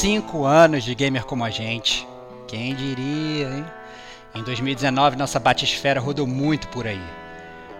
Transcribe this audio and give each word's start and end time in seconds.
Cinco 0.00 0.44
anos 0.44 0.84
de 0.84 0.94
gamer 0.94 1.24
como 1.24 1.42
a 1.42 1.50
gente. 1.50 2.06
Quem 2.46 2.72
diria, 2.72 3.48
hein? 3.48 3.66
Em 4.32 4.44
2019, 4.44 5.16
nossa 5.16 5.40
batisfera 5.40 5.98
rodou 5.98 6.24
muito 6.24 6.68
por 6.68 6.86
aí. 6.86 7.02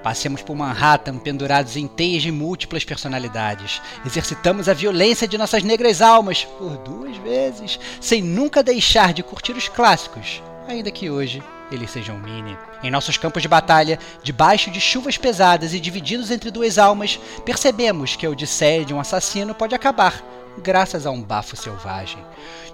Passemos 0.02 0.42
por 0.42 0.56
Manhattan 0.56 1.16
pendurados 1.16 1.76
em 1.76 1.86
teias 1.86 2.20
de 2.20 2.32
múltiplas 2.32 2.82
personalidades. 2.82 3.80
Exercitamos 4.04 4.68
a 4.68 4.74
violência 4.74 5.28
de 5.28 5.38
nossas 5.38 5.62
negras 5.62 6.02
almas 6.02 6.42
por 6.42 6.76
duas 6.78 7.16
vezes, 7.18 7.78
sem 8.00 8.20
nunca 8.20 8.64
deixar 8.64 9.12
de 9.12 9.22
curtir 9.22 9.52
os 9.52 9.68
clássicos, 9.68 10.42
ainda 10.66 10.90
que 10.90 11.08
hoje 11.08 11.40
eles 11.70 11.88
sejam 11.88 12.18
mini. 12.18 12.58
Em 12.82 12.90
nossos 12.90 13.16
campos 13.16 13.42
de 13.42 13.48
batalha, 13.48 13.96
debaixo 14.24 14.72
de 14.72 14.80
chuvas 14.80 15.16
pesadas 15.16 15.72
e 15.72 15.78
divididos 15.78 16.32
entre 16.32 16.50
duas 16.50 16.78
almas, 16.78 17.20
percebemos 17.44 18.16
que 18.16 18.26
a 18.26 18.30
odisseia 18.30 18.84
de 18.84 18.92
um 18.92 18.98
assassino 18.98 19.54
pode 19.54 19.72
acabar 19.72 20.20
graças 20.58 21.06
a 21.06 21.10
um 21.10 21.22
bafo 21.22 21.56
selvagem. 21.56 22.18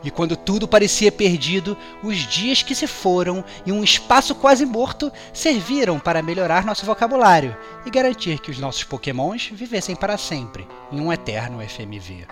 E 0.02 0.10
quando 0.10 0.36
tudo 0.36 0.68
parecia 0.68 1.10
perdido, 1.10 1.76
os 2.02 2.18
dias 2.18 2.62
que 2.62 2.74
se 2.74 2.86
foram 2.86 3.42
e 3.64 3.72
um 3.72 3.82
espaço 3.82 4.34
quase 4.34 4.66
morto 4.66 5.10
serviram 5.32 5.98
para 5.98 6.22
melhorar 6.22 6.64
nosso 6.64 6.84
vocabulário 6.84 7.56
e 7.86 7.90
garantir 7.90 8.38
que 8.38 8.50
os 8.50 8.58
nossos 8.58 8.84
pokémons 8.84 9.50
vivessem 9.52 9.96
para 9.96 10.18
sempre 10.18 10.66
em 10.92 11.00
um 11.00 11.12
eterno 11.12 11.66
FMV. 11.66 12.26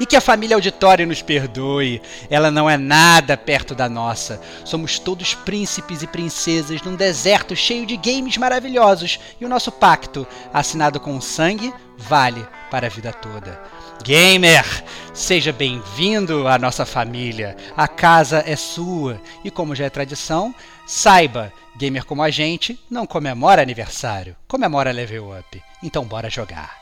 E 0.00 0.06
que 0.06 0.16
a 0.16 0.20
família 0.20 0.56
Auditório 0.56 1.06
nos 1.06 1.20
perdoe, 1.20 2.00
ela 2.30 2.50
não 2.50 2.70
é 2.70 2.76
nada 2.76 3.36
perto 3.36 3.74
da 3.74 3.88
nossa. 3.88 4.40
Somos 4.64 4.98
todos 4.98 5.34
príncipes 5.34 6.02
e 6.02 6.06
princesas 6.06 6.80
num 6.82 6.94
deserto 6.94 7.56
cheio 7.56 7.84
de 7.84 7.96
games 7.96 8.36
maravilhosos 8.36 9.18
e 9.40 9.44
o 9.44 9.48
nosso 9.48 9.72
pacto, 9.72 10.26
assinado 10.52 11.00
com 11.00 11.20
sangue, 11.20 11.72
vale 11.96 12.46
para 12.70 12.86
a 12.86 12.90
vida 12.90 13.12
toda. 13.12 13.60
Gamer, 14.04 14.64
seja 15.12 15.52
bem-vindo 15.52 16.46
à 16.48 16.58
nossa 16.58 16.86
família. 16.86 17.56
A 17.76 17.86
casa 17.86 18.42
é 18.46 18.56
sua 18.56 19.20
e, 19.44 19.50
como 19.50 19.74
já 19.74 19.84
é 19.84 19.90
tradição, 19.90 20.54
saiba, 20.86 21.52
gamer 21.76 22.04
como 22.04 22.22
a 22.22 22.30
gente 22.30 22.78
não 22.90 23.06
comemora 23.06 23.60
aniversário, 23.60 24.36
comemora 24.46 24.92
level 24.92 25.36
up. 25.38 25.62
Então 25.82 26.04
bora 26.04 26.30
jogar. 26.30 26.76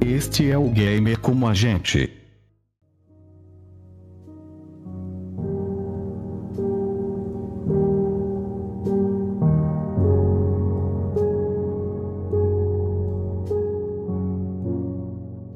Este 0.00 0.50
é 0.50 0.58
o 0.58 0.68
gamer 0.68 1.18
como 1.18 1.48
a 1.48 1.54
gente. 1.54 2.20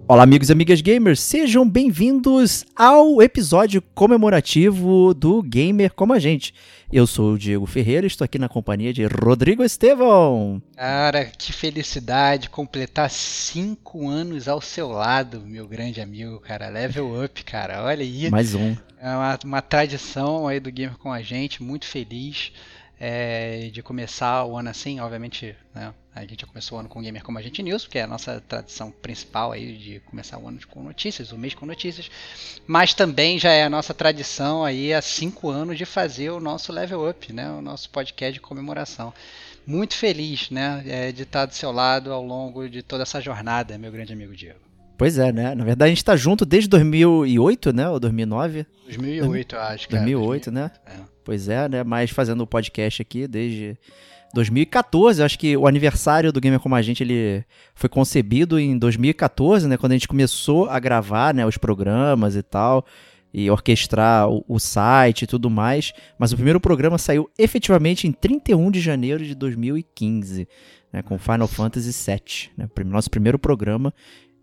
Olá, 0.07 0.23
amigos 0.23 0.51
e 0.51 0.53
amigas 0.53 0.83
gamers, 0.83 1.19
sejam 1.19 1.67
bem-vindos 1.67 2.67
ao 2.77 3.23
episódio 3.23 3.81
comemorativo 3.81 5.15
do 5.15 5.43
Gamer 5.43 5.95
Como 5.95 6.13
a 6.13 6.19
Gente. 6.19 6.53
Eu 6.93 7.07
sou 7.07 7.33
o 7.33 7.39
Diego 7.39 7.65
Ferreira, 7.65 8.07
estou 8.07 8.23
aqui 8.23 8.39
na 8.39 8.47
companhia 8.47 8.93
de 8.93 9.07
Rodrigo 9.07 9.65
Estevão. 9.65 10.61
Cara, 10.77 11.25
que 11.25 11.55
felicidade 11.55 12.51
completar 12.51 13.09
cinco 13.09 14.07
anos 14.07 14.47
ao 14.47 14.61
seu 14.61 14.89
lado, 14.89 15.41
meu 15.41 15.67
grande 15.67 16.03
amigo, 16.03 16.39
cara. 16.39 16.69
Level 16.69 17.25
up, 17.25 17.43
cara. 17.43 17.83
Olha 17.83 18.03
aí. 18.03 18.31
Mais 18.31 18.55
um. 18.55 18.77
É 19.01 19.09
uma, 19.09 19.39
uma 19.43 19.63
tradição 19.63 20.47
aí 20.47 20.61
do 20.61 20.71
Gamer 20.71 20.99
Com 20.99 21.11
a 21.11 21.23
Gente, 21.23 21.63
muito 21.63 21.87
feliz 21.87 22.53
é, 23.01 23.71
de 23.73 23.83
começar 23.83 24.45
o 24.45 24.57
ano 24.57 24.69
assim, 24.69 25.01
obviamente, 25.01 25.57
né, 25.75 25.95
a 26.15 26.21
gente 26.21 26.43
já 26.43 26.47
começou 26.47 26.79
o 26.79 26.81
ano 26.81 26.89
com 26.89 27.03
Gamer 27.03 27.25
Como 27.25 27.39
a 27.39 27.43
Gente 27.43 27.63
News, 27.63 27.87
que 27.89 27.99
é 27.99 28.03
a 28.03 28.07
nossa 28.07 28.41
tradição 28.47 28.91
principal 28.91 29.51
aí 29.51 29.77
de 29.77 30.01
começar 30.01 30.39
o 30.39 30.47
ano 30.47 30.61
com 30.71 30.83
notícias, 30.83 31.33
o 31.33 31.39
mês 31.39 31.55
com 31.55 31.67
notícias, 31.67 32.09
mas 32.67 32.95
também 32.95 33.39
já 33.39 33.51
é 33.51 33.65
a 33.65 33.71
nossa 33.71 33.93
tradição 33.93 34.65
aí 34.65 34.95
há 34.95 35.03
cinco 35.03 35.51
anos 35.51 35.77
de 35.77 35.85
fazer 35.85 36.31
o 36.31 36.39
nosso 36.39 36.73
Level 36.73 37.09
Up, 37.09 37.33
né, 37.33 37.51
o 37.51 37.61
nosso 37.61 37.91
podcast 37.91 38.33
de 38.33 38.41
comemoração. 38.41 39.13
Muito 39.67 39.97
feliz, 39.97 40.51
né, 40.51 40.85
é, 40.87 41.11
de 41.11 41.23
estar 41.23 41.47
do 41.47 41.55
seu 41.55 41.73
lado 41.73 42.13
ao 42.13 42.25
longo 42.25 42.69
de 42.69 42.81
toda 42.83 43.03
essa 43.03 43.21
jornada, 43.21 43.77
meu 43.77 43.91
grande 43.91 44.13
amigo 44.13 44.37
Diego. 44.37 44.61
Pois 44.97 45.19
é, 45.19 45.33
né? 45.33 45.57
Na 45.57 45.65
verdade, 45.65 45.89
a 45.89 45.89
gente 45.89 45.99
está 45.99 46.15
junto 46.15 46.45
desde 46.47 46.69
2008, 46.69 47.73
né? 47.73 47.89
Ou 47.89 47.99
2009? 47.99 48.65
2008, 48.85 49.57
eu 49.57 49.61
acho. 49.61 49.89
Que 49.89 49.97
2008, 49.97 50.51
é, 50.51 50.53
2008, 50.53 50.53
né? 50.53 50.71
É. 50.87 51.05
Pois 51.25 51.49
é, 51.49 51.69
né? 51.69 51.83
Mas 51.83 52.11
fazendo 52.11 52.43
o 52.43 52.47
podcast 52.47 53.03
aqui 53.03 53.27
desde 53.27 53.77
2014, 54.35 55.23
acho 55.23 55.39
que 55.39 55.57
o 55.57 55.67
aniversário 55.67 56.33
do 56.33 56.41
Gamer 56.41 56.61
Como 56.61 56.75
a 56.75 56.83
Gente 56.83 57.03
ele 57.03 57.45
foi 57.75 57.89
concebido 57.89 58.59
em 58.59 58.77
2014, 58.77 59.67
né? 59.69 59.77
Quando 59.77 59.93
a 59.93 59.95
gente 59.95 60.09
começou 60.09 60.69
a 60.69 60.79
gravar, 60.79 61.33
né? 61.33 61.47
Os 61.47 61.57
programas 61.57 62.37
e 62.37 62.43
tal 62.43 62.85
e 63.37 63.51
orquestrar 63.51 64.31
o, 64.31 64.45
o, 64.47 64.61
site 64.61 65.23
e 65.23 65.27
tudo 65.27 65.51
mais. 65.51 65.93
Mas 66.17 66.33
o 66.33 66.37
primeiro 66.37 66.61
programa 66.61 66.97
saiu 66.97 67.29
efetivamente 67.37 68.07
em 68.07 68.13
31 68.13 68.71
de 68.71 68.81
janeiro 68.81 69.25
de 69.25 69.35
2015, 69.35 70.47
né, 70.93 71.03
com 71.03 71.19
Final 71.19 71.49
Fantasy 71.49 71.91
VII, 71.91 72.51
né, 72.57 72.69
nosso 72.87 73.11
primeiro 73.11 73.37
programa. 73.37 73.93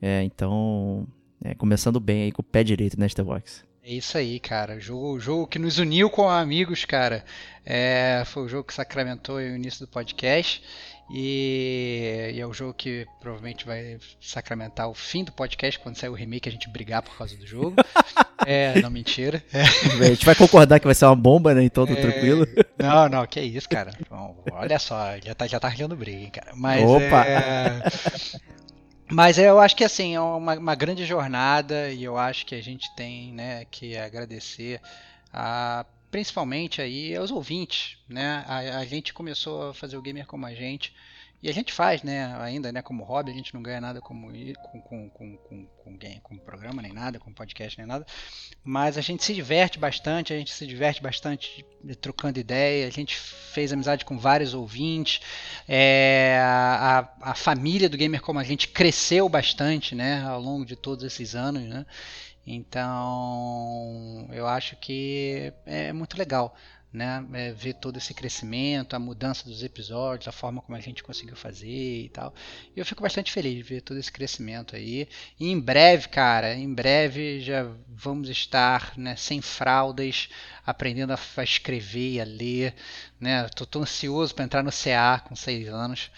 É, 0.01 0.23
então, 0.23 1.07
é, 1.41 1.55
começando 1.55 2.01
bem 2.01 2.23
aí 2.23 2.31
com 2.33 2.41
o 2.41 2.45
pé 2.45 2.65
direito 2.65 2.99
nesta 2.99 3.23
box. 3.23 3.63
É 3.83 3.93
isso 3.93 4.15
aí, 4.17 4.39
cara. 4.39 4.75
O 4.75 4.79
jogo, 4.79 5.19
jogo 5.19 5.47
que 5.47 5.57
nos 5.57 5.79
uniu 5.79 6.09
com 6.09 6.29
amigos, 6.29 6.85
cara. 6.85 7.25
É, 7.65 8.21
foi 8.27 8.43
o 8.43 8.47
jogo 8.47 8.63
que 8.63 8.73
sacramentou 8.73 9.37
o 9.37 9.41
início 9.41 9.85
do 9.85 9.91
podcast. 9.91 10.61
E, 11.13 12.31
e, 12.35 12.39
é 12.39 12.45
o 12.45 12.53
jogo 12.53 12.73
que 12.73 13.05
provavelmente 13.19 13.65
vai 13.65 13.97
sacramentar 14.21 14.87
o 14.87 14.93
fim 14.93 15.23
do 15.23 15.31
podcast 15.31 15.77
quando 15.79 15.97
sair 15.97 16.09
o 16.09 16.13
remake 16.13 16.47
a 16.47 16.51
gente 16.51 16.69
brigar 16.69 17.01
por 17.01 17.17
causa 17.17 17.35
do 17.35 17.45
jogo. 17.45 17.75
é, 18.45 18.79
não, 18.81 18.89
mentira. 18.89 19.43
É. 19.51 20.05
A 20.05 20.09
gente 20.09 20.25
vai 20.25 20.35
concordar 20.35 20.79
que 20.79 20.85
vai 20.85 20.95
ser 20.95 21.05
uma 21.05 21.15
bomba, 21.15 21.53
né? 21.53 21.63
Então, 21.63 21.85
tá 21.85 21.93
é, 21.93 21.95
tranquilo. 21.95 22.47
Não, 22.77 23.09
não, 23.09 23.25
que 23.25 23.41
isso, 23.41 23.67
cara. 23.67 23.91
Bom, 24.09 24.43
olha 24.51 24.79
só, 24.79 25.17
já 25.23 25.35
tá, 25.35 25.47
já 25.47 25.59
tá 25.59 25.67
rindo 25.67 25.95
briga, 25.95 26.19
hein, 26.19 26.29
cara. 26.31 26.51
Mas, 26.55 26.83
Opa! 26.83 27.25
É, 27.25 27.81
mas 29.11 29.37
eu 29.37 29.59
acho 29.59 29.75
que 29.75 29.83
assim, 29.83 30.15
é 30.15 30.19
uma, 30.19 30.53
uma, 30.55 30.75
grande 30.75 31.05
jornada 31.05 31.89
e 31.91 32.03
eu 32.03 32.17
acho 32.17 32.45
que 32.45 32.55
a 32.55 32.61
gente 32.61 32.93
tem 32.95 33.33
né, 33.33 33.65
que 33.65 33.97
agradecer 33.97 34.81
a, 35.33 35.85
principalmente 36.09 36.81
aí 36.81 37.15
aos 37.15 37.31
ouvintes. 37.31 37.97
Né? 38.07 38.43
A, 38.47 38.79
a 38.79 38.85
gente 38.85 39.13
começou 39.13 39.69
a 39.69 39.73
fazer 39.73 39.97
o 39.97 40.01
gamer 40.01 40.25
como 40.25 40.45
a 40.45 40.53
gente 40.53 40.93
e 41.43 41.49
a 41.49 41.53
gente 41.53 41.73
faz, 41.73 42.03
né, 42.03 42.35
ainda, 42.39 42.71
né, 42.71 42.83
como 42.83 43.03
hobby, 43.03 43.31
a 43.31 43.33
gente 43.33 43.53
não 43.53 43.63
ganha 43.63 43.81
nada 43.81 43.99
como 43.99 44.31
com, 44.31 44.81
com, 44.81 45.09
com, 45.09 45.37
com, 45.37 45.67
com, 45.67 46.19
com 46.21 46.37
programa, 46.37 46.83
nem 46.83 46.93
nada, 46.93 47.19
com 47.19 47.33
podcast, 47.33 47.79
nem 47.79 47.87
nada. 47.87 48.05
Mas 48.63 48.95
a 48.95 49.01
gente 49.01 49.23
se 49.23 49.33
diverte 49.33 49.79
bastante, 49.79 50.33
a 50.33 50.37
gente 50.37 50.53
se 50.53 50.67
diverte 50.67 51.01
bastante 51.01 51.65
trocando 51.99 52.39
ideia, 52.39 52.85
a 52.85 52.91
gente 52.91 53.17
fez 53.17 53.73
amizade 53.73 54.05
com 54.05 54.19
vários 54.19 54.53
ouvintes, 54.53 55.21
é, 55.67 56.37
a, 56.39 57.09
a 57.21 57.33
família 57.33 57.89
do 57.89 57.97
Gamer 57.97 58.21
Como 58.21 58.37
a 58.37 58.43
gente 58.43 58.67
cresceu 58.67 59.27
bastante, 59.27 59.95
né, 59.95 60.23
ao 60.23 60.39
longo 60.39 60.63
de 60.63 60.75
todos 60.75 61.03
esses 61.03 61.33
anos, 61.35 61.63
né. 61.63 61.85
Então, 62.45 64.27
eu 64.31 64.47
acho 64.47 64.75
que 64.75 65.53
é 65.65 65.93
muito 65.93 66.17
legal 66.17 66.55
né, 66.91 67.25
é, 67.33 67.51
ver 67.53 67.75
todo 67.75 67.97
esse 67.97 68.13
crescimento, 68.13 68.95
a 68.95 68.99
mudança 68.99 69.45
dos 69.45 69.63
episódios, 69.63 70.27
a 70.27 70.31
forma 70.31 70.61
como 70.61 70.77
a 70.77 70.81
gente 70.81 71.03
conseguiu 71.03 71.35
fazer 71.35 72.03
e 72.05 72.09
tal. 72.09 72.33
E 72.75 72.79
eu 72.79 72.85
fico 72.85 73.01
bastante 73.01 73.31
feliz 73.31 73.55
de 73.55 73.63
ver 73.63 73.81
todo 73.81 73.97
esse 73.97 74.11
crescimento 74.11 74.75
aí. 74.75 75.07
E 75.39 75.49
em 75.49 75.59
breve, 75.59 76.09
cara, 76.09 76.53
em 76.53 76.73
breve 76.73 77.39
já 77.39 77.63
vamos 77.87 78.29
estar 78.29 78.93
né, 78.97 79.15
sem 79.15 79.41
fraldas, 79.41 80.29
aprendendo 80.65 81.13
a 81.13 81.43
escrever 81.43 82.13
e 82.13 82.21
a 82.21 82.23
ler. 82.23 82.73
Né? 83.19 83.47
Tô, 83.49 83.65
tô 83.65 83.79
ansioso 83.81 84.33
para 84.33 84.45
entrar 84.45 84.63
no 84.63 84.71
CA 84.71 85.21
com 85.23 85.35
seis 85.35 85.67
anos, 85.67 86.09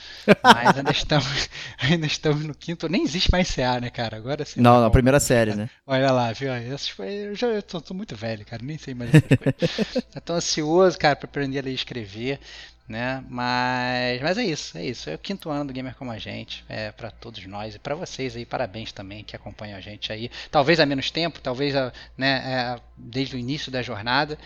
mas 0.41 0.77
ainda 0.77 0.91
estamos, 0.91 1.49
ainda 1.77 2.05
estamos 2.05 2.45
no 2.45 2.55
quinto. 2.55 2.87
Nem 2.87 3.03
existe 3.03 3.29
mais 3.31 3.53
CA, 3.53 3.79
né, 3.79 3.89
cara? 3.89 4.17
Agora 4.17 4.45
sim. 4.45 4.61
Não, 4.61 4.81
na 4.81 4.89
primeira 4.89 5.19
série, 5.19 5.53
né? 5.53 5.69
Olha 5.85 6.11
lá, 6.11 6.31
viu? 6.31 6.49
Eu 6.53 7.35
já 7.35 7.47
eu 7.47 7.61
tô, 7.61 7.81
tô, 7.81 7.93
muito 7.93 8.15
velho, 8.15 8.45
cara, 8.45 8.63
nem 8.63 8.77
sei 8.77 8.93
mais 8.93 9.11
essas 9.13 9.37
coisas. 9.37 10.03
tô 10.23 10.33
ansioso, 10.33 10.97
cara, 10.97 11.15
para 11.15 11.27
aprender 11.27 11.59
a 11.59 11.61
ler 11.61 11.71
e 11.71 11.75
escrever 11.75 12.39
né? 12.87 13.23
Mas, 13.29 14.21
mas 14.21 14.37
é 14.37 14.43
isso, 14.43 14.77
é 14.77 14.85
isso. 14.85 15.09
É 15.09 15.15
o 15.15 15.19
quinto 15.19 15.49
ano 15.49 15.65
do 15.65 15.73
Gamer 15.73 15.95
como 15.95 16.11
a 16.11 16.17
gente, 16.17 16.63
é 16.67 16.91
para 16.91 17.09
todos 17.09 17.45
nós 17.45 17.75
e 17.75 17.79
para 17.79 17.95
vocês 17.95 18.35
aí, 18.35 18.45
parabéns 18.45 18.91
também 18.91 19.23
que 19.23 19.35
acompanham 19.35 19.77
a 19.77 19.81
gente 19.81 20.11
aí. 20.11 20.29
Talvez 20.51 20.79
há 20.79 20.85
menos 20.85 21.09
tempo, 21.09 21.39
talvez 21.41 21.73
né, 22.17 22.43
é, 22.45 22.81
desde 22.97 23.35
o 23.35 23.39
início 23.39 23.71
da 23.71 23.81
jornada, 23.81 24.37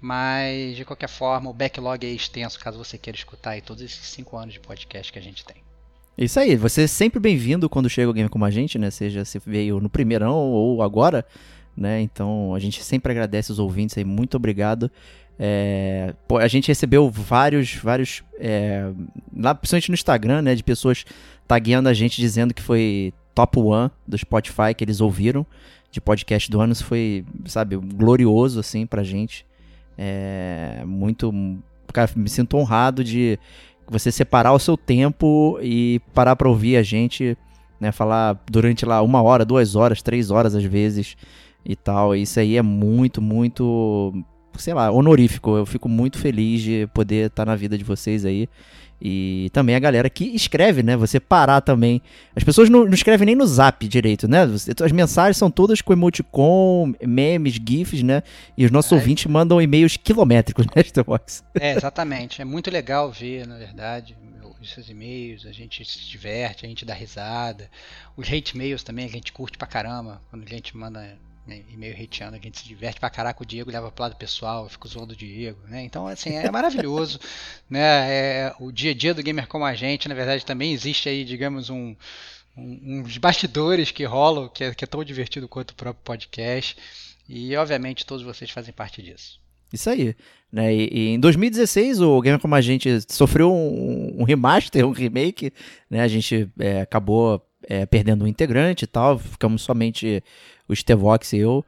mas 0.00 0.76
de 0.76 0.84
qualquer 0.84 1.08
forma 1.08 1.50
o 1.50 1.54
backlog 1.54 2.06
é 2.06 2.10
extenso, 2.10 2.60
caso 2.60 2.78
você 2.78 2.98
queira 2.98 3.16
escutar 3.16 3.50
aí 3.50 3.60
todos 3.60 3.82
esses 3.82 4.06
cinco 4.06 4.36
anos 4.36 4.54
de 4.54 4.60
podcast 4.60 5.12
que 5.12 5.18
a 5.18 5.22
gente 5.22 5.44
tem. 5.44 5.56
Isso 6.18 6.40
aí, 6.40 6.56
você 6.56 6.84
é 6.84 6.86
sempre 6.86 7.20
bem-vindo 7.20 7.68
quando 7.68 7.90
chega 7.90 8.08
alguém 8.08 8.26
como 8.26 8.44
a 8.44 8.50
gente, 8.50 8.78
né? 8.78 8.90
Seja 8.90 9.22
se 9.24 9.38
veio 9.38 9.80
no 9.80 9.90
primeirão 9.90 10.34
ou 10.34 10.82
agora, 10.82 11.26
né? 11.76 12.00
Então 12.00 12.54
a 12.54 12.58
gente 12.58 12.82
sempre 12.82 13.12
agradece 13.12 13.52
os 13.52 13.58
ouvintes 13.58 13.98
aí, 13.98 14.04
muito 14.04 14.34
obrigado. 14.34 14.90
É, 15.38 16.14
a 16.40 16.48
gente 16.48 16.68
recebeu 16.68 17.10
vários, 17.10 17.74
vários, 17.74 18.22
é, 18.38 18.90
lá 19.36 19.54
principalmente 19.54 19.90
no 19.90 19.94
Instagram, 19.94 20.42
né, 20.42 20.54
de 20.54 20.64
pessoas 20.64 21.04
tagueando 21.46 21.88
a 21.88 21.94
gente 21.94 22.20
dizendo 22.20 22.54
que 22.54 22.62
foi 22.62 23.12
top 23.34 23.58
one 23.58 23.90
do 24.06 24.16
Spotify 24.16 24.74
que 24.74 24.82
eles 24.82 25.00
ouviram 25.00 25.46
de 25.90 26.00
podcast 26.00 26.50
do 26.50 26.60
ano. 26.60 26.72
Isso 26.72 26.84
foi, 26.84 27.24
sabe, 27.44 27.76
glorioso, 27.76 28.60
assim, 28.60 28.86
pra 28.86 29.02
gente. 29.02 29.46
É, 29.96 30.82
muito, 30.86 31.32
cara, 31.92 32.10
me 32.16 32.28
sinto 32.28 32.56
honrado 32.56 33.04
de 33.04 33.38
você 33.88 34.10
separar 34.10 34.52
o 34.52 34.58
seu 34.58 34.76
tempo 34.76 35.58
e 35.62 36.00
parar 36.12 36.34
pra 36.34 36.48
ouvir 36.48 36.76
a 36.76 36.82
gente, 36.82 37.36
né, 37.78 37.92
falar 37.92 38.42
durante 38.50 38.84
lá 38.84 39.02
uma 39.02 39.22
hora, 39.22 39.44
duas 39.44 39.76
horas, 39.76 40.02
três 40.02 40.30
horas 40.30 40.54
às 40.54 40.64
vezes 40.64 41.16
e 41.64 41.76
tal. 41.76 42.14
Isso 42.14 42.40
aí 42.40 42.56
é 42.56 42.62
muito, 42.62 43.20
muito 43.20 44.12
sei 44.58 44.74
lá, 44.74 44.90
honorífico. 44.90 45.56
Eu 45.56 45.66
fico 45.66 45.88
muito 45.88 46.18
feliz 46.18 46.62
de 46.62 46.88
poder 46.92 47.28
estar 47.28 47.44
na 47.44 47.56
vida 47.56 47.76
de 47.76 47.84
vocês 47.84 48.24
aí. 48.24 48.48
E 49.00 49.50
também 49.52 49.74
a 49.74 49.78
galera 49.78 50.08
que 50.08 50.24
escreve, 50.24 50.82
né? 50.82 50.96
Você 50.96 51.20
parar 51.20 51.60
também. 51.60 52.00
As 52.34 52.42
pessoas 52.42 52.70
não, 52.70 52.84
não 52.84 52.94
escrevem 52.94 53.26
nem 53.26 53.34
no 53.34 53.46
zap 53.46 53.86
direito, 53.86 54.26
né? 54.26 54.42
As 54.82 54.92
mensagens 54.92 55.36
são 55.36 55.50
todas 55.50 55.82
com 55.82 55.92
emoticon, 55.92 56.94
memes, 57.02 57.54
GIFs, 57.54 58.02
né? 58.02 58.22
E 58.56 58.64
os 58.64 58.70
nossos 58.70 58.92
é. 58.92 58.94
ouvintes 58.94 59.26
mandam 59.26 59.60
e-mails 59.60 59.96
quilométricos, 59.98 60.64
né, 60.74 60.82
Starbox? 60.82 61.44
É, 61.60 61.76
exatamente. 61.76 62.40
É 62.40 62.44
muito 62.44 62.70
legal 62.70 63.12
ver, 63.12 63.46
na 63.46 63.58
verdade, 63.58 64.16
esses 64.62 64.88
e-mails. 64.88 65.44
A 65.44 65.52
gente 65.52 65.84
se 65.84 66.08
diverte, 66.08 66.64
a 66.64 66.68
gente 66.68 66.84
dá 66.84 66.94
risada. 66.94 67.70
Os 68.16 68.26
hate 68.32 68.56
mails 68.56 68.82
também, 68.82 69.04
a 69.04 69.10
gente 69.10 69.32
curte 69.32 69.58
pra 69.58 69.66
caramba. 69.66 70.22
Quando 70.30 70.44
a 70.44 70.48
gente 70.48 70.74
manda 70.74 71.18
né, 71.46 71.62
e 71.70 71.76
meio 71.76 71.94
hateando, 71.94 72.36
a 72.36 72.40
gente 72.40 72.58
se 72.58 72.66
diverte 72.66 72.98
pra 72.98 73.08
caraca, 73.10 73.42
o 73.42 73.46
Diego 73.46 73.70
leva 73.70 73.90
pro 73.90 74.02
lado 74.02 74.16
pessoal, 74.16 74.64
eu 74.64 74.70
fico 74.70 74.88
zoando 74.88 75.12
o 75.12 75.16
Diego, 75.16 75.58
né? 75.68 75.82
Então, 75.82 76.06
assim, 76.06 76.34
é 76.34 76.50
maravilhoso, 76.50 77.20
né? 77.70 77.80
É, 78.10 78.54
o 78.58 78.72
dia 78.72 78.90
a 78.90 78.94
dia 78.94 79.14
do 79.14 79.22
gamer 79.22 79.46
como 79.46 79.64
a 79.64 79.74
gente, 79.74 80.08
na 80.08 80.14
verdade, 80.14 80.44
também 80.44 80.72
existe 80.72 81.08
aí, 81.08 81.24
digamos, 81.24 81.70
um, 81.70 81.94
um 82.56 83.00
uns 83.00 83.18
bastidores 83.18 83.90
que 83.90 84.04
rolam, 84.04 84.48
que 84.48 84.64
é, 84.64 84.74
que 84.74 84.84
é 84.84 84.86
tão 84.86 85.04
divertido 85.04 85.48
quanto 85.48 85.70
o 85.70 85.74
próprio 85.74 86.02
podcast, 86.02 86.76
e 87.28 87.54
obviamente 87.56 88.06
todos 88.06 88.24
vocês 88.24 88.50
fazem 88.50 88.72
parte 88.72 89.02
disso. 89.02 89.40
Isso 89.72 89.90
aí. 89.90 90.14
Né? 90.50 90.74
E, 90.74 90.88
e, 90.92 91.08
em 91.08 91.20
2016, 91.20 92.00
o 92.00 92.20
Gamer 92.20 92.40
Como 92.40 92.54
a 92.54 92.60
Gente 92.60 92.88
sofreu 93.12 93.52
um, 93.52 94.20
um 94.20 94.24
remaster, 94.24 94.86
um 94.86 94.92
remake. 94.92 95.52
Né? 95.90 96.00
A 96.00 96.08
gente 96.08 96.48
é, 96.58 96.80
acabou 96.80 97.44
é, 97.68 97.84
perdendo 97.84 98.24
um 98.24 98.28
integrante 98.28 98.84
e 98.84 98.86
tal. 98.86 99.18
Ficamos 99.18 99.62
somente 99.62 100.22
o 100.68 100.74
Stevox 100.74 101.32
e 101.32 101.38
eu. 101.38 101.64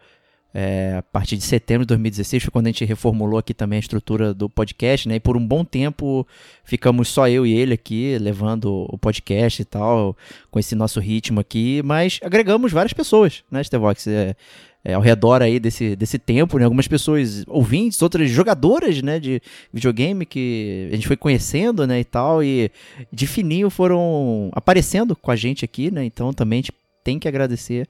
É, 0.55 0.97
a 0.99 1.03
partir 1.03 1.37
de 1.37 1.45
setembro 1.45 1.85
de 1.85 1.89
2016 1.89 2.45
foi 2.45 2.51
quando 2.51 2.67
a 2.67 2.71
gente 2.71 2.85
reformulou 2.85 3.39
aqui 3.39 3.53
também 3.53 3.77
a 3.77 3.81
estrutura 3.81 4.33
do 4.33 4.49
podcast, 4.49 5.07
né? 5.07 5.17
E 5.17 5.21
por 5.21 5.37
um 5.37 5.47
bom 5.47 5.63
tempo 5.65 6.27
ficamos 6.65 7.09
só 7.09 7.29
eu 7.29 7.47
e 7.47 7.55
ele 7.55 7.75
aqui, 7.75 8.17
levando 8.19 8.87
o 8.89 8.97
podcast 8.97 9.61
e 9.61 9.65
tal, 9.65 10.17
com 10.51 10.59
esse 10.59 10.75
nosso 10.75 11.01
ritmo 11.01 11.39
aqui, 11.39 11.83
mas 11.85 12.19
agregamos 12.23 12.73
várias 12.73 12.95
pessoas, 12.95 13.45
né, 13.51 13.63
Stevox? 13.63 14.07
É, 14.07 14.35
é, 14.85 14.95
ao 14.95 15.03
redor 15.03 15.43
aí 15.43 15.61
desse, 15.61 15.95
desse 15.95 16.19
tempo, 16.19 16.59
né? 16.59 16.65
Algumas 16.65 16.89
pessoas 16.89 17.45
ouvintes, 17.47 18.01
outras 18.01 18.31
jogadoras, 18.31 19.03
né? 19.03 19.21
De 19.21 19.43
videogame 19.73 20.25
que 20.25 20.89
a 20.91 20.95
gente 20.95 21.07
foi 21.07 21.17
conhecendo, 21.17 21.87
né? 21.87 22.01
E 22.01 22.05
tal, 22.05 22.43
e 22.43 22.71
de 23.13 23.27
fininho 23.27 23.69
foram 23.69 24.51
aparecendo 24.55 25.15
com 25.15 25.31
a 25.31 25.37
gente 25.37 25.65
aqui, 25.65 25.91
né? 25.91 26.05
Então 26.05 26.33
também 26.33 26.61
a 26.61 26.63
gente 26.63 26.73
tem 27.05 27.19
que 27.19 27.29
agradecer 27.29 27.87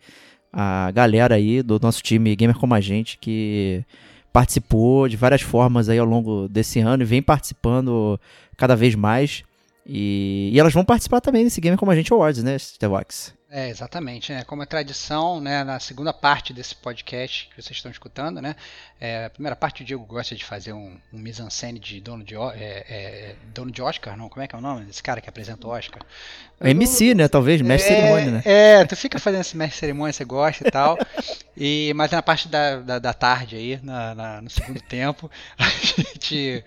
a 0.61 0.91
galera 0.91 1.37
aí 1.37 1.63
do 1.63 1.79
nosso 1.81 2.03
time 2.03 2.35
Gamer 2.35 2.57
Como 2.57 2.75
a 2.75 2.81
Gente 2.81 3.17
que 3.17 3.85
participou 4.33 5.09
de 5.09 5.17
várias 5.17 5.41
formas 5.41 5.89
aí 5.89 6.01
ao 6.01 6.05
longo 6.05 6.49
desse 6.49 6.81
ano 6.81 7.05
e 7.05 7.07
vem 7.07 7.23
participando 7.23 8.19
cada 8.57 8.75
vez 8.75 8.97
mais. 8.97 9.45
E, 9.87 10.51
e 10.53 10.59
elas 10.59 10.75
vão 10.75 10.85
participar 10.85 11.21
também 11.21 11.45
desse 11.45 11.61
Gamer 11.61 11.79
Como 11.79 11.93
a 11.93 11.95
Gente 11.95 12.13
Awards, 12.13 12.43
né, 12.43 12.59
Stevox? 12.59 13.38
É, 13.51 13.69
exatamente. 13.69 14.33
Né? 14.33 14.45
Como 14.45 14.63
é 14.63 14.67
tradição, 14.67 15.41
né, 15.41 15.65
na 15.65 15.81
segunda 15.81 16.13
parte 16.13 16.53
desse 16.53 16.75
podcast 16.75 17.49
que 17.49 17.63
vocês 17.63 17.77
estão 17.77 17.91
escutando, 17.91 18.43
né, 18.43 18.55
é, 19.01 19.27
a 19.27 19.31
primeira 19.31 19.55
parte 19.55 19.83
o 19.83 19.85
Diego 19.85 20.05
gosta 20.05 20.35
de 20.35 20.45
fazer 20.45 20.73
um, 20.73 20.97
um 21.13 21.19
mise-en-scène 21.19 21.79
de 21.79 22.01
dono 22.01 22.25
de, 22.25 22.35
é, 22.35 22.85
é, 22.89 23.35
dono 23.55 23.71
de 23.71 23.81
Oscar, 23.81 24.17
não? 24.17 24.29
Como 24.29 24.43
é 24.43 24.49
que 24.49 24.55
é 24.57 24.59
o 24.59 24.61
nome 24.61 24.85
desse 24.85 25.03
cara 25.03 25.21
que 25.21 25.29
apresenta 25.29 25.67
o 25.67 25.71
Oscar? 25.71 26.03
MC, 26.61 27.15
né? 27.15 27.29
Talvez, 27.29 27.61
mestre 27.63 27.93
é, 27.93 27.97
cerimônia, 27.97 28.31
né? 28.33 28.43
É, 28.45 28.85
tu 28.85 28.97
fica 28.97 29.21
fazendo 29.21 29.43
esse 29.43 29.57
mestre 29.57 29.79
cerimônia, 29.79 30.13
você 30.13 30.25
gosta 30.25 30.67
e 30.67 30.71
tal. 30.71 30.99
e, 31.57 31.93
mas 31.95 32.11
na 32.11 32.21
parte 32.21 32.49
da, 32.49 32.81
da, 32.81 32.99
da 32.99 33.15
tarde 33.15 33.55
aí, 33.55 33.79
na, 33.83 34.15
na, 34.17 34.43
no 34.43 34.51
segundo 34.51 34.81
tempo, 34.83 35.31
a 35.57 35.69
gente, 35.69 36.65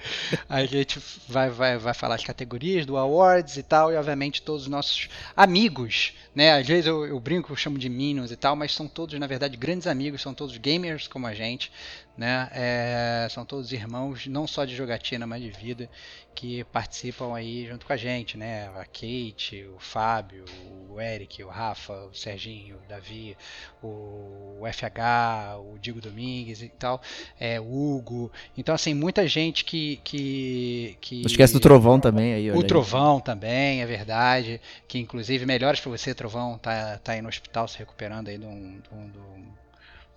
a 0.48 0.66
gente 0.66 1.00
vai, 1.28 1.50
vai, 1.50 1.78
vai 1.78 1.94
falar 1.94 2.16
as 2.16 2.24
categorias 2.24 2.86
do 2.86 2.96
Awards 2.96 3.58
e 3.58 3.64
tal, 3.64 3.92
e 3.92 3.98
obviamente 3.98 4.42
todos 4.42 4.64
os 4.64 4.68
nossos 4.70 5.10
amigos, 5.36 6.14
né? 6.34 6.64
Vezes 6.72 6.88
eu, 6.88 7.06
eu 7.06 7.20
brinco, 7.20 7.52
eu 7.52 7.56
chamo 7.58 7.78
de 7.78 7.90
Minions 7.90 8.32
e 8.32 8.38
tal, 8.38 8.56
mas 8.56 8.74
são 8.74 8.88
todos, 8.88 9.20
na 9.20 9.28
verdade, 9.28 9.58
grandes 9.58 9.88
amigos, 9.88 10.22
são 10.22 10.34
todos 10.34 10.56
gamers 10.56 11.06
como 11.06 11.28
a 11.28 11.34
gente 11.34 11.70
né? 12.18 12.50
É, 12.54 13.28
são 13.30 13.46
todos 13.46 13.72
irmãos, 13.72 14.28
não 14.28 14.46
só 14.46 14.66
de 14.66 14.76
jogatina, 14.76 15.26
mas 15.26 15.42
de 15.42 15.50
vida, 15.50 15.90
que 16.36 16.64
participam 16.66 17.34
aí 17.36 17.68
junto 17.68 17.86
com 17.86 17.94
a 17.94 17.98
gente, 17.98 18.38
né? 18.38 18.68
A 18.76 18.86
Kate, 18.86 19.66
o 19.76 19.80
Fábio, 19.80 20.46
o 20.90 21.00
Eric, 21.00 21.44
o 21.44 21.48
Rafa, 21.48 21.94
o 22.06 22.14
Serginho, 22.14 22.78
o 22.78 22.90
Davi, 22.90 23.36
o 23.82 24.62
FH, 24.72 25.60
o 25.60 25.80
Diego 25.80 26.02
Domingues 26.02 26.62
e 26.62 26.70
tal, 26.70 27.02
é, 27.40 27.60
o 27.60 27.96
Hugo. 27.96 28.32
Então, 28.58 28.76
assim, 28.76 28.94
muita 28.94 29.28
gente 29.28 29.64
que. 29.66 30.00
que, 30.04 30.98
que... 31.02 31.22
Não 31.22 31.28
esquece 31.28 31.54
do 31.54 31.60
Trovão 31.60 32.00
também 32.00 32.34
aí. 32.34 32.52
O 32.52 32.64
Trovão 32.64 33.18
aí. 33.18 33.24
também, 33.24 33.82
é 33.82 33.86
verdade. 33.86 34.62
Que 34.88 35.00
inclusive 35.00 35.46
melhores 35.46 35.80
para 35.80 35.92
você, 35.92 36.14
Trovão, 36.14 36.58
tá, 36.58 36.98
tá 36.98 37.14
aí 37.14 37.22
no 37.22 37.30
hospital 37.30 37.68
se 37.68 37.78
recuperando 37.78 38.28
aí 38.28 38.38
de, 38.38 38.46
um, 38.46 38.80
de, 38.80 38.90
um, 38.94 39.10
de 39.10 39.20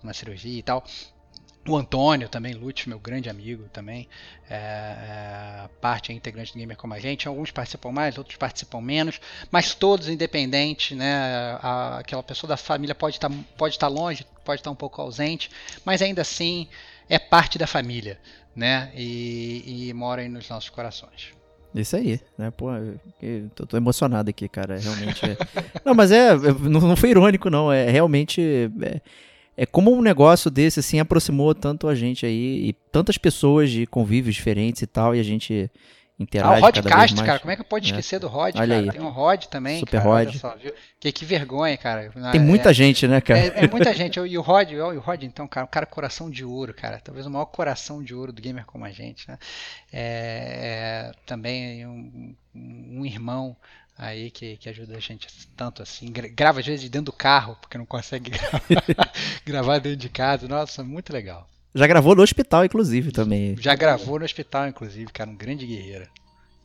uma 0.03 0.13
cirurgia 0.13 0.59
e 0.59 0.63
tal. 0.63 0.83
O 1.67 1.75
Antônio 1.75 2.29
também, 2.29 2.53
Lutz, 2.53 2.85
meu 2.85 2.99
grande 2.99 3.27
amigo 3.27 3.63
também, 3.73 4.07
é, 4.47 4.55
é, 4.55 5.69
parte 5.81 6.11
é 6.11 6.15
integrante 6.15 6.53
do 6.53 6.59
Gamer 6.59 6.77
como 6.77 6.93
a 6.93 6.99
gente. 6.99 7.27
Alguns 7.27 7.49
participam 7.49 7.91
mais, 7.91 8.19
outros 8.19 8.37
participam 8.37 8.81
menos, 8.81 9.19
mas 9.49 9.73
todos 9.73 10.07
independentes, 10.07 10.95
né? 10.95 11.57
A, 11.61 11.97
aquela 11.99 12.21
pessoa 12.21 12.47
da 12.47 12.57
família 12.57 12.93
pode 12.93 13.15
estar 13.15 13.29
tá, 13.29 13.35
pode 13.57 13.79
tá 13.79 13.87
longe, 13.87 14.23
pode 14.43 14.61
estar 14.61 14.69
tá 14.69 14.73
um 14.73 14.75
pouco 14.75 15.01
ausente, 15.01 15.49
mas 15.83 16.03
ainda 16.03 16.21
assim 16.21 16.67
é 17.09 17.17
parte 17.17 17.57
da 17.57 17.65
família, 17.65 18.19
né? 18.55 18.91
E, 18.95 19.87
e 19.89 19.93
mora 19.93 20.21
aí 20.21 20.29
nos 20.29 20.47
nossos 20.47 20.69
corações. 20.69 21.33
Isso 21.73 21.95
aí, 21.95 22.21
né? 22.37 22.51
Pô, 22.51 22.67
tô, 23.55 23.65
tô 23.65 23.75
emocionado 23.75 24.29
aqui, 24.29 24.47
cara. 24.47 24.77
Realmente. 24.77 25.25
É... 25.25 25.37
não, 25.83 25.95
mas 25.95 26.11
é. 26.11 26.35
Não, 26.35 26.79
não 26.79 26.95
foi 26.95 27.09
irônico, 27.09 27.49
não. 27.49 27.73
É 27.73 27.89
realmente. 27.89 28.71
É 28.81 29.01
é 29.57 29.65
como 29.65 29.91
um 29.91 30.01
negócio 30.01 30.51
desse 30.51 30.79
assim 30.79 30.99
aproximou 30.99 31.53
tanto 31.55 31.87
a 31.87 31.95
gente 31.95 32.25
aí 32.25 32.69
e 32.69 32.73
tantas 32.91 33.17
pessoas 33.17 33.69
de 33.69 33.85
convívios 33.85 34.35
diferentes 34.35 34.81
e 34.81 34.87
tal 34.87 35.15
e 35.15 35.19
a 35.19 35.23
gente 35.23 35.69
interage 36.19 36.55
ah, 36.55 36.57
o 36.57 36.61
Rod 36.61 36.81
Cast, 36.81 37.23
cara, 37.23 37.39
como 37.39 37.51
é 37.51 37.55
que 37.55 37.63
pode 37.63 37.87
é. 37.87 37.89
esquecer 37.89 38.15
é. 38.15 38.19
do 38.19 38.27
Rod, 38.27 38.55
Olha 38.55 38.75
cara? 38.75 38.79
Aí. 38.79 38.91
Tem 38.91 39.01
um 39.01 39.09
Rod 39.09 39.45
também, 39.45 39.79
Super 39.79 40.01
cara, 40.01 40.09
Rod. 40.09 40.35
Só, 40.35 40.55
que, 40.99 41.11
que 41.11 41.25
vergonha, 41.25 41.77
cara. 41.77 42.09
Tem 42.31 42.39
muita 42.39 42.71
é, 42.71 42.73
gente, 42.73 43.07
né, 43.07 43.19
cara? 43.19 43.39
É, 43.39 43.65
é 43.65 43.67
muita 43.67 43.93
gente. 43.93 44.19
E 44.19 44.37
o 44.37 44.41
Rod, 44.41 44.71
e 44.71 44.77
o 44.77 44.99
Rod, 44.99 45.23
então, 45.23 45.47
cara, 45.47 45.65
um 45.65 45.69
cara 45.69 45.85
coração 45.85 46.29
de 46.29 46.45
ouro, 46.45 46.73
cara. 46.73 46.99
Talvez 47.03 47.25
o 47.25 47.29
maior 47.29 47.45
coração 47.45 48.01
de 48.01 48.15
ouro 48.15 48.31
do 48.31 48.41
gamer 48.41 48.65
como 48.65 48.85
a 48.85 48.91
gente, 48.91 49.27
né? 49.27 49.37
É, 49.91 51.11
também 51.25 51.85
um, 51.85 52.35
um 52.53 53.05
irmão 53.05 53.55
aí 53.97 54.29
que, 54.29 54.57
que 54.57 54.69
ajuda 54.69 54.97
a 54.97 54.99
gente 54.99 55.27
tanto 55.55 55.81
assim. 55.81 56.11
Grava 56.11 56.59
às 56.59 56.65
vezes 56.65 56.89
dentro 56.89 57.05
do 57.05 57.13
carro, 57.13 57.57
porque 57.61 57.77
não 57.77 57.85
consegue 57.85 58.31
gravar, 58.31 59.11
gravar 59.45 59.79
dentro 59.79 59.97
de 59.97 60.09
casa. 60.09 60.47
Nossa, 60.47 60.83
muito 60.83 61.13
legal. 61.13 61.47
Já 61.73 61.87
gravou 61.87 62.15
no 62.15 62.23
hospital, 62.23 62.63
inclusive, 62.63 63.11
também. 63.11 63.55
Já 63.59 63.75
gravou 63.75 64.17
no 64.17 64.25
hospital, 64.25 64.67
inclusive, 64.67 65.11
cara, 65.11 65.29
um 65.29 65.35
grande 65.35 65.65
guerreiro. 65.65 66.07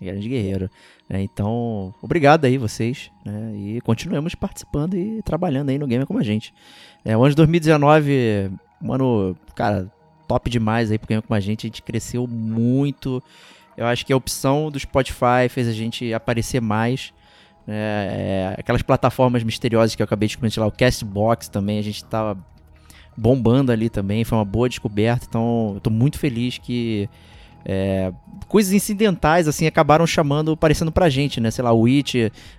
Grande 0.00 0.28
guerreiro. 0.28 0.70
É, 1.10 1.20
então, 1.20 1.92
obrigado 2.00 2.44
aí 2.44 2.56
vocês. 2.56 3.10
Né, 3.24 3.52
e 3.56 3.80
continuemos 3.80 4.34
participando 4.34 4.96
e 4.96 5.20
trabalhando 5.22 5.70
aí 5.70 5.78
no 5.78 5.86
game 5.86 6.06
com 6.06 6.16
a 6.16 6.22
gente. 6.22 6.54
É, 7.04 7.16
o 7.16 7.22
ano 7.22 7.30
de 7.30 7.36
2019, 7.36 8.50
um 8.80 8.92
ano, 8.92 9.36
cara, 9.54 9.92
top 10.28 10.48
demais 10.48 10.92
aí 10.92 10.98
pro 10.98 11.08
game 11.08 11.22
com 11.22 11.34
a 11.34 11.40
gente. 11.40 11.66
A 11.66 11.68
gente 11.68 11.82
cresceu 11.82 12.26
muito. 12.26 13.20
Eu 13.76 13.86
acho 13.86 14.06
que 14.06 14.12
a 14.12 14.16
opção 14.16 14.70
do 14.70 14.78
Spotify 14.78 15.48
fez 15.48 15.66
a 15.66 15.72
gente 15.72 16.14
aparecer 16.14 16.60
mais. 16.60 17.12
É, 17.72 18.54
é, 18.56 18.60
aquelas 18.60 18.82
plataformas 18.82 19.44
misteriosas 19.44 19.94
que 19.94 20.02
eu 20.02 20.04
acabei 20.04 20.28
de 20.28 20.36
comentar 20.36 20.60
lá, 20.62 20.66
o 20.66 20.72
Castbox 20.72 21.48
também, 21.48 21.78
a 21.78 21.82
gente 21.82 22.04
tava 22.04 22.36
bombando 23.16 23.70
ali 23.70 23.88
também, 23.88 24.24
foi 24.24 24.36
uma 24.36 24.44
boa 24.44 24.68
descoberta, 24.68 25.26
então 25.28 25.72
eu 25.74 25.80
tô 25.80 25.90
muito 25.90 26.18
feliz 26.18 26.58
que 26.58 27.08
É, 27.62 28.10
coisas 28.48 28.72
incidentais, 28.72 29.46
assim, 29.46 29.66
acabaram 29.66 30.06
chamando, 30.06 30.52
aparecendo 30.52 30.90
pra 30.90 31.10
gente, 31.10 31.42
né? 31.42 31.50
Sei 31.50 31.62
lá, 31.62 31.70
o 31.72 31.80
Witch, 31.80 32.14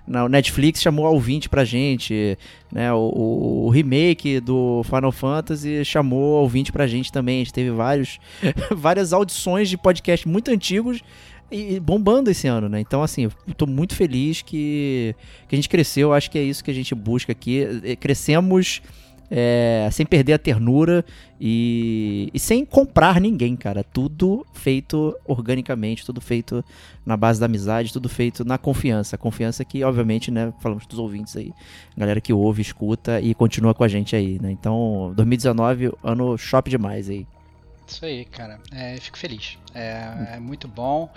na 0.08 0.30
Netflix 0.30 0.80
chamou 0.80 1.08
ao 1.08 1.20
20 1.20 1.50
pra 1.50 1.66
gente, 1.66 2.38
né? 2.72 2.94
O, 2.94 3.66
o, 3.66 3.70
remake 3.72 4.40
do 4.40 4.84
Final 4.84 5.12
Fantasy 5.12 5.84
chamou 5.84 6.38
ao 6.38 6.48
20 6.48 6.72
pra 6.72 6.86
gente 6.86 7.12
também. 7.12 7.38
A 7.38 7.40
gente 7.40 7.52
teve 7.52 7.72
vários, 7.72 8.20
várias 8.72 9.12
audições 9.12 9.70
de 9.70 9.76
podcast 9.76 10.28
muito 10.28 10.52
antigos 10.52 11.02
e 11.52 11.80
bombando 11.80 12.32
esse 12.32 12.48
ano, 12.48 12.70
né? 12.70 12.80
Então, 12.80 13.04
assim, 13.04 13.24
eu 13.24 13.54
tô 13.56 13.68
muito 13.68 13.96
feliz 13.96 14.42
que, 14.42 15.14
que 15.48 15.56
a 15.56 15.58
gente 15.58 15.68
cresceu. 15.68 16.14
Acho 16.14 16.32
que 16.32 16.40
é 16.40 16.44
isso 16.44 16.64
que 16.64 16.72
a 16.72 16.74
gente 16.74 16.96
busca 16.96 17.32
aqui. 17.32 17.66
Crescemos 18.00 18.82
é, 19.34 19.88
sem 19.94 20.06
perder 20.06 20.34
a 20.34 20.38
ternura 20.38 21.06
e, 21.40 22.30
e, 22.34 22.40
sem 22.40 22.66
comprar 22.66 23.22
ninguém, 23.22 23.56
cara. 23.56 23.82
Tudo 23.82 24.46
feito 24.54 25.16
organicamente, 25.26 26.06
tudo 26.06 26.20
feito 26.20 26.64
na 27.06 27.16
base 27.16 27.40
da 27.40 27.46
amizade, 27.46 27.94
tudo 27.94 28.10
feito 28.10 28.44
na 28.44 28.58
confiança. 28.58 29.18
Confiança 29.18 29.64
que, 29.64 29.84
obviamente, 29.86 30.30
né, 30.30 30.54
falamos 30.60 30.86
dos 30.86 31.00
ouvintes 31.00 31.38
aí, 31.38 31.54
galera 31.98 32.20
que 32.20 32.34
ouve, 32.34 32.62
escuta 32.62 33.22
e 33.22 33.34
continua 33.34 33.74
com 33.74 33.86
a 33.86 33.88
gente 33.88 34.18
aí, 34.18 34.38
né? 34.42 34.52
Então, 34.52 35.14
2019, 35.16 35.94
ano 36.04 36.38
shop 36.38 36.70
demais 36.70 37.10
aí. 37.10 37.26
Isso 37.92 38.06
aí, 38.06 38.24
cara. 38.24 38.60
É, 38.72 38.96
fico 38.98 39.18
feliz. 39.18 39.58
É, 39.76 40.36
é 40.36 40.40
muito 40.40 40.68
bom 40.68 41.12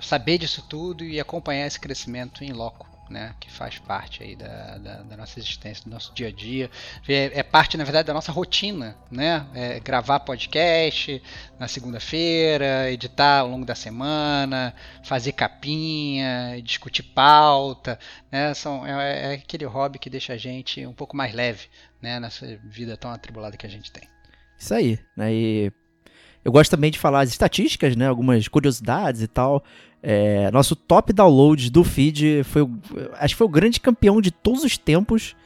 saber 0.00 0.38
disso 0.38 0.64
tudo 0.68 1.04
e 1.04 1.18
acompanhar 1.18 1.66
esse 1.66 1.80
crescimento 1.80 2.44
em 2.44 2.52
loco 2.52 2.86
né, 3.10 3.34
que 3.40 3.50
faz 3.50 3.78
parte 3.78 4.22
aí 4.22 4.36
da, 4.36 4.78
da, 4.78 5.02
da, 5.02 5.16
nossa 5.16 5.38
existência, 5.38 5.82
do 5.84 5.90
nosso 5.90 6.14
dia 6.14 6.28
a 6.28 6.30
dia. 6.30 6.70
É, 7.08 7.40
é, 7.40 7.42
parte, 7.42 7.76
na 7.76 7.82
verdade, 7.82 8.06
da 8.06 8.14
nossa 8.14 8.30
rotina, 8.30 8.96
né? 9.10 9.46
É 9.54 9.80
gravar 9.80 10.20
podcast 10.20 11.20
na 11.58 11.66
segunda-feira, 11.66 12.90
editar 12.92 13.40
ao 13.40 13.48
longo 13.48 13.64
da 13.64 13.74
semana, 13.74 14.74
fazer 15.02 15.32
capinha, 15.32 16.60
discutir 16.62 17.02
pauta, 17.02 17.98
né? 18.30 18.52
São, 18.54 18.86
é, 18.86 19.32
é 19.32 19.34
aquele 19.34 19.64
hobby 19.64 19.98
que 19.98 20.10
deixa 20.10 20.34
a 20.34 20.36
gente 20.36 20.86
um 20.86 20.92
pouco 20.92 21.16
mais 21.16 21.32
leve, 21.32 21.66
né? 22.00 22.20
Nessa 22.20 22.58
vida 22.62 22.96
tão 22.96 23.10
atribulada 23.10 23.56
que 23.56 23.66
a 23.66 23.70
gente 23.70 23.90
tem. 23.90 24.06
Isso 24.58 24.74
aí, 24.74 24.98
né? 25.16 25.32
E 25.32 25.72
eu 26.48 26.52
gosto 26.52 26.70
também 26.70 26.90
de 26.90 26.98
falar 26.98 27.20
as 27.20 27.28
estatísticas, 27.28 27.94
né? 27.94 28.08
Algumas 28.08 28.48
curiosidades 28.48 29.20
e 29.20 29.28
tal. 29.28 29.62
É, 30.02 30.50
nosso 30.50 30.74
top 30.74 31.12
download 31.12 31.70
do 31.70 31.84
feed 31.84 32.42
foi, 32.44 32.66
acho 33.14 33.34
que 33.34 33.38
foi 33.38 33.46
o 33.46 33.50
grande 33.50 33.78
campeão 33.78 34.18
de 34.18 34.30
todos 34.30 34.64
os 34.64 34.78
tempos. 34.78 35.36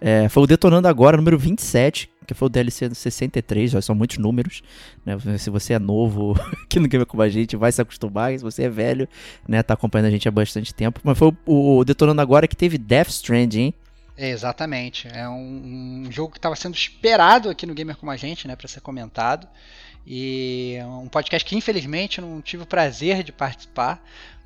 É, 0.00 0.30
foi 0.30 0.44
o 0.44 0.46
Detonando 0.46 0.88
Agora, 0.88 1.18
número 1.18 1.38
27, 1.38 2.08
que 2.26 2.32
foi 2.32 2.46
o 2.46 2.48
DLC 2.48 2.88
63, 2.94 3.72
já 3.72 3.82
são 3.82 3.94
muitos 3.94 4.16
números. 4.16 4.62
Né? 5.04 5.18
Se 5.36 5.50
você 5.50 5.74
é 5.74 5.78
novo 5.78 6.34
aqui 6.64 6.80
no 6.80 6.88
Game 6.88 7.04
com 7.04 7.20
a 7.20 7.28
gente, 7.28 7.54
vai 7.54 7.70
se 7.70 7.82
acostumar. 7.82 8.32
Se 8.38 8.42
você 8.42 8.62
é 8.62 8.70
velho, 8.70 9.06
né, 9.46 9.62
tá 9.62 9.74
acompanhando 9.74 10.06
a 10.06 10.10
gente 10.10 10.26
há 10.26 10.30
bastante 10.30 10.74
tempo. 10.74 11.00
Mas 11.04 11.18
foi 11.18 11.36
o, 11.44 11.78
o 11.78 11.84
Detonando 11.84 12.22
Agora 12.22 12.48
que 12.48 12.56
teve 12.56 12.78
Death 12.78 13.08
Stranding, 13.08 13.74
exatamente. 14.16 15.08
É 15.12 15.28
um, 15.28 16.04
um 16.06 16.12
jogo 16.12 16.32
que 16.32 16.38
estava 16.38 16.56
sendo 16.56 16.74
esperado 16.74 17.50
aqui 17.50 17.66
no 17.66 17.74
Gamer 17.74 17.96
Como 17.96 18.10
a 18.10 18.16
Gente, 18.16 18.48
né, 18.48 18.56
para 18.56 18.68
ser 18.68 18.80
comentado. 18.80 19.46
E 20.06 20.78
um 20.84 21.08
podcast 21.08 21.44
que 21.46 21.56
infelizmente 21.56 22.20
não 22.20 22.40
tive 22.40 22.62
o 22.62 22.66
prazer 22.66 23.24
de 23.24 23.32
participar, 23.32 24.00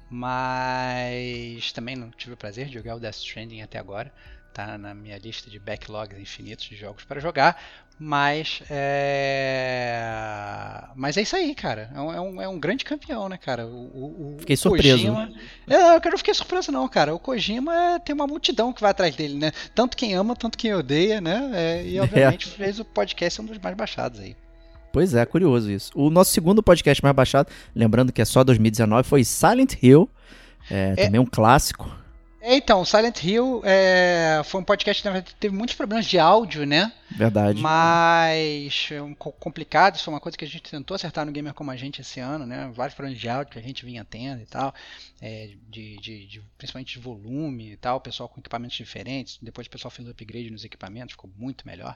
mas 0.09 1.71
também 1.73 1.95
não 1.95 2.11
tive 2.11 2.33
o 2.33 2.37
prazer 2.37 2.67
de 2.67 2.75
jogar 2.75 2.97
o 2.97 3.00
Death 3.00 3.17
Stranding 3.17 3.61
até 3.61 3.79
agora. 3.79 4.12
Tá 4.55 4.76
na 4.79 4.93
minha 4.95 5.17
lista 5.17 5.49
de 5.49 5.61
backlogs 5.61 6.19
infinitos 6.19 6.64
de 6.67 6.75
jogos 6.75 7.05
para 7.05 7.21
jogar, 7.21 7.62
mas 7.97 8.62
é. 8.69 10.02
Mas 10.97 11.17
é 11.17 11.23
isso 11.23 11.37
aí, 11.37 11.55
cara. 11.55 11.88
É 11.95 12.00
um, 12.00 12.40
é 12.43 12.49
um, 12.49 12.57
é 12.57 12.59
grande 12.59 12.85
campeão, 12.85 13.29
né, 13.29 13.37
cara? 13.37 13.64
O, 13.67 14.35
o 14.35 14.37
fiquei 14.40 14.57
surpreso. 14.57 15.07
Kojima... 15.07 15.31
É, 15.69 15.95
eu 15.95 16.11
não 16.11 16.19
fiquei 16.19 16.35
surpreso, 16.35 16.73
não, 16.73 16.88
cara. 16.88 17.14
O 17.14 17.21
Kojima 17.21 18.00
tem 18.05 18.12
uma 18.12 18.26
multidão 18.26 18.73
que 18.73 18.81
vai 18.81 18.90
atrás 18.90 19.14
dele, 19.14 19.35
né? 19.35 19.52
Tanto 19.73 19.97
quem 19.97 20.14
ama, 20.14 20.35
tanto 20.35 20.59
quem 20.59 20.75
odeia, 20.75 21.21
né? 21.21 21.50
É, 21.55 21.87
e 21.87 22.00
obviamente 22.02 22.49
é. 22.49 22.52
fez 22.52 22.81
o 22.81 22.85
podcast 22.85 23.40
um 23.40 23.45
dos 23.45 23.59
mais 23.59 23.76
baixados 23.76 24.19
aí. 24.19 24.35
Pois 24.92 25.14
é, 25.14 25.25
curioso 25.25 25.70
isso. 25.70 25.92
O 25.94 26.11
nosso 26.11 26.32
segundo 26.32 26.62
podcast 26.62 27.02
mais 27.02 27.14
baixado, 27.14 27.49
lembrando 27.75 28.12
que 28.12 28.20
é 28.20 28.25
só 28.25 28.42
2019, 28.42 29.09
foi 29.09 29.25
Silent 29.25 29.75
Hill. 29.82 30.09
É, 30.70 30.94
é, 30.97 31.04
também 31.06 31.20
um 31.20 31.26
clássico. 31.26 31.90
É, 32.42 32.56
então, 32.56 32.82
Silent 32.87 33.23
Hill 33.23 33.61
é, 33.64 34.40
foi 34.44 34.62
um 34.62 34.64
podcast 34.64 35.02
que 35.02 35.06
na 35.06 35.12
verdade 35.12 35.37
teve 35.38 35.54
muitos 35.54 35.76
problemas 35.76 36.06
de 36.06 36.18
áudio, 36.18 36.64
né? 36.64 36.90
Verdade. 37.11 37.61
Mas 37.61 38.88
um, 39.02 39.14
complicado, 39.14 39.97
isso 39.97 40.04
foi 40.04 40.14
uma 40.14 40.20
coisa 40.20 40.38
que 40.38 40.44
a 40.44 40.49
gente 40.49 40.62
tentou 40.62 40.94
acertar 40.94 41.26
no 41.26 41.32
Gamer 41.32 41.52
como 41.52 41.70
a 41.70 41.76
gente 41.76 42.00
esse 42.00 42.18
ano, 42.18 42.47
né? 42.47 42.70
Vários 42.75 42.94
problemas 42.94 43.20
de 43.20 43.28
áudio 43.28 43.52
que 43.52 43.59
a 43.59 43.62
gente 43.62 43.85
vinha 43.85 44.06
tendo 44.09 44.40
e 44.40 44.47
tal, 44.47 44.75
é, 45.20 45.50
de, 45.68 45.99
de, 45.99 46.26
de, 46.26 46.42
principalmente 46.56 46.94
de 46.94 47.04
volume 47.04 47.73
e 47.73 47.76
tal, 47.76 47.99
o 47.99 48.00
pessoal 48.00 48.26
com 48.26 48.40
equipamentos 48.40 48.76
diferentes. 48.76 49.38
Depois 49.42 49.66
o 49.66 49.70
pessoal 49.70 49.90
fez 49.90 50.09
o 50.09 50.11
upgrade 50.11 50.50
nos 50.50 50.64
equipamentos, 50.64 51.12
ficou 51.12 51.30
muito 51.37 51.66
melhor. 51.66 51.94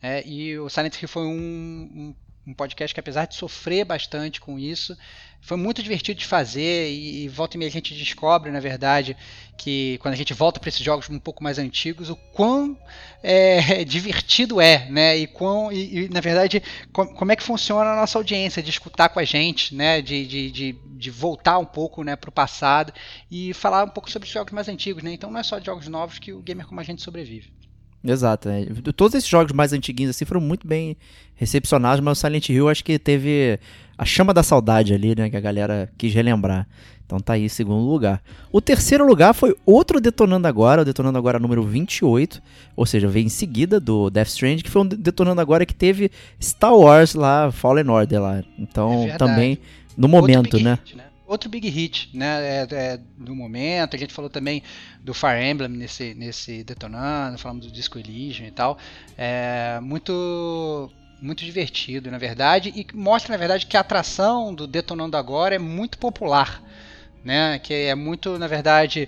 É, 0.00 0.24
e 0.24 0.56
o 0.56 0.68
Silent 0.68 1.02
Hill 1.02 1.08
foi 1.08 1.26
um, 1.26 1.32
um 1.32 2.14
um 2.50 2.54
podcast 2.54 2.92
que 2.92 3.00
apesar 3.00 3.26
de 3.26 3.34
sofrer 3.34 3.84
bastante 3.84 4.40
com 4.40 4.58
isso, 4.58 4.96
foi 5.40 5.56
muito 5.56 5.82
divertido 5.82 6.18
de 6.18 6.26
fazer 6.26 6.90
e, 6.90 7.24
e 7.24 7.28
volta 7.28 7.56
e 7.56 7.58
meia 7.58 7.68
a 7.68 7.72
gente 7.72 7.94
descobre, 7.94 8.50
na 8.50 8.60
verdade, 8.60 9.16
que 9.56 9.98
quando 9.98 10.14
a 10.14 10.16
gente 10.16 10.34
volta 10.34 10.60
para 10.60 10.68
esses 10.68 10.82
jogos 10.82 11.08
um 11.08 11.18
pouco 11.18 11.42
mais 11.42 11.58
antigos, 11.58 12.10
o 12.10 12.16
quão 12.16 12.76
é, 13.22 13.84
divertido 13.84 14.60
é, 14.60 14.88
né? 14.90 15.16
E, 15.16 15.26
quão, 15.26 15.72
e, 15.72 16.04
e 16.04 16.08
na 16.08 16.20
verdade, 16.20 16.62
com, 16.92 17.06
como 17.06 17.32
é 17.32 17.36
que 17.36 17.42
funciona 17.42 17.90
a 17.90 17.96
nossa 17.96 18.18
audiência, 18.18 18.62
de 18.62 18.70
escutar 18.70 19.08
com 19.08 19.20
a 19.20 19.24
gente, 19.24 19.74
né? 19.74 20.02
De, 20.02 20.26
de, 20.26 20.50
de, 20.50 20.72
de 20.72 21.10
voltar 21.10 21.58
um 21.58 21.64
pouco 21.64 22.02
né, 22.02 22.16
para 22.16 22.28
o 22.28 22.32
passado 22.32 22.92
e 23.30 23.54
falar 23.54 23.84
um 23.84 23.88
pouco 23.88 24.10
sobre 24.10 24.26
os 24.26 24.32
jogos 24.32 24.52
mais 24.52 24.68
antigos, 24.68 25.02
né? 25.02 25.12
Então 25.12 25.30
não 25.30 25.40
é 25.40 25.42
só 25.42 25.58
de 25.58 25.66
jogos 25.66 25.88
novos 25.88 26.18
que 26.18 26.32
o 26.32 26.42
gamer 26.42 26.66
como 26.66 26.80
a 26.80 26.84
gente 26.84 27.02
sobrevive. 27.02 27.59
Exato. 28.02 28.48
É. 28.48 28.66
Todos 28.96 29.14
esses 29.14 29.28
jogos 29.28 29.52
mais 29.52 29.72
antiguinhos 29.72 30.10
assim 30.10 30.24
foram 30.24 30.40
muito 30.40 30.66
bem 30.66 30.96
recepcionados, 31.34 32.00
mas 32.00 32.18
o 32.18 32.20
Silent 32.20 32.48
Hill 32.48 32.68
acho 32.68 32.84
que 32.84 32.98
teve 32.98 33.58
a 33.96 34.04
chama 34.04 34.32
da 34.32 34.42
saudade 34.42 34.94
ali, 34.94 35.14
né, 35.14 35.28
que 35.28 35.36
a 35.36 35.40
galera 35.40 35.90
quis 35.98 36.12
relembrar. 36.14 36.66
Então 37.04 37.18
tá 37.18 37.32
aí 37.32 37.44
em 37.44 37.48
segundo 37.48 37.84
lugar. 37.90 38.22
O 38.52 38.60
terceiro 38.60 39.04
lugar 39.04 39.34
foi 39.34 39.54
outro 39.66 40.00
Detonando 40.00 40.46
Agora, 40.46 40.82
o 40.82 40.84
Detonando 40.84 41.18
Agora 41.18 41.40
número 41.40 41.62
28, 41.62 42.40
ou 42.76 42.86
seja, 42.86 43.08
veio 43.08 43.26
em 43.26 43.28
seguida 43.28 43.80
do 43.80 44.08
Death 44.08 44.28
Stranding, 44.28 44.62
que 44.62 44.70
foi 44.70 44.82
um 44.82 44.86
Detonando 44.86 45.40
Agora 45.40 45.66
que 45.66 45.74
teve 45.74 46.10
Star 46.40 46.74
Wars 46.74 47.14
lá, 47.14 47.50
Fallen 47.50 47.88
Order 47.88 48.22
lá. 48.22 48.44
Então 48.56 49.08
é 49.08 49.16
também 49.16 49.58
no 49.96 50.06
momento, 50.06 50.58
né? 50.60 50.78
Hit, 50.84 50.96
né? 50.96 51.09
Outro 51.30 51.48
big 51.48 51.68
hit, 51.68 52.10
né, 52.12 52.64
é, 52.68 52.74
é, 52.74 53.00
do 53.16 53.34
momento. 53.34 53.94
A 53.94 53.98
gente 53.98 54.12
falou 54.12 54.28
também 54.28 54.62
do 55.00 55.14
Fire 55.14 55.40
Emblem 55.40 55.70
nesse, 55.70 56.12
nesse 56.14 56.64
detonando, 56.64 57.38
falamos 57.38 57.66
do 57.66 57.72
Disco 57.72 57.98
Elysium 57.98 58.46
e 58.46 58.50
tal. 58.50 58.76
É 59.16 59.78
muito 59.80 60.90
muito 61.22 61.44
divertido, 61.44 62.10
na 62.10 62.16
verdade, 62.16 62.72
e 62.74 62.86
mostra 62.96 63.32
na 63.32 63.36
verdade 63.36 63.66
que 63.66 63.76
a 63.76 63.80
atração 63.80 64.54
do 64.54 64.66
Detonando 64.66 65.18
Agora 65.18 65.54
é 65.54 65.58
muito 65.58 65.98
popular, 65.98 66.62
né? 67.22 67.58
Que 67.58 67.74
é 67.74 67.94
muito, 67.94 68.38
na 68.38 68.46
verdade, 68.46 69.06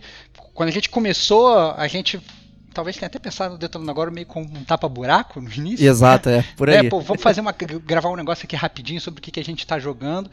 quando 0.53 0.69
a 0.69 0.73
gente 0.73 0.91
começou, 0.91 1.73
a 1.73 1.89
gente 1.89 2.21
talvez 2.73 2.97
tenha 2.97 3.07
até 3.07 3.19
pensado 3.19 3.53
no 3.53 3.59
Detonando 3.59 3.91
agora 3.91 4.11
meio 4.11 4.27
com 4.27 4.43
um 4.43 4.65
tapa-buraco 4.65 5.41
no 5.41 5.51
início. 5.53 5.89
Exato, 5.89 6.31
né? 6.31 6.39
é, 6.39 6.57
por 6.57 6.69
aí. 6.69 6.87
É, 6.87 6.89
pô, 6.89 7.01
vamos 7.01 7.23
fazer 7.23 7.41
uma, 7.41 7.53
gravar 7.53 8.11
um 8.11 8.17
negócio 8.17 8.45
aqui 8.45 8.57
rapidinho 8.57 9.01
sobre 9.01 9.19
o 9.21 9.23
que, 9.23 9.31
que 9.31 9.41
a 9.41 9.45
gente 9.45 9.61
está 9.61 9.79
jogando. 9.79 10.31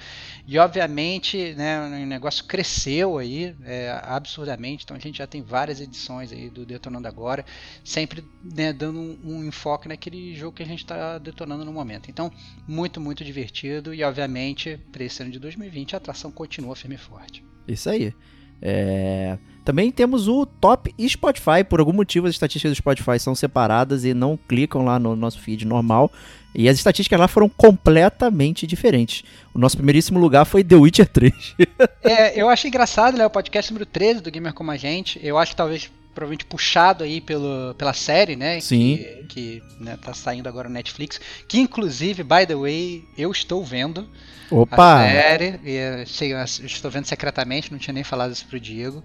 E 0.48 0.58
obviamente, 0.58 1.53
né, 1.55 2.03
o 2.03 2.05
negócio 2.05 2.43
cresceu 2.46 3.17
aí 3.17 3.55
é, 3.65 4.00
absurdamente. 4.03 4.84
Então 4.84 4.96
a 4.96 5.00
gente 5.00 5.17
já 5.17 5.27
tem 5.27 5.41
várias 5.41 5.79
edições 5.81 6.31
aí 6.31 6.50
do 6.50 6.65
Detonando 6.65 7.08
Agora, 7.08 7.46
sempre 7.84 8.24
né, 8.43 8.72
dando 8.72 9.00
um, 9.00 9.19
um, 9.24 9.43
enfoque 9.43 9.88
naquele 9.88 10.36
jogo 10.36 10.55
que 10.55 10.63
a 10.63 10.65
gente 10.65 10.84
está 10.84 11.17
detonando 11.17 11.65
no 11.65 11.74
momento. 11.74 12.10
Então, 12.10 12.31
muito, 12.67 13.01
muito 13.01 13.24
divertido. 13.24 13.93
E 13.93 14.03
obviamente, 14.03 14.79
para 14.91 15.03
esse 15.03 15.22
ano 15.22 15.31
de 15.31 15.39
2020, 15.39 15.96
a 15.96 15.98
atração 15.98 16.31
continua 16.31 16.75
firme 16.75 16.96
e 16.96 16.98
forte. 16.98 17.43
Isso 17.67 17.89
aí. 17.89 18.13
É... 18.62 19.38
Também 19.69 19.91
temos 19.91 20.27
o 20.27 20.47
Top 20.47 20.91
Spotify. 21.07 21.63
Por 21.63 21.79
algum 21.79 21.93
motivo, 21.93 22.25
as 22.25 22.33
estatísticas 22.33 22.71
do 22.71 22.75
Spotify 22.75 23.19
são 23.19 23.35
separadas 23.35 24.03
e 24.03 24.15
não 24.15 24.35
clicam 24.35 24.83
lá 24.83 24.97
no 24.97 25.15
nosso 25.15 25.39
feed 25.39 25.63
normal. 25.63 26.11
E 26.55 26.67
as 26.67 26.75
estatísticas 26.75 27.19
lá 27.19 27.27
foram 27.27 27.47
completamente 27.47 28.65
diferentes. 28.65 29.23
O 29.53 29.59
nosso 29.59 29.77
primeiríssimo 29.77 30.19
lugar 30.19 30.45
foi 30.45 30.63
The 30.63 30.75
Witcher 30.75 31.07
3. 31.07 31.33
é, 32.01 32.41
eu 32.41 32.49
acho 32.49 32.67
engraçado, 32.67 33.15
né? 33.15 33.27
O 33.27 33.29
podcast 33.29 33.71
número 33.71 33.85
13 33.85 34.21
do 34.21 34.31
Gamer 34.31 34.55
Como 34.55 34.71
a 34.71 34.75
Gente. 34.75 35.19
Eu 35.21 35.38
acho 35.38 35.51
que 35.51 35.57
talvez 35.57 35.91
provavelmente 36.15 36.45
puxado 36.45 37.03
aí 37.03 37.21
pelo, 37.21 37.75
pela 37.75 37.93
série, 37.93 38.35
né? 38.35 38.59
Sim. 38.61 38.97
Que, 38.97 39.61
que 39.61 39.63
né, 39.79 39.99
tá 40.01 40.15
saindo 40.15 40.49
agora 40.49 40.67
no 40.67 40.73
Netflix. 40.73 41.21
Que 41.47 41.59
inclusive, 41.59 42.23
by 42.23 42.47
the 42.47 42.55
way, 42.55 43.05
eu 43.15 43.31
estou 43.31 43.63
vendo. 43.63 44.09
Opa! 44.51 45.03
A 45.03 45.09
série. 45.09 45.59
E, 45.63 46.05
sei, 46.05 46.33
estou 46.63 46.89
vendo 46.89 47.05
secretamente, 47.05 47.71
não 47.71 47.79
tinha 47.79 47.93
nem 47.93 48.03
falado 48.03 48.31
isso 48.31 48.45
pro 48.45 48.59
Diego. 48.59 49.03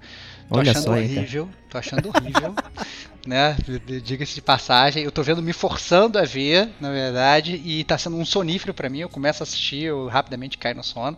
Tô 0.49 0.59
Olha 0.59 0.71
achando 0.71 0.85
só, 0.85 0.93
horrível. 0.93 1.49
Tô 1.71 1.79
achando 1.79 2.09
horrível. 2.09 2.55
né? 3.27 3.57
Diga-se 4.03 4.35
de 4.35 4.43
passagem. 4.43 5.03
Eu 5.03 5.13
tô 5.13 5.23
vendo 5.23 5.43
me 5.43 5.53
forçando 5.53 6.19
a 6.19 6.25
ver, 6.25 6.69
na 6.81 6.91
verdade, 6.91 7.61
e 7.65 7.85
tá 7.85 7.97
sendo 7.99 8.17
um 8.17 8.25
sonífero 8.25 8.75
para 8.75 8.89
mim. 8.89 9.01
Eu 9.01 9.09
começo 9.09 9.43
a 9.43 9.45
assistir, 9.45 9.85
eu 9.85 10.07
rapidamente 10.09 10.59
caio 10.59 10.77
no 10.77 10.85
sono. 10.85 11.17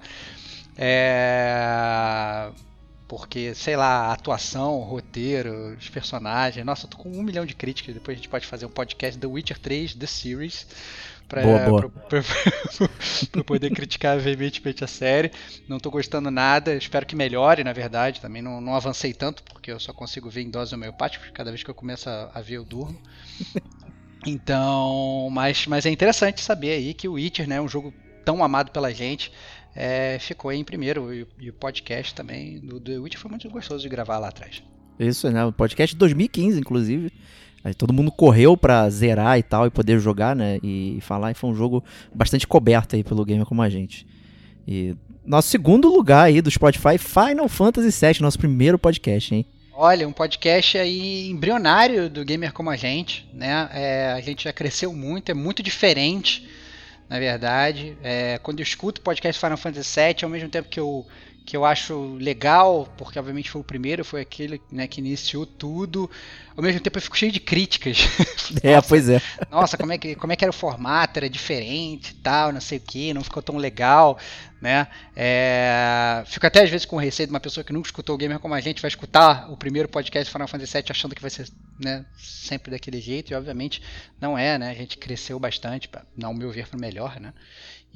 É... 0.76 2.48
Porque, 3.08 3.54
sei 3.54 3.76
lá, 3.76 4.12
atuação, 4.12 4.80
roteiro, 4.80 5.76
os 5.78 5.88
personagens. 5.88 6.64
Nossa, 6.66 6.86
eu 6.86 6.90
tô 6.90 6.96
com 6.96 7.10
um 7.10 7.22
milhão 7.22 7.46
de 7.46 7.54
críticas. 7.54 7.94
Depois 7.94 8.16
a 8.16 8.18
gente 8.18 8.28
pode 8.28 8.46
fazer 8.46 8.66
um 8.66 8.70
podcast 8.70 9.18
The 9.18 9.26
Witcher 9.26 9.58
3, 9.58 9.94
The 9.94 10.06
Series. 10.06 10.66
Pra, 11.28 11.42
boa, 11.42 11.58
boa. 11.58 11.88
pra, 11.88 12.22
pra, 12.22 12.22
pra 13.32 13.44
poder 13.44 13.70
criticar 13.70 14.18
veementemente 14.18 14.84
a 14.84 14.86
série. 14.86 15.32
Não 15.68 15.78
tô 15.78 15.90
gostando 15.90 16.30
nada. 16.30 16.74
Espero 16.74 17.04
que 17.04 17.16
melhore, 17.16 17.64
na 17.64 17.72
verdade. 17.72 18.20
Também 18.20 18.40
não, 18.40 18.60
não 18.60 18.74
avancei 18.74 19.12
tanto, 19.12 19.42
porque 19.42 19.70
eu 19.70 19.80
só 19.80 19.92
consigo 19.92 20.30
ver 20.30 20.42
em 20.42 20.50
dose 20.50 20.74
homeopática. 20.74 21.30
Cada 21.32 21.50
vez 21.50 21.62
que 21.62 21.70
eu 21.70 21.74
começo 21.74 22.08
a, 22.08 22.30
a 22.34 22.40
ver, 22.40 22.54
eu 22.54 22.64
durmo. 22.64 23.00
Então, 24.26 25.28
mas, 25.30 25.68
mas 25.68 25.86
é 25.86 25.90
interessante 25.90 26.40
saber 26.40 26.72
aí 26.72 26.92
que 26.92 27.06
o 27.06 27.12
Witcher, 27.12 27.48
né, 27.48 27.60
um 27.60 27.68
jogo 27.68 27.94
tão 28.24 28.42
amado 28.42 28.72
pela 28.72 28.92
gente, 28.92 29.30
é, 29.72 30.18
ficou 30.18 30.52
em 30.52 30.64
primeiro. 30.64 31.14
E, 31.14 31.26
e, 31.38 31.50
o 31.50 31.52
podcast 31.52 32.12
também 32.12 32.58
do 32.58 32.80
The 32.80 32.98
Witcher 32.98 33.20
foi 33.20 33.30
muito 33.30 33.48
gostoso 33.48 33.82
de 33.82 33.88
gravar 33.88 34.18
lá 34.18 34.28
atrás. 34.28 34.62
Isso, 34.98 35.30
né? 35.30 35.44
O 35.44 35.52
podcast 35.52 35.94
de 35.94 35.98
2015, 35.98 36.58
inclusive. 36.58 37.12
Aí 37.66 37.74
todo 37.74 37.92
mundo 37.92 38.12
correu 38.12 38.56
pra 38.56 38.88
zerar 38.88 39.36
e 39.40 39.42
tal, 39.42 39.66
e 39.66 39.70
poder 39.70 39.98
jogar, 39.98 40.36
né? 40.36 40.60
E, 40.62 40.98
e 40.98 41.00
falar. 41.00 41.32
E 41.32 41.34
foi 41.34 41.50
um 41.50 41.54
jogo 41.54 41.82
bastante 42.14 42.46
coberto 42.46 42.94
aí 42.94 43.02
pelo 43.02 43.24
Gamer 43.24 43.44
como 43.44 43.60
a 43.60 43.68
gente. 43.68 44.06
E 44.68 44.94
nosso 45.24 45.48
segundo 45.48 45.88
lugar 45.92 46.26
aí 46.26 46.40
do 46.40 46.48
Spotify, 46.48 46.96
Final 46.96 47.48
Fantasy 47.48 48.06
VII, 48.06 48.22
nosso 48.22 48.38
primeiro 48.38 48.78
podcast, 48.78 49.34
hein? 49.34 49.44
Olha, 49.72 50.06
um 50.06 50.12
podcast 50.12 50.78
aí 50.78 51.28
embrionário 51.28 52.08
do 52.08 52.24
Gamer 52.24 52.52
como 52.52 52.70
a 52.70 52.76
gente, 52.76 53.28
né? 53.34 53.68
É, 53.72 54.12
a 54.12 54.20
gente 54.20 54.44
já 54.44 54.52
cresceu 54.52 54.92
muito, 54.92 55.32
é 55.32 55.34
muito 55.34 55.60
diferente, 55.60 56.48
na 57.08 57.18
verdade. 57.18 57.98
É, 58.00 58.38
quando 58.44 58.60
eu 58.60 58.62
escuto 58.62 59.00
o 59.00 59.04
podcast 59.04 59.40
Final 59.40 59.58
Fantasy 59.58 60.00
VII, 60.00 60.16
ao 60.22 60.30
mesmo 60.30 60.48
tempo 60.48 60.68
que 60.68 60.78
eu 60.78 61.04
que 61.46 61.56
eu 61.56 61.64
acho 61.64 62.16
legal, 62.16 62.92
porque 62.98 63.20
obviamente 63.20 63.48
foi 63.48 63.60
o 63.60 63.64
primeiro, 63.64 64.04
foi 64.04 64.20
aquele 64.20 64.60
né, 64.70 64.88
que 64.88 65.00
iniciou 65.00 65.46
tudo. 65.46 66.10
Ao 66.56 66.62
mesmo 66.62 66.80
tempo 66.80 66.98
eu 66.98 67.02
fico 67.02 67.16
cheio 67.16 67.30
de 67.30 67.38
críticas. 67.38 67.98
É, 68.62 68.76
nossa, 68.76 68.88
pois 68.88 69.08
é. 69.08 69.20
Nossa, 69.50 69.76
como 69.76 69.92
é, 69.92 69.98
que, 69.98 70.14
como 70.14 70.32
é 70.32 70.36
que 70.36 70.44
era 70.44 70.50
o 70.50 70.54
formato? 70.54 71.18
Era 71.18 71.28
diferente 71.28 72.10
e 72.10 72.14
tal, 72.14 72.52
não 72.52 72.60
sei 72.60 72.78
o 72.78 72.80
que, 72.80 73.12
não 73.12 73.24
ficou 73.24 73.42
tão 73.42 73.56
legal, 73.56 74.18
né? 74.60 74.86
É, 75.16 76.22
fico 76.26 76.46
até 76.46 76.62
às 76.62 76.70
vezes 76.70 76.86
com 76.86 76.96
receio 76.96 77.26
de 77.26 77.32
uma 77.32 77.40
pessoa 77.40 77.64
que 77.64 77.72
nunca 77.72 77.88
escutou 77.88 78.14
o 78.14 78.18
Gamer 78.18 78.38
como 78.38 78.54
a 78.54 78.60
gente 78.60 78.80
vai 78.80 78.88
escutar 78.88 79.50
o 79.50 79.56
primeiro 79.56 79.88
podcast 79.88 80.32
Final 80.32 80.46
Fantasy 80.46 80.74
VII 80.74 80.84
achando 80.90 81.14
que 81.16 81.20
vai 81.20 81.30
ser 81.30 81.48
né, 81.82 82.06
sempre 82.16 82.70
daquele 82.70 83.00
jeito, 83.00 83.32
e 83.32 83.34
obviamente 83.34 83.82
não 84.20 84.38
é, 84.38 84.56
né? 84.58 84.70
A 84.70 84.74
gente 84.74 84.96
cresceu 84.96 85.40
bastante, 85.40 85.88
para 85.88 86.04
não 86.16 86.32
meu 86.32 86.50
ver, 86.52 86.68
para 86.68 86.78
melhor, 86.78 87.18
né? 87.18 87.34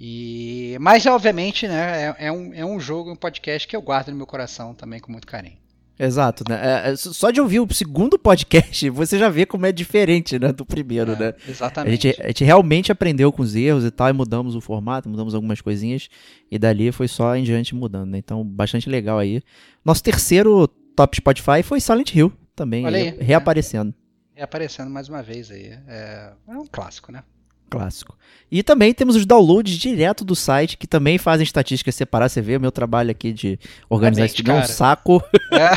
E, 0.02 0.78
mas, 0.80 1.04
obviamente, 1.04 1.68
né, 1.68 2.14
é, 2.18 2.28
é, 2.28 2.32
um, 2.32 2.54
é 2.54 2.64
um 2.64 2.80
jogo, 2.80 3.12
um 3.12 3.16
podcast 3.16 3.68
que 3.68 3.76
eu 3.76 3.82
guardo 3.82 4.08
no 4.08 4.16
meu 4.16 4.26
coração 4.26 4.72
também 4.72 4.98
com 4.98 5.12
muito 5.12 5.26
carinho. 5.26 5.58
Exato, 5.98 6.42
né? 6.48 6.58
É, 6.86 6.90
é 6.92 6.96
só 6.96 7.30
de 7.30 7.38
ouvir 7.38 7.60
o 7.60 7.74
segundo 7.74 8.18
podcast, 8.18 8.88
você 8.88 9.18
já 9.18 9.28
vê 9.28 9.44
como 9.44 9.66
é 9.66 9.72
diferente, 9.72 10.38
né, 10.38 10.54
do 10.54 10.64
primeiro, 10.64 11.12
é, 11.12 11.16
né? 11.16 11.34
Exatamente. 11.46 12.08
A 12.08 12.10
gente, 12.12 12.22
a 12.22 12.26
gente, 12.28 12.44
realmente 12.44 12.90
aprendeu 12.90 13.30
com 13.30 13.42
os 13.42 13.54
erros 13.54 13.84
e 13.84 13.90
tal, 13.90 14.08
e 14.08 14.14
mudamos 14.14 14.56
o 14.56 14.60
formato, 14.62 15.06
mudamos 15.06 15.34
algumas 15.34 15.60
coisinhas, 15.60 16.08
e 16.50 16.58
dali 16.58 16.90
foi 16.92 17.06
só 17.06 17.36
em 17.36 17.42
diante 17.42 17.74
mudando, 17.74 18.08
né? 18.08 18.16
Então, 18.16 18.42
bastante 18.42 18.88
legal 18.88 19.18
aí. 19.18 19.42
Nosso 19.84 20.02
terceiro 20.02 20.66
top 20.96 21.14
Spotify 21.14 21.62
foi 21.62 21.78
Silent 21.78 22.14
Hill, 22.14 22.32
também, 22.56 22.86
aí, 22.86 23.18
reaparecendo. 23.20 23.92
Reaparecendo 24.34 24.88
mais 24.88 25.10
uma 25.10 25.22
vez 25.22 25.50
aí. 25.50 25.78
É, 25.86 26.32
é 26.48 26.56
um 26.56 26.66
clássico, 26.66 27.12
né? 27.12 27.22
Clássico. 27.70 28.16
E 28.50 28.64
também 28.64 28.92
temos 28.92 29.14
os 29.14 29.24
downloads 29.24 29.76
direto 29.76 30.24
do 30.24 30.34
site, 30.34 30.76
que 30.76 30.86
também 30.86 31.18
fazem 31.18 31.44
estatísticas 31.44 31.94
separadas. 31.94 32.32
Você 32.32 32.40
vê 32.40 32.56
o 32.56 32.60
meu 32.60 32.72
trabalho 32.72 33.10
aqui 33.10 33.32
de 33.32 33.58
organizar 33.88 34.26
isso 34.26 34.42
é 34.44 34.52
um 34.52 34.64
saco. 34.64 35.22
É. 35.52 35.70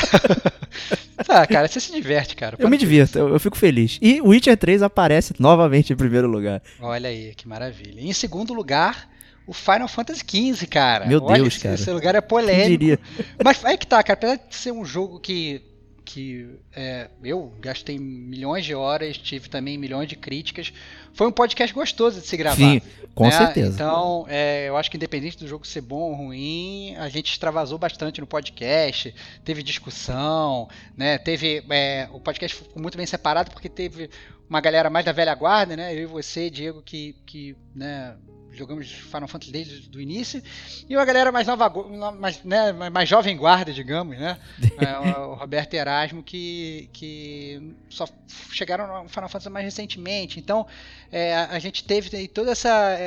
tá, 1.23 1.45
cara, 1.45 1.67
você 1.67 1.79
se 1.79 1.91
diverte, 1.91 2.35
cara. 2.35 2.55
Eu 2.57 2.67
me 2.67 2.77
divirto, 2.77 3.19
eu, 3.19 3.29
eu, 3.29 3.39
fico 3.39 3.55
feliz. 3.55 3.99
E 4.01 4.19
o 4.21 4.29
Witcher 4.29 4.57
3 4.57 4.81
aparece 4.81 5.35
novamente 5.37 5.93
em 5.93 5.95
primeiro 5.95 6.27
lugar. 6.27 6.63
Olha 6.81 7.09
aí, 7.09 7.35
que 7.35 7.47
maravilha. 7.47 8.01
E 8.01 8.09
em 8.09 8.13
segundo 8.13 8.55
lugar, 8.55 9.07
o 9.45 9.53
Final 9.53 9.87
Fantasy 9.87 10.23
XV, 10.27 10.65
cara. 10.65 11.05
Meu 11.05 11.21
Olha, 11.21 11.43
Deus, 11.43 11.57
cara. 11.57 11.75
Esse 11.75 11.91
lugar 11.91 12.15
é 12.15 12.21
polêmico. 12.21 13.03
Mas 13.43 13.63
é 13.63 13.77
que 13.77 13.85
tá, 13.85 14.01
cara. 14.01 14.17
Apesar 14.17 14.35
de 14.35 14.55
ser 14.55 14.71
um 14.71 14.83
jogo 14.83 15.19
que 15.19 15.61
que 16.03 16.59
é, 16.75 17.09
eu 17.23 17.53
gastei 17.59 17.97
milhões 17.97 18.65
de 18.65 18.75
horas, 18.75 19.17
tive 19.17 19.49
também 19.49 19.77
milhões 19.77 20.07
de 20.07 20.15
críticas. 20.15 20.73
Foi 21.13 21.27
um 21.27 21.31
podcast 21.31 21.73
gostoso 21.73 22.19
de 22.19 22.27
se 22.27 22.35
gravar. 22.35 22.57
Sim, 22.57 22.81
com 23.15 23.25
né? 23.25 23.31
certeza. 23.31 23.73
Então, 23.73 24.25
é, 24.27 24.67
eu 24.67 24.77
acho 24.77 24.89
que 24.89 24.97
independente 24.97 25.37
do 25.37 25.47
jogo 25.47 25.65
ser 25.65 25.81
bom 25.81 26.11
ou 26.11 26.13
ruim, 26.13 26.95
a 26.97 27.09
gente 27.09 27.31
extravasou 27.31 27.77
bastante 27.77 28.19
no 28.19 28.27
podcast, 28.27 29.13
teve 29.43 29.63
discussão, 29.63 30.67
né? 30.97 31.17
Teve. 31.17 31.63
É, 31.69 32.07
o 32.11 32.19
podcast 32.19 32.57
ficou 32.57 32.81
muito 32.81 32.97
bem 32.97 33.05
separado 33.05 33.51
porque 33.51 33.69
teve 33.69 34.09
uma 34.49 34.61
galera 34.61 34.89
mais 34.89 35.05
da 35.05 35.11
velha 35.11 35.33
guarda, 35.35 35.75
né? 35.75 35.93
Eu 35.93 36.03
e 36.03 36.05
você, 36.05 36.49
Diego, 36.49 36.81
que, 36.81 37.15
que 37.25 37.55
né, 37.75 38.15
jogamos 38.53 38.91
Final 38.91 39.27
Fantasy 39.27 39.51
desde 39.51 39.97
o 39.97 40.01
início, 40.01 40.41
e 40.87 40.95
uma 40.95 41.05
galera 41.05 41.31
mais 41.31 41.47
nova, 41.47 41.71
mais, 42.11 42.43
né, 42.43 42.71
mais 42.71 43.09
jovem 43.09 43.35
guarda, 43.35 43.73
digamos, 43.73 44.17
né? 44.17 44.37
é, 44.77 45.17
o 45.17 45.33
Roberto 45.35 45.73
Erasmo, 45.73 46.23
que, 46.23 46.89
que 46.93 47.75
só 47.89 48.07
chegaram 48.51 49.03
no 49.03 49.09
Final 49.09 49.29
Fantasy 49.29 49.49
mais 49.49 49.65
recentemente. 49.65 50.39
Então, 50.39 50.65
é, 51.11 51.35
a 51.35 51.59
gente 51.59 51.83
teve 51.83 52.27
toda 52.27 52.51
essa, 52.51 52.97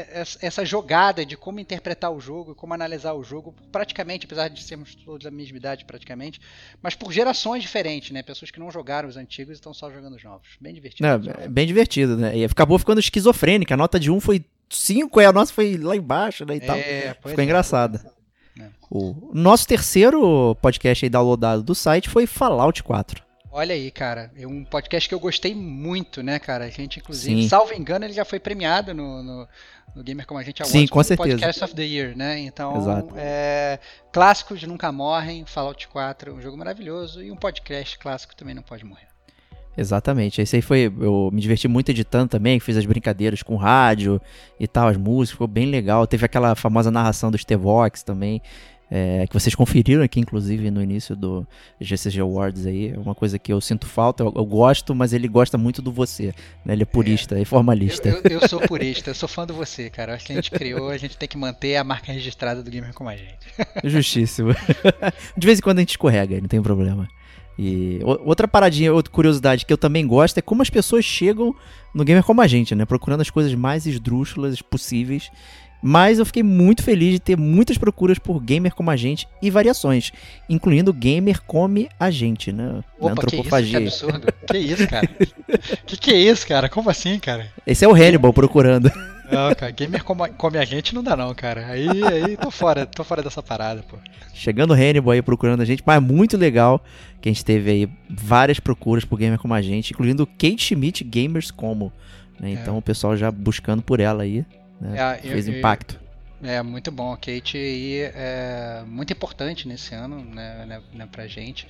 essa 0.41 0.65
jogada 0.65 1.25
de 1.25 1.37
como 1.37 1.61
interpretar 1.61 2.13
o 2.13 2.21
jogo, 2.21 2.55
como 2.55 2.75
analisar 2.75 3.15
o 3.15 3.25
jogo, 3.25 3.55
praticamente, 3.73 4.27
apesar 4.27 4.49
de 4.49 4.63
sermos 4.63 4.95
todos 4.95 5.25
da 5.25 5.31
mesma 5.31 5.57
idade, 5.57 5.85
praticamente, 5.85 6.41
mas 6.83 6.95
por 6.95 7.13
gerações 7.13 7.63
diferentes, 7.63 8.11
né? 8.11 8.23
Pessoas 8.23 8.51
que 8.51 8.61
não 8.61 8.71
jogaram 8.71 9.09
os 9.09 9.17
antigos 9.17 9.53
e 9.53 9.55
estão 9.55 9.75
só 9.75 9.91
jogando 9.91 10.15
os 10.15 10.25
novos. 10.25 10.49
Bem 10.61 10.75
divertido. 10.75 11.09
É, 11.09 11.49
bem 11.49 11.67
divertido, 11.67 12.17
né? 12.17 12.37
E 12.37 12.45
acabou 12.45 12.79
ficando 12.79 13.01
esquizofrênica. 13.01 13.75
A 13.75 13.77
nota 13.77 13.99
de 13.99 14.11
um 14.11 14.21
foi 14.21 14.45
5 14.69 15.21
e 15.21 15.25
a 15.25 15.33
nossa 15.33 15.53
foi 15.53 15.77
lá 15.77 15.97
embaixo, 15.97 16.45
né? 16.45 16.57
E 16.57 16.61
tal. 16.61 16.77
É, 16.77 17.15
Ficou 17.15 17.41
é. 17.41 17.45
engraçado. 17.45 18.01
É. 18.59 18.65
O 18.91 19.31
nosso 19.33 19.67
terceiro 19.67 20.57
podcast 20.57 21.05
aí 21.05 21.11
downloadado 21.11 21.63
do 21.63 21.75
site 21.75 22.09
foi 22.09 22.27
Fallout 22.27 22.83
4. 22.83 23.27
Olha 23.51 23.75
aí, 23.75 23.91
cara, 23.91 24.31
é 24.37 24.47
um 24.47 24.63
podcast 24.65 25.09
que 25.09 25.15
eu 25.15 25.19
gostei 25.19 25.55
muito, 25.55 26.23
né, 26.23 26.39
cara? 26.39 26.67
A 26.67 26.69
gente, 26.69 26.99
inclusive, 26.99 27.43
Sim. 27.43 27.49
salvo 27.49 27.73
engano, 27.73 28.05
ele 28.05 28.13
já 28.13 28.23
foi 28.23 28.39
premiado 28.39 28.93
no, 28.93 29.23
no, 29.23 29.49
no 29.95 30.05
Gamer 30.05 30.27
Como 30.27 30.39
a 30.39 30.43
Gente 30.43 30.61
Awards 30.61 30.79
Sim, 30.79 30.87
com 30.87 31.03
certeza. 31.03 31.31
Podcast 31.31 31.65
of 31.65 31.75
the 31.75 31.83
Year, 31.83 32.15
né? 32.15 32.39
Então. 32.41 33.09
É, 33.17 33.79
clássicos 34.13 34.63
nunca 34.65 34.93
morrem, 34.93 35.47
Fallout 35.47 35.89
4, 35.89 36.35
um 36.35 36.41
jogo 36.43 36.55
maravilhoso 36.55 37.23
e 37.23 37.31
um 37.31 37.37
podcast 37.37 37.99
clássico 37.99 38.37
também 38.37 38.55
não 38.55 38.63
pode 38.63 38.85
morrer. 38.85 39.09
Exatamente. 39.77 40.41
Esse 40.41 40.57
aí 40.57 40.63
foi. 40.63 40.93
Eu 41.01 41.31
me 41.33 41.41
diverti 41.41 41.69
muito 41.69 41.91
editando 41.91 42.29
também, 42.29 42.59
fiz 42.59 42.77
as 42.77 42.87
brincadeiras 42.87 43.43
com 43.43 43.57
rádio 43.57 44.21
e 44.59 44.67
tal, 44.67 44.89
as 44.89 44.97
músicas, 44.97 45.33
ficou 45.33 45.47
bem 45.47 45.67
legal. 45.67 46.07
Teve 46.07 46.25
aquela 46.25 46.55
famosa 46.55 46.91
narração 46.91 47.31
dos 47.31 47.45
T-Vox 47.45 48.03
também. 48.03 48.41
É, 48.89 49.27
que 49.27 49.35
vocês 49.35 49.53
conferiram 49.53 50.03
aqui, 50.05 50.21
inclusive, 50.21 50.71
no 50.71 50.81
início 50.81 51.17
do 51.17 51.47
GCG 51.81 52.21
Awards 52.21 52.67
aí. 52.67 52.93
É 52.95 52.99
uma 52.99 53.15
coisa 53.15 53.39
que 53.39 53.53
eu 53.53 53.61
sinto 53.61 53.87
falta, 53.87 54.23
eu, 54.23 54.33
eu 54.37 54.45
gosto, 54.45 54.95
mas 54.95 55.13
ele 55.13 55.27
gosta 55.27 55.59
muito 55.59 55.83
do 55.83 55.91
você. 55.91 56.33
Né? 56.65 56.75
Ele 56.75 56.85
é 56.85 56.87
purista 56.87 57.37
é, 57.37 57.43
e 57.43 57.45
formalista. 57.45 58.09
Eu, 58.09 58.21
eu, 58.25 58.41
eu, 58.41 58.49
sou 58.49 58.61
purista, 58.61 59.11
eu 59.11 59.15
sou 59.15 59.29
fã 59.29 59.45
do 59.45 59.53
você, 59.55 59.91
cara. 59.91 60.15
Acho 60.15 60.27
que 60.27 60.33
a 60.33 60.37
gente 60.37 60.53
criou, 60.53 60.89
a 60.89 60.97
gente 60.97 61.17
tem 61.17 61.29
que 61.29 61.37
manter 61.37 61.77
a 61.77 61.83
marca 61.83 62.13
registrada 62.13 62.63
do 62.63 62.71
Gamer 62.71 62.95
com 62.95 63.09
a 63.09 63.17
gente. 63.17 63.39
Justíssimo. 63.85 64.55
De 65.37 65.47
vez 65.47 65.59
em 65.59 65.63
quando 65.63 65.79
a 65.79 65.83
gente 65.83 65.91
escorrega, 65.91 66.41
não 66.41 66.49
tem 66.49 66.63
problema. 66.63 67.09
E 67.59 68.01
outra 68.05 68.47
paradinha, 68.47 68.93
outra 68.93 69.13
curiosidade 69.13 69.65
que 69.65 69.73
eu 69.73 69.79
também 69.79 70.07
gosto 70.07 70.39
é 70.39 70.43
como 70.43 70.63
as 70.63 70.69
pessoas 70.69 71.05
chegam 71.05 71.55
no 71.95 72.05
gamer 72.05 72.23
como 72.23 72.43
a 72.43 72.47
gente, 72.47 72.75
né? 72.75 72.85
Procurando 72.85 73.23
as 73.23 73.31
coisas 73.31 73.55
mais 73.55 73.87
esdrúxulas 73.87 74.61
possíveis. 74.61 75.31
Mas 75.83 76.19
eu 76.19 76.27
fiquei 76.27 76.43
muito 76.43 76.83
feliz 76.83 77.13
de 77.13 77.21
ter 77.21 77.37
muitas 77.37 77.79
procuras 77.79 78.19
por 78.19 78.41
gamer 78.41 78.75
como 78.75 78.91
a 78.91 78.97
gente 78.97 79.29
e 79.43 79.51
variações, 79.51 80.11
incluindo 80.49 80.93
gamer 80.93 81.43
come 81.43 81.89
a 82.01 82.11
gente, 82.11 82.51
né? 82.51 82.83
Opa, 82.99 83.13
antropofagia. 83.13 83.81
Que, 83.81 83.87
isso, 83.87 84.07
que 84.07 84.13
absurdo. 84.13 84.33
que 84.51 84.59
isso, 84.59 84.89
cara? 84.89 85.09
que 85.87 85.97
que 85.97 86.11
é 86.13 86.19
isso, 86.19 86.47
cara? 86.47 86.69
Como 86.69 86.91
assim, 86.91 87.19
cara? 87.19 87.47
Esse 87.67 87.85
é 87.85 87.89
o 87.89 87.95
Hannibal 87.95 88.33
procurando. 88.33 88.91
Não, 89.31 89.55
cara, 89.55 89.71
gamer 89.73 90.05
come, 90.05 90.29
come 90.31 90.59
a 90.59 90.65
gente 90.65 90.95
não 90.95 91.03
dá 91.03 91.17
não, 91.17 91.35
cara. 91.35 91.67
Aí, 91.67 91.89
aí 91.89 92.37
tô 92.37 92.51
fora, 92.51 92.87
tô 92.87 93.03
fora 93.05 93.23
dessa 93.23 93.43
parada, 93.43 93.83
pô. 93.83 93.97
Chegando 94.35 94.71
o 94.71 94.75
Hannibal 94.75 95.13
aí 95.13 95.23
procurando 95.23 95.61
a 95.63 95.65
gente, 95.65 95.83
mas 95.85 95.97
é 95.97 96.01
muito 96.01 96.37
legal 96.37 96.83
que 97.21 97.29
a 97.29 97.33
gente 97.33 97.45
teve 97.45 97.71
aí 97.71 97.89
várias 98.09 98.61
procuras 98.61 99.05
por 99.05 99.19
gamer 99.19 99.39
como 99.39 99.55
a 99.55 99.63
gente, 99.63 99.93
incluindo 99.93 100.27
Kate 100.27 100.59
Schmidt 100.59 101.03
Gamers 101.03 101.51
Como. 101.51 101.93
Né? 102.39 102.51
Então 102.51 102.77
é. 102.77 102.79
o 102.79 102.83
pessoal 102.83 103.17
já 103.17 103.31
buscando 103.31 103.83
por 103.83 104.01
ela 104.01 104.23
aí, 104.23 104.45
né? 104.81 105.19
É, 105.23 105.29
fez 105.29 105.49
eu, 105.49 105.59
impacto. 105.59 105.99
É, 106.43 106.63
muito 106.63 106.93
bom. 106.93 107.13
A 107.13 107.17
Kate 107.17 107.57
aí 107.57 108.01
é 108.15 108.83
muito 108.87 109.13
importante 109.13 109.67
nesse 109.67 109.95
ano, 109.95 110.23
né, 110.23 110.67
né, 110.67 110.81
né 110.93 111.09
pra 111.11 111.27
gente 111.27 111.67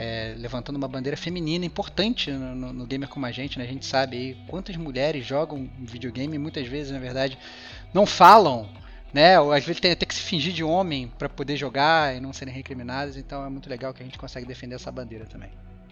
é, 0.00 0.34
levantando 0.38 0.76
uma 0.76 0.88
bandeira 0.88 1.14
feminina 1.14 1.66
importante 1.66 2.30
no, 2.30 2.72
no, 2.72 2.86
gamer 2.86 3.06
como 3.06 3.26
a 3.26 3.30
gente, 3.30 3.58
né? 3.58 3.66
A 3.66 3.68
gente 3.68 3.84
sabe 3.84 4.16
aí 4.16 4.36
quantas 4.48 4.74
mulheres 4.76 5.26
jogam 5.26 5.68
videogame 5.78 6.36
e 6.36 6.38
muitas 6.38 6.66
vezes, 6.66 6.90
na 6.90 6.98
verdade, 6.98 7.36
não 7.92 8.06
falam 8.06 8.66
né? 9.12 9.38
Ou 9.40 9.52
às 9.52 9.64
vezes 9.64 9.80
tem 9.80 9.90
até 9.90 10.06
que 10.06 10.14
se 10.14 10.22
fingir 10.22 10.54
de 10.54 10.64
homem 10.64 11.10
para 11.18 11.28
poder 11.28 11.56
jogar 11.56 12.16
e 12.16 12.20
não 12.20 12.32
serem 12.32 12.54
recriminados. 12.54 13.16
Então 13.16 13.44
é 13.44 13.50
muito 13.50 13.68
legal 13.68 13.92
que 13.92 14.02
a 14.02 14.06
gente 14.06 14.16
consegue 14.16 14.46
defender 14.46 14.76
essa 14.76 14.90
bandeira 14.90 15.26
também. 15.26 15.50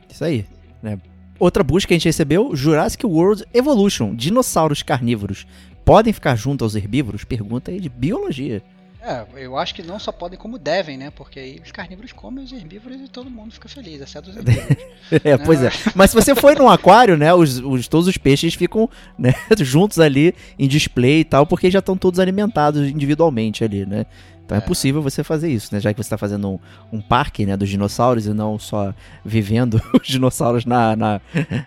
Isso 0.09 0.25
aí. 0.25 0.47
Né? 0.81 0.99
Outra 1.39 1.63
busca 1.63 1.89
que 1.89 1.95
a 1.95 1.97
gente 1.99 2.07
recebeu: 2.07 2.57
Jurassic 2.57 3.05
World 3.05 3.45
Evolution. 3.53 4.15
Dinossauros 4.15 4.83
carnívoros 4.83 5.47
podem 5.85 6.13
ficar 6.13 6.35
junto 6.35 6.65
aos 6.65 6.75
herbívoros? 6.75 7.25
Pergunta 7.25 7.71
aí 7.71 7.81
de 7.81 7.89
biologia. 7.91 8.63
É, 9.09 9.25
eu 9.37 9.57
acho 9.57 9.75
que 9.75 9.83
não 9.83 9.99
só 9.99 10.13
podem, 10.13 10.39
como 10.39 10.59
devem, 10.59 10.99
né? 10.99 11.11
Porque 11.11 11.41
aí 11.41 11.59
os 11.65 11.73
carnívoros 11.73 12.13
comem 12.13 12.45
os 12.45 12.53
herbívoros 12.53 13.01
e 13.01 13.09
todo 13.09 13.31
mundo 13.31 13.55
fica 13.55 13.67
feliz, 13.67 14.03
exceto 14.03 14.29
os 14.29 14.37
herbívoros. 14.37 14.77
é, 15.25 15.39
né? 15.39 15.45
pois 15.47 15.63
é. 15.63 15.71
Mas 15.95 16.11
se 16.11 16.17
você 16.17 16.35
for 16.35 16.55
num 16.55 16.69
aquário, 16.69 17.17
né? 17.17 17.33
Os, 17.33 17.59
os, 17.59 17.89
todos 17.89 18.07
os 18.07 18.19
peixes 18.19 18.53
ficam 18.53 18.87
né, 19.19 19.33
juntos 19.61 19.99
ali 19.99 20.35
em 20.59 20.69
display 20.69 21.21
e 21.21 21.25
tal, 21.25 21.47
porque 21.47 21.71
já 21.71 21.79
estão 21.79 21.97
todos 21.97 22.21
alimentados 22.21 22.87
individualmente 22.87 23.65
ali, 23.65 23.87
né? 23.87 24.05
Então 24.49 24.57
é, 24.57 24.61
é 24.61 24.63
possível 24.63 25.03
você 25.03 25.23
fazer 25.23 25.51
isso, 25.51 25.75
né? 25.75 25.79
Já 25.79 25.93
que 25.93 26.03
você 26.03 26.07
está 26.07 26.17
fazendo 26.17 26.49
um, 26.49 26.59
um, 26.91 27.01
parque 27.03 27.45
né, 27.45 27.55
dos 27.55 27.69
dinossauros 27.69 28.25
e 28.25 28.33
não 28.33 28.59
só 28.59 28.95
vivendo 29.23 29.79
os 30.01 30.09
dinossauros 30.09 30.65
na, 30.65 30.97
na, 30.97 31.21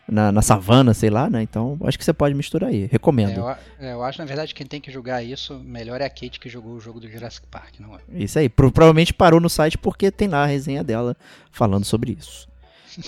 na, 0.09 0.31
na, 0.31 0.41
savana, 0.41 0.91
sei 0.91 1.11
lá, 1.11 1.29
né? 1.29 1.43
Então 1.43 1.77
acho 1.83 1.95
que 1.95 2.03
você 2.03 2.11
pode 2.11 2.33
misturar 2.33 2.71
aí. 2.71 2.89
Recomendo. 2.91 3.29
É, 3.29 3.37
eu, 3.37 3.49
é, 3.87 3.93
eu, 3.93 4.03
acho, 4.03 4.17
na 4.17 4.25
verdade, 4.25 4.55
quem 4.55 4.65
tem 4.65 4.81
que 4.81 4.89
jogar 4.89 5.21
isso 5.21 5.59
melhor 5.63 6.01
é 6.01 6.05
a 6.05 6.09
Kate 6.09 6.39
que 6.39 6.49
jogou 6.49 6.73
o 6.73 6.79
jogo 6.79 6.99
do 6.99 7.07
Jurassic 7.07 7.45
Park, 7.51 7.75
não 7.79 7.93
é? 7.93 7.99
Isso 8.15 8.39
aí. 8.39 8.49
Pro, 8.49 8.71
provavelmente 8.71 9.13
parou 9.13 9.39
no 9.39 9.49
site 9.49 9.77
porque 9.77 10.09
tem 10.09 10.27
lá 10.27 10.41
a 10.41 10.47
resenha 10.47 10.83
dela 10.83 11.15
falando 11.51 11.85
sobre 11.85 12.17
isso. 12.19 12.47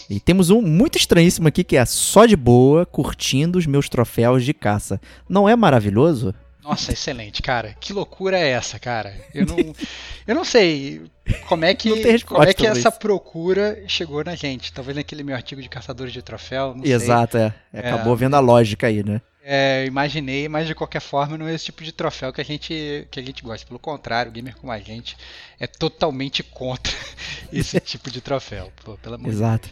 E 0.08 0.20
temos 0.22 0.52
um 0.52 0.62
muito 0.62 1.00
estranhíssimo 1.00 1.48
aqui 1.48 1.64
que 1.64 1.78
é 1.78 1.84
só 1.84 2.28
de 2.28 2.36
boa, 2.36 2.86
curtindo 2.86 3.58
os 3.58 3.66
meus 3.66 3.90
troféus 3.90 4.46
de 4.46 4.54
caça. 4.54 5.02
Não 5.28 5.50
é 5.50 5.56
maravilhoso? 5.56 6.32
Nossa, 6.64 6.94
excelente, 6.94 7.42
cara. 7.42 7.76
Que 7.80 7.92
loucura 7.92 8.40
é 8.40 8.50
essa, 8.50 8.80
cara? 8.80 9.14
Eu 9.34 9.46
não, 9.46 9.58
eu 10.26 10.36
não 10.36 10.46
sei 10.46 11.02
como 11.48 11.66
é 11.66 11.76
que, 11.76 12.24
como 12.24 12.44
é 12.44 12.54
que 12.54 12.66
essa 12.66 12.90
isso. 12.90 13.00
procura 13.00 13.84
chegou 13.88 14.24
na 14.24 14.34
gente. 14.34 14.72
Talvez 14.72 14.96
naquele 14.96 15.24
meu 15.24 15.36
artigo 15.36 15.62
de 15.62 15.68
caçadores 15.68 16.14
de 16.14 16.22
troféu. 16.22 16.76
Exato, 16.84 17.38
é. 17.38 17.54
é. 17.74 17.80
Acabou 17.80 18.14
é, 18.14 18.18
vendo 18.18 18.36
a 18.36 18.40
lógica 18.40 18.88
aí, 18.88 19.04
né? 19.04 19.22
É, 19.46 19.86
imaginei, 19.86 20.48
mas 20.48 20.68
de 20.68 20.74
qualquer 20.74 21.02
forma 21.02 21.38
não 21.38 21.46
é 21.46 21.54
esse 21.54 21.66
tipo 21.66 21.84
de 21.84 21.92
troféu 21.92 22.32
que 22.32 22.40
a 22.40 22.46
gente, 22.46 23.06
que 23.12 23.20
a 23.20 23.24
gente 23.24 23.44
gosta. 23.44 23.68
Pelo 23.68 23.78
contrário, 23.78 24.32
o 24.32 24.34
gamer 24.34 24.56
como 24.56 24.72
a 24.72 24.80
gente 24.80 25.18
é 25.60 25.68
totalmente 25.68 26.42
contra 26.42 26.94
esse 27.52 27.78
tipo 27.82 28.10
de 28.10 28.22
troféu. 28.22 28.72
Pô, 28.86 28.98
pelo 28.98 29.16
amor 29.16 29.30
Exato. 29.30 29.70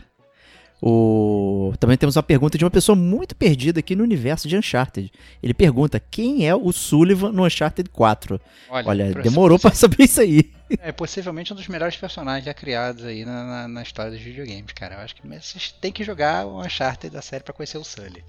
O... 0.82 1.74
Também 1.80 1.96
temos 1.96 2.16
uma 2.16 2.24
pergunta 2.24 2.58
de 2.58 2.66
uma 2.66 2.72
pessoa 2.72 2.96
muito 2.96 3.36
perdida 3.36 3.80
aqui 3.80 3.96
no 3.96 4.04
universo 4.04 4.48
de 4.48 4.58
Uncharted. 4.58 5.12
Ele 5.42 5.54
pergunta: 5.54 6.00
quem 6.00 6.48
é 6.48 6.56
o 6.56 6.72
Sullivan 6.72 7.32
no 7.32 7.46
Uncharted 7.46 7.88
4? 7.90 8.42
Olha, 8.70 8.88
Olha 8.88 9.14
demorou 9.22 9.60
para 9.60 9.76
saber 9.76 10.06
isso 10.06 10.22
aí. 10.22 10.50
É 10.80 10.92
possivelmente 10.92 11.54
um 11.54 11.56
dos 11.56 11.68
melhores 11.68 11.98
personagens 11.98 12.46
já 12.46 12.54
criados 12.54 13.06
aí 13.06 13.26
na, 13.26 13.44
na, 13.44 13.68
na, 13.68 13.84
história 13.84 14.12
dos 14.12 14.22
videogames, 14.22 14.72
cara. 14.74 14.96
Eu 14.96 15.00
acho 15.02 15.16
que 15.16 15.28
vocês 15.28 15.72
têm 15.80 15.92
que 15.92 16.04
jogar 16.04 16.48
o 16.48 16.60
Uncharted 16.62 17.14
da 17.14 17.22
série 17.22 17.44
para 17.44 17.54
conhecer 17.54 17.78
o 17.78 17.84
Sully. 17.84 18.24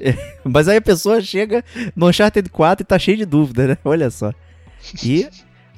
É, 0.00 0.12
mas 0.44 0.68
aí 0.68 0.76
a 0.76 0.82
pessoa 0.82 1.20
chega 1.20 1.64
no 1.94 2.08
Uncharted 2.08 2.48
4 2.48 2.82
e 2.82 2.86
tá 2.86 2.98
cheio 2.98 3.16
de 3.16 3.26
dúvida, 3.26 3.66
né? 3.66 3.78
Olha 3.84 4.10
só. 4.10 4.32
E 5.02 5.28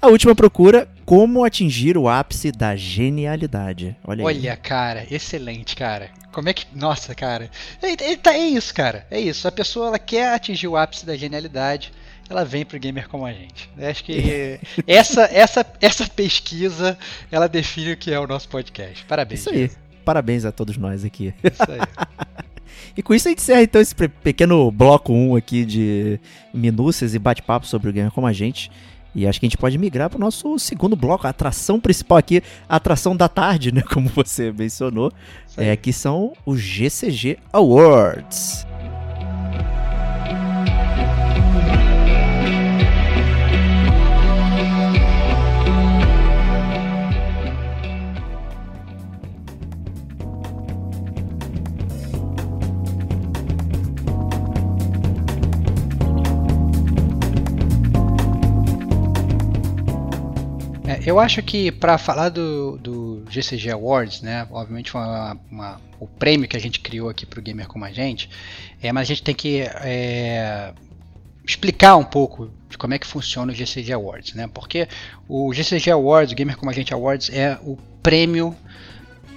a 0.00 0.08
última 0.08 0.34
procura, 0.34 0.88
como 1.04 1.44
atingir 1.44 1.98
o 1.98 2.08
ápice 2.08 2.50
da 2.50 2.74
genialidade. 2.74 3.96
Olha, 4.04 4.24
Olha 4.24 4.56
cara, 4.56 5.06
excelente, 5.10 5.76
cara. 5.76 6.10
Como 6.32 6.48
é 6.48 6.52
que. 6.52 6.66
Nossa, 6.74 7.14
cara. 7.14 7.50
É, 7.82 8.12
é, 8.12 8.16
tá, 8.16 8.34
é 8.34 8.46
isso, 8.46 8.72
cara. 8.74 9.06
É 9.10 9.20
isso. 9.20 9.46
A 9.46 9.52
pessoa 9.52 9.88
ela 9.88 9.98
quer 9.98 10.32
atingir 10.32 10.68
o 10.68 10.76
ápice 10.76 11.04
da 11.04 11.16
genialidade. 11.16 11.92
Ela 12.28 12.44
vem 12.44 12.64
pro 12.64 12.78
gamer 12.78 13.08
como 13.08 13.26
a 13.26 13.32
gente. 13.32 13.68
Eu 13.76 13.88
acho 13.88 14.04
que 14.04 14.60
essa, 14.86 15.22
essa, 15.32 15.66
essa 15.80 16.06
pesquisa 16.06 16.96
ela 17.30 17.48
define 17.48 17.92
o 17.92 17.96
que 17.96 18.12
é 18.12 18.20
o 18.20 18.26
nosso 18.26 18.48
podcast. 18.48 19.04
Parabéns. 19.04 19.40
Isso 19.40 19.50
aí. 19.50 19.70
Parabéns 20.04 20.44
a 20.44 20.52
todos 20.52 20.76
nós 20.76 21.04
aqui. 21.04 21.34
Isso 21.42 21.70
aí. 21.70 21.80
E 22.96 23.02
com 23.02 23.14
isso 23.14 23.28
a 23.28 23.30
gente 23.30 23.38
encerra 23.38 23.62
então 23.62 23.80
esse 23.80 23.94
pequeno 23.94 24.70
bloco 24.70 25.12
1 25.12 25.36
aqui 25.36 25.64
de 25.64 26.18
minúcias 26.52 27.14
e 27.14 27.18
bate-papo 27.18 27.64
sobre 27.64 27.88
o 27.88 27.92
gamer 27.92 28.10
como 28.10 28.26
a 28.26 28.32
gente. 28.32 28.70
E 29.14 29.26
acho 29.26 29.40
que 29.40 29.46
a 29.46 29.48
gente 29.48 29.58
pode 29.58 29.76
migrar 29.76 30.08
para 30.08 30.16
o 30.16 30.20
nosso 30.20 30.58
segundo 30.58 30.94
bloco, 30.94 31.26
a 31.26 31.30
atração 31.30 31.80
principal 31.80 32.18
aqui, 32.18 32.42
a 32.68 32.76
atração 32.76 33.16
da 33.16 33.28
tarde, 33.28 33.72
né? 33.74 33.82
Como 33.82 34.08
você 34.08 34.52
mencionou, 34.52 35.12
é, 35.56 35.76
que 35.76 35.92
são 35.92 36.32
os 36.46 36.60
GCG 36.60 37.38
Awards. 37.52 38.69
Eu 61.04 61.18
acho 61.18 61.42
que 61.42 61.72
para 61.72 61.96
falar 61.96 62.28
do, 62.28 62.76
do 62.78 63.24
GCG 63.30 63.70
Awards, 63.70 64.20
né, 64.20 64.46
obviamente 64.50 64.90
foi 64.90 65.00
uma, 65.00 65.40
uma, 65.50 65.80
o 65.98 66.06
prêmio 66.06 66.48
que 66.48 66.56
a 66.56 66.60
gente 66.60 66.80
criou 66.80 67.08
aqui 67.08 67.24
para 67.24 67.40
o 67.40 67.42
gamer 67.42 67.66
como 67.66 67.84
a 67.84 67.92
gente, 67.92 68.28
é, 68.82 68.92
mas 68.92 69.02
a 69.02 69.08
gente 69.08 69.22
tem 69.22 69.34
que 69.34 69.62
é, 69.62 70.72
explicar 71.44 71.96
um 71.96 72.04
pouco 72.04 72.50
de 72.68 72.76
como 72.76 72.94
é 72.94 72.98
que 72.98 73.06
funciona 73.06 73.52
o 73.52 73.54
GCG 73.54 73.92
Awards, 73.92 74.34
né? 74.34 74.48
Porque 74.52 74.86
o 75.28 75.52
GCG 75.52 75.90
Awards, 75.90 76.32
o 76.32 76.36
Gamer 76.36 76.56
como 76.56 76.70
a 76.70 76.74
gente 76.74 76.92
Awards, 76.92 77.30
é 77.30 77.58
o 77.62 77.76
prêmio 78.02 78.54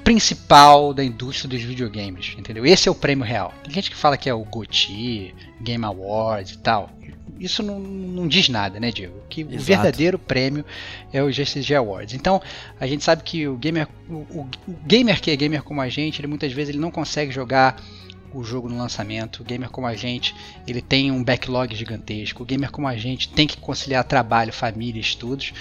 principal 0.04 0.94
da 0.94 1.04
indústria 1.04 1.50
dos 1.50 1.62
videogames, 1.62 2.36
entendeu? 2.38 2.66
Esse 2.66 2.90
é 2.90 2.92
o 2.92 2.96
prêmio 2.96 3.26
real. 3.26 3.54
Tem 3.64 3.74
gente 3.74 3.90
que 3.90 3.96
fala 3.96 4.18
que 4.18 4.30
é 4.30 4.34
o 4.34 4.44
GOTY, 4.44 5.34
Game 5.62 5.86
Awards 5.86 6.54
e 6.54 6.58
tal 6.58 6.90
isso 7.40 7.62
não, 7.64 7.80
não 7.80 8.28
diz 8.28 8.50
nada, 8.50 8.80
né, 8.80 8.92
Diego? 8.92 9.22
Que 9.30 9.42
Exato. 9.42 9.56
o 9.56 9.60
verdadeiro 9.60 10.20
prêmio 10.20 10.66
é 11.12 11.22
o 11.22 11.32
GCG 11.32 11.76
Awards. 11.76 12.14
Então, 12.14 12.42
a 12.80 12.88
gente 12.88 13.04
sabe 13.04 13.24
que 13.24 13.48
o 13.48 13.56
gamer, 13.56 13.88
o, 14.10 14.14
o, 14.14 14.50
o 14.68 14.76
gamer 14.86 15.22
que 15.22 15.32
é 15.32 15.36
gamer 15.36 15.64
como 15.64 15.82
a 15.82 15.90
gente, 15.90 16.20
ele 16.20 16.28
muitas 16.28 16.52
vezes 16.52 16.70
ele 16.70 16.80
não 16.80 16.92
consegue 16.92 17.32
jogar 17.32 17.82
o 18.34 18.44
jogo 18.44 18.68
no 18.68 18.78
lançamento. 18.78 19.42
O 19.42 19.44
gamer 19.44 19.70
como 19.70 19.88
a 19.88 19.96
gente, 19.96 20.36
ele 20.68 20.82
tem 20.82 21.12
um 21.12 21.24
backlog 21.24 21.74
gigantesco. 21.76 22.44
O 22.44 22.46
gamer 22.46 22.72
como 22.72 22.88
a 22.88 22.96
gente 22.96 23.30
tem 23.30 23.48
que 23.48 23.58
conciliar 23.58 24.04
trabalho, 24.04 24.52
família, 24.52 25.00
estudos. 25.00 25.54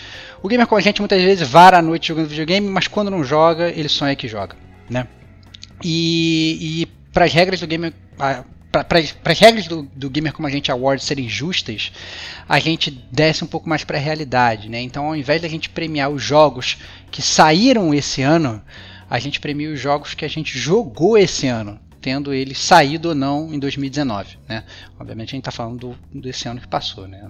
O 0.43 0.49
gamer 0.49 0.67
como 0.67 0.79
a 0.79 0.83
gente 0.83 1.01
muitas 1.01 1.23
vezes 1.23 1.47
vara 1.47 1.79
a 1.79 1.83
noite 1.83 2.09
jogando 2.09 2.29
videogame, 2.29 2.69
mas 2.69 2.89
quando 2.89 3.11
não 3.11 3.23
joga, 3.23 3.69
ele 3.71 3.89
sonha 3.89 4.17
que 4.17 4.27
joga, 4.27 4.57
né? 4.89 5.07
E, 5.85 6.83
e 6.83 6.87
para 7.13 7.25
as 7.25 7.33
regras 7.33 7.61
do 7.61 7.67
gamer, 7.67 7.93
para 8.73 8.99
as 8.99 9.39
regras 9.39 9.67
do, 9.67 9.83
do, 9.95 10.09
Gamer 10.09 10.33
Como 10.33 10.49
a 10.49 10.51
Gente 10.51 10.73
Awards 10.73 11.05
serem 11.05 11.29
justas, 11.29 11.93
a 12.49 12.59
gente 12.59 12.91
desce 13.13 13.45
um 13.45 13.47
pouco 13.47 13.69
mais 13.69 13.85
para 13.85 13.99
a 13.99 14.01
realidade, 14.01 14.71
né? 14.71 14.81
Então, 14.81 15.05
ao 15.05 15.15
invés 15.15 15.43
da 15.43 15.49
gente 15.49 15.69
premiar 15.69 16.11
os 16.11 16.23
jogos 16.23 16.79
que 17.11 17.21
saíram 17.21 17.93
esse 17.93 18.23
ano, 18.23 18.63
a 19.11 19.19
gente 19.19 19.39
premia 19.39 19.71
os 19.71 19.79
jogos 19.79 20.15
que 20.15 20.25
a 20.25 20.29
gente 20.29 20.59
jogou 20.59 21.19
esse 21.19 21.47
ano 21.47 21.79
tendo 22.03 22.35
ele 22.35 22.55
saído 22.55 23.11
ou 23.11 23.15
não 23.15 23.55
em 23.55 23.59
2019. 23.59 24.37
Né? 24.49 24.65
Obviamente 24.99 25.29
a 25.29 25.33
gente 25.37 25.43
está 25.43 25.53
falando 25.53 25.97
do, 26.13 26.21
desse 26.21 26.49
ano 26.49 26.61
que 26.61 26.67
passou. 26.67 27.07
Né? 27.07 27.25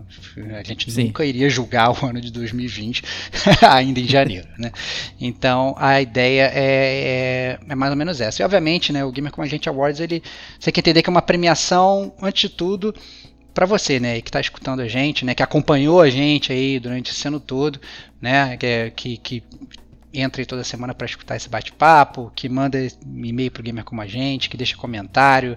A 0.58 0.62
gente 0.62 0.90
Sim. 0.90 1.04
nunca 1.04 1.24
iria 1.24 1.48
julgar 1.50 1.90
o 1.90 2.06
ano 2.06 2.20
de 2.20 2.32
2020 2.32 3.04
ainda 3.68 4.00
em 4.00 4.08
janeiro. 4.08 4.48
Né? 4.58 4.72
Então 5.20 5.74
a 5.78 6.00
ideia 6.00 6.50
é, 6.54 7.58
é, 7.58 7.58
é, 7.68 7.74
mais 7.74 7.90
ou 7.90 7.96
menos 7.96 8.20
essa. 8.20 8.42
E 8.42 8.44
obviamente 8.44 8.92
né, 8.92 9.04
o 9.04 9.12
Gamer 9.12 9.30
Como 9.30 9.44
a 9.44 9.48
Gente 9.48 9.68
Awards, 9.68 10.00
ele, 10.00 10.22
você 10.58 10.64
tem 10.64 10.72
que 10.72 10.80
entender 10.80 11.02
que 11.02 11.10
é 11.10 11.12
uma 11.12 11.22
premiação, 11.22 12.14
antes 12.20 12.48
de 12.50 12.56
tudo, 12.56 12.94
para 13.52 13.66
você, 13.66 14.00
né, 14.00 14.20
que 14.22 14.30
está 14.30 14.40
escutando 14.40 14.80
a 14.80 14.88
gente, 14.88 15.26
né, 15.26 15.34
que 15.34 15.42
acompanhou 15.42 16.00
a 16.00 16.08
gente 16.08 16.50
aí 16.50 16.80
durante 16.80 17.10
esse 17.10 17.28
ano 17.28 17.38
todo, 17.38 17.78
né, 18.20 18.56
que, 18.56 18.90
que, 18.96 19.16
que 19.18 19.42
entra 20.12 20.42
aí 20.42 20.46
toda 20.46 20.64
semana 20.64 20.94
para 20.94 21.06
escutar 21.06 21.36
esse 21.36 21.48
bate-papo, 21.48 22.30
que 22.34 22.48
manda 22.48 22.78
e-mail 23.06 23.50
pro 23.50 23.62
Gamer 23.62 23.84
Como 23.84 24.00
a 24.00 24.06
Gente, 24.06 24.50
que 24.50 24.56
deixa 24.56 24.76
comentário, 24.76 25.56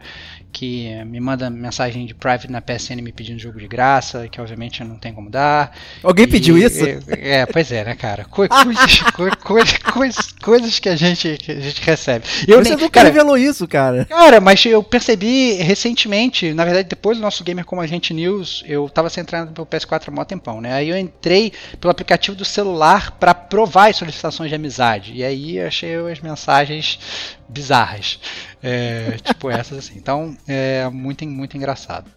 que 0.56 1.04
me 1.04 1.20
manda 1.20 1.50
mensagem 1.50 2.06
de 2.06 2.16
private 2.16 2.50
na 2.50 2.62
PSN 2.62 3.02
me 3.02 3.12
pedindo 3.12 3.38
jogo 3.38 3.60
de 3.60 3.68
graça, 3.68 4.30
que 4.30 4.40
obviamente 4.40 4.82
não 4.86 4.96
tem 4.96 5.14
como 5.14 5.30
dar. 5.30 5.76
Alguém 6.02 6.24
e, 6.24 6.28
pediu 6.30 6.58
isso? 6.58 6.86
É, 6.86 7.42
é, 7.42 7.46
pois 7.46 7.74
é, 7.74 7.84
né, 7.84 7.94
cara? 7.94 8.24
Co 8.24 8.48
coisas, 8.48 9.02
co 9.12 9.52
coisas, 9.92 10.32
coisas 10.42 10.80
que 10.80 10.88
a 10.88 10.96
gente, 10.96 11.36
que 11.40 11.52
a 11.52 11.60
gente 11.60 11.82
recebe. 11.82 12.26
Eu 12.48 12.60
Você 12.60 12.70
nem, 12.70 12.78
nunca 12.78 12.90
cara, 12.90 13.10
revelou 13.10 13.38
isso, 13.38 13.68
cara. 13.68 14.06
Cara, 14.06 14.40
mas 14.40 14.66
eu 14.66 14.82
percebi 14.82 15.56
recentemente, 15.56 16.54
na 16.54 16.64
verdade, 16.64 16.88
depois 16.88 17.18
do 17.18 17.22
nosso 17.22 17.44
Gamer 17.44 17.66
Como 17.66 17.82
a 17.82 17.88
Gente 17.88 18.14
News, 18.14 18.64
eu 18.66 18.88
tava 18.88 19.10
centrando 19.10 19.52
pelo 19.52 19.68
PS4 19.68 20.08
há 20.08 20.12
mó 20.12 20.24
tempão, 20.24 20.62
né? 20.62 20.72
Aí 20.72 20.88
eu 20.88 20.98
entrei 20.98 21.52
pelo 21.82 21.92
aplicativo 21.92 22.38
do 22.38 22.46
celular 22.46 23.12
para 23.20 23.34
provar 23.34 23.90
as 23.90 23.98
solicitações 23.98 24.48
de 24.48 24.56
amizade. 24.56 25.12
E 25.16 25.22
aí 25.22 25.58
eu 25.58 25.68
achei 25.68 25.96
as 26.10 26.22
mensagens 26.22 26.98
bizarras. 27.48 28.20
É, 28.62 29.18
tipo 29.24 29.50
essas 29.50 29.78
assim. 29.78 29.98
Então, 29.98 30.36
é 30.48 30.88
muito, 30.90 31.26
muito 31.28 31.56
engraçado. 31.58 32.10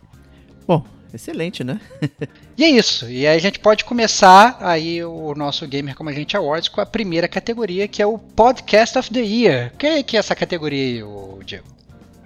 Bom, 0.67 0.85
excelente, 1.13 1.65
né? 1.65 1.81
e 2.57 2.65
é 2.65 2.71
isso. 2.71 3.09
E 3.09 3.27
aí 3.27 3.37
a 3.37 3.41
gente 3.41 3.59
pode 3.59 3.85
começar 3.85 4.59
aí 4.61 5.03
o 5.05 5.35
nosso 5.35 5.67
Gamer 5.67 5.95
Como 5.95 6.11
a 6.11 6.13
Gente 6.13 6.37
Awards 6.37 6.69
com 6.69 6.81
a 6.81 6.87
primeira 6.87 7.29
categoria, 7.29 7.89
que 7.89 8.03
é 8.03 8.07
o 8.07 8.19
Podcast 8.19 8.99
of 8.99 9.11
the 9.11 9.21
Year. 9.21 9.73
O 9.75 9.79
que 9.79 9.87
é, 9.87 10.03
que 10.03 10.17
é 10.17 10.21
essa 10.21 10.35
categoria 10.35 11.05
aí, 11.05 11.45
Diego? 11.45 11.78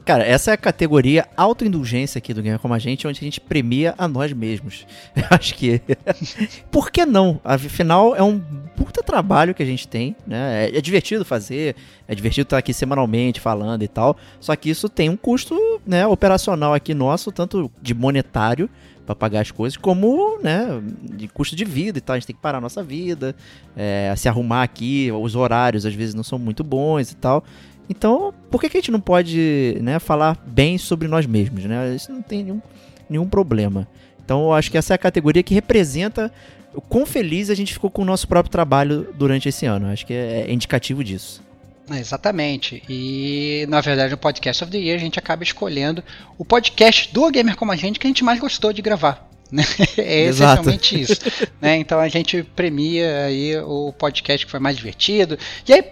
Cara, 0.05 0.25
essa 0.25 0.51
é 0.51 0.55
a 0.55 0.57
categoria 0.57 1.29
autoindulgência 1.37 2.19
aqui 2.19 2.35
do 2.35 2.43
Gamer 2.43 2.59
Como 2.59 2.75
a 2.75 2.79
Gente, 2.79 3.07
onde 3.07 3.21
a 3.21 3.25
gente 3.25 3.41
premia 3.41 3.95
a 3.97 4.09
nós 4.09 4.33
mesmos. 4.33 4.87
Eu 5.15 5.25
acho 5.31 5.55
que. 5.55 5.81
Por 6.71 6.91
que 6.91 7.07
não? 7.07 7.41
Afinal, 7.45 8.17
é 8.17 8.23
um 8.23 8.41
puta 8.77 9.03
trabalho 9.03 9.55
que 9.55 9.63
a 9.63 9.67
gente 9.67 9.87
tem, 9.87 10.17
né? 10.27 10.67
É, 10.67 10.79
é, 10.79 10.81
divertido 10.81 11.25
fazer, 11.25 11.77
é 12.09 12.15
divertido 12.15 12.47
estar 12.47 12.59
aqui 12.59 12.75
semanalmente 12.75 13.41
falando 13.41 13.83
e 13.83 13.89
tal. 13.89 14.17
Só 14.41 14.57
que 14.57 14.71
isso 14.71 14.89
tem 14.89 15.09
um 15.09 15.17
custo 15.17 15.57
né, 15.87 16.07
operacional 16.07 16.75
aqui 16.75 16.95
nosso, 16.95 17.31
tanto 17.31 17.71
de 17.81 17.95
monetário 17.95 18.69
para 19.05 19.15
pagar 19.15 19.41
as 19.41 19.51
coisas, 19.51 19.77
como, 19.77 20.39
né, 20.43 20.81
de 21.03 21.29
custo 21.29 21.57
de 21.57 21.65
vida 21.65 21.99
e 21.99 22.01
tal. 22.01 22.15
A 22.15 22.19
gente 22.19 22.27
tem 22.27 22.37
que 22.37 22.43
parar 22.43 22.59
a 22.59 22.61
nossa 22.61 22.83
vida, 22.83 23.35
é, 23.77 24.13
se 24.17 24.29
arrumar 24.29 24.63
aqui, 24.63 25.11
os 25.13 25.35
horários 25.35 25.85
às 25.85 25.95
vezes 25.95 26.15
não 26.15 26.23
são 26.23 26.39
muito 26.39 26.63
bons 26.63 27.11
e 27.11 27.17
tal. 27.17 27.45
Então, 27.89 28.33
por 28.51 28.61
que, 28.61 28.69
que 28.69 28.77
a 28.77 28.81
gente 28.81 28.91
não 28.91 29.01
pode 29.01 29.77
né, 29.81 29.99
falar 29.99 30.37
bem 30.47 30.79
sobre 30.79 31.09
nós 31.09 31.27
mesmos? 31.27 31.65
Né? 31.65 31.95
Isso 31.95 32.13
não 32.13 32.23
tem 32.23 32.45
nenhum, 32.45 32.63
nenhum 33.09 33.29
problema. 33.29 33.87
Então, 34.25 34.45
eu 34.45 34.53
acho 34.53 34.71
que 34.71 34.79
essa 34.79 34.95
é 34.95 34.97
a 34.97 34.99
categoria 34.99 35.43
que 35.43 35.55
representa 35.55 36.33
o 36.75 36.81
quão 36.81 37.05
feliz 37.05 37.51
a 37.51 37.55
gente 37.55 37.73
ficou 37.73 37.91
com 37.91 38.03
o 38.03 38.05
nosso 38.05 38.27
próprio 38.27 38.51
trabalho 38.51 39.09
durante 39.15 39.49
esse 39.49 39.67
ano. 39.67 39.87
Eu 39.87 39.93
acho 39.93 40.07
que 40.07 40.15
é, 40.15 40.47
é 40.49 40.53
indicativo 40.53 41.05
disso. 41.05 41.43
Exatamente. 41.91 42.83
E 42.89 43.67
na 43.69 43.81
verdade, 43.81 44.13
no 44.13 44.19
Podcast 44.19 44.65
of 44.65 44.73
the 44.73 44.79
Year, 44.79 44.97
a 44.97 45.01
gente 45.01 45.19
acaba 45.19 45.43
escolhendo 45.43 46.03
o 46.39 46.45
podcast 46.45 47.13
do 47.13 47.31
Gamer 47.31 47.57
Como 47.57 47.73
a 47.73 47.77
Gente 47.77 47.99
que 47.99 48.07
a 48.07 48.11
gente 48.11 48.25
mais 48.25 48.39
gostou 48.39 48.73
de 48.73 48.81
gravar. 48.81 49.32
Né? 49.53 49.63
É 49.99 50.23
essencialmente 50.23 51.01
isso. 51.01 51.21
Né? 51.61 51.77
Então 51.77 52.01
a 52.01 52.09
gente 52.09 52.43
premia 52.43 53.27
aí 53.27 53.57
o 53.59 53.93
podcast 53.93 54.47
que 54.47 54.51
foi 54.51 54.59
mais 54.59 54.77
divertido. 54.77 55.39
E 55.69 55.73
aí 55.75 55.85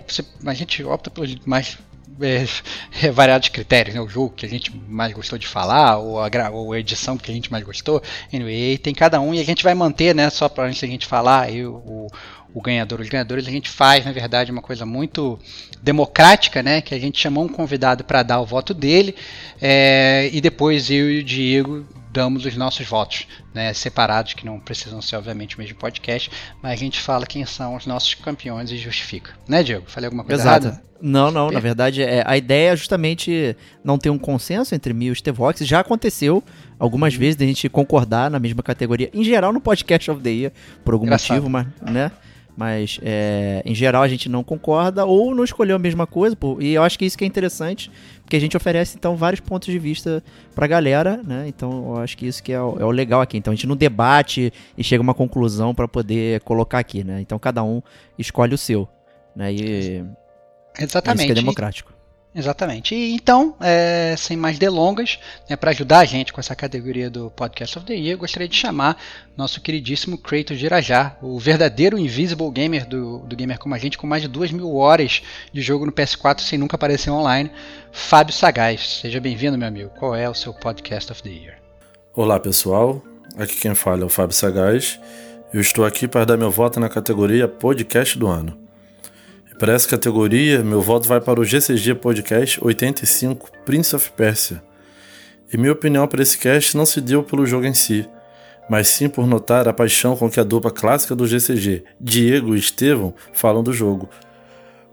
a 0.47 0.55
gente 0.55 0.83
opta 0.83 1.11
pelos 1.11 1.37
mais 1.45 1.77
é, 2.21 2.47
é, 3.07 3.11
variados 3.11 3.49
critérios, 3.49 3.95
né? 3.95 4.01
O 4.01 4.09
jogo 4.09 4.31
que 4.31 4.47
a 4.47 4.49
gente 4.49 4.75
mais 4.89 5.13
gostou 5.13 5.39
de 5.39 5.47
falar, 5.47 5.99
ou 5.99 6.19
a, 6.21 6.29
ou 6.51 6.73
a 6.73 6.79
edição 6.79 7.19
que 7.19 7.31
a 7.31 7.35
gente 7.35 7.53
mais 7.53 7.65
gostou. 7.65 8.03
Anyway, 8.33 8.79
tem 8.79 8.95
cada 8.95 9.21
um 9.21 9.35
e 9.35 9.41
a 9.41 9.45
gente 9.45 9.63
vai 9.63 9.75
manter, 9.75 10.15
né? 10.15 10.31
Só 10.31 10.49
para 10.49 10.65
antes 10.65 10.83
a 10.83 10.87
gente 10.87 11.07
falar 11.07 11.43
aí 11.43 11.65
o, 11.65 12.09
o 12.53 12.61
ganhador. 12.61 13.01
Os 13.01 13.09
ganhadores 13.09 13.47
a 13.47 13.51
gente 13.51 13.69
faz, 13.69 14.05
na 14.05 14.13
verdade, 14.13 14.51
uma 14.51 14.63
coisa 14.63 14.85
muito 14.85 15.39
democrática, 15.83 16.63
né? 16.63 16.81
Que 16.81 16.95
a 16.95 16.99
gente 16.99 17.21
chamou 17.21 17.45
um 17.45 17.49
convidado 17.49 18.05
para 18.05 18.23
dar 18.23 18.41
o 18.41 18.47
voto 18.47 18.75
dele 18.75 19.15
é, 19.61 20.31
e 20.33 20.41
depois 20.41 20.91
eu 20.91 21.11
e 21.11 21.21
o 21.21 21.25
Diego 21.25 21.87
damos 22.13 22.45
os 22.45 22.57
nossos 22.57 22.87
votos, 22.87 23.27
né, 23.55 23.73
separados, 23.73 24.35
que 24.35 24.45
não 24.45 24.59
precisam 24.59 25.01
ser, 25.01 25.17
obviamente, 25.17 25.57
o 25.57 25.61
mesmo 25.61 25.77
podcast, 25.77 26.31
mas 26.63 26.73
a 26.73 26.77
gente 26.77 27.01
fala 27.01 27.27
quem 27.27 27.45
são 27.45 27.77
os 27.77 27.87
nossos 27.87 28.15
campeões 28.15 28.71
e 28.71 28.77
justifica. 28.77 29.33
Né, 29.49 29.63
Diego? 29.63 29.85
Falei 29.87 30.07
alguma 30.07 30.25
coisa 30.25 30.43
Exato. 30.43 30.67
errada? 30.67 30.91
Não, 31.03 31.31
não, 31.31 31.51
na 31.51 31.61
verdade, 31.61 32.03
é, 32.03 32.23
a 32.27 32.37
ideia 32.37 32.73
é 32.73 32.77
justamente 32.77 33.57
não 33.83 33.97
ter 33.97 34.11
um 34.11 34.19
consenso 34.19 34.75
entre 34.75 34.93
mim 34.93 35.07
e 35.07 35.11
o 35.11 35.17
Stevox. 35.17 35.61
Já 35.61 35.81
aconteceu 35.81 36.45
algumas 36.79 37.15
uhum. 37.15 37.21
vezes 37.21 37.37
de 37.37 37.45
a 37.45 37.47
gente 37.47 37.69
concordar 37.71 38.31
na 38.31 38.39
mesma 38.39 38.63
categoria, 38.63 39.11
em 39.15 39.25
geral 39.25 39.53
no 39.53 39.61
podcast 39.61 40.11
of 40.11 40.21
the 40.21 40.31
year, 40.31 40.53
por 40.85 40.93
algum 40.93 41.07
Engraçado. 41.07 41.37
motivo, 41.37 41.49
mas, 41.49 41.67
né? 41.91 42.13
Mas, 42.57 43.01
é, 43.03 43.63
em 43.65 43.75
geral, 43.75 44.03
a 44.03 44.09
gente 44.09 44.29
não 44.29 44.45
concorda 44.45 45.05
ou 45.05 45.35
não 45.35 45.45
escolheu 45.45 45.77
a 45.77 45.79
mesma 45.79 46.07
coisa. 46.07 46.37
Pô, 46.37 46.59
e 46.61 46.75
eu 46.75 46.83
acho 46.83 46.99
que 46.99 47.05
isso 47.05 47.17
que 47.17 47.25
é 47.25 47.27
interessante, 47.27 47.91
porque 48.23 48.37
a 48.37 48.41
gente 48.41 48.57
oferece, 48.57 48.97
então, 48.97 49.17
vários 49.17 49.41
pontos 49.41 49.71
de 49.71 49.79
vista 49.79 50.23
pra 50.55 50.67
galera, 50.67 51.23
né? 51.25 51.47
Então, 51.49 51.95
eu 51.95 51.97
acho 51.99 52.17
que 52.17 52.27
isso 52.27 52.43
que 52.43 52.53
é 52.53 52.61
o, 52.61 52.79
é 52.79 52.85
o 52.85 52.91
legal 52.91 53.21
aqui. 53.21 53.39
Então, 53.39 53.53
a 53.53 53.55
gente 53.55 53.67
não 53.67 53.77
debate 53.77 54.53
e 54.77 54.85
chega 54.85 55.01
a 55.01 55.05
uma 55.05 55.15
conclusão 55.15 55.75
para 55.75 55.89
poder 55.89 56.41
colocar 56.41 56.79
aqui, 56.79 57.03
né? 57.03 57.21
Então, 57.21 57.39
cada 57.39 57.63
um 57.63 57.81
escolhe 58.19 58.55
o 58.55 58.59
seu, 58.59 58.89
né? 59.35 59.53
E... 59.53 60.05
Exatamente. 60.79 61.25
Isso 61.25 61.27
que 61.27 61.33
é 61.33 61.43
democrático. 61.43 62.00
Exatamente. 62.35 62.95
E 62.95 63.13
então, 63.13 63.57
é, 63.61 64.15
sem 64.17 64.37
mais 64.37 64.59
delongas, 64.59 65.19
né, 65.49 65.57
para 65.57 65.71
ajudar 65.71 65.99
a 66.01 66.05
gente 66.05 66.33
com 66.33 66.41
essa 66.41 66.55
categoria 66.55 67.11
do 67.11 67.29
Podcast 67.31 67.77
of 67.77 67.87
the 67.87 67.95
Year, 67.95 68.13
eu 68.13 68.19
gostaria 68.19 68.47
de 68.47 68.57
chamar 68.57 68.97
nosso 69.37 69.61
queridíssimo 69.61 70.17
Kratos 70.17 70.59
de 70.59 70.67
Irajá, 70.67 71.17
o 71.21 71.39
verdadeiro 71.41 71.99
Invisible 71.99 72.51
Gamer 72.51 72.87
do, 72.87 73.19
do 73.21 73.35
Gamer 73.35 73.59
Como 73.59 73.75
a 73.75 73.79
Gente, 73.79 73.99
com 73.99 74.07
mais 74.07 74.23
de 74.23 74.29
duas 74.29 74.53
mil 74.53 74.77
horas 74.77 75.23
de 75.53 75.61
jogo 75.61 75.85
no 75.85 75.93
PS4 75.93 76.41
sem 76.41 76.59
nunca 76.59 76.77
aparecer 76.77 77.11
online, 77.11 77.51
Fábio 77.91 78.33
Sagaz. 78.33 79.01
Seja 79.01 79.21
bem-vindo, 79.21 79.59
meu 79.59 79.67
amigo. 79.67 79.91
Qual 79.99 80.15
é 80.15 80.29
o 80.29 80.35
seu 80.35 80.55
Podcast 80.55 81.11
of 81.11 81.23
the 81.23 81.31
Year? 81.31 81.59
Olá, 82.15 82.39
pessoal. 82.39 83.03
Aqui 83.37 83.57
quem 83.57 83.75
fala 83.75 84.03
é 84.03 84.05
o 84.05 84.09
Fábio 84.09 84.37
Sagaz. 84.37 85.01
Eu 85.53 85.61
estou 85.61 85.85
aqui 85.85 86.07
para 86.07 86.25
dar 86.25 86.37
meu 86.37 86.51
voto 86.51 86.79
na 86.79 86.89
categoria 86.89 87.49
Podcast 87.49 88.17
do 88.17 88.29
Ano. 88.29 88.70
Para 89.61 89.75
essa 89.75 89.87
categoria, 89.87 90.65
meu 90.65 90.81
voto 90.81 91.07
vai 91.07 91.21
para 91.21 91.39
o 91.39 91.45
GCG 91.45 91.95
Podcast 91.97 92.59
85 92.65 93.51
Prince 93.67 93.95
of 93.95 94.11
Persia. 94.13 94.63
E 95.53 95.59
minha 95.59 95.73
opinião 95.73 96.09
para 96.09 96.23
esse 96.23 96.39
cast 96.39 96.75
não 96.75 96.87
se 96.87 96.99
deu 96.99 97.23
pelo 97.23 97.45
jogo 97.45 97.67
em 97.67 97.75
si, 97.75 98.09
mas 98.71 98.89
sim 98.89 99.07
por 99.07 99.27
notar 99.27 99.69
a 99.69 99.73
paixão 99.75 100.17
com 100.17 100.31
que 100.31 100.41
a 100.41 100.45
dupla 100.45 100.71
clássica 100.71 101.15
do 101.15 101.27
GCG, 101.27 101.85
Diego 102.01 102.57
e 102.57 102.59
Estevão, 102.59 103.13
falam 103.35 103.63
do 103.63 103.71
jogo. 103.71 104.09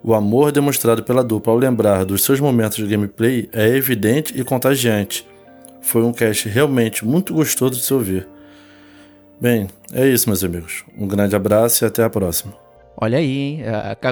O 0.03 0.13
amor 0.13 0.51
demonstrado 0.51 1.01
pela 1.01 1.23
dupla 1.23 1.53
ao 1.53 1.57
lembrar 1.57 2.03
dos 2.03 2.25
seus 2.25 2.41
momentos 2.41 2.75
de 2.75 2.87
gameplay 2.87 3.47
é 3.53 3.69
evidente 3.69 4.37
e 4.37 4.43
contagiante. 4.43 5.25
Foi 5.81 6.03
um 6.03 6.11
cast 6.11 6.49
realmente 6.49 7.05
muito 7.05 7.33
gostoso 7.33 7.79
de 7.79 7.85
se 7.85 7.93
ouvir. 7.93 8.27
Bem, 9.39 9.69
é 9.93 10.05
isso, 10.05 10.27
meus 10.27 10.43
amigos. 10.43 10.83
Um 10.97 11.07
grande 11.07 11.37
abraço 11.37 11.85
e 11.85 11.87
até 11.87 12.03
a 12.03 12.09
próxima. 12.09 12.66
Olha 12.99 13.19
aí, 13.19 13.37
hein? 13.37 13.59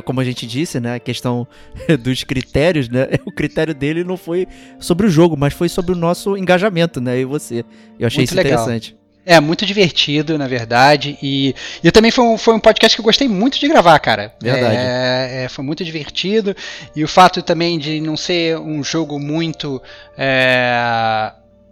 Como 0.06 0.22
a 0.22 0.24
gente 0.24 0.46
disse, 0.46 0.80
né? 0.80 0.96
A 0.96 1.00
questão 1.00 1.48
dos 2.00 2.24
critérios, 2.24 2.88
né? 2.88 3.08
O 3.26 3.32
critério 3.32 3.74
dele 3.74 4.04
não 4.04 4.16
foi 4.16 4.48
sobre 4.80 5.08
o 5.08 5.10
jogo, 5.10 5.36
mas 5.36 5.54
foi 5.54 5.68
sobre 5.68 5.92
o 5.92 5.96
nosso 5.96 6.38
engajamento, 6.38 7.02
né? 7.02 7.20
E 7.20 7.26
você. 7.26 7.66
Eu 8.00 8.06
achei 8.06 8.20
muito 8.20 8.30
isso 8.30 8.36
legal. 8.36 8.62
interessante. 8.62 8.96
É, 9.26 9.40
muito 9.40 9.66
divertido, 9.66 10.38
na 10.38 10.48
verdade. 10.48 11.18
E, 11.22 11.56
e 11.84 11.92
também 11.92 12.12
foi 12.12 12.24
um, 12.24 12.38
foi 12.38 12.54
um 12.54 12.60
podcast 12.60 12.96
que 12.96 13.02
eu 13.02 13.06
gostei 13.06 13.28
muito 13.28 13.60
de 13.60 13.68
gravar, 13.68 13.98
cara. 13.98 14.32
Verdade. 14.40 14.76
É, 14.78 15.46
é, 15.46 15.50
foi 15.50 15.66
muito 15.66 15.84
divertido. 15.84 16.56
E 16.96 17.04
o 17.04 17.08
fato 17.08 17.42
também 17.42 17.80
de 17.80 18.00
não 18.00 18.16
ser 18.16 18.60
um 18.60 18.84
jogo 18.84 19.20
muito. 19.20 19.82
É, 20.16 21.32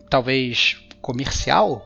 talvez 0.10 0.78
comercial, 1.00 1.86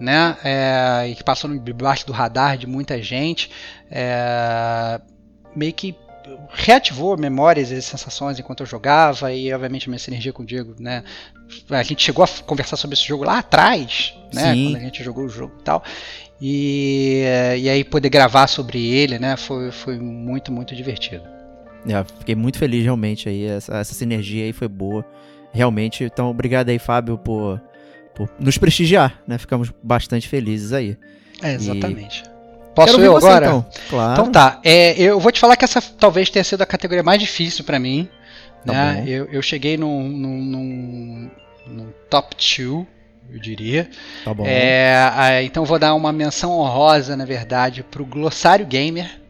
né? 0.00 0.36
É, 0.44 1.08
e 1.08 1.14
que 1.14 1.24
passou 1.24 1.50
debaixo 1.58 2.06
do 2.06 2.12
radar 2.12 2.56
de 2.56 2.66
muita 2.66 3.00
gente, 3.02 3.50
é, 3.90 5.00
meio 5.54 5.72
que 5.72 5.94
reativou 6.50 7.16
memórias 7.16 7.70
e 7.70 7.80
sensações 7.80 8.38
enquanto 8.38 8.60
eu 8.60 8.66
jogava 8.66 9.32
e 9.32 9.52
obviamente 9.52 9.88
a 9.88 9.90
minha 9.90 9.98
sinergia 9.98 10.32
com 10.32 10.42
o 10.42 10.46
Diego, 10.46 10.74
né? 10.78 11.02
A 11.70 11.82
gente 11.82 12.02
chegou 12.02 12.24
a 12.24 12.28
conversar 12.44 12.76
sobre 12.76 12.94
esse 12.94 13.06
jogo 13.06 13.24
lá 13.24 13.38
atrás, 13.38 14.14
né? 14.34 14.52
Sim. 14.52 14.64
Quando 14.66 14.76
a 14.76 14.80
gente 14.80 15.02
jogou 15.02 15.24
o 15.24 15.28
jogo 15.28 15.54
e 15.58 15.62
tal. 15.62 15.82
E, 16.40 17.22
e 17.58 17.68
aí 17.68 17.82
poder 17.82 18.10
gravar 18.10 18.46
sobre 18.46 18.86
ele, 18.86 19.18
né? 19.18 19.36
Foi, 19.36 19.70
foi 19.70 19.98
muito, 19.98 20.52
muito 20.52 20.76
divertido. 20.76 21.24
É, 21.88 22.04
fiquei 22.18 22.34
muito 22.34 22.58
feliz 22.58 22.84
realmente 22.84 23.28
aí, 23.28 23.46
essa, 23.46 23.78
essa 23.78 23.94
sinergia 23.94 24.44
aí 24.44 24.52
foi 24.52 24.68
boa, 24.68 25.04
realmente. 25.52 26.04
Então, 26.04 26.28
obrigado 26.28 26.68
aí, 26.68 26.78
Fábio, 26.78 27.16
por 27.16 27.60
por 28.18 28.28
nos 28.40 28.58
prestigiar, 28.58 29.22
né? 29.28 29.38
Ficamos 29.38 29.72
bastante 29.80 30.28
felizes 30.28 30.72
aí. 30.72 30.98
É, 31.40 31.54
exatamente. 31.54 32.24
E... 32.24 32.37
Posso 32.74 33.00
eu 33.00 33.16
agora? 33.16 33.46
Então. 33.46 33.66
Claro. 33.88 34.12
então 34.12 34.32
tá. 34.32 34.60
É, 34.64 35.00
eu 35.00 35.18
vou 35.18 35.32
te 35.32 35.40
falar 35.40 35.56
que 35.56 35.64
essa 35.64 35.80
talvez 35.80 36.30
tenha 36.30 36.44
sido 36.44 36.62
a 36.62 36.66
categoria 36.66 37.02
mais 37.02 37.20
difícil 37.20 37.64
para 37.64 37.78
mim. 37.78 38.08
Tá 38.64 38.72
né? 38.72 39.04
Eu, 39.06 39.26
eu 39.26 39.42
cheguei 39.42 39.76
num, 39.76 40.08
num, 40.08 40.44
num, 40.44 41.30
num 41.66 41.92
top 42.10 42.36
2, 42.36 42.86
eu 43.30 43.40
diria. 43.40 43.88
Tá 44.24 44.32
bom. 44.32 44.44
É, 44.46 45.42
então 45.44 45.64
vou 45.64 45.78
dar 45.78 45.94
uma 45.94 46.12
menção 46.12 46.52
honrosa, 46.52 47.16
na 47.16 47.24
verdade, 47.24 47.82
pro 47.82 48.04
Glossário 48.04 48.66
Gamer. 48.66 49.20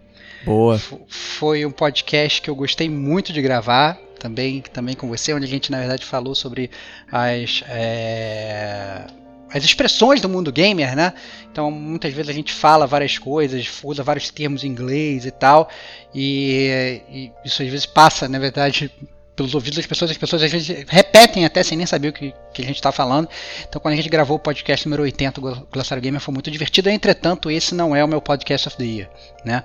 Boa. 0.45 0.77
F 0.77 0.97
foi 1.09 1.67
um 1.67 1.71
podcast 1.71 2.41
que 2.41 2.49
eu 2.49 2.55
gostei 2.55 2.89
muito 2.89 3.33
de 3.33 3.43
gravar 3.43 3.99
também, 4.19 4.61
também 4.61 4.95
com 4.95 5.09
você, 5.09 5.33
onde 5.33 5.45
a 5.45 5.49
gente 5.49 5.71
na 5.71 5.79
verdade 5.79 6.05
falou 6.05 6.35
sobre 6.35 6.71
as, 7.11 7.63
é, 7.69 9.07
as 9.53 9.65
expressões 9.65 10.21
do 10.21 10.29
mundo 10.29 10.53
gamer, 10.53 10.95
né? 10.95 11.15
Então 11.51 11.71
muitas 11.71 12.13
vezes 12.13 12.29
a 12.29 12.33
gente 12.33 12.53
fala 12.53 12.87
várias 12.87 13.19
coisas, 13.19 13.69
usa 13.83 14.03
vários 14.03 14.31
termos 14.31 14.65
em 14.65 14.69
inglês 14.69 15.27
e 15.27 15.31
tal, 15.31 15.69
e, 16.15 17.01
e 17.11 17.33
isso 17.45 17.63
às 17.63 17.69
vezes 17.69 17.87
passa, 17.87 18.29
na 18.29 18.39
verdade, 18.39 18.91
pelos 19.39 19.55
ouvidos 19.55 19.77
das 19.77 19.87
pessoas, 19.87 20.11
as 20.11 20.19
pessoas 20.19 20.43
às 20.43 20.51
vezes 20.51 20.85
repetem 20.89 21.45
até 21.45 21.63
sem 21.63 21.79
nem 21.79 21.87
saber 21.87 22.09
o 22.09 22.13
que, 22.13 22.35
que 22.53 22.61
a 22.61 22.65
gente 22.65 22.75
está 22.75 22.91
falando. 22.91 23.29
Então, 23.69 23.81
quando 23.81 23.95
a 23.95 23.97
gente 23.97 24.09
gravou 24.09 24.37
o 24.37 24.41
podcast 24.41 24.85
número 24.85 25.05
80, 25.05 25.41
o 25.41 25.67
Glossário 25.73 26.03
Gamer, 26.03 26.21
foi 26.21 26.35
muito 26.35 26.51
divertido. 26.51 26.91
Entretanto, 26.91 27.49
esse 27.49 27.73
não 27.73 27.95
é 27.95 28.03
o 28.03 28.09
meu 28.09 28.21
podcast 28.21 28.67
of 28.67 28.77
the 28.77 28.83
year, 28.83 29.09
né? 29.45 29.63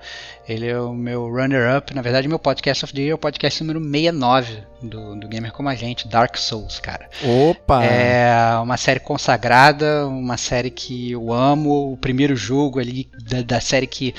Ele 0.48 0.68
é 0.68 0.80
o 0.80 0.94
meu 0.94 1.28
runner-up. 1.28 1.92
Na 1.96 2.04
verdade, 2.04 2.28
meu 2.28 2.38
podcast 2.38 2.86
of 2.86 2.94
the 2.94 3.02
year 3.02 3.12
é 3.14 3.16
o 3.16 3.18
podcast 3.18 3.64
número 3.64 3.80
69 3.84 4.58
do, 4.84 5.16
do 5.16 5.28
Gamer 5.28 5.52
Como 5.52 5.68
a 5.68 5.74
Gente, 5.74 6.08
Dark 6.08 6.38
Souls, 6.38 6.80
cara. 6.80 7.10
Opa! 7.50 7.84
É 7.84 8.60
uma 8.62 8.78
série 8.78 9.00
consagrada, 9.00 10.06
uma 10.06 10.38
série 10.38 10.70
que 10.70 11.14
eu 11.14 11.34
amo. 11.34 11.94
O 11.94 11.98
primeiro 11.98 12.36
jogo 12.36 12.80
ali 12.80 13.10
da, 13.28 13.42
da 13.42 13.60
série 13.60 13.88
que 13.88 14.14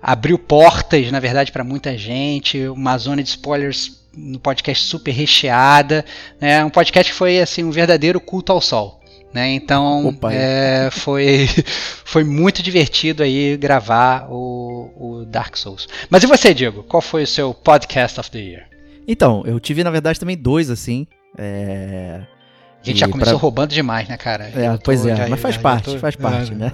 abriu 0.00 0.38
portas, 0.38 1.10
na 1.10 1.18
verdade, 1.18 1.50
para 1.50 1.64
muita 1.64 1.98
gente. 1.98 2.68
Uma 2.68 2.96
zona 2.96 3.24
de 3.24 3.30
spoilers 3.30 4.03
no 4.16 4.38
podcast 4.38 4.84
super 4.84 5.12
recheada. 5.12 6.04
Né? 6.40 6.64
Um 6.64 6.70
podcast 6.70 7.12
que 7.12 7.18
foi 7.18 7.40
assim 7.40 7.64
um 7.64 7.70
verdadeiro 7.70 8.20
culto 8.20 8.52
ao 8.52 8.60
sol. 8.60 9.00
Né? 9.32 9.50
Então 9.54 10.16
é, 10.30 10.88
foi, 10.92 11.48
foi 12.04 12.22
muito 12.22 12.62
divertido 12.62 13.22
aí 13.22 13.56
gravar 13.56 14.28
o, 14.30 14.90
o, 14.96 15.24
Dark 15.24 15.56
Souls. 15.56 15.88
Mas 16.08 16.22
e 16.22 16.26
você, 16.26 16.54
Diego? 16.54 16.84
Qual 16.84 17.00
foi 17.00 17.24
o 17.24 17.26
seu 17.26 17.52
podcast 17.52 18.20
of 18.20 18.30
the 18.30 18.38
year? 18.38 18.62
Então, 19.08 19.42
eu 19.44 19.58
tive 19.58 19.82
na 19.82 19.90
verdade 19.90 20.20
também 20.20 20.36
dois 20.36 20.70
assim. 20.70 21.06
É... 21.36 22.20
A 22.80 22.86
gente 22.86 22.96
e 22.96 23.00
já 23.00 23.08
começou 23.08 23.34
pra... 23.34 23.42
roubando 23.42 23.70
demais, 23.70 24.06
né, 24.08 24.16
cara? 24.16 24.44
É, 24.54 24.78
pois 24.84 25.04
é, 25.06 25.16
já, 25.16 25.26
mas 25.26 25.40
faz 25.40 25.54
já, 25.54 25.60
parte, 25.60 25.84
tô... 25.90 25.98
faz 25.98 26.14
parte, 26.14 26.52
é, 26.52 26.54
né? 26.54 26.70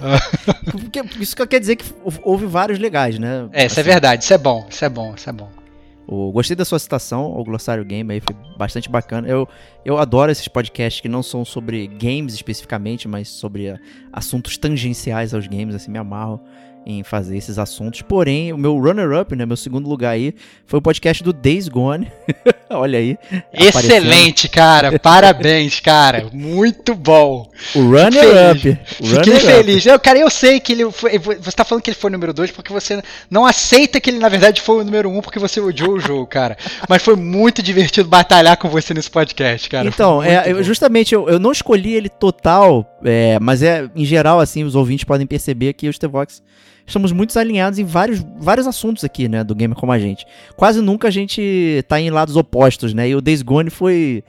Isso 1.19 1.35
quer 1.47 1.59
dizer 1.59 1.77
que 1.77 1.85
houve 2.21 2.45
vários 2.45 2.77
legais, 2.79 3.17
né? 3.17 3.47
É, 3.53 3.65
isso 3.65 3.79
é 3.79 3.81
assim. 3.81 3.89
é 3.89 3.93
verdade, 3.93 4.23
isso 4.23 4.33
é 4.33 4.37
bom, 4.37 4.67
isso 4.69 4.83
é 4.83 4.89
bom, 4.89 5.13
isso 5.15 5.29
é 5.29 5.33
bom. 5.33 5.60
O, 6.07 6.31
gostei 6.31 6.55
da 6.55 6.65
sua 6.65 6.79
citação, 6.79 7.31
o 7.31 7.43
Glossário 7.43 7.85
Game 7.85 8.11
aí 8.13 8.19
foi 8.19 8.35
bastante 8.57 8.89
bacana. 8.89 9.27
Eu, 9.27 9.47
eu 9.85 9.97
adoro 9.97 10.31
esses 10.31 10.47
podcasts 10.47 11.01
que 11.01 11.07
não 11.07 11.23
são 11.23 11.45
sobre 11.45 11.87
games 11.87 12.33
especificamente, 12.33 13.07
mas 13.07 13.29
sobre 13.29 13.69
a, 13.69 13.79
assuntos 14.11 14.57
tangenciais 14.57 15.33
aos 15.33 15.47
games, 15.47 15.75
assim, 15.75 15.91
me 15.91 15.97
amarro 15.99 16.41
em 16.85 17.03
fazer 17.03 17.37
esses 17.37 17.59
assuntos. 17.59 18.01
Porém, 18.01 18.51
o 18.53 18.57
meu 18.57 18.77
runner-up, 18.77 19.35
né, 19.35 19.45
meu 19.45 19.57
segundo 19.57 19.87
lugar 19.87 20.11
aí, 20.11 20.33
foi 20.65 20.79
o 20.79 20.81
podcast 20.81 21.23
do 21.23 21.31
Days 21.31 21.67
Gone. 21.67 22.11
Olha 22.69 22.99
aí. 22.99 23.17
Excelente, 23.53 24.47
cara. 24.47 24.97
Parabéns, 24.99 25.79
cara. 25.79 26.27
Muito 26.31 26.95
bom. 26.95 27.49
O 27.75 27.79
runner-up. 27.81 28.79
Fiquei 28.85 29.39
feliz. 29.39 29.85
Eu, 29.85 29.99
cara, 29.99 30.19
eu 30.19 30.29
sei 30.29 30.59
que 30.59 30.73
ele 30.73 30.91
foi. 30.91 31.17
Você 31.19 31.49
está 31.49 31.63
falando 31.63 31.83
que 31.83 31.89
ele 31.89 31.97
foi 31.97 32.09
o 32.09 32.13
número 32.13 32.33
2 32.33 32.51
porque 32.51 32.71
você 32.71 33.01
não 33.29 33.45
aceita 33.45 33.99
que 33.99 34.09
ele, 34.09 34.19
na 34.19 34.29
verdade, 34.29 34.61
foi 34.61 34.81
o 34.81 34.83
número 34.83 35.09
1 35.09 35.17
um 35.17 35.21
porque 35.21 35.39
você 35.39 35.59
odiou 35.59 35.93
o 35.93 35.99
jogo, 35.99 36.25
cara. 36.25 36.57
Mas 36.87 37.03
foi 37.03 37.15
muito 37.15 37.61
divertido 37.61 38.07
batalhar 38.07 38.57
com 38.57 38.69
você 38.69 38.93
nesse 38.93 39.09
podcast, 39.09 39.69
cara. 39.69 39.87
Então, 39.87 40.23
é, 40.23 40.51
eu, 40.51 40.63
justamente, 40.63 41.13
eu, 41.13 41.29
eu 41.29 41.39
não 41.39 41.51
escolhi 41.51 41.93
ele 41.93 42.09
total, 42.09 42.85
é, 43.03 43.37
mas 43.39 43.61
é, 43.61 43.89
em 43.95 44.05
geral, 44.05 44.39
assim, 44.39 44.63
os 44.63 44.75
ouvintes 44.75 45.03
podem 45.03 45.27
perceber 45.27 45.73
que 45.73 45.87
o 45.87 45.93
Stevox 45.93 46.41
estamos 46.85 47.11
muito 47.11 47.37
alinhados 47.37 47.79
em 47.79 47.83
vários, 47.83 48.23
vários 48.37 48.67
assuntos 48.67 49.03
aqui, 49.03 49.27
né, 49.27 49.43
do 49.43 49.55
Gamer 49.55 49.77
Como 49.77 49.91
a 49.91 49.99
Gente. 49.99 50.25
Quase 50.55 50.81
nunca 50.81 51.07
a 51.07 51.11
gente 51.11 51.83
tá 51.87 51.99
em 51.99 52.09
lados 52.09 52.35
opostos, 52.35 52.93
né, 52.93 53.09
e 53.09 53.15
o 53.15 53.21
Days 53.21 53.41
Gone 53.41 53.69
foi... 53.69 54.23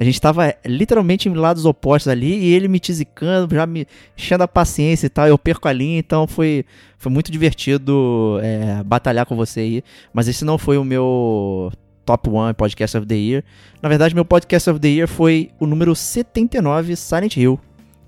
A 0.00 0.04
gente 0.04 0.20
tava 0.20 0.54
literalmente 0.64 1.28
em 1.28 1.34
lados 1.34 1.64
opostos 1.64 2.06
ali 2.06 2.32
e 2.32 2.54
ele 2.54 2.68
me 2.68 2.78
tisicando, 2.78 3.52
já 3.52 3.66
me 3.66 3.84
enchendo 4.16 4.44
a 4.44 4.48
paciência 4.48 5.06
e 5.06 5.10
tal. 5.10 5.26
Eu 5.26 5.36
perco 5.36 5.66
a 5.66 5.72
linha, 5.72 5.98
então 5.98 6.24
foi, 6.24 6.64
foi 6.96 7.10
muito 7.10 7.32
divertido 7.32 8.38
é, 8.40 8.80
batalhar 8.84 9.26
com 9.26 9.34
você 9.34 9.58
aí. 9.58 9.84
Mas 10.12 10.28
esse 10.28 10.44
não 10.44 10.56
foi 10.56 10.78
o 10.78 10.84
meu 10.84 11.72
top 12.06 12.30
one 12.30 12.54
podcast 12.54 12.96
of 12.96 13.08
the 13.08 13.16
year. 13.16 13.44
Na 13.82 13.88
verdade, 13.88 14.14
meu 14.14 14.24
podcast 14.24 14.70
of 14.70 14.78
the 14.78 14.88
year 14.88 15.08
foi 15.08 15.50
o 15.58 15.66
número 15.66 15.96
79, 15.96 16.94
Silent 16.94 17.36
Hill. 17.36 17.58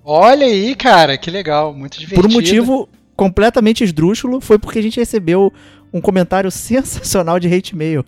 Olha 0.05 0.47
aí, 0.47 0.75
cara, 0.77 1.19
que 1.19 1.31
legal, 1.31 1.75
muito 1.75 1.99
divertido. 1.99 2.23
Por 2.23 2.31
um 2.31 2.33
motivo 2.33 2.89
completamente 3.21 3.85
esdrúxulo 3.85 4.41
foi 4.41 4.59
porque 4.59 4.79
a 4.79 4.83
gente 4.83 4.99
recebeu 4.99 5.53
um 5.93 6.01
comentário 6.01 6.49
sensacional 6.51 7.39
de 7.39 7.53
hate 7.55 7.77
mail. 7.77 8.03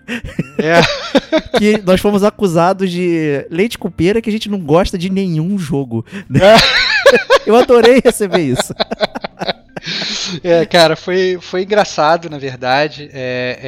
É. 0.58 0.80
que 1.58 1.76
nós 1.82 2.00
fomos 2.00 2.24
acusados 2.24 2.90
de 2.90 3.46
leite 3.50 3.76
com 3.76 3.90
pera 3.90 4.22
que 4.22 4.30
a 4.30 4.32
gente 4.32 4.48
não 4.48 4.58
gosta 4.58 4.96
de 4.96 5.10
nenhum 5.10 5.58
jogo. 5.58 6.02
É. 6.34 6.56
Eu 7.44 7.54
adorei 7.56 8.00
receber 8.02 8.40
isso. 8.40 8.72
É, 10.42 10.64
cara, 10.64 10.96
foi, 10.96 11.38
foi 11.42 11.64
engraçado, 11.64 12.30
na 12.30 12.38
verdade, 12.38 13.10
é, 13.12 13.58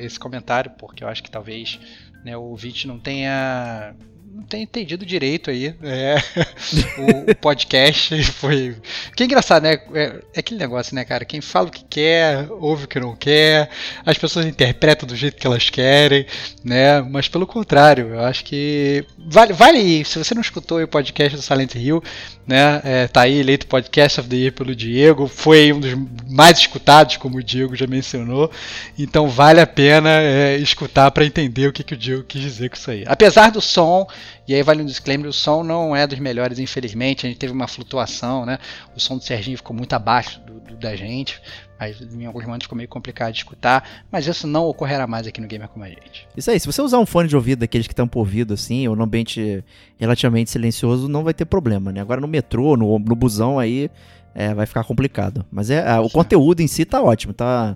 é, 0.00 0.04
esse 0.04 0.18
comentário, 0.18 0.72
porque 0.76 1.04
eu 1.04 1.08
acho 1.08 1.22
que 1.22 1.30
talvez 1.30 1.78
né, 2.24 2.36
o 2.36 2.42
ouvinte 2.42 2.88
não 2.88 2.98
tenha 2.98 3.94
não 4.34 4.44
tem 4.44 4.62
entendido 4.62 5.04
direito 5.04 5.50
aí. 5.50 5.74
É, 5.82 6.16
o, 7.26 7.30
o, 7.30 7.34
podcast 7.36 8.22
foi. 8.32 8.76
Que 9.14 9.22
é 9.22 9.26
engraçado, 9.26 9.64
né? 9.64 9.78
É, 9.92 10.02
é, 10.34 10.40
aquele 10.40 10.58
negócio, 10.58 10.94
né, 10.94 11.04
cara? 11.04 11.24
Quem 11.24 11.40
fala 11.40 11.68
o 11.68 11.70
que 11.70 11.84
quer, 11.84 12.46
ouve 12.50 12.84
o 12.84 12.88
que 12.88 12.98
não 12.98 13.14
quer, 13.14 13.68
as 14.06 14.16
pessoas 14.16 14.46
interpretam 14.46 15.06
do 15.06 15.14
jeito 15.14 15.36
que 15.36 15.46
elas 15.46 15.68
querem, 15.68 16.26
né? 16.64 17.02
Mas 17.02 17.28
pelo 17.28 17.46
contrário, 17.46 18.14
eu 18.14 18.20
acho 18.20 18.44
que. 18.44 19.04
Vale, 19.18 19.52
vale 19.52 20.04
se 20.04 20.18
você 20.18 20.34
não 20.34 20.40
escutou 20.40 20.82
o 20.82 20.88
podcast 20.88 21.36
do 21.36 21.42
Silent 21.42 21.74
Hill, 21.74 22.02
né? 22.46 22.80
É, 22.84 23.06
tá 23.08 23.22
aí 23.22 23.38
eleito 23.38 23.66
podcast 23.66 24.20
of 24.20 24.28
the 24.28 24.36
year 24.36 24.52
pelo 24.52 24.74
Diego, 24.74 25.28
foi 25.28 25.72
um 25.72 25.80
dos 25.80 25.94
mais 26.30 26.58
escutados, 26.58 27.18
como 27.18 27.38
o 27.38 27.42
Diego 27.42 27.76
já 27.76 27.86
mencionou. 27.86 28.50
Então 28.98 29.28
vale 29.28 29.60
a 29.60 29.66
pena 29.66 30.10
é, 30.10 30.56
escutar 30.56 31.10
para 31.10 31.24
entender 31.24 31.68
o 31.68 31.72
que, 31.72 31.84
que 31.84 31.94
o 31.94 31.96
Diego 31.96 32.24
quis 32.24 32.40
dizer 32.40 32.70
com 32.70 32.76
isso 32.76 32.90
aí. 32.90 33.04
Apesar 33.06 33.50
do 33.50 33.60
som 33.60 34.06
e 34.46 34.54
aí 34.54 34.62
vale 34.62 34.82
um 34.82 34.86
disclaimer, 34.86 35.28
o 35.28 35.32
som 35.32 35.62
não 35.62 35.94
é 35.94 36.06
dos 36.06 36.18
melhores, 36.18 36.58
infelizmente. 36.58 37.26
A 37.26 37.28
gente 37.28 37.38
teve 37.38 37.52
uma 37.52 37.68
flutuação, 37.68 38.44
né? 38.44 38.58
O 38.96 39.00
som 39.00 39.16
do 39.16 39.24
Serginho 39.24 39.56
ficou 39.56 39.76
muito 39.76 39.92
abaixo 39.92 40.40
do, 40.40 40.60
do 40.60 40.76
da 40.76 40.96
gente. 40.96 41.40
Mas 41.78 42.00
em 42.00 42.26
alguns 42.26 42.44
momentos 42.44 42.64
ficou 42.64 42.76
meio 42.76 42.88
complicado 42.88 43.32
de 43.32 43.38
escutar. 43.38 44.04
Mas 44.10 44.26
isso 44.26 44.46
não 44.46 44.66
ocorrerá 44.66 45.06
mais 45.06 45.26
aqui 45.26 45.40
no 45.40 45.46
Gamer 45.46 45.68
Como 45.68 45.84
a 45.84 45.88
Gente. 45.88 46.28
Isso 46.36 46.50
aí, 46.50 46.60
se 46.60 46.66
você 46.66 46.80
usar 46.80 46.98
um 46.98 47.06
fone 47.06 47.28
de 47.28 47.34
ouvido 47.34 47.60
daqueles 47.60 47.86
que 47.86 47.92
estão 47.92 48.06
por 48.06 48.20
ouvido, 48.20 48.54
assim, 48.54 48.86
ou 48.86 48.94
num 48.94 49.04
ambiente 49.04 49.64
relativamente 49.98 50.50
silencioso, 50.50 51.08
não 51.08 51.24
vai 51.24 51.34
ter 51.34 51.44
problema, 51.44 51.90
né? 51.90 52.00
Agora 52.00 52.20
no 52.20 52.28
metrô, 52.28 52.76
no, 52.76 52.98
no 52.98 53.16
busão 53.16 53.58
aí, 53.58 53.90
é, 54.34 54.54
vai 54.54 54.66
ficar 54.66 54.84
complicado. 54.84 55.44
Mas 55.50 55.70
é, 55.70 55.98
o 55.98 56.08
conteúdo 56.08 56.60
em 56.60 56.66
si 56.66 56.84
tá 56.84 57.02
ótimo, 57.02 57.32
tá 57.32 57.74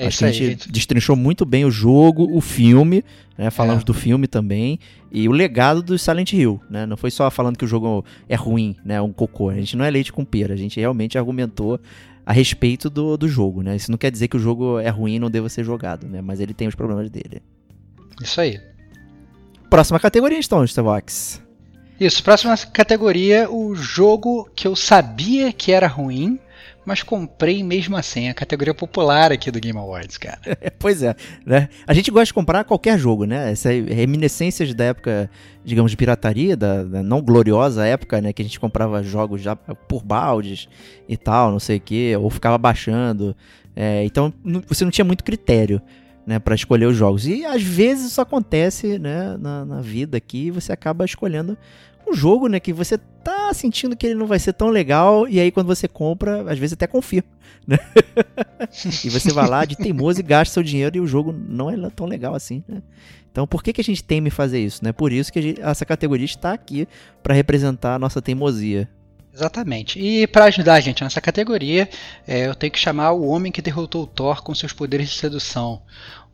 é 0.00 0.06
Acho 0.06 0.18
que 0.18 0.24
a 0.26 0.30
gente, 0.30 0.46
gente 0.46 0.70
destrinchou 0.70 1.16
muito 1.16 1.44
bem 1.44 1.64
o 1.64 1.72
jogo, 1.72 2.28
o 2.30 2.40
filme, 2.40 3.04
né? 3.36 3.50
Falamos 3.50 3.82
é. 3.82 3.84
do 3.84 3.92
filme 3.92 4.28
também. 4.28 4.78
E 5.10 5.28
o 5.28 5.32
legado 5.32 5.82
do 5.82 5.98
Silent 5.98 6.32
Hill, 6.32 6.60
né? 6.70 6.86
Não 6.86 6.96
foi 6.96 7.10
só 7.10 7.28
falando 7.32 7.58
que 7.58 7.64
o 7.64 7.68
jogo 7.68 8.04
é 8.28 8.36
ruim, 8.36 8.76
né? 8.84 9.02
Um 9.02 9.12
cocô. 9.12 9.50
A 9.50 9.54
gente 9.54 9.76
não 9.76 9.84
é 9.84 9.90
leite 9.90 10.12
com 10.12 10.24
pera. 10.24 10.54
A 10.54 10.56
gente 10.56 10.78
realmente 10.78 11.18
argumentou 11.18 11.80
a 12.24 12.32
respeito 12.32 12.88
do, 12.88 13.16
do 13.16 13.26
jogo, 13.26 13.60
né? 13.60 13.74
Isso 13.74 13.90
não 13.90 13.98
quer 13.98 14.12
dizer 14.12 14.28
que 14.28 14.36
o 14.36 14.40
jogo 14.40 14.78
é 14.78 14.88
ruim 14.88 15.16
e 15.16 15.18
não 15.18 15.28
deva 15.28 15.48
ser 15.48 15.64
jogado, 15.64 16.06
né? 16.06 16.22
Mas 16.22 16.38
ele 16.38 16.54
tem 16.54 16.68
os 16.68 16.76
problemas 16.76 17.10
dele. 17.10 17.42
Isso 18.22 18.40
aí. 18.40 18.60
Próxima 19.68 19.98
categoria, 19.98 20.38
então, 20.38 20.62
Starbox. 20.64 21.42
Isso, 21.98 22.22
próxima 22.22 22.56
categoria, 22.56 23.50
o 23.50 23.74
jogo 23.74 24.48
que 24.54 24.68
eu 24.68 24.76
sabia 24.76 25.52
que 25.52 25.72
era 25.72 25.88
ruim, 25.88 26.38
mas 26.88 27.02
comprei 27.02 27.62
mesmo 27.62 27.98
assim. 27.98 28.30
A 28.30 28.34
categoria 28.34 28.72
popular 28.72 29.30
aqui 29.30 29.50
do 29.50 29.60
Game 29.60 29.78
Awards, 29.78 30.16
cara. 30.16 30.40
pois 30.80 31.02
é, 31.02 31.14
né? 31.44 31.68
A 31.86 31.92
gente 31.92 32.10
gosta 32.10 32.24
de 32.24 32.32
comprar 32.32 32.64
qualquer 32.64 32.98
jogo, 32.98 33.26
né? 33.26 33.52
Essas 33.52 33.74
reminiscências 33.86 34.72
da 34.72 34.84
época, 34.84 35.30
digamos, 35.62 35.90
de 35.90 35.98
pirataria, 35.98 36.56
da, 36.56 36.82
da, 36.82 37.02
não 37.02 37.20
gloriosa 37.20 37.84
época, 37.84 38.22
né? 38.22 38.32
Que 38.32 38.40
a 38.40 38.44
gente 38.44 38.58
comprava 38.58 39.02
jogos 39.02 39.42
já 39.42 39.54
por 39.54 40.02
baldes 40.02 40.66
e 41.06 41.14
tal, 41.14 41.52
não 41.52 41.60
sei 41.60 41.76
o 41.76 41.80
quê, 41.80 42.16
ou 42.18 42.30
ficava 42.30 42.56
baixando. 42.56 43.36
É, 43.76 44.02
então, 44.04 44.32
você 44.66 44.82
não 44.82 44.90
tinha 44.90 45.04
muito 45.04 45.22
critério. 45.22 45.82
Né, 46.26 46.38
para 46.38 46.54
escolher 46.54 46.84
os 46.84 46.94
jogos. 46.94 47.26
E 47.26 47.42
às 47.46 47.62
vezes 47.62 48.08
isso 48.08 48.20
acontece 48.20 48.98
né, 48.98 49.34
na, 49.40 49.64
na 49.64 49.80
vida 49.80 50.18
aqui, 50.18 50.50
você 50.50 50.70
acaba 50.70 51.02
escolhendo 51.06 51.56
um 52.08 52.14
jogo, 52.14 52.48
né, 52.48 52.58
que 52.60 52.72
você 52.72 52.98
tá 52.98 53.52
sentindo 53.52 53.96
que 53.96 54.06
ele 54.06 54.14
não 54.14 54.26
vai 54.26 54.38
ser 54.38 54.52
tão 54.52 54.68
legal, 54.68 55.28
e 55.28 55.38
aí 55.40 55.50
quando 55.50 55.66
você 55.66 55.86
compra, 55.86 56.50
às 56.50 56.58
vezes 56.58 56.72
até 56.72 56.86
confia, 56.86 57.24
né? 57.66 57.78
e 59.04 59.10
você 59.10 59.32
vai 59.32 59.48
lá 59.48 59.64
de 59.64 59.76
teimoso 59.76 60.20
e 60.20 60.22
gasta 60.22 60.54
seu 60.54 60.62
dinheiro 60.62 60.96
e 60.96 61.00
o 61.00 61.06
jogo 61.06 61.32
não 61.32 61.70
é 61.70 61.90
tão 61.90 62.06
legal 62.06 62.34
assim, 62.34 62.62
né? 62.68 62.82
Então, 63.30 63.46
por 63.46 63.62
que, 63.62 63.72
que 63.72 63.80
a 63.80 63.84
gente 63.84 64.02
teme 64.02 64.30
fazer 64.30 64.58
isso, 64.58 64.82
né? 64.82 64.92
Por 64.92 65.12
isso 65.12 65.32
que 65.32 65.40
gente, 65.40 65.60
essa 65.60 65.84
categoria 65.84 66.24
está 66.24 66.52
aqui 66.52 66.88
para 67.22 67.34
representar 67.34 67.94
a 67.94 67.98
nossa 67.98 68.20
teimosia. 68.20 68.88
Exatamente. 69.32 70.00
E 70.00 70.26
para 70.26 70.46
ajudar 70.46 70.74
a 70.74 70.80
gente 70.80 71.04
nessa 71.04 71.20
categoria, 71.20 71.88
é, 72.26 72.48
eu 72.48 72.54
tenho 72.56 72.72
que 72.72 72.78
chamar 72.78 73.12
o 73.12 73.28
homem 73.28 73.52
que 73.52 73.62
derrotou 73.62 74.02
o 74.02 74.06
Thor 74.06 74.42
com 74.42 74.52
seus 74.52 74.72
poderes 74.72 75.08
de 75.08 75.14
sedução. 75.14 75.82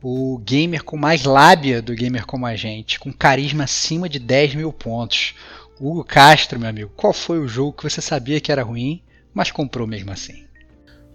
O 0.01 0.39
gamer 0.39 0.83
com 0.83 0.97
mais 0.97 1.23
lábia 1.23 1.81
do 1.81 1.93
gamer 1.93 2.25
como 2.25 2.47
a 2.47 2.55
gente, 2.55 2.99
com 2.99 3.13
carisma 3.13 3.65
acima 3.65 4.09
de 4.09 4.17
10 4.17 4.55
mil 4.55 4.73
pontos. 4.73 5.35
Hugo 5.79 6.05
Castro, 6.05 6.57
meu 6.57 6.69
amigo, 6.69 6.91
qual 6.95 7.11
foi 7.11 7.37
o 7.37 7.47
jogo 7.49 7.73
que 7.73 7.83
você 7.83 7.99
sabia 8.01 8.39
que 8.39 8.49
era 8.49 8.63
ruim, 8.63 9.03
mas 9.33 9.51
comprou 9.51 9.85
mesmo 9.85 10.09
assim? 10.09 10.45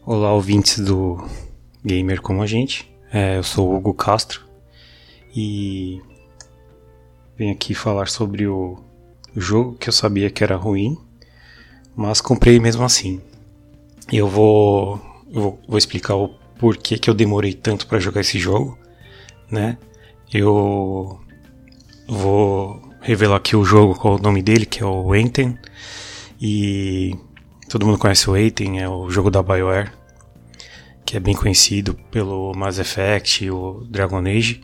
Olá, 0.05 0.35
ouvintes 0.35 0.79
do 0.79 1.27
Gamer 1.83 2.21
Como 2.21 2.43
a 2.43 2.47
Gente. 2.47 2.93
É, 3.11 3.39
eu 3.39 3.43
sou 3.43 3.71
o 3.71 3.77
Hugo 3.77 3.95
Castro 3.95 4.47
e 5.35 6.03
venho 7.39 7.53
aqui 7.53 7.73
falar 7.73 8.09
sobre 8.09 8.47
o, 8.47 8.79
jogo 9.35 9.79
que 9.79 9.89
eu 9.89 9.93
sabia 9.95 10.29
que 10.29 10.45
era 10.45 10.57
ruim, 10.57 10.99
mas 11.97 12.21
comprei 12.21 12.61
mesmo 12.61 12.85
assim. 12.85 13.19
Eu 14.13 14.29
vou, 14.29 15.01
eu 15.33 15.41
vou, 15.41 15.61
vou 15.67 15.79
explicar 15.79 16.17
o 16.17 16.29
porquê 16.59 16.99
que 16.99 17.09
eu 17.09 17.15
demorei 17.15 17.55
tanto 17.55 17.87
para 17.87 17.99
jogar 17.99 18.21
esse 18.21 18.39
jogo, 18.39 18.79
né? 19.51 19.79
Eu 20.31 21.19
vou 22.07 22.90
revelar 23.01 23.37
aqui 23.37 23.57
o 23.57 23.65
jogo, 23.65 23.99
é 24.03 24.09
o 24.09 24.19
nome 24.19 24.43
dele, 24.43 24.67
que 24.67 24.83
é 24.83 24.87
o 24.87 25.15
Enten. 25.15 25.59
E 26.41 27.15
todo 27.69 27.87
mundo 27.87 27.99
conhece 27.99 28.29
o 28.29 28.37
Enten, 28.37 28.81
é 28.81 28.89
o 28.89 29.11
jogo 29.11 29.31
da 29.31 29.43
BioWare, 29.43 29.93
que 31.05 31.17
é 31.17 31.21
bem 31.21 31.35
conhecido 31.35 31.95
pelo 32.11 32.53
Mass 32.55 32.79
Effect 32.79 33.45
e 33.45 33.51
o 33.51 33.87
Dragon 33.89 34.21
Age. 34.27 34.61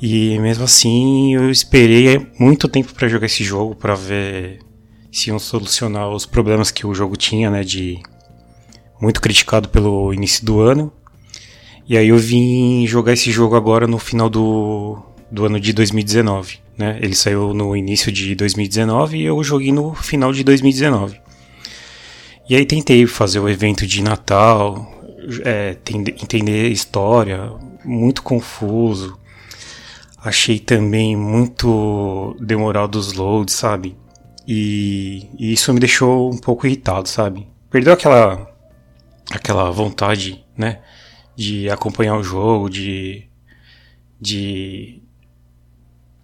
E 0.00 0.38
mesmo 0.38 0.64
assim, 0.64 1.34
eu 1.34 1.50
esperei 1.50 2.26
muito 2.38 2.68
tempo 2.68 2.94
para 2.94 3.08
jogar 3.08 3.26
esse 3.26 3.42
jogo 3.42 3.74
para 3.74 3.94
ver 3.94 4.60
se 5.10 5.30
iam 5.30 5.38
solucionar 5.38 6.10
os 6.10 6.26
problemas 6.26 6.70
que 6.70 6.86
o 6.86 6.94
jogo 6.94 7.16
tinha, 7.16 7.50
né, 7.50 7.64
de 7.64 7.98
muito 9.00 9.20
criticado 9.20 9.68
pelo 9.68 10.12
início 10.12 10.44
do 10.44 10.60
ano. 10.60 10.92
E 11.88 11.96
aí 11.96 12.08
eu 12.08 12.18
vim 12.18 12.86
jogar 12.86 13.12
esse 13.12 13.30
jogo 13.30 13.54
agora 13.56 13.86
no 13.86 13.98
final 13.98 14.28
do, 14.28 14.98
do 15.30 15.44
ano 15.44 15.58
de 15.58 15.72
2019, 15.72 16.58
né? 16.76 16.98
Ele 17.00 17.14
saiu 17.14 17.52
no 17.52 17.76
início 17.76 18.12
de 18.12 18.34
2019 18.34 19.18
e 19.18 19.24
eu 19.24 19.42
joguei 19.42 19.72
no 19.72 19.94
final 19.94 20.32
de 20.32 20.44
2019. 20.44 21.20
E 22.48 22.54
aí 22.54 22.64
tentei 22.64 23.06
fazer 23.06 23.40
o 23.40 23.48
evento 23.48 23.86
de 23.86 24.02
Natal, 24.02 24.92
é, 25.44 25.76
entender 26.22 26.68
história, 26.68 27.52
muito 27.84 28.22
confuso. 28.22 29.18
Achei 30.18 30.58
também 30.58 31.16
muito 31.16 32.36
demorado 32.40 32.96
os 32.96 33.12
loads, 33.12 33.54
sabe? 33.54 33.96
E, 34.46 35.28
e, 35.38 35.52
isso 35.52 35.72
me 35.74 35.80
deixou 35.80 36.32
um 36.32 36.38
pouco 36.38 36.66
irritado, 36.66 37.08
sabe? 37.08 37.48
Perdeu 37.70 37.92
aquela 37.92 38.54
aquela 39.32 39.70
vontade, 39.72 40.44
né, 40.56 40.80
de 41.34 41.68
acompanhar 41.68 42.16
o 42.16 42.22
jogo, 42.22 42.70
de 42.70 43.28
de 44.20 45.02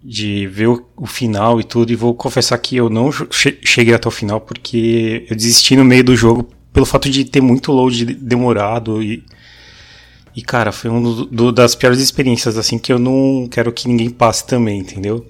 de 0.03 0.47
ver 0.47 0.69
o, 0.69 0.87
o 0.97 1.07
final 1.07 1.61
e 1.61 1.65
tudo. 1.65 1.93
E 1.93 1.97
vou 1.97 2.15
confessar 2.15 2.59
que 2.59 2.77
eu 2.77 2.89
não 2.89 3.11
che 3.13 3.59
cheguei 3.65 3.95
até 3.95 4.09
o 4.09 4.11
final 4.11 4.41
porque 4.41 5.27
eu 5.29 5.37
desisti 5.37 5.77
no 5.77 5.85
meio 5.85 6.05
do 6.05 6.17
jogo 6.17 6.49
pelo 6.73 6.87
fato 6.87 7.09
de 7.11 7.25
ter 7.25 7.41
muito 7.41 7.71
load 7.73 8.05
demorado 8.15 9.03
e 9.03 9.25
e, 10.35 10.41
cara, 10.41 10.73
foi 10.73 10.91
uma 10.91 11.53
das 11.53 11.75
piores 11.75 12.01
experiências, 12.01 12.57
assim, 12.57 12.79
que 12.79 12.93
eu 12.93 12.99
não 12.99 13.47
quero 13.51 13.71
que 13.71 13.87
ninguém 13.87 14.09
passe 14.09 14.47
também, 14.47 14.81
entendeu? 14.81 15.27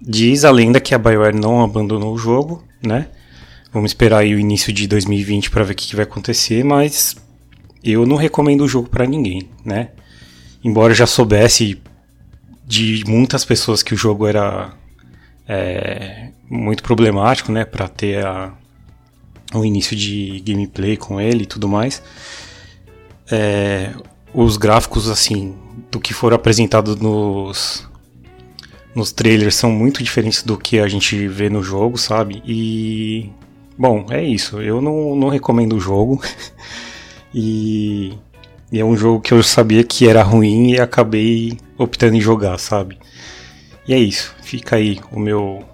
Diz 0.00 0.44
a 0.44 0.50
lenda 0.50 0.80
que 0.80 0.94
a 0.94 0.98
BioWare 0.98 1.36
não 1.36 1.62
abandonou 1.62 2.12
o 2.14 2.18
jogo, 2.18 2.64
né? 2.82 3.08
Vamos 3.72 3.92
esperar 3.92 4.18
aí 4.18 4.34
o 4.34 4.38
início 4.38 4.72
de 4.72 4.88
2020 4.88 5.50
para 5.50 5.62
ver 5.62 5.74
o 5.74 5.76
que, 5.76 5.86
que, 5.86 5.94
vai 5.94 6.02
acontecer, 6.02 6.64
mas 6.64 7.14
eu 7.84 8.04
não 8.04 8.16
recomendo 8.16 8.62
o 8.62 8.68
jogo 8.68 8.88
para 8.88 9.06
ninguém, 9.06 9.48
né? 9.64 9.90
Embora 10.64 10.92
eu 10.92 10.96
já 10.96 11.06
soubesse 11.06 11.80
de 12.70 13.04
muitas 13.06 13.44
pessoas 13.44 13.82
que 13.82 13.92
o 13.92 13.96
jogo 13.96 14.26
era 14.26 14.72
é, 15.46 16.30
muito 16.48 16.82
problemático, 16.82 17.50
né? 17.52 17.64
Para 17.64 17.88
ter 17.88 18.24
a, 18.24 18.52
o 19.52 19.64
início 19.64 19.96
de 19.96 20.40
gameplay 20.46 20.96
com 20.96 21.20
ele 21.20 21.42
e 21.42 21.46
tudo 21.46 21.68
mais 21.68 22.02
é, 23.30 23.92
os 24.34 24.56
gráficos 24.56 25.08
assim 25.08 25.54
do 25.90 26.00
que 26.00 26.12
foram 26.12 26.36
apresentados 26.36 26.96
nos 26.96 27.88
nos 28.94 29.12
trailers 29.12 29.54
são 29.54 29.70
muito 29.70 30.02
diferentes 30.02 30.42
do 30.42 30.58
que 30.58 30.80
a 30.80 30.88
gente 30.88 31.28
vê 31.28 31.48
no 31.48 31.62
jogo, 31.62 31.96
sabe? 31.96 32.42
E 32.44 33.30
bom, 33.78 34.04
é 34.10 34.20
isso. 34.20 34.60
Eu 34.60 34.80
não, 34.80 35.14
não 35.14 35.28
recomendo 35.28 35.76
o 35.76 35.80
jogo. 35.80 36.20
e, 37.32 38.12
e 38.72 38.78
é 38.78 38.84
um 38.84 38.96
jogo 38.96 39.20
que 39.20 39.32
eu 39.32 39.42
sabia 39.42 39.82
que 39.82 40.08
era 40.08 40.22
ruim 40.22 40.72
e 40.72 40.80
acabei 40.80 41.58
optando 41.76 42.16
em 42.16 42.20
jogar, 42.20 42.58
sabe? 42.58 42.98
E 43.86 43.92
é 43.92 43.98
isso. 43.98 44.34
Fica 44.42 44.76
aí 44.76 45.00
o 45.10 45.18
meu 45.18 45.64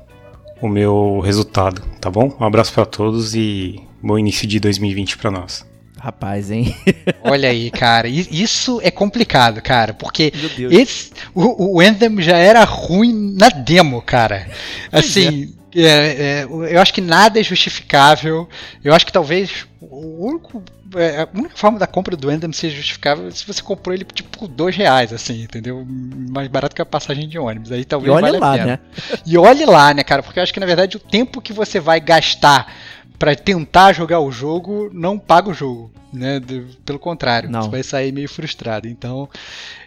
o 0.61 0.69
meu 0.69 1.21
resultado, 1.21 1.83
tá 2.01 2.11
bom? 2.11 2.35
Um 2.41 2.45
abraço 2.45 2.73
para 2.73 2.87
todos 2.87 3.35
e 3.35 3.79
bom 4.03 4.19
início 4.19 4.47
de 4.47 4.59
2020 4.59 5.19
para 5.19 5.31
nós. 5.31 5.67
Rapaz, 5.99 6.51
hein? 6.51 6.75
Olha 7.23 7.49
aí, 7.51 7.71
cara. 7.71 8.09
Isso 8.09 8.81
é 8.83 8.91
complicado, 8.91 9.61
cara. 9.61 9.93
Porque 9.93 10.33
esse, 10.71 11.11
o, 11.35 11.77
o 11.77 11.81
Anthem 11.81 12.21
já 12.23 12.37
era 12.37 12.65
ruim 12.65 13.35
na 13.37 13.49
demo, 13.49 14.01
cara. 14.01 14.49
Assim. 14.93 15.53
É. 15.53 15.57
É, 15.79 15.83
é, 15.85 16.45
eu 16.45 16.81
acho 16.81 16.95
que 16.95 17.03
nada 17.03 17.39
é 17.39 17.43
justificável. 17.43 18.49
Eu 18.83 18.95
acho 18.95 19.05
que 19.05 19.13
talvez 19.13 19.67
o 19.79 20.27
único, 20.27 20.63
a 20.95 21.29
única 21.37 21.57
forma 21.57 21.79
da 21.79 21.87
compra 21.87 22.17
do 22.17 22.31
Endem 22.31 22.53
ser 22.53 22.71
justificável 22.71 23.29
é 23.29 23.31
se 23.31 23.47
você 23.47 23.63
comprou 23.63 23.95
ele 23.95 24.05
tipo 24.05 24.47
dois 24.47 24.77
reais, 24.77 25.13
assim, 25.13 25.43
entendeu? 25.43 25.85
Mais 25.89 26.49
barato 26.49 26.75
que 26.75 26.83
a 26.83 26.87
passagem 26.87 27.29
de 27.29 27.39
ônibus. 27.39 27.73
Aí 27.73 27.85
talvez 27.85 28.13
e 28.13 28.15
olhe 28.15 28.39
lá, 28.39 28.57
né? 28.57 28.79
E 29.25 29.39
olhe 29.39 29.65
lá, 29.65 29.93
né, 29.93 30.03
cara? 30.05 30.23
Porque 30.23 30.39
eu 30.39 30.43
acho 30.43 30.53
que 30.53 30.61
na 30.61 30.67
verdade 30.67 30.97
o 30.97 31.01
tempo 31.01 31.41
que 31.41 31.53
você 31.53 31.81
vai 31.81 32.01
gastar 32.01 32.73
para 33.19 33.35
tentar 33.35 33.93
jogar 33.93 34.21
o 34.21 34.31
jogo, 34.31 34.91
não 34.93 35.19
paga 35.19 35.51
o 35.51 35.55
jogo, 35.55 35.91
né? 36.13 36.41
Pelo 36.85 36.99
contrário, 36.99 37.51
não. 37.51 37.63
você 37.63 37.71
vai 37.71 37.83
sair 37.83 38.13
meio 38.13 38.29
frustrado. 38.29 38.87
Então, 38.87 39.29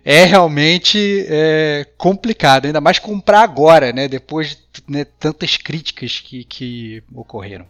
é 0.03 0.25
realmente 0.25 1.25
é, 1.29 1.85
complicado, 1.97 2.65
ainda 2.65 2.81
mais 2.81 2.99
comprar 2.99 3.41
agora, 3.41 3.93
né? 3.93 4.07
Depois 4.07 4.49
de 4.49 4.57
né, 4.87 5.05
tantas 5.19 5.57
críticas 5.57 6.19
que, 6.19 6.43
que 6.43 7.03
ocorreram. 7.13 7.65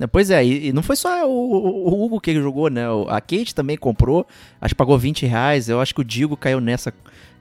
É, 0.00 0.06
pois 0.06 0.30
é, 0.30 0.42
e, 0.44 0.72
não 0.72 0.82
foi 0.82 0.96
só 0.96 1.28
o, 1.28 1.88
o, 1.88 2.04
Hugo 2.04 2.20
que 2.20 2.34
jogou, 2.34 2.70
né? 2.70 2.84
A 3.08 3.20
Kate 3.20 3.54
também 3.54 3.76
comprou, 3.76 4.26
acho 4.58 4.74
que 4.74 4.78
pagou 4.78 4.98
20 4.98 5.26
reais. 5.26 5.68
Eu 5.68 5.78
acho 5.78 5.94
que 5.94 6.00
o 6.00 6.04
Digo 6.04 6.36
caiu 6.38 6.58
nessa 6.58 6.92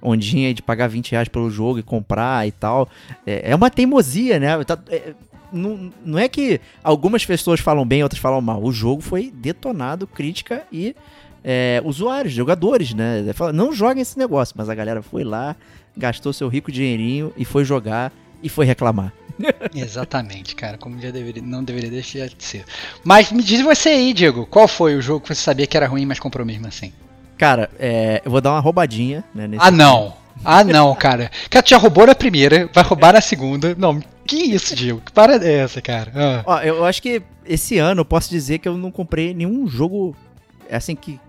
ondinha 0.01 0.53
de 0.53 0.61
pagar 0.61 0.87
20 0.87 1.11
reais 1.11 1.27
pelo 1.29 1.49
jogo 1.49 1.79
e 1.79 1.83
comprar 1.83 2.45
e 2.45 2.51
tal. 2.51 2.89
É, 3.25 3.51
é 3.51 3.55
uma 3.55 3.69
teimosia, 3.69 4.39
né? 4.39 4.61
Tá, 4.65 4.77
é, 4.89 5.13
não, 5.53 5.91
não 6.05 6.19
é 6.19 6.27
que 6.27 6.59
algumas 6.83 7.25
pessoas 7.25 7.61
falam 7.61 7.85
bem, 7.85 8.03
outras 8.03 8.21
falam 8.21 8.41
mal. 8.41 8.61
O 8.61 8.73
jogo 8.73 9.01
foi 9.01 9.31
detonado, 9.33 10.05
crítica 10.05 10.63
e 10.69 10.93
é, 11.43 11.81
usuários, 11.85 12.33
jogadores, 12.33 12.93
né? 12.93 13.23
Não 13.53 13.71
joguem 13.71 14.01
esse 14.01 14.17
negócio, 14.17 14.53
mas 14.57 14.67
a 14.67 14.75
galera 14.75 15.01
foi 15.01 15.23
lá, 15.23 15.55
gastou 15.95 16.33
seu 16.33 16.49
rico 16.49 16.71
dinheirinho 16.71 17.33
e 17.37 17.45
foi 17.45 17.63
jogar 17.63 18.11
e 18.43 18.49
foi 18.49 18.65
reclamar. 18.65 19.13
Exatamente, 19.73 20.55
cara, 20.55 20.77
como 20.77 20.99
já 20.99 21.11
deveria, 21.11 21.41
não 21.41 21.63
deveria 21.63 21.89
deixar 21.89 22.27
de 22.27 22.43
ser. 22.43 22.65
Mas 23.03 23.31
me 23.31 23.41
diz 23.43 23.61
você 23.61 23.89
aí, 23.89 24.13
Diego, 24.13 24.45
qual 24.45 24.67
foi 24.67 24.95
o 24.95 25.01
jogo 25.01 25.21
que 25.21 25.27
você 25.29 25.41
sabia 25.41 25.67
que 25.67 25.77
era 25.77 25.87
ruim, 25.87 26.05
mas 26.05 26.19
comprou 26.19 26.45
mesmo 26.45 26.67
assim? 26.67 26.91
Cara, 27.37 27.69
é, 27.79 28.21
eu 28.25 28.31
vou 28.31 28.41
dar 28.41 28.51
uma 28.51 28.59
roubadinha, 28.59 29.23
né? 29.33 29.49
ah, 29.57 29.71
não! 29.71 30.13
Ah, 30.43 30.63
não, 30.63 30.95
cara. 30.95 31.29
Cara, 31.49 31.63
tu 31.63 31.69
já 31.69 31.77
roubou 31.77 32.05
na 32.07 32.15
primeira, 32.15 32.69
vai 32.73 32.83
roubar 32.83 33.13
na 33.13 33.21
segunda. 33.21 33.75
Não, 33.77 33.99
que 34.25 34.37
isso, 34.37 34.75
Diego? 34.75 35.01
Que 35.01 35.11
parada 35.11 35.45
é 35.45 35.53
essa, 35.53 35.81
cara? 35.81 36.11
Ah. 36.15 36.43
Ó, 36.45 36.59
eu 36.59 36.85
acho 36.85 37.01
que 37.01 37.21
esse 37.45 37.77
ano 37.77 38.01
eu 38.01 38.05
posso 38.05 38.29
dizer 38.29 38.59
que 38.59 38.67
eu 38.67 38.77
não 38.77 38.91
comprei 38.91 39.33
nenhum 39.33 39.67
jogo 39.67 40.15
assim 40.71 40.95
que, 40.95 41.19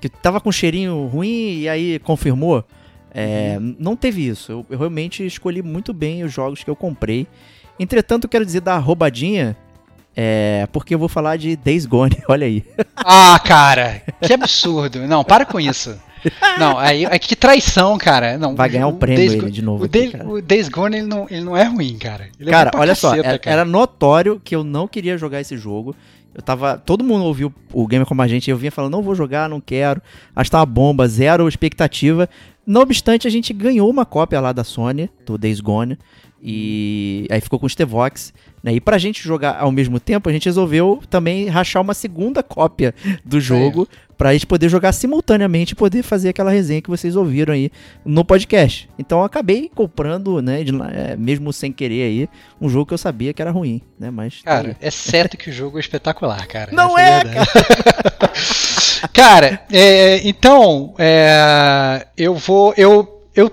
que 0.00 0.08
tava 0.08 0.40
com 0.40 0.52
cheirinho 0.52 1.06
ruim 1.06 1.60
e 1.60 1.68
aí 1.68 1.98
confirmou. 2.00 2.64
É, 3.14 3.56
uhum. 3.60 3.76
Não 3.78 3.96
teve 3.96 4.26
isso. 4.26 4.50
Eu, 4.50 4.66
eu, 4.70 4.78
realmente 4.78 5.24
escolhi 5.24 5.62
muito 5.62 5.92
bem 5.92 6.24
os 6.24 6.32
jogos 6.32 6.64
que 6.64 6.70
eu 6.70 6.76
comprei. 6.76 7.26
Entretanto, 7.78 8.24
eu 8.24 8.30
quero 8.30 8.44
dizer 8.44 8.60
da 8.60 8.78
roubadinha, 8.78 9.56
é, 10.16 10.66
porque 10.72 10.94
eu 10.94 10.98
vou 10.98 11.08
falar 11.08 11.36
de 11.36 11.56
Days 11.56 11.84
Gone, 11.84 12.16
olha 12.28 12.46
aí. 12.46 12.64
Ah, 12.96 13.38
cara, 13.44 14.02
que 14.20 14.32
absurdo. 14.32 15.06
Não, 15.06 15.22
para 15.22 15.44
com 15.44 15.60
isso. 15.60 15.98
Não, 16.58 16.78
aí 16.78 17.04
é 17.04 17.18
que 17.18 17.34
traição, 17.34 17.98
cara. 17.98 18.38
Não, 18.38 18.54
Vai 18.54 18.68
ganhar 18.68 18.86
um 18.86 18.96
prêmio 18.96 19.26
Days, 19.26 19.32
ele 19.32 19.50
de 19.50 19.62
novo. 19.62 19.82
O, 19.82 19.86
aqui, 19.86 20.12
o 20.24 20.40
Days 20.40 20.68
Gone 20.68 20.98
ele 20.98 21.06
não, 21.06 21.26
ele 21.28 21.40
não 21.40 21.56
é 21.56 21.64
ruim, 21.64 21.98
cara. 21.98 22.28
Ele 22.38 22.48
é 22.48 22.52
cara, 22.52 22.70
é 22.72 22.78
olha 22.78 22.92
caceta, 22.92 23.16
só, 23.16 23.28
era, 23.28 23.38
cara. 23.38 23.56
era 23.56 23.64
notório 23.64 24.40
que 24.42 24.54
eu 24.54 24.62
não 24.62 24.86
queria 24.86 25.18
jogar 25.18 25.40
esse 25.40 25.56
jogo. 25.56 25.96
Eu 26.34 26.40
tava. 26.40 26.78
Todo 26.78 27.04
mundo 27.04 27.24
ouviu 27.24 27.52
o 27.72 27.86
Gamer 27.86 28.06
Como 28.06 28.22
a 28.22 28.28
gente, 28.28 28.50
eu 28.50 28.56
vinha 28.56 28.72
falando, 28.72 28.92
não 28.92 29.02
vou 29.02 29.14
jogar, 29.14 29.48
não 29.48 29.60
quero. 29.60 30.00
Acho 30.34 30.48
que 30.48 30.52
tá 30.52 30.60
uma 30.60 30.66
bomba, 30.66 31.06
zero 31.06 31.48
expectativa. 31.48 32.28
Não 32.66 32.80
obstante, 32.80 33.26
a 33.26 33.30
gente 33.30 33.52
ganhou 33.52 33.90
uma 33.90 34.06
cópia 34.06 34.40
lá 34.40 34.52
da 34.52 34.62
Sony, 34.64 35.10
do 35.26 35.36
Days 35.36 35.60
Gone. 35.60 35.98
E 36.42 37.26
aí 37.30 37.40
ficou 37.40 37.58
com 37.58 37.66
o 37.66 37.70
Stevox. 37.70 38.32
Né? 38.62 38.74
E 38.74 38.80
pra 38.80 38.96
gente 38.96 39.22
jogar 39.22 39.58
ao 39.58 39.72
mesmo 39.72 39.98
tempo, 39.98 40.28
a 40.28 40.32
gente 40.32 40.44
resolveu 40.44 41.02
também 41.10 41.48
rachar 41.48 41.82
uma 41.82 41.94
segunda 41.94 42.42
cópia 42.42 42.94
do 43.24 43.40
jogo 43.40 43.88
é. 43.90 44.14
pra 44.16 44.32
gente 44.32 44.46
poder 44.46 44.68
jogar 44.68 44.92
simultaneamente 44.92 45.72
e 45.72 45.76
poder 45.76 46.02
fazer 46.02 46.28
aquela 46.28 46.50
resenha 46.50 46.80
que 46.80 46.88
vocês 46.88 47.16
ouviram 47.16 47.52
aí 47.52 47.72
no 48.04 48.24
podcast. 48.24 48.88
Então 48.96 49.18
eu 49.18 49.24
acabei 49.24 49.68
comprando, 49.74 50.40
né, 50.40 50.62
de, 50.62 50.72
é, 50.92 51.16
mesmo 51.16 51.52
sem 51.52 51.72
querer 51.72 52.04
aí, 52.04 52.28
um 52.60 52.68
jogo 52.68 52.86
que 52.86 52.94
eu 52.94 52.98
sabia 52.98 53.32
que 53.32 53.42
era 53.42 53.50
ruim, 53.50 53.82
né? 53.98 54.10
Mas. 54.10 54.42
Tá 54.42 54.50
cara, 54.52 54.76
é 54.80 54.90
certo 54.90 55.36
que 55.36 55.50
o 55.50 55.52
jogo 55.52 55.78
é 55.78 55.80
espetacular, 55.80 56.46
cara. 56.46 56.70
Não 56.72 56.96
Essa 56.96 57.26
é, 57.26 57.30
é 57.30 57.34
cara! 57.34 57.52
cara, 59.12 59.62
é, 59.72 60.28
então, 60.28 60.94
é, 60.98 62.06
eu 62.16 62.34
vou. 62.36 62.72
Eu, 62.76 63.26
eu, 63.34 63.50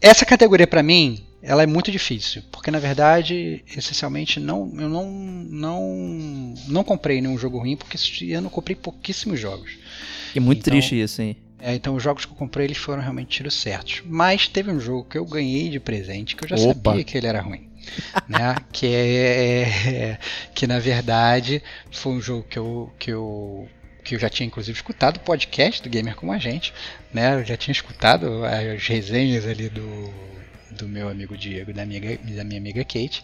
essa 0.00 0.24
categoria 0.24 0.66
para 0.66 0.82
mim 0.82 1.27
ela 1.42 1.62
é 1.62 1.66
muito 1.66 1.90
difícil, 1.90 2.42
porque 2.50 2.70
na 2.70 2.78
verdade, 2.78 3.64
essencialmente, 3.66 4.40
não, 4.40 4.70
eu 4.78 4.88
não, 4.88 5.10
não, 5.10 6.54
não 6.66 6.84
comprei 6.84 7.20
nenhum 7.20 7.38
jogo 7.38 7.58
ruim, 7.58 7.76
porque 7.76 7.96
esse 7.96 8.32
ano 8.32 8.48
eu 8.48 8.50
comprei 8.50 8.74
pouquíssimos 8.74 9.38
jogos. 9.38 9.78
É 10.34 10.40
muito 10.40 10.60
então, 10.60 10.72
triste 10.72 11.00
isso, 11.00 11.22
hein? 11.22 11.36
É, 11.60 11.74
então 11.74 11.94
os 11.94 12.02
jogos 12.02 12.24
que 12.24 12.32
eu 12.32 12.36
comprei 12.36 12.66
eles 12.66 12.76
foram 12.76 13.02
realmente 13.02 13.28
tiros 13.28 13.54
certos. 13.54 14.02
Mas 14.06 14.46
teve 14.46 14.70
um 14.70 14.78
jogo 14.78 15.08
que 15.08 15.18
eu 15.18 15.24
ganhei 15.24 15.68
de 15.68 15.80
presente 15.80 16.36
que 16.36 16.44
eu 16.44 16.48
já 16.48 16.56
Opa. 16.56 16.90
sabia 16.90 17.04
que 17.04 17.16
ele 17.16 17.26
era 17.26 17.40
ruim. 17.40 17.68
né? 18.28 18.56
Que 18.72 18.86
é, 18.86 19.62
é, 19.62 20.18
que 20.54 20.66
na 20.66 20.78
verdade 20.78 21.62
foi 21.90 22.12
um 22.12 22.20
jogo 22.20 22.44
que 22.48 22.58
eu, 22.58 22.92
que 22.98 23.10
eu 23.10 23.68
que 24.04 24.14
eu 24.14 24.18
já 24.18 24.30
tinha 24.30 24.46
inclusive 24.46 24.74
escutado 24.74 25.18
o 25.18 25.20
podcast 25.20 25.82
do 25.82 25.90
Gamer 25.90 26.16
como 26.16 26.32
a 26.32 26.38
gente, 26.38 26.72
né? 27.12 27.34
Eu 27.34 27.44
já 27.44 27.56
tinha 27.56 27.72
escutado 27.72 28.42
as 28.44 28.86
resenhas 28.86 29.46
ali 29.46 29.68
do, 29.68 30.10
do 30.78 30.88
meu 30.88 31.08
amigo 31.08 31.36
Diego, 31.36 31.72
da 31.72 31.84
minha, 31.84 32.00
da 32.18 32.44
minha 32.44 32.58
amiga 32.58 32.84
Kate. 32.84 33.22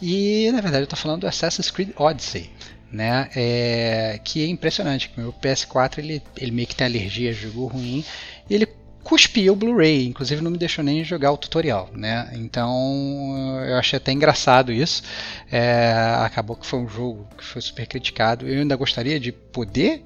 E 0.00 0.50
na 0.52 0.60
verdade 0.60 0.82
eu 0.82 0.84
estou 0.84 0.98
falando 0.98 1.22
do 1.22 1.26
Assassin's 1.26 1.70
Creed 1.70 1.90
Odyssey, 1.96 2.50
né? 2.90 3.28
É, 3.34 4.20
que 4.24 4.42
é 4.42 4.46
impressionante. 4.46 5.10
O 5.16 5.20
meu 5.20 5.32
PS4 5.32 5.98
ele, 5.98 6.22
ele 6.36 6.50
meio 6.50 6.66
que 6.66 6.76
tem 6.76 6.86
alergia 6.86 7.30
a 7.30 7.34
jogo 7.34 7.66
ruim. 7.66 8.04
E 8.48 8.54
ele 8.54 8.66
cuspiu 9.02 9.52
o 9.52 9.56
Blu-ray, 9.56 10.06
inclusive 10.06 10.40
não 10.40 10.50
me 10.50 10.58
deixou 10.58 10.84
nem 10.84 11.02
jogar 11.02 11.32
o 11.32 11.36
tutorial, 11.36 11.90
né? 11.92 12.30
Então 12.34 13.64
eu 13.66 13.76
achei 13.76 13.96
até 13.96 14.12
engraçado 14.12 14.72
isso. 14.72 15.02
É, 15.50 15.92
acabou 16.20 16.56
que 16.56 16.66
foi 16.66 16.78
um 16.78 16.88
jogo 16.88 17.26
que 17.36 17.44
foi 17.44 17.60
super 17.60 17.86
criticado. 17.86 18.46
Eu 18.46 18.60
ainda 18.60 18.76
gostaria 18.76 19.18
de 19.18 19.32
poder 19.32 20.04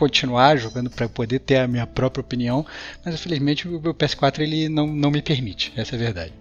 continuar 0.00 0.56
jogando 0.56 0.88
para 0.88 1.06
poder 1.10 1.40
ter 1.40 1.58
a 1.58 1.68
minha 1.68 1.86
própria 1.86 2.22
opinião, 2.22 2.64
mas 3.04 3.14
infelizmente 3.14 3.68
o 3.68 3.78
meu 3.78 3.94
PS4 3.94 4.40
ele 4.40 4.66
não, 4.66 4.86
não 4.86 5.10
me 5.10 5.20
permite, 5.20 5.70
essa 5.76 5.94
é 5.94 5.96
a 5.96 6.00
verdade. 6.00 6.32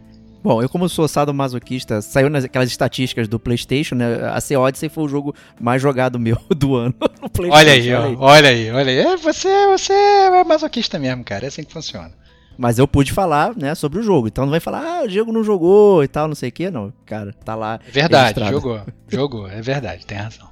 Bom, 0.42 0.62
eu 0.62 0.70
como 0.70 0.88
sou 0.88 1.06
sadomasoquista, 1.06 2.02
saiu 2.02 2.30
naquelas 2.30 2.70
estatísticas 2.70 3.28
do 3.28 3.38
Playstation, 3.38 3.96
né? 3.96 4.06
A 4.34 4.40
Sea 4.40 4.58
Odyssey 4.58 4.88
foi 4.88 5.04
o 5.04 5.10
jogo 5.10 5.36
mais 5.60 5.82
jogado 5.82 6.18
meu 6.20 6.38
do 6.56 6.78
ano 6.78 6.96
no 7.22 7.30
Playstation. 7.30 7.58
Olha 7.58 7.74
aí, 7.74 7.94
ó, 7.94 8.16
olha 8.18 8.50
aí, 8.50 8.72
olha 8.72 8.90
aí. 8.90 8.98
É, 9.00 9.18
você, 9.18 9.68
você 9.68 9.92
é 9.92 10.44
masoquista 10.46 10.98
mesmo, 10.98 11.26
cara. 11.26 11.44
É 11.44 11.48
assim 11.50 11.66
que 11.66 11.74
funciona. 11.74 12.12
Mas 12.58 12.80
eu 12.80 12.88
pude 12.88 13.12
falar, 13.12 13.54
né, 13.58 13.76
sobre 13.76 14.00
o 14.00 14.04
jogo. 14.04 14.30
Então 14.30 14.46
não 14.46 14.52
vai 14.52 14.62
falar, 14.62 14.82
ah, 14.82 15.04
o 15.04 15.08
Diego 15.10 15.34
não 15.34 15.44
jogou 15.44 16.02
e 16.06 16.08
tal, 16.08 16.30
não 16.30 16.36
sei 16.36 16.48
o 16.48 16.52
que, 16.54 16.72
não. 16.72 16.94
Cara, 17.06 17.34
tá 17.44 17.54
lá. 17.56 17.78
É 17.86 17.92
verdade, 17.92 18.40
registrado. 18.40 18.52
jogou. 18.52 18.82
Jogou, 19.10 19.50
é 19.50 19.62
verdade, 19.62 20.06
tem 20.06 20.18
razão. 20.18 20.50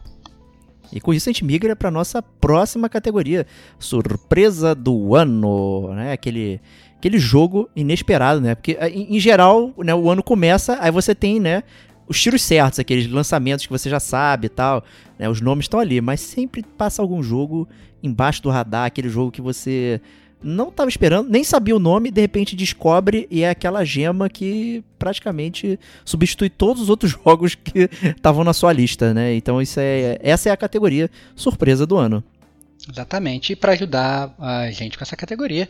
E 0.91 0.99
com 0.99 1.13
isso 1.13 1.29
a 1.29 1.31
gente 1.31 1.43
migra 1.43 1.75
para 1.75 1.91
nossa 1.91 2.21
próxima 2.21 2.87
categoria, 2.87 3.45
surpresa 3.77 4.73
do 4.73 5.15
ano, 5.15 5.93
né? 5.93 6.13
Aquele 6.13 6.61
aquele 6.97 7.19
jogo 7.19 7.69
inesperado, 7.75 8.41
né? 8.41 8.55
Porque 8.55 8.73
em, 8.73 9.15
em 9.15 9.19
geral, 9.19 9.71
né, 9.77 9.93
o 9.93 10.09
ano 10.09 10.23
começa, 10.23 10.77
aí 10.81 10.89
você 10.89 11.13
tem, 11.13 11.39
né, 11.39 11.61
os 12.07 12.19
tiros 12.19 12.41
certos, 12.41 12.79
aqueles 12.79 13.07
lançamentos 13.07 13.65
que 13.65 13.71
você 13.71 13.89
já 13.89 13.99
sabe 13.99 14.47
e 14.47 14.49
tal, 14.49 14.83
né? 15.19 15.29
Os 15.29 15.41
nomes 15.41 15.65
estão 15.65 15.79
ali, 15.79 16.01
mas 16.01 16.21
sempre 16.21 16.63
passa 16.77 17.01
algum 17.01 17.21
jogo 17.21 17.67
embaixo 18.01 18.41
do 18.41 18.49
radar, 18.49 18.85
aquele 18.85 19.09
jogo 19.09 19.31
que 19.31 19.41
você 19.41 20.01
não 20.41 20.69
estava 20.69 20.89
esperando, 20.89 21.29
nem 21.29 21.43
sabia 21.43 21.75
o 21.75 21.79
nome, 21.79 22.11
de 22.11 22.21
repente 22.21 22.55
descobre 22.55 23.27
e 23.29 23.43
é 23.43 23.49
aquela 23.49 23.83
gema 23.83 24.29
que 24.29 24.83
praticamente 24.99 25.79
substitui 26.05 26.49
todos 26.49 26.83
os 26.83 26.89
outros 26.89 27.11
jogos 27.23 27.55
que 27.55 27.89
estavam 28.03 28.43
na 28.43 28.53
sua 28.53 28.71
lista, 28.71 29.13
né? 29.13 29.33
Então 29.35 29.61
isso 29.61 29.79
é 29.79 30.17
essa 30.21 30.49
é 30.49 30.51
a 30.51 30.57
categoria 30.57 31.09
surpresa 31.35 31.85
do 31.85 31.97
ano. 31.97 32.23
Exatamente. 32.89 33.51
E 33.51 33.55
para 33.55 33.73
ajudar 33.73 34.33
a 34.39 34.71
gente 34.71 34.97
com 34.97 35.03
essa 35.03 35.15
categoria, 35.15 35.67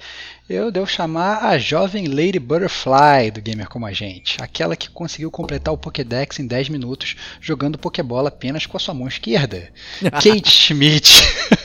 eu 0.47 0.71
devo 0.71 0.85
chamar 0.85 1.43
a 1.45 1.57
jovem 1.57 2.05
Lady 2.07 2.37
Butterfly 2.37 3.31
do 3.31 3.41
Gamer 3.41 3.67
Como 3.67 3.85
a 3.85 3.93
Gente. 3.93 4.37
Aquela 4.41 4.75
que 4.75 4.89
conseguiu 4.89 5.31
completar 5.31 5.73
o 5.73 5.77
Pokédex 5.77 6.39
em 6.39 6.45
10 6.45 6.69
minutos 6.69 7.15
jogando 7.41 7.77
Pokébola 7.77 8.29
apenas 8.29 8.65
com 8.65 8.77
a 8.77 8.79
sua 8.79 8.93
mão 8.93 9.07
esquerda. 9.07 9.69
Kate 10.11 10.51
Schmidt, 10.51 11.13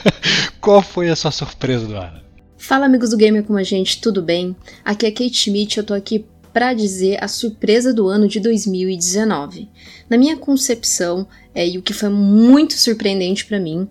qual 0.59 0.81
foi 0.81 1.09
a 1.09 1.15
sua 1.15 1.31
surpresa 1.31 1.85
do 1.85 1.95
ano? 1.95 2.22
Fala 2.63 2.85
amigos 2.85 3.09
do 3.09 3.17
Gamer 3.17 3.43
Como 3.43 3.59
a 3.59 3.63
Gente, 3.63 3.99
tudo 3.99 4.21
bem? 4.21 4.55
Aqui 4.85 5.05
é 5.05 5.11
Kate 5.11 5.33
Schmidt, 5.33 5.77
eu 5.77 5.83
tô 5.83 5.93
aqui 5.93 6.23
para 6.53 6.73
dizer 6.73 7.21
a 7.21 7.27
surpresa 7.27 7.93
do 7.93 8.07
ano 8.07 8.25
de 8.25 8.39
2019. 8.39 9.67
Na 10.09 10.17
minha 10.17 10.37
concepção, 10.37 11.27
é, 11.53 11.67
e 11.67 11.77
o 11.77 11.81
que 11.81 11.91
foi 11.91 12.07
muito 12.07 12.75
surpreendente 12.75 13.45
para 13.45 13.59
mim, 13.59 13.85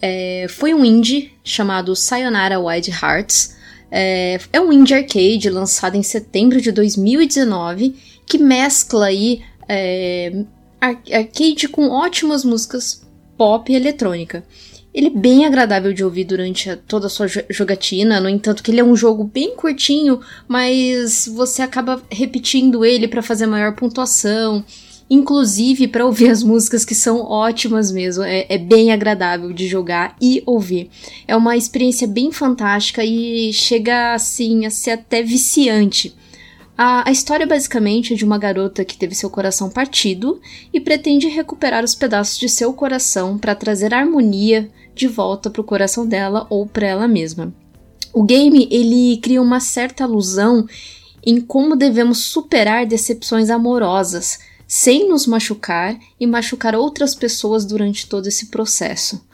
é, 0.00 0.46
foi 0.48 0.72
um 0.72 0.84
indie 0.84 1.32
chamado 1.42 1.96
Sayonara 1.96 2.60
Wild 2.60 2.92
Hearts. 2.92 3.56
É, 3.90 4.38
é 4.52 4.60
um 4.60 4.72
indie 4.72 4.94
arcade 4.94 5.50
lançado 5.50 5.96
em 5.96 6.02
setembro 6.04 6.60
de 6.60 6.70
2019 6.70 7.96
que 8.24 8.38
mescla 8.38 9.06
aí 9.06 9.42
é, 9.68 10.44
arcade 10.80 11.66
com 11.66 11.88
ótimas 11.88 12.44
músicas 12.44 13.02
pop 13.36 13.72
e 13.72 13.74
eletrônica. 13.74 14.44
Ele 14.94 15.06
é 15.06 15.10
bem 15.10 15.46
agradável 15.46 15.92
de 15.92 16.04
ouvir 16.04 16.24
durante 16.24 16.74
toda 16.86 17.06
a 17.06 17.10
sua 17.10 17.26
jogatina, 17.48 18.20
no 18.20 18.28
entanto 18.28 18.62
que 18.62 18.70
ele 18.70 18.80
é 18.80 18.84
um 18.84 18.94
jogo 18.94 19.24
bem 19.24 19.56
curtinho, 19.56 20.20
mas 20.46 21.26
você 21.34 21.62
acaba 21.62 22.02
repetindo 22.10 22.84
ele 22.84 23.08
para 23.08 23.22
fazer 23.22 23.46
maior 23.46 23.74
pontuação 23.74 24.64
inclusive 25.12 25.88
para 25.88 26.06
ouvir 26.06 26.30
as 26.30 26.42
músicas 26.42 26.86
que 26.86 26.94
são 26.94 27.20
ótimas 27.20 27.92
mesmo. 27.92 28.24
É, 28.24 28.46
é, 28.48 28.56
bem 28.56 28.92
agradável 28.92 29.52
de 29.52 29.68
jogar 29.68 30.16
e 30.18 30.42
ouvir. 30.46 30.88
É 31.28 31.36
uma 31.36 31.54
experiência 31.54 32.08
bem 32.08 32.32
fantástica 32.32 33.04
e 33.04 33.52
chega 33.52 34.14
assim 34.14 34.64
a 34.64 34.70
ser 34.70 34.92
até 34.92 35.22
viciante. 35.22 36.14
A, 36.84 37.08
a 37.08 37.12
história 37.12 37.46
basicamente 37.46 38.12
é 38.12 38.16
de 38.16 38.24
uma 38.24 38.36
garota 38.36 38.84
que 38.84 38.96
teve 38.96 39.14
seu 39.14 39.30
coração 39.30 39.70
partido 39.70 40.40
e 40.72 40.80
pretende 40.80 41.28
recuperar 41.28 41.84
os 41.84 41.94
pedaços 41.94 42.36
de 42.36 42.48
seu 42.48 42.72
coração 42.72 43.38
para 43.38 43.54
trazer 43.54 43.94
harmonia 43.94 44.68
de 44.92 45.06
volta 45.06 45.48
para 45.48 45.60
o 45.60 45.64
coração 45.64 46.04
dela 46.04 46.44
ou 46.50 46.66
para 46.66 46.88
ela 46.88 47.06
mesma. 47.06 47.54
O 48.12 48.24
game 48.24 48.66
ele 48.68 49.16
cria 49.18 49.40
uma 49.40 49.60
certa 49.60 50.02
alusão 50.02 50.66
em 51.24 51.40
como 51.40 51.76
devemos 51.76 52.18
superar 52.18 52.84
decepções 52.84 53.48
amorosas 53.48 54.40
sem 54.66 55.08
nos 55.08 55.24
machucar 55.24 55.96
e 56.18 56.26
machucar 56.26 56.74
outras 56.74 57.14
pessoas 57.14 57.64
durante 57.64 58.08
todo 58.08 58.26
esse 58.26 58.46
processo. 58.46 59.24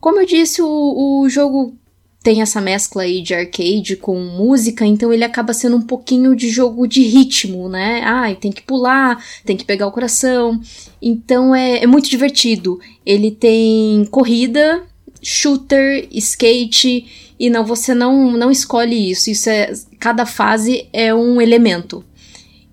Como 0.00 0.18
eu 0.18 0.24
disse, 0.24 0.62
o, 0.62 1.20
o 1.20 1.28
jogo 1.28 1.78
tem 2.22 2.42
essa 2.42 2.60
mescla 2.60 3.02
aí 3.02 3.22
de 3.22 3.34
arcade 3.34 3.96
com 3.96 4.18
música, 4.18 4.84
então 4.84 5.12
ele 5.12 5.24
acaba 5.24 5.54
sendo 5.54 5.76
um 5.76 5.82
pouquinho 5.82 6.36
de 6.36 6.50
jogo 6.50 6.86
de 6.86 7.02
ritmo, 7.02 7.68
né? 7.68 8.02
Ah, 8.04 8.34
tem 8.34 8.52
que 8.52 8.62
pular, 8.62 9.24
tem 9.44 9.56
que 9.56 9.64
pegar 9.64 9.86
o 9.86 9.92
coração. 9.92 10.60
Então 11.00 11.54
é, 11.54 11.82
é 11.82 11.86
muito 11.86 12.10
divertido. 12.10 12.78
Ele 13.06 13.30
tem 13.30 14.04
corrida, 14.10 14.82
shooter, 15.22 16.08
skate, 16.10 17.32
e 17.38 17.48
não, 17.48 17.64
você 17.64 17.94
não, 17.94 18.32
não 18.32 18.50
escolhe 18.50 19.10
isso. 19.10 19.30
Isso 19.30 19.48
é. 19.48 19.72
Cada 19.98 20.26
fase 20.26 20.86
é 20.92 21.14
um 21.14 21.40
elemento 21.40 22.04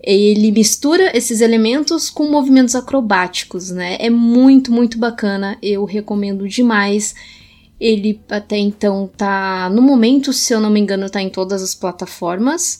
ele 0.09 0.53
mistura 0.53 1.11
esses 1.13 1.41
elementos 1.41 2.09
com 2.09 2.31
movimentos 2.31 2.75
acrobáticos, 2.75 3.71
né? 3.71 3.97
É 3.99 4.09
muito, 4.09 4.71
muito 4.71 4.97
bacana. 4.97 5.57
Eu 5.61 5.83
recomendo 5.83 6.47
demais. 6.47 7.13
Ele 7.79 8.19
até 8.29 8.57
então 8.57 9.09
tá 9.15 9.69
no 9.69 9.81
momento, 9.81 10.33
se 10.33 10.53
eu 10.53 10.59
não 10.59 10.69
me 10.69 10.79
engano, 10.79 11.09
tá 11.09 11.21
em 11.21 11.29
todas 11.29 11.61
as 11.61 11.75
plataformas. 11.75 12.79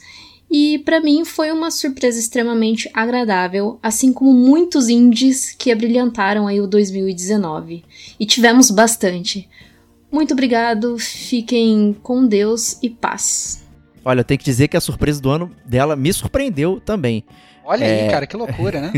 E 0.50 0.80
para 0.80 1.02
mim 1.02 1.26
foi 1.26 1.52
uma 1.52 1.70
surpresa 1.70 2.20
extremamente 2.20 2.90
agradável, 2.94 3.78
assim 3.84 4.14
como 4.14 4.34
muitos 4.34 4.88
indies 4.88 5.52
que 5.52 5.72
abrilhantaram 5.72 6.48
aí 6.48 6.62
o 6.62 6.68
2019. 6.68 7.84
E 8.20 8.26
tivemos 8.26 8.72
bastante. 8.72 9.48
Muito 10.10 10.32
obrigado, 10.32 10.98
fiquem 10.98 11.96
com 12.02 12.26
Deus 12.26 12.78
e 12.82 12.90
paz. 12.90 13.64
Olha, 14.06 14.22
eu 14.22 14.24
tenho 14.24 14.38
que 14.38 14.46
dizer 14.46 14.70
que 14.70 14.78
a 14.78 14.82
surpresa 14.82 15.22
do 15.22 15.30
ano 15.30 15.52
dela 15.66 15.98
me 15.98 16.14
surpreendeu 16.14 16.80
também. 16.80 17.26
Olha 17.68 17.84
é... 17.84 18.04
aí, 18.04 18.10
cara, 18.10 18.26
que 18.26 18.38
loucura, 18.38 18.80
né? 18.80 18.94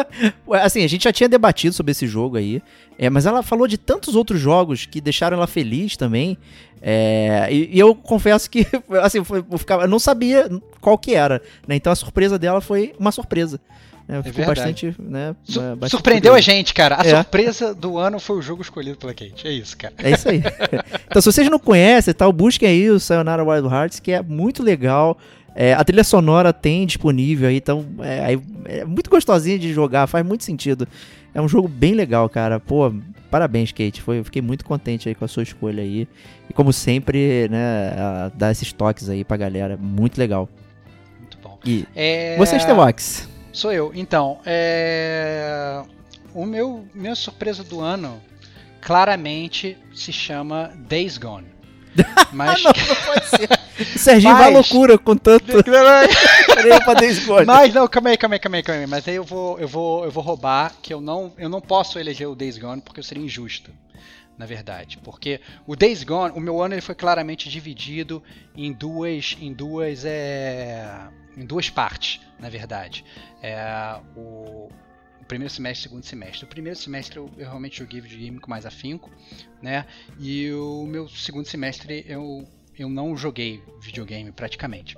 assim, 0.62 0.82
a 0.82 0.88
gente 0.88 1.04
já 1.04 1.12
tinha 1.12 1.28
debatido 1.28 1.74
sobre 1.74 1.92
esse 1.92 2.06
jogo 2.06 2.38
aí, 2.38 2.62
é, 2.98 3.10
mas 3.10 3.26
ela 3.26 3.42
falou 3.42 3.68
de 3.68 3.76
tantos 3.76 4.14
outros 4.16 4.40
jogos 4.40 4.86
que 4.86 5.02
deixaram 5.02 5.36
ela 5.36 5.46
feliz 5.46 5.98
também. 5.98 6.38
É, 6.80 7.48
e, 7.50 7.76
e, 7.76 7.78
eu 7.78 7.94
confesso 7.94 8.50
que, 8.50 8.66
assim, 9.02 9.18
eu, 9.18 9.58
ficava, 9.58 9.82
eu 9.84 9.88
não 9.88 9.98
sabia 9.98 10.48
qual 10.80 10.96
que 10.96 11.14
era, 11.14 11.42
né? 11.68 11.76
Então 11.76 11.92
a 11.92 11.96
surpresa 11.96 12.38
dela 12.38 12.62
foi 12.62 12.94
uma 12.98 13.12
surpresa. 13.12 13.60
É, 14.08 14.22
ficou 14.22 14.44
é 14.44 14.46
bastante, 14.46 14.94
né, 14.98 15.34
Su 15.42 15.60
bastante 15.60 15.90
Surpreendeu 15.90 16.32
curioso. 16.32 16.50
a 16.50 16.54
gente, 16.54 16.72
cara. 16.72 16.96
A 17.02 17.04
é. 17.04 17.16
surpresa 17.16 17.74
do 17.74 17.98
ano 17.98 18.18
foi 18.18 18.38
o 18.38 18.42
jogo 18.42 18.62
escolhido 18.62 18.96
pela 18.96 19.12
Kate. 19.12 19.46
É 19.46 19.50
isso, 19.50 19.76
cara. 19.76 19.92
É 19.98 20.12
isso 20.12 20.28
aí. 20.28 20.42
então, 21.10 21.20
se 21.20 21.30
vocês 21.30 21.50
não 21.50 21.58
conhecem, 21.58 22.14
tal, 22.14 22.32
busquem 22.32 22.68
aí 22.68 22.88
o 22.88 23.00
Sayonara 23.00 23.44
Wild 23.44 23.68
Hearts, 23.68 24.00
que 24.00 24.12
é 24.12 24.22
muito 24.22 24.62
legal. 24.62 25.18
É, 25.58 25.72
a 25.72 25.82
trilha 25.82 26.04
sonora 26.04 26.52
tem 26.52 26.84
disponível 26.84 27.48
aí, 27.48 27.56
então 27.56 27.86
é, 28.00 28.38
é, 28.66 28.84
muito 28.84 29.08
gostosinho 29.08 29.58
de 29.58 29.72
jogar, 29.72 30.06
faz 30.06 30.24
muito 30.24 30.44
sentido. 30.44 30.86
É 31.34 31.40
um 31.40 31.48
jogo 31.48 31.66
bem 31.66 31.94
legal, 31.94 32.28
cara. 32.28 32.60
Pô, 32.60 32.92
parabéns, 33.30 33.72
Kate. 33.72 34.02
Foi, 34.02 34.22
fiquei 34.22 34.42
muito 34.42 34.66
contente 34.66 35.08
aí 35.08 35.14
com 35.14 35.24
a 35.24 35.28
sua 35.28 35.42
escolha 35.42 35.82
aí. 35.82 36.06
E 36.48 36.52
como 36.52 36.74
sempre, 36.74 37.48
né, 37.48 38.30
dar 38.34 38.52
esses 38.52 38.70
toques 38.70 39.08
aí 39.08 39.24
pra 39.24 39.38
galera. 39.38 39.78
Muito 39.78 40.18
legal. 40.18 40.46
Muito 41.18 41.38
bom. 41.42 41.58
E 41.64 41.86
é... 41.94 42.36
você, 42.36 42.58
Stevox? 42.60 43.26
Sou 43.50 43.72
eu. 43.72 43.92
Então, 43.94 44.38
é... 44.44 45.82
o 46.34 46.44
meu 46.44 46.84
minha 46.94 47.14
surpresa 47.14 47.64
do 47.64 47.80
ano 47.80 48.20
claramente 48.82 49.76
se 49.94 50.12
chama 50.12 50.70
Days 50.86 51.16
Gone. 51.16 51.46
Mas... 52.32 52.62
não, 52.62 52.72
não 52.72 52.96
pode 53.06 53.26
ser. 53.26 53.48
O 53.78 53.98
Serginho 53.98 54.32
Mas... 54.32 54.42
vai 54.42 54.52
loucura 54.52 54.98
com 54.98 55.16
tanto. 55.16 55.46
Mas 57.46 57.74
não, 57.74 57.86
calma 57.88 58.10
aí, 58.10 58.16
calma 58.16 58.34
aí, 58.36 58.38
calma 58.38 58.56
aí, 58.56 58.62
calma 58.62 58.80
aí. 58.80 58.86
Mas 58.86 59.08
aí 59.08 59.14
eu 59.14 59.24
vou, 59.24 59.58
eu 59.58 59.68
vou, 59.68 60.04
eu 60.04 60.10
vou 60.10 60.22
roubar 60.22 60.72
que 60.82 60.92
eu 60.92 61.00
não, 61.00 61.32
eu 61.36 61.48
não 61.48 61.60
posso 61.60 61.98
eleger 61.98 62.28
o 62.28 62.34
Days 62.34 62.58
Gone 62.58 62.80
porque 62.80 63.00
eu 63.00 63.04
seria 63.04 63.24
injusto 63.24 63.70
na 64.38 64.44
verdade, 64.44 64.98
porque 64.98 65.40
o 65.66 65.74
Days 65.74 66.04
Gone, 66.04 66.34
o 66.36 66.40
meu 66.40 66.60
ano 66.62 66.74
ele 66.74 66.82
foi 66.82 66.94
claramente 66.94 67.48
dividido 67.48 68.22
em 68.54 68.70
duas, 68.70 69.34
em 69.40 69.50
duas, 69.50 70.04
é, 70.04 71.08
em 71.34 71.46
duas 71.46 71.70
partes, 71.70 72.20
na 72.38 72.50
verdade. 72.50 73.02
É, 73.42 73.98
o, 74.14 74.68
primeiro 75.26 75.52
semestre, 75.52 75.88
segundo 75.88 76.04
semestre. 76.04 76.44
O 76.44 76.48
primeiro 76.48 76.78
semestre 76.78 77.16
eu, 77.18 77.30
eu, 77.36 77.46
realmente 77.46 77.78
joguei 77.78 78.00
videogame 78.00 78.38
com 78.38 78.48
mais 78.48 78.64
afinco, 78.64 79.10
né? 79.60 79.84
E 80.18 80.50
o 80.52 80.86
meu 80.86 81.08
segundo 81.08 81.46
semestre 81.46 82.04
eu, 82.08 82.46
eu 82.78 82.88
não 82.88 83.16
joguei 83.16 83.62
videogame 83.80 84.30
praticamente. 84.32 84.96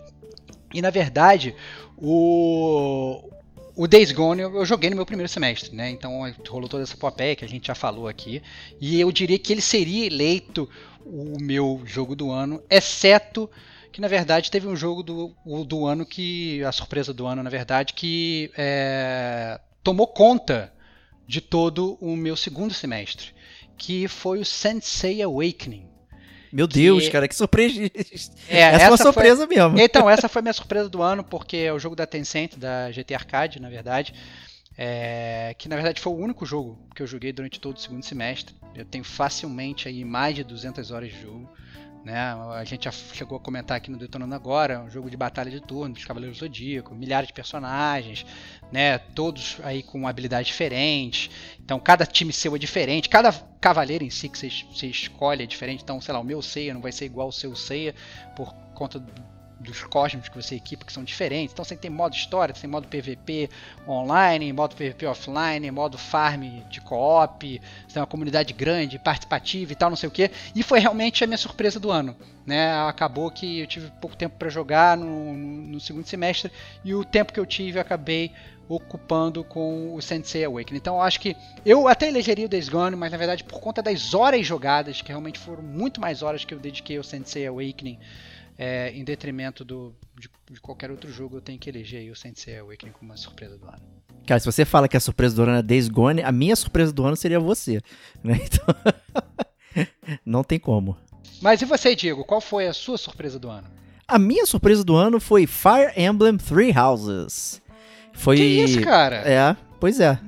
E 0.72 0.82
na 0.82 0.90
verdade, 0.90 1.54
o, 1.96 3.30
o 3.74 3.86
Days 3.86 4.12
Gone 4.12 4.42
eu, 4.42 4.64
joguei 4.64 4.90
no 4.90 4.96
meu 4.96 5.06
primeiro 5.06 5.28
semestre, 5.28 5.74
né? 5.74 5.90
Então 5.90 6.20
rolou 6.48 6.68
toda 6.68 6.82
essa 6.82 6.96
popé 6.96 7.34
que 7.34 7.44
a 7.44 7.48
gente 7.48 7.68
já 7.68 7.74
falou 7.74 8.08
aqui. 8.08 8.42
E 8.80 9.00
eu 9.00 9.10
diria 9.10 9.38
que 9.38 9.52
ele 9.52 9.62
seria 9.62 10.06
eleito 10.06 10.68
o 11.04 11.38
meu 11.40 11.82
jogo 11.86 12.14
do 12.14 12.30
ano, 12.30 12.62
exceto 12.68 13.50
que 13.90 14.00
na 14.00 14.08
verdade 14.08 14.50
teve 14.50 14.68
um 14.68 14.76
jogo 14.76 15.02
do, 15.02 15.34
do 15.64 15.86
ano 15.86 16.04
que. 16.04 16.62
A 16.62 16.72
surpresa 16.72 17.14
do 17.14 17.26
ano, 17.26 17.42
na 17.42 17.50
verdade, 17.50 17.94
que 17.94 18.50
é, 18.56 19.58
tomou 19.82 20.06
conta 20.06 20.72
de 21.26 21.40
todo 21.40 21.98
o 22.00 22.14
meu 22.14 22.36
segundo 22.36 22.72
semestre, 22.72 23.34
que 23.76 24.06
foi 24.06 24.40
o 24.40 24.44
Sensei 24.44 25.22
Awakening. 25.22 25.87
Meu 26.52 26.66
Deus, 26.66 27.04
que... 27.04 27.10
cara, 27.10 27.28
que 27.28 27.34
surpresa! 27.34 27.82
É, 28.48 28.60
essa, 28.60 28.76
essa 28.76 28.78
foi 28.78 28.88
uma 28.88 28.96
surpresa 28.96 29.46
foi... 29.46 29.56
mesmo. 29.56 29.78
Então, 29.78 30.08
essa 30.08 30.28
foi 30.28 30.42
minha 30.42 30.52
surpresa 30.52 30.88
do 30.88 31.02
ano, 31.02 31.22
porque 31.22 31.56
é 31.58 31.72
o 31.72 31.78
jogo 31.78 31.94
da 31.94 32.06
Tencent, 32.06 32.56
da 32.56 32.90
GT 32.90 33.14
Arcade, 33.14 33.60
na 33.60 33.68
verdade. 33.68 34.14
É... 34.76 35.54
que 35.58 35.68
na 35.68 35.74
verdade 35.74 36.00
foi 36.00 36.12
o 36.12 36.16
único 36.16 36.46
jogo 36.46 36.78
que 36.94 37.02
eu 37.02 37.06
joguei 37.06 37.32
durante 37.32 37.58
todo 37.58 37.76
o 37.76 37.80
segundo 37.80 38.04
semestre. 38.04 38.54
Eu 38.74 38.84
tenho 38.84 39.04
facilmente 39.04 39.88
aí 39.88 40.04
mais 40.04 40.36
de 40.36 40.44
200 40.44 40.90
horas 40.90 41.10
de 41.10 41.20
jogo. 41.20 41.50
Né? 42.04 42.16
A 42.54 42.64
gente 42.64 42.84
já 42.84 42.90
chegou 42.90 43.36
a 43.36 43.40
comentar 43.40 43.76
aqui 43.76 43.90
no 43.90 43.98
Detonando 43.98 44.34
Agora, 44.34 44.80
um 44.80 44.90
jogo 44.90 45.10
de 45.10 45.16
batalha 45.16 45.50
de 45.50 45.60
turno 45.60 45.94
dos 45.94 46.04
Cavaleiros 46.04 46.38
Zodíaco, 46.38 46.94
milhares 46.94 47.28
de 47.28 47.34
personagens, 47.34 48.24
né? 48.72 48.98
todos 48.98 49.58
aí 49.62 49.82
com 49.82 50.06
habilidades 50.06 50.48
diferentes. 50.48 51.30
Então 51.60 51.78
cada 51.78 52.06
time 52.06 52.32
seu 52.32 52.54
é 52.54 52.58
diferente, 52.58 53.08
cada 53.08 53.32
cavaleiro 53.60 54.04
em 54.04 54.10
si 54.10 54.28
que 54.28 54.38
você, 54.38 54.48
você 54.48 54.86
escolhe 54.86 55.42
é 55.42 55.46
diferente. 55.46 55.82
Então, 55.82 56.00
sei 56.00 56.14
lá, 56.14 56.20
o 56.20 56.24
meu 56.24 56.40
Seiya 56.40 56.72
não 56.72 56.80
vai 56.80 56.92
ser 56.92 57.06
igual 57.06 57.26
ao 57.26 57.32
seu 57.32 57.54
Seiya 57.54 57.94
por 58.36 58.54
conta 58.74 59.04
dos 59.58 59.82
cosmos 59.82 60.28
que 60.28 60.36
você 60.36 60.54
equipa 60.54 60.84
que 60.84 60.92
são 60.92 61.02
diferentes. 61.02 61.52
Então 61.52 61.64
você 61.64 61.76
tem 61.76 61.90
modo 61.90 62.14
história, 62.14 62.54
você 62.54 62.62
tem 62.62 62.70
modo 62.70 62.86
PVP 62.86 63.50
online, 63.86 64.52
modo 64.52 64.76
PVP 64.76 65.06
offline, 65.06 65.70
modo 65.70 65.98
farm 65.98 66.60
de 66.70 66.80
co-op, 66.80 67.60
você 67.86 67.94
tem 67.94 68.00
uma 68.00 68.06
comunidade 68.06 68.52
grande, 68.52 68.98
participativa 68.98 69.72
e 69.72 69.76
tal, 69.76 69.90
não 69.90 69.96
sei 69.96 70.08
o 70.08 70.12
que. 70.12 70.30
E 70.54 70.62
foi 70.62 70.78
realmente 70.78 71.24
a 71.24 71.26
minha 71.26 71.38
surpresa 71.38 71.80
do 71.80 71.90
ano. 71.90 72.16
Né? 72.46 72.72
Acabou 72.88 73.30
que 73.30 73.60
eu 73.60 73.66
tive 73.66 73.90
pouco 74.00 74.16
tempo 74.16 74.36
para 74.38 74.48
jogar 74.48 74.96
no, 74.96 75.34
no, 75.34 75.80
segundo 75.80 76.06
semestre 76.06 76.50
e 76.82 76.94
o 76.94 77.04
tempo 77.04 77.32
que 77.32 77.40
eu 77.40 77.44
tive 77.44 77.78
eu 77.78 77.82
acabei 77.82 78.32
ocupando 78.68 79.42
com 79.44 79.94
o 79.94 80.00
Sensei 80.00 80.44
Awakening. 80.44 80.78
Então 80.78 80.96
eu 80.96 81.02
acho 81.02 81.20
que 81.20 81.36
eu 81.64 81.88
até 81.88 82.08
elegeria 82.08 82.46
o 82.46 82.48
Days 82.48 82.68
Gone, 82.68 82.96
mas 82.96 83.10
na 83.10 83.18
verdade 83.18 83.44
por 83.44 83.60
conta 83.60 83.82
das 83.82 84.14
horas 84.14 84.46
jogadas, 84.46 85.02
que 85.02 85.08
realmente 85.08 85.38
foram 85.38 85.62
muito 85.62 86.00
mais 86.00 86.22
horas 86.22 86.44
que 86.44 86.54
eu 86.54 86.58
dediquei 86.58 86.96
ao 86.96 87.04
Sensei 87.04 87.46
Awakening, 87.46 87.98
é, 88.58 88.90
em 88.90 89.04
detrimento 89.04 89.64
do, 89.64 89.94
de, 90.18 90.28
de, 90.50 90.60
qualquer 90.60 90.90
outro 90.90 91.10
jogo, 91.12 91.36
eu 91.36 91.40
tenho 91.40 91.58
que 91.58 91.70
eleger 91.70 92.00
aí 92.00 92.10
o 92.10 92.16
Sensei 92.16 92.58
Awakening 92.58 92.92
como 92.92 93.12
uma 93.12 93.16
surpresa 93.16 93.56
do 93.56 93.66
ano. 93.66 93.80
Cara, 94.26 94.40
se 94.40 94.46
você 94.46 94.64
fala 94.64 94.88
que 94.88 94.96
a 94.96 95.00
surpresa 95.00 95.36
do 95.36 95.42
ano 95.42 95.52
é 95.52 95.62
Days 95.62 95.88
Gone, 95.88 96.22
a 96.22 96.32
minha 96.32 96.56
surpresa 96.56 96.92
do 96.92 97.06
ano 97.06 97.16
seria 97.16 97.38
você. 97.38 97.80
Né? 98.22 98.40
Então, 99.70 99.86
não 100.24 100.42
tem 100.42 100.58
como. 100.58 100.96
Mas 101.40 101.62
e 101.62 101.64
você, 101.64 101.94
Diego? 101.94 102.24
Qual 102.24 102.40
foi 102.40 102.66
a 102.66 102.72
sua 102.72 102.98
surpresa 102.98 103.38
do 103.38 103.48
ano? 103.48 103.68
A 104.08 104.18
minha 104.18 104.44
surpresa 104.44 104.82
do 104.82 104.96
ano 104.96 105.20
foi 105.20 105.46
Fire 105.46 105.92
Emblem 105.94 106.36
Three 106.36 106.76
Houses. 106.76 107.62
Foi. 108.12 108.36
Que 108.36 108.42
isso, 108.42 108.80
cara? 108.80 109.16
É, 109.18 109.56
pois 109.78 110.00
é. 110.00 110.18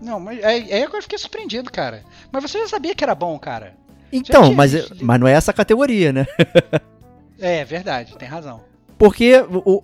Não, 0.00 0.18
mas 0.18 0.42
aí, 0.42 0.72
aí 0.72 0.82
agora 0.82 0.98
eu 0.98 1.02
fiquei 1.02 1.18
surpreendido, 1.18 1.70
cara. 1.70 2.04
Mas 2.32 2.42
você 2.42 2.58
já 2.60 2.68
sabia 2.68 2.94
que 2.94 3.04
era 3.04 3.14
bom, 3.14 3.38
cara. 3.38 3.76
Então, 4.10 4.54
mas, 4.54 4.90
mas 5.00 5.20
não 5.20 5.26
é 5.26 5.32
essa 5.32 5.52
categoria, 5.52 6.12
né? 6.12 6.24
É, 7.44 7.58
é, 7.58 7.64
verdade, 7.64 8.16
tem 8.16 8.26
razão. 8.26 8.60
Porque, 8.96 9.34
o, 9.50 9.82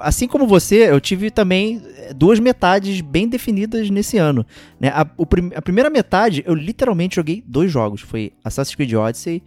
assim 0.00 0.28
como 0.28 0.46
você, 0.46 0.90
eu 0.90 1.00
tive 1.00 1.30
também 1.30 1.82
eh, 1.96 2.12
duas 2.14 2.38
metades 2.38 3.00
bem 3.00 3.28
definidas 3.28 3.90
nesse 3.90 4.18
ano. 4.18 4.46
Né? 4.78 4.88
A, 4.88 5.00
a 5.56 5.62
primeira 5.62 5.90
metade, 5.90 6.44
eu 6.46 6.54
literalmente 6.54 7.16
joguei 7.16 7.42
dois 7.46 7.70
jogos. 7.70 8.00
Foi 8.00 8.32
Assassin's 8.44 8.74
Creed 8.74 8.94
Odyssey 8.94 9.42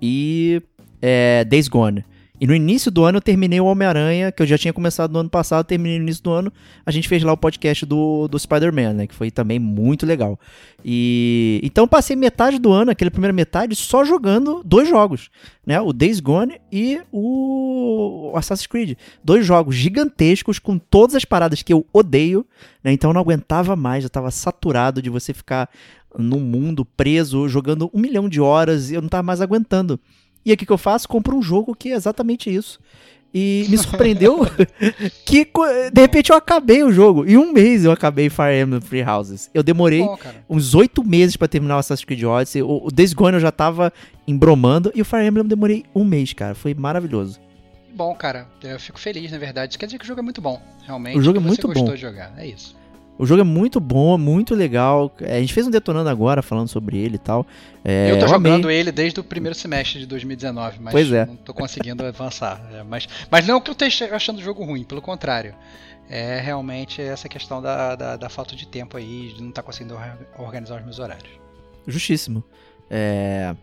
e 0.00 0.62
é, 1.00 1.44
Days 1.44 1.68
Gone. 1.68 2.04
E 2.40 2.48
no 2.48 2.54
início 2.54 2.90
do 2.90 3.04
ano 3.04 3.18
eu 3.18 3.22
terminei 3.22 3.60
o 3.60 3.64
Homem-Aranha, 3.66 4.32
que 4.32 4.42
eu 4.42 4.46
já 4.46 4.58
tinha 4.58 4.72
começado 4.72 5.12
no 5.12 5.20
ano 5.20 5.30
passado, 5.30 5.64
terminei 5.64 5.98
no 5.98 6.04
início 6.04 6.20
do 6.20 6.32
ano. 6.32 6.52
A 6.84 6.90
gente 6.90 7.08
fez 7.08 7.22
lá 7.22 7.32
o 7.32 7.36
podcast 7.36 7.86
do, 7.86 8.26
do 8.26 8.36
Spider-Man, 8.36 8.92
né? 8.92 9.06
Que 9.06 9.14
foi 9.14 9.30
também 9.30 9.60
muito 9.60 10.04
legal. 10.04 10.38
E 10.84 11.60
então 11.62 11.86
passei 11.86 12.16
metade 12.16 12.58
do 12.58 12.72
ano, 12.72 12.90
aquela 12.90 13.10
primeira 13.10 13.32
metade, 13.32 13.76
só 13.76 14.04
jogando 14.04 14.62
dois 14.64 14.88
jogos, 14.88 15.30
né? 15.64 15.80
O 15.80 15.92
Days 15.92 16.18
Gone 16.18 16.60
e 16.72 17.00
o 17.12 18.32
Assassin's 18.34 18.66
Creed. 18.66 18.98
Dois 19.22 19.46
jogos 19.46 19.76
gigantescos 19.76 20.58
com 20.58 20.76
todas 20.76 21.14
as 21.14 21.24
paradas 21.24 21.62
que 21.62 21.72
eu 21.72 21.86
odeio, 21.92 22.44
né? 22.82 22.92
Então 22.92 23.10
eu 23.10 23.14
não 23.14 23.20
aguentava 23.20 23.76
mais, 23.76 24.02
eu 24.02 24.10
tava 24.10 24.32
saturado 24.32 25.00
de 25.00 25.08
você 25.08 25.32
ficar 25.32 25.70
num 26.18 26.40
mundo 26.40 26.84
preso, 26.84 27.48
jogando 27.48 27.88
um 27.94 28.00
milhão 28.00 28.28
de 28.28 28.40
horas 28.40 28.90
e 28.90 28.94
eu 28.94 29.02
não 29.02 29.08
tava 29.08 29.22
mais 29.22 29.40
aguentando. 29.40 30.00
E 30.44 30.52
o 30.52 30.56
que, 30.56 30.70
eu 30.70 30.78
faço? 30.78 31.08
Compro 31.08 31.36
um 31.36 31.42
jogo 31.42 31.74
que 31.74 31.90
é 31.90 31.94
exatamente 31.94 32.54
isso. 32.54 32.78
E 33.32 33.66
me 33.68 33.76
surpreendeu 33.76 34.46
que, 35.26 35.44
de 35.92 36.00
repente, 36.00 36.30
eu 36.30 36.36
acabei 36.36 36.84
o 36.84 36.92
jogo. 36.92 37.28
Em 37.28 37.36
um 37.36 37.52
mês 37.52 37.84
eu 37.84 37.90
acabei 37.90 38.30
Fire 38.30 38.60
Emblem 38.60 38.80
Free 38.80 39.02
Houses. 39.02 39.50
Eu 39.52 39.62
demorei 39.62 40.02
Bom, 40.02 40.16
uns 40.48 40.72
oito 40.74 41.02
meses 41.02 41.36
para 41.36 41.48
terminar 41.48 41.76
o 41.76 41.78
Assassin's 41.78 42.04
Creed 42.04 42.22
Odyssey. 42.22 42.62
O, 42.62 42.86
o 42.86 42.90
Days 42.92 43.12
Gone 43.12 43.34
eu 43.34 43.40
já 43.40 43.50
tava 43.50 43.92
embromando. 44.28 44.92
E 44.94 45.02
o 45.02 45.04
Fire 45.04 45.26
Emblem 45.26 45.44
eu 45.44 45.48
demorei 45.48 45.84
um 45.92 46.04
mês, 46.04 46.32
cara. 46.32 46.54
Foi 46.54 46.74
maravilhoso. 46.74 47.40
Bom, 47.92 48.14
cara. 48.14 48.46
Eu 48.62 48.78
fico 48.78 49.00
feliz, 49.00 49.32
na 49.32 49.38
verdade. 49.38 49.72
Isso 49.72 49.78
quer 49.78 49.86
dizer 49.86 49.98
que 49.98 50.04
o 50.04 50.06
jogo 50.06 50.20
é 50.20 50.22
muito 50.22 50.40
bom, 50.40 50.62
realmente. 50.84 51.18
O 51.18 51.22
jogo 51.22 51.38
é 51.38 51.40
muito 51.40 51.66
bom. 51.66 51.92
de 51.92 51.96
jogar. 51.96 52.32
É 52.36 52.46
isso. 52.46 52.76
O 53.16 53.24
jogo 53.24 53.40
é 53.40 53.44
muito 53.44 53.78
bom, 53.78 54.18
muito 54.18 54.54
legal. 54.54 55.12
É, 55.20 55.36
a 55.36 55.40
gente 55.40 55.54
fez 55.54 55.66
um 55.66 55.70
detonando 55.70 56.08
agora 56.08 56.42
falando 56.42 56.68
sobre 56.68 56.98
ele 56.98 57.14
e 57.14 57.18
tal. 57.18 57.46
É, 57.84 58.10
eu 58.10 58.18
tô 58.18 58.24
eu 58.24 58.28
jogando 58.28 58.64
amei. 58.64 58.76
ele 58.76 58.90
desde 58.90 59.20
o 59.20 59.24
primeiro 59.24 59.56
semestre 59.56 60.00
de 60.00 60.06
2019, 60.06 60.78
mas 60.80 60.92
pois 60.92 61.12
é. 61.12 61.24
não 61.24 61.36
tô 61.36 61.54
conseguindo 61.54 62.02
avançar. 62.06 62.60
É, 62.72 62.82
mas, 62.82 63.08
mas 63.30 63.46
não 63.46 63.60
que 63.60 63.70
eu 63.70 63.72
esteja 63.72 64.14
achando 64.14 64.38
o 64.38 64.42
jogo 64.42 64.64
ruim, 64.64 64.82
pelo 64.82 65.00
contrário. 65.00 65.54
É 66.08 66.40
realmente 66.40 67.00
essa 67.00 67.28
questão 67.28 67.62
da, 67.62 67.94
da, 67.94 68.16
da 68.16 68.28
falta 68.28 68.54
de 68.54 68.66
tempo 68.66 68.96
aí, 68.96 69.32
de 69.34 69.40
não 69.40 69.50
estar 69.50 69.62
tá 69.62 69.66
conseguindo 69.66 69.96
organizar 70.36 70.78
os 70.78 70.84
meus 70.84 70.98
horários. 70.98 71.30
Justíssimo. 71.86 72.42
É... 72.90 73.54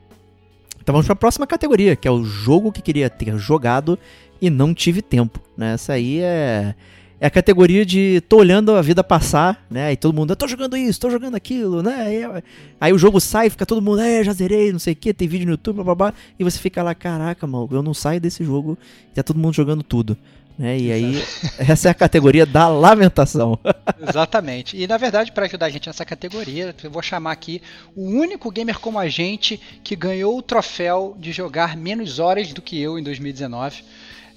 Então 0.81 0.93
vamos 0.93 1.05
para 1.05 1.13
a 1.13 1.17
próxima 1.17 1.45
categoria, 1.45 1.95
que 1.95 2.07
é 2.07 2.11
o 2.11 2.23
jogo 2.23 2.71
que 2.71 2.81
queria 2.81 3.09
ter 3.09 3.37
jogado 3.37 3.99
e 4.41 4.49
não 4.49 4.73
tive 4.73 5.01
tempo. 5.01 5.39
Né? 5.55 5.73
Essa 5.73 5.93
aí 5.93 6.19
é 6.21 6.73
é 7.21 7.27
a 7.27 7.29
categoria 7.29 7.85
de 7.85 8.19
tô 8.27 8.37
olhando 8.37 8.75
a 8.75 8.81
vida 8.81 9.03
passar, 9.03 9.63
né? 9.69 9.93
E 9.93 9.95
todo 9.95 10.15
mundo, 10.15 10.31
eu 10.31 10.35
tô 10.35 10.47
jogando 10.47 10.75
isso, 10.75 10.99
tô 10.99 11.07
jogando 11.07 11.35
aquilo, 11.35 11.83
né? 11.83 11.95
Aí, 12.01 12.43
aí 12.81 12.91
o 12.91 12.97
jogo 12.97 13.19
sai, 13.19 13.47
fica 13.47 13.63
todo 13.63 13.79
mundo, 13.79 14.01
é, 14.01 14.23
já 14.23 14.33
zerei, 14.33 14.71
não 14.71 14.79
sei 14.79 14.93
o 14.93 14.95
que, 14.95 15.13
tem 15.13 15.27
vídeo 15.27 15.45
no 15.45 15.51
YouTube, 15.51 15.75
blá, 15.75 15.83
blá, 15.83 15.95
blá, 15.95 16.13
e 16.39 16.43
você 16.43 16.57
fica 16.57 16.81
lá, 16.81 16.95
caraca, 16.95 17.45
mano, 17.45 17.69
eu 17.71 17.83
não 17.83 17.93
saio 17.93 18.19
desse 18.19 18.43
jogo, 18.43 18.75
e 19.11 19.13
tá 19.13 19.21
todo 19.21 19.37
mundo 19.37 19.53
jogando 19.53 19.83
tudo. 19.83 20.17
Né? 20.57 20.79
E 20.79 20.91
aí, 20.91 21.23
essa 21.59 21.89
é 21.89 21.91
a 21.91 21.93
categoria 21.93 22.43
da 22.43 22.67
lamentação. 22.67 23.59
Exatamente. 24.01 24.75
E 24.75 24.87
na 24.87 24.97
verdade, 24.97 25.31
para 25.31 25.45
ajudar 25.45 25.67
a 25.67 25.69
gente 25.69 25.85
nessa 25.85 26.03
categoria, 26.03 26.75
eu 26.83 26.89
vou 26.89 27.03
chamar 27.03 27.33
aqui 27.33 27.61
o 27.95 28.03
único 28.03 28.49
gamer 28.49 28.79
como 28.79 28.97
a 28.97 29.07
gente 29.07 29.59
que 29.83 29.95
ganhou 29.95 30.35
o 30.35 30.41
troféu 30.41 31.15
de 31.19 31.31
jogar 31.31 31.77
menos 31.77 32.17
horas 32.17 32.51
do 32.51 32.63
que 32.63 32.81
eu 32.81 32.97
em 32.97 33.03
2019. 33.03 33.83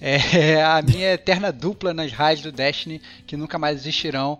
É 0.07 0.63
a 0.63 0.83
minha 0.83 1.15
eterna 1.15 1.51
dupla 1.51 1.95
nas 1.95 2.13
raids 2.13 2.43
do 2.43 2.53
Destiny, 2.53 3.01
que 3.27 3.39
nunca 3.39 3.59
mais 3.59 3.79
existirão. 3.79 4.39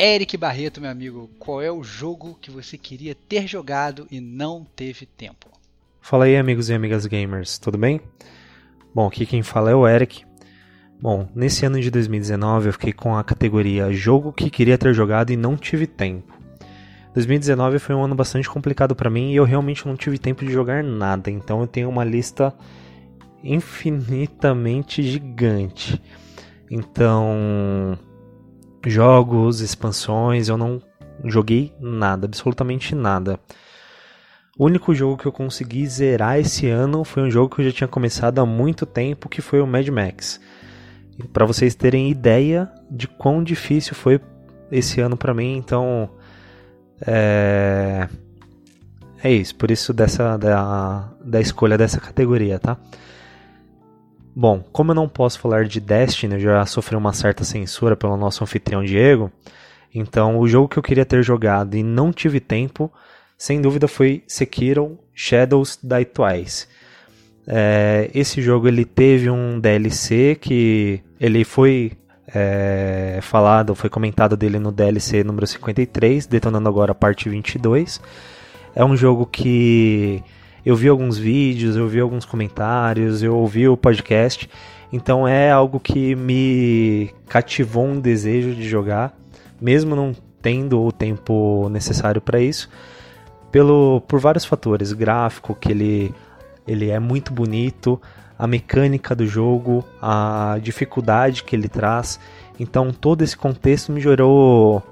Eric 0.00 0.38
Barreto, 0.38 0.80
meu 0.80 0.90
amigo, 0.90 1.28
qual 1.38 1.60
é 1.60 1.70
o 1.70 1.84
jogo 1.84 2.38
que 2.40 2.50
você 2.50 2.78
queria 2.78 3.14
ter 3.14 3.46
jogado 3.46 4.06
e 4.10 4.22
não 4.22 4.66
teve 4.74 5.04
tempo? 5.04 5.48
Fala 6.00 6.24
aí, 6.24 6.34
amigos 6.34 6.70
e 6.70 6.72
amigas 6.72 7.04
gamers, 7.04 7.58
tudo 7.58 7.76
bem? 7.76 8.00
Bom, 8.94 9.06
aqui 9.06 9.26
quem 9.26 9.42
fala 9.42 9.70
é 9.70 9.74
o 9.74 9.86
Eric. 9.86 10.24
Bom, 10.98 11.28
nesse 11.34 11.66
ano 11.66 11.78
de 11.78 11.90
2019 11.90 12.68
eu 12.68 12.72
fiquei 12.72 12.94
com 12.94 13.14
a 13.14 13.22
categoria 13.22 13.92
jogo 13.92 14.32
que 14.32 14.48
queria 14.48 14.78
ter 14.78 14.94
jogado 14.94 15.30
e 15.30 15.36
não 15.36 15.58
tive 15.58 15.86
tempo. 15.86 16.32
2019 17.12 17.78
foi 17.78 17.94
um 17.94 18.02
ano 18.02 18.14
bastante 18.14 18.48
complicado 18.48 18.96
para 18.96 19.10
mim 19.10 19.30
e 19.30 19.36
eu 19.36 19.44
realmente 19.44 19.86
não 19.86 19.94
tive 19.94 20.16
tempo 20.16 20.42
de 20.42 20.50
jogar 20.50 20.82
nada, 20.82 21.30
então 21.30 21.60
eu 21.60 21.66
tenho 21.66 21.90
uma 21.90 22.02
lista 22.02 22.54
infinitamente 23.42 25.02
gigante. 25.02 26.00
Então, 26.70 27.98
jogos, 28.84 29.60
expansões, 29.60 30.48
eu 30.48 30.56
não 30.56 30.82
joguei 31.24 31.72
nada, 31.80 32.26
absolutamente 32.26 32.94
nada. 32.94 33.38
O 34.58 34.64
único 34.64 34.94
jogo 34.94 35.18
que 35.18 35.26
eu 35.26 35.32
consegui 35.32 35.86
zerar 35.86 36.38
esse 36.38 36.66
ano 36.66 37.04
foi 37.04 37.22
um 37.22 37.30
jogo 37.30 37.54
que 37.54 37.60
eu 37.60 37.66
já 37.66 37.72
tinha 37.72 37.88
começado 37.88 38.38
há 38.38 38.46
muito 38.46 38.86
tempo, 38.86 39.28
que 39.28 39.42
foi 39.42 39.60
o 39.60 39.66
Mad 39.66 39.86
Max. 39.88 40.40
Para 41.32 41.44
vocês 41.44 41.74
terem 41.74 42.10
ideia 42.10 42.70
de 42.90 43.06
quão 43.06 43.42
difícil 43.44 43.94
foi 43.94 44.20
esse 44.70 45.00
ano 45.00 45.16
para 45.16 45.34
mim, 45.34 45.56
então 45.56 46.10
é... 47.06 48.08
é 49.22 49.30
isso, 49.30 49.54
por 49.56 49.70
isso 49.70 49.92
dessa 49.92 50.36
da, 50.36 51.12
da 51.22 51.40
escolha 51.40 51.76
dessa 51.76 52.00
categoria, 52.00 52.58
tá? 52.58 52.78
Bom, 54.38 54.62
como 54.70 54.90
eu 54.90 54.94
não 54.94 55.08
posso 55.08 55.40
falar 55.40 55.64
de 55.64 55.80
Destiny, 55.80 56.34
eu 56.34 56.40
já 56.40 56.66
sofri 56.66 56.94
uma 56.94 57.14
certa 57.14 57.42
censura 57.42 57.96
pelo 57.96 58.18
nosso 58.18 58.44
anfitrião 58.44 58.84
Diego. 58.84 59.32
Então, 59.94 60.38
o 60.38 60.46
jogo 60.46 60.68
que 60.68 60.78
eu 60.78 60.82
queria 60.82 61.06
ter 61.06 61.22
jogado 61.22 61.74
e 61.74 61.82
não 61.82 62.12
tive 62.12 62.38
tempo, 62.38 62.92
sem 63.38 63.62
dúvida, 63.62 63.88
foi 63.88 64.22
Sekiro 64.28 64.98
Shadows 65.14 65.78
Die 65.82 66.04
Twice. 66.04 66.68
É, 67.46 68.10
esse 68.12 68.42
jogo 68.42 68.68
ele 68.68 68.84
teve 68.84 69.30
um 69.30 69.58
DLC 69.58 70.36
que 70.38 71.00
ele 71.18 71.42
foi 71.42 71.92
é, 72.28 73.20
falado, 73.22 73.74
foi 73.74 73.88
comentado 73.88 74.36
dele 74.36 74.58
no 74.58 74.70
DLC 74.70 75.24
número 75.24 75.46
53, 75.46 76.26
detonando 76.26 76.68
agora 76.68 76.92
a 76.92 76.94
parte 76.94 77.30
22. 77.30 78.02
É 78.74 78.84
um 78.84 78.94
jogo 78.94 79.24
que 79.24 80.22
eu 80.66 80.74
vi 80.74 80.88
alguns 80.88 81.16
vídeos, 81.16 81.76
eu 81.76 81.86
vi 81.86 82.00
alguns 82.00 82.24
comentários, 82.24 83.22
eu 83.22 83.36
ouvi 83.36 83.68
o 83.68 83.76
podcast. 83.76 84.50
Então 84.92 85.26
é 85.26 85.48
algo 85.48 85.78
que 85.78 86.16
me 86.16 87.14
cativou 87.28 87.86
um 87.86 88.00
desejo 88.00 88.52
de 88.52 88.68
jogar, 88.68 89.16
mesmo 89.60 89.94
não 89.94 90.12
tendo 90.42 90.82
o 90.82 90.90
tempo 90.90 91.68
necessário 91.68 92.20
para 92.20 92.40
isso, 92.40 92.68
pelo 93.52 94.00
por 94.08 94.18
vários 94.18 94.44
fatores, 94.44 94.92
gráfico 94.92 95.54
que 95.54 95.70
ele 95.70 96.14
ele 96.66 96.90
é 96.90 96.98
muito 96.98 97.32
bonito, 97.32 98.02
a 98.36 98.44
mecânica 98.44 99.14
do 99.14 99.24
jogo, 99.24 99.84
a 100.02 100.58
dificuldade 100.60 101.44
que 101.44 101.54
ele 101.54 101.68
traz. 101.68 102.18
Então 102.58 102.92
todo 102.92 103.22
esse 103.22 103.36
contexto 103.36 103.92
me 103.92 104.00
gerou 104.00 104.82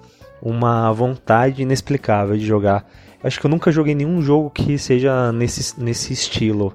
uma 0.41 0.93
vontade 0.93 1.62
inexplicável 1.62 2.37
de 2.37 2.47
jogar. 2.47 2.87
Acho 3.25 3.41
que 3.41 3.47
eu 3.47 3.51
nunca 3.51 3.72
joguei 3.72 3.95
nenhum 3.95 4.20
jogo 4.20 4.51
que 4.51 4.77
seja 4.77 5.33
nesse, 5.33 5.81
nesse 5.81 6.12
estilo. 6.12 6.75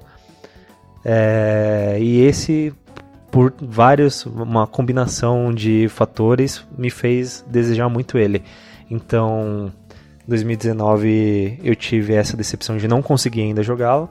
É, 1.06 1.98
e 2.02 2.22
esse, 2.22 2.74
por 3.30 3.54
vários, 3.62 4.26
uma 4.26 4.66
combinação 4.66 5.54
de 5.54 5.88
fatores, 5.90 6.66
me 6.76 6.90
fez 6.90 7.46
desejar 7.48 7.88
muito 7.88 8.18
ele. 8.18 8.42
Então, 8.90 9.72
2019 10.28 11.60
eu 11.64 11.76
tive 11.76 12.16
essa 12.16 12.36
decepção 12.36 12.78
de 12.78 12.88
não 12.88 13.04
conseguir 13.04 13.42
ainda 13.42 13.62
jogá-lo, 13.62 14.10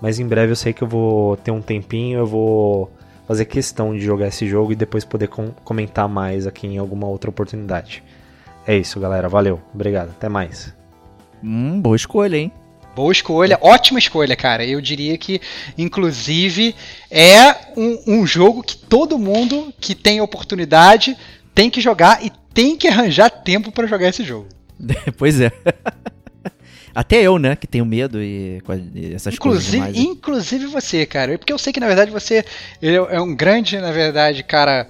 mas 0.00 0.20
em 0.20 0.26
breve 0.26 0.52
eu 0.52 0.56
sei 0.56 0.72
que 0.72 0.82
eu 0.82 0.88
vou 0.88 1.36
ter 1.38 1.50
um 1.50 1.60
tempinho, 1.60 2.20
eu 2.20 2.26
vou 2.26 2.92
fazer 3.26 3.46
questão 3.46 3.92
de 3.92 4.00
jogar 4.00 4.28
esse 4.28 4.46
jogo 4.46 4.70
e 4.70 4.76
depois 4.76 5.04
poder 5.04 5.26
com 5.26 5.50
comentar 5.64 6.08
mais 6.08 6.46
aqui 6.46 6.68
em 6.68 6.78
alguma 6.78 7.08
outra 7.08 7.30
oportunidade. 7.30 8.02
É 8.64 8.76
isso, 8.76 9.00
galera. 9.00 9.28
Valeu. 9.28 9.60
Obrigado. 9.74 10.10
Até 10.10 10.28
mais. 10.28 10.79
Hum, 11.42 11.80
boa 11.80 11.96
escolha, 11.96 12.36
hein? 12.36 12.52
Boa 12.94 13.12
escolha, 13.12 13.58
ótima 13.60 13.98
escolha, 13.98 14.34
cara. 14.34 14.64
Eu 14.64 14.80
diria 14.80 15.16
que, 15.16 15.40
inclusive, 15.78 16.74
é 17.10 17.54
um, 17.76 18.02
um, 18.06 18.26
jogo 18.26 18.62
que 18.62 18.76
todo 18.76 19.18
mundo 19.18 19.72
que 19.80 19.94
tem 19.94 20.20
oportunidade 20.20 21.16
tem 21.54 21.70
que 21.70 21.80
jogar 21.80 22.24
e 22.24 22.30
tem 22.52 22.76
que 22.76 22.88
arranjar 22.88 23.30
tempo 23.30 23.70
para 23.70 23.86
jogar 23.86 24.08
esse 24.08 24.24
jogo. 24.24 24.48
pois 25.16 25.40
é. 25.40 25.52
Até 26.92 27.22
eu, 27.22 27.38
né, 27.38 27.54
que 27.54 27.68
tenho 27.68 27.86
medo 27.86 28.20
e, 28.20 28.60
e 28.94 29.14
essas 29.14 29.34
inclusive, 29.34 29.38
coisas. 29.38 29.70
Demais, 29.70 29.96
né? 29.96 30.02
inclusive 30.02 30.66
você, 30.66 31.06
cara. 31.06 31.38
Porque 31.38 31.52
eu 31.52 31.58
sei 31.58 31.72
que, 31.72 31.78
na 31.78 31.86
verdade, 31.86 32.10
você 32.10 32.44
é 32.82 33.20
um 33.20 33.34
grande, 33.34 33.78
na 33.78 33.92
verdade, 33.92 34.42
cara 34.42 34.88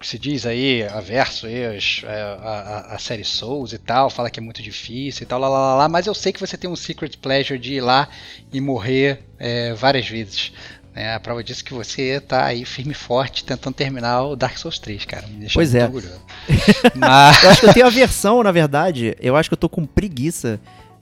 que 0.00 0.06
se 0.06 0.18
diz 0.18 0.46
aí, 0.46 0.82
averso 0.82 1.46
aí, 1.46 1.64
as, 1.64 2.02
é, 2.04 2.22
a, 2.22 2.86
a, 2.90 2.94
a, 2.94 2.98
série 2.98 3.24
Souls 3.24 3.72
e 3.72 3.78
tal, 3.78 4.10
fala 4.10 4.30
que 4.30 4.40
é 4.40 4.42
muito 4.42 4.62
difícil 4.62 5.22
e 5.22 5.26
tal, 5.26 5.38
lá, 5.38 5.48
lá, 5.48 5.58
lá, 5.58 5.74
lá, 5.76 5.88
mas 5.88 6.06
eu 6.06 6.14
sei 6.14 6.32
que 6.32 6.40
você 6.40 6.56
tem 6.56 6.68
um 6.68 6.74
secret 6.74 7.16
pleasure 7.18 7.58
de 7.58 7.74
ir 7.74 7.80
lá 7.80 8.08
e 8.52 8.60
morrer 8.60 9.20
é, 9.38 9.74
várias 9.74 10.08
vezes. 10.08 10.52
É, 10.94 11.14
a 11.14 11.20
prova 11.20 11.44
disso 11.44 11.62
é 11.62 11.64
que 11.64 11.72
você 11.72 12.20
tá 12.20 12.46
aí 12.46 12.64
firme 12.64 12.90
e 12.92 12.94
forte 12.94 13.44
tentando 13.44 13.74
terminar 13.74 14.22
o 14.24 14.34
Dark 14.34 14.56
Souls 14.58 14.78
3, 14.78 15.04
cara. 15.04 15.26
Me 15.28 15.40
deixa 15.40 15.54
pois 15.54 15.74
é. 15.74 15.84
Orgulhoso. 15.84 16.20
Mas... 16.96 17.44
eu 17.44 17.50
acho 17.50 17.60
que 17.60 17.66
eu 17.66 17.74
tenho 17.74 17.86
a 17.86 17.90
versão, 17.90 18.42
na 18.42 18.50
verdade, 18.50 19.16
eu 19.20 19.36
acho 19.36 19.48
que 19.48 19.54
eu 19.54 19.58
tô 19.58 19.68
com 19.68 19.86
preguiça 19.86 20.58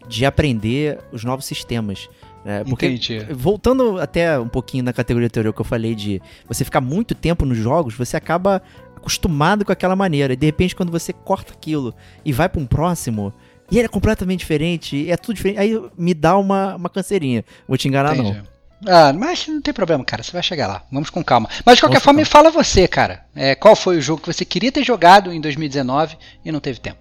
de 0.07 0.27
aprender 0.27 0.99
os 1.11 1.25
novos 1.25 1.47
sistemas. 1.47 2.09
É, 2.45 2.65
porque, 2.65 2.87
Entendi. 2.87 3.27
voltando 3.31 4.01
até 4.01 4.39
um 4.39 4.49
pouquinho 4.49 4.85
na 4.85 4.93
categoria 4.93 5.27
anterior 5.27 5.53
que 5.53 5.61
eu 5.61 5.65
falei 5.65 5.95
de 5.95 6.23
você 6.47 6.65
ficar 6.65 6.81
muito 6.81 7.15
tempo 7.15 7.45
nos 7.45 7.59
jogos, 7.59 7.95
você 7.95 8.17
acaba 8.17 8.63
acostumado 8.99 9.65
com 9.65 9.73
aquela 9.73 9.97
maneira. 9.97 10.35
E 10.35 10.37
de 10.37 10.47
repente, 10.47 10.77
quando 10.77 10.93
você 10.93 11.13
corta 11.13 11.53
aquilo 11.53 11.95
e 12.25 12.33
vai 12.33 12.49
para 12.49 12.61
um 12.61 12.67
próximo, 12.67 13.33
e 13.71 13.79
ele 13.79 13.87
é 13.87 13.89
completamente 13.89 14.41
diferente, 14.41 15.11
é 15.11 15.17
tudo 15.17 15.37
diferente, 15.37 15.59
aí 15.59 15.81
me 15.97 16.15
dá 16.15 16.37
uma, 16.37 16.77
uma 16.77 16.89
canseirinha. 16.89 17.45
Vou 17.67 17.77
te 17.77 17.89
enganar, 17.89 18.15
Entendi. 18.17 18.39
não. 18.39 18.59
Ah, 18.87 19.13
mas 19.13 19.47
não 19.49 19.61
tem 19.61 19.75
problema, 19.75 20.05
cara. 20.05 20.23
Você 20.23 20.31
vai 20.31 20.43
chegar 20.43 20.69
lá. 20.69 20.85
Vamos 20.91 21.11
com 21.11 21.23
calma. 21.25 21.49
Mas 21.65 21.77
de 21.77 21.83
qualquer 21.83 22.01
Vamos 22.01 22.05
forma, 22.05 22.21
me 22.21 22.25
fala 22.25 22.51
você, 22.51 22.87
cara. 22.87 23.25
É, 23.35 23.55
qual 23.55 23.75
foi 23.75 23.99
o 23.99 24.01
jogo 24.01 24.23
que 24.23 24.33
você 24.33 24.45
queria 24.45 24.71
ter 24.71 24.85
jogado 24.85 25.33
em 25.33 25.41
2019 25.41 26.17
e 26.45 26.53
não 26.53 26.61
teve 26.61 26.79
tempo? 26.79 26.99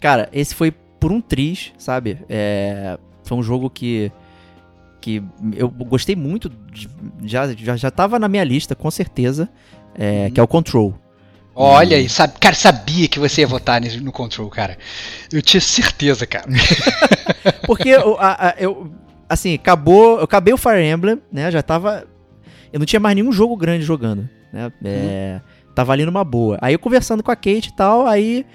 Cara, 0.00 0.28
esse 0.32 0.54
foi 0.54 0.72
por 0.72 1.12
um 1.12 1.20
triz, 1.20 1.72
sabe? 1.78 2.18
É, 2.28 2.98
foi 3.22 3.38
um 3.38 3.42
jogo 3.42 3.70
que 3.70 4.10
que 5.00 5.22
eu 5.56 5.70
gostei 5.70 6.14
muito, 6.14 6.50
de, 6.50 6.86
já, 7.24 7.50
já, 7.54 7.74
já 7.74 7.90
tava 7.90 8.18
na 8.18 8.28
minha 8.28 8.44
lista, 8.44 8.74
com 8.74 8.90
certeza, 8.90 9.48
é, 9.94 10.26
uhum. 10.26 10.30
que 10.30 10.40
é 10.40 10.42
o 10.42 10.46
Control. 10.46 10.94
Olha 11.62 11.96
aí, 11.96 12.08
sabe, 12.08 12.34
cara, 12.40 12.54
sabia 12.54 13.06
que 13.06 13.18
você 13.18 13.42
ia 13.42 13.46
votar 13.46 13.80
no 13.80 14.10
Control, 14.10 14.48
cara. 14.48 14.78
Eu 15.30 15.42
tinha 15.42 15.60
certeza, 15.60 16.26
cara. 16.26 16.46
Porque 17.66 17.90
eu, 17.90 18.16
a, 18.18 18.48
a, 18.48 18.54
eu, 18.58 18.90
assim, 19.28 19.54
acabou, 19.54 20.18
eu 20.18 20.24
acabei 20.24 20.54
o 20.54 20.56
Fire 20.56 20.82
Emblem, 20.82 21.20
né? 21.30 21.50
Já 21.50 21.62
tava, 21.62 22.06
eu 22.72 22.78
não 22.78 22.86
tinha 22.86 22.98
mais 22.98 23.14
nenhum 23.14 23.30
jogo 23.30 23.56
grande 23.56 23.84
jogando, 23.84 24.28
né? 24.52 24.72
É, 24.84 25.34
uhum. 25.34 25.74
Tava 25.74 25.92
ali 25.92 26.06
numa 26.06 26.24
boa. 26.24 26.58
Aí 26.62 26.74
eu 26.74 26.78
conversando 26.78 27.22
com 27.22 27.30
a 27.30 27.36
Kate 27.36 27.68
e 27.68 27.76
tal, 27.76 28.06
aí, 28.06 28.46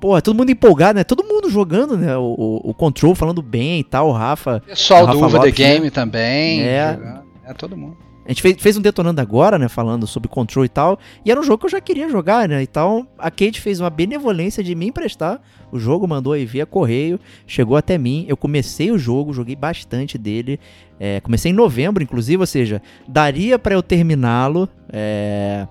pô, 0.00 0.20
todo 0.22 0.36
mundo 0.36 0.50
empolgado, 0.50 0.98
né? 0.98 1.04
Todo 1.04 1.24
mundo 1.24 1.50
jogando, 1.50 1.96
né? 1.96 2.16
O, 2.16 2.34
o, 2.38 2.70
o 2.70 2.74
Control 2.74 3.14
falando 3.16 3.42
bem 3.42 3.80
e 3.80 3.84
tal, 3.84 4.08
o 4.08 4.12
Rafa. 4.12 4.62
Pessoal 4.64 5.02
o 5.02 5.06
Rafa 5.06 5.18
do 5.18 5.26
Uva 5.26 5.40
The 5.40 5.50
Game 5.50 5.90
também. 5.90 6.62
É. 6.62 6.92
Jogando. 6.94 7.22
É 7.44 7.54
todo 7.54 7.76
mundo. 7.76 8.11
A 8.24 8.28
gente 8.28 8.42
fez, 8.42 8.56
fez, 8.60 8.76
um 8.76 8.80
detonando 8.80 9.20
agora, 9.20 9.58
né? 9.58 9.68
Falando 9.68 10.06
sobre 10.06 10.28
control 10.28 10.64
e 10.64 10.68
tal. 10.68 10.98
E 11.24 11.30
era 11.30 11.40
um 11.40 11.42
jogo 11.42 11.58
que 11.58 11.66
eu 11.66 11.70
já 11.70 11.80
queria 11.80 12.08
jogar, 12.08 12.48
né? 12.48 12.62
Então 12.62 13.06
a 13.18 13.30
Kate 13.30 13.60
fez 13.60 13.80
uma 13.80 13.90
benevolência 13.90 14.62
de 14.62 14.74
me 14.74 14.86
emprestar 14.86 15.40
o 15.72 15.78
jogo, 15.78 16.06
mandou 16.06 16.32
aí 16.32 16.44
via 16.44 16.64
correio, 16.64 17.18
chegou 17.46 17.76
até 17.76 17.98
mim. 17.98 18.24
Eu 18.28 18.36
comecei 18.36 18.90
o 18.92 18.98
jogo, 18.98 19.32
joguei 19.32 19.56
bastante 19.56 20.16
dele. 20.16 20.60
É, 21.00 21.20
comecei 21.20 21.50
em 21.50 21.54
novembro, 21.54 22.02
inclusive, 22.02 22.40
ou 22.40 22.46
seja, 22.46 22.80
daria 23.08 23.58
para 23.58 23.74
eu 23.74 23.82
terminá-lo. 23.82 24.68
É, 24.92 25.66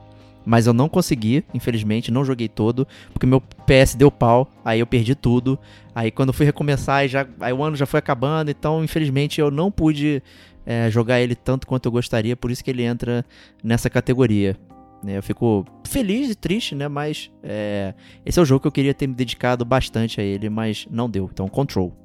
mas 0.46 0.68
eu 0.68 0.74
não 0.74 0.90
consegui, 0.90 1.44
infelizmente, 1.54 2.12
não 2.12 2.26
joguei 2.26 2.48
todo, 2.48 2.88
porque 3.14 3.26
meu 3.26 3.42
PS 3.42 3.96
deu 3.96 4.10
pau, 4.10 4.50
aí 4.66 4.80
eu 4.80 4.88
perdi 4.88 5.16
tudo. 5.16 5.58
Aí 5.94 6.10
quando 6.10 6.34
fui 6.34 6.46
recomeçar, 6.46 7.08
já, 7.08 7.28
aí 7.40 7.54
o 7.54 7.64
ano 7.64 7.76
já 7.76 7.86
foi 7.86 8.00
acabando, 8.00 8.50
então 8.50 8.84
infelizmente 8.84 9.40
eu 9.40 9.52
não 9.52 9.70
pude 9.70 10.24
é, 10.66 10.90
jogar 10.90 11.20
ele 11.20 11.36
tanto 11.36 11.68
quanto 11.68 11.86
eu 11.86 11.92
gostaria, 11.92 12.36
por 12.36 12.52
isso 12.52 12.64
que 12.64 12.72
ele 12.72 12.84
entra 12.84 13.26
nessa 13.64 13.90
categoria. 13.90 14.58
É, 15.06 15.18
eu 15.18 15.24
fico 15.24 15.66
feliz 15.88 16.30
e 16.30 16.36
triste, 16.36 16.76
né? 16.76 16.88
Mas 16.88 17.32
é, 17.44 17.94
esse 18.26 18.40
é 18.40 18.42
o 18.42 18.46
jogo 18.46 18.62
que 18.62 18.68
eu 18.68 18.72
queria 18.72 18.94
ter 18.94 19.08
me 19.08 19.14
dedicado 19.14 19.66
bastante 19.66 20.22
a 20.22 20.24
ele, 20.24 20.50
mas 20.50 20.88
não 20.90 21.10
deu. 21.10 21.30
Então, 21.32 21.48
Control. 21.48 21.96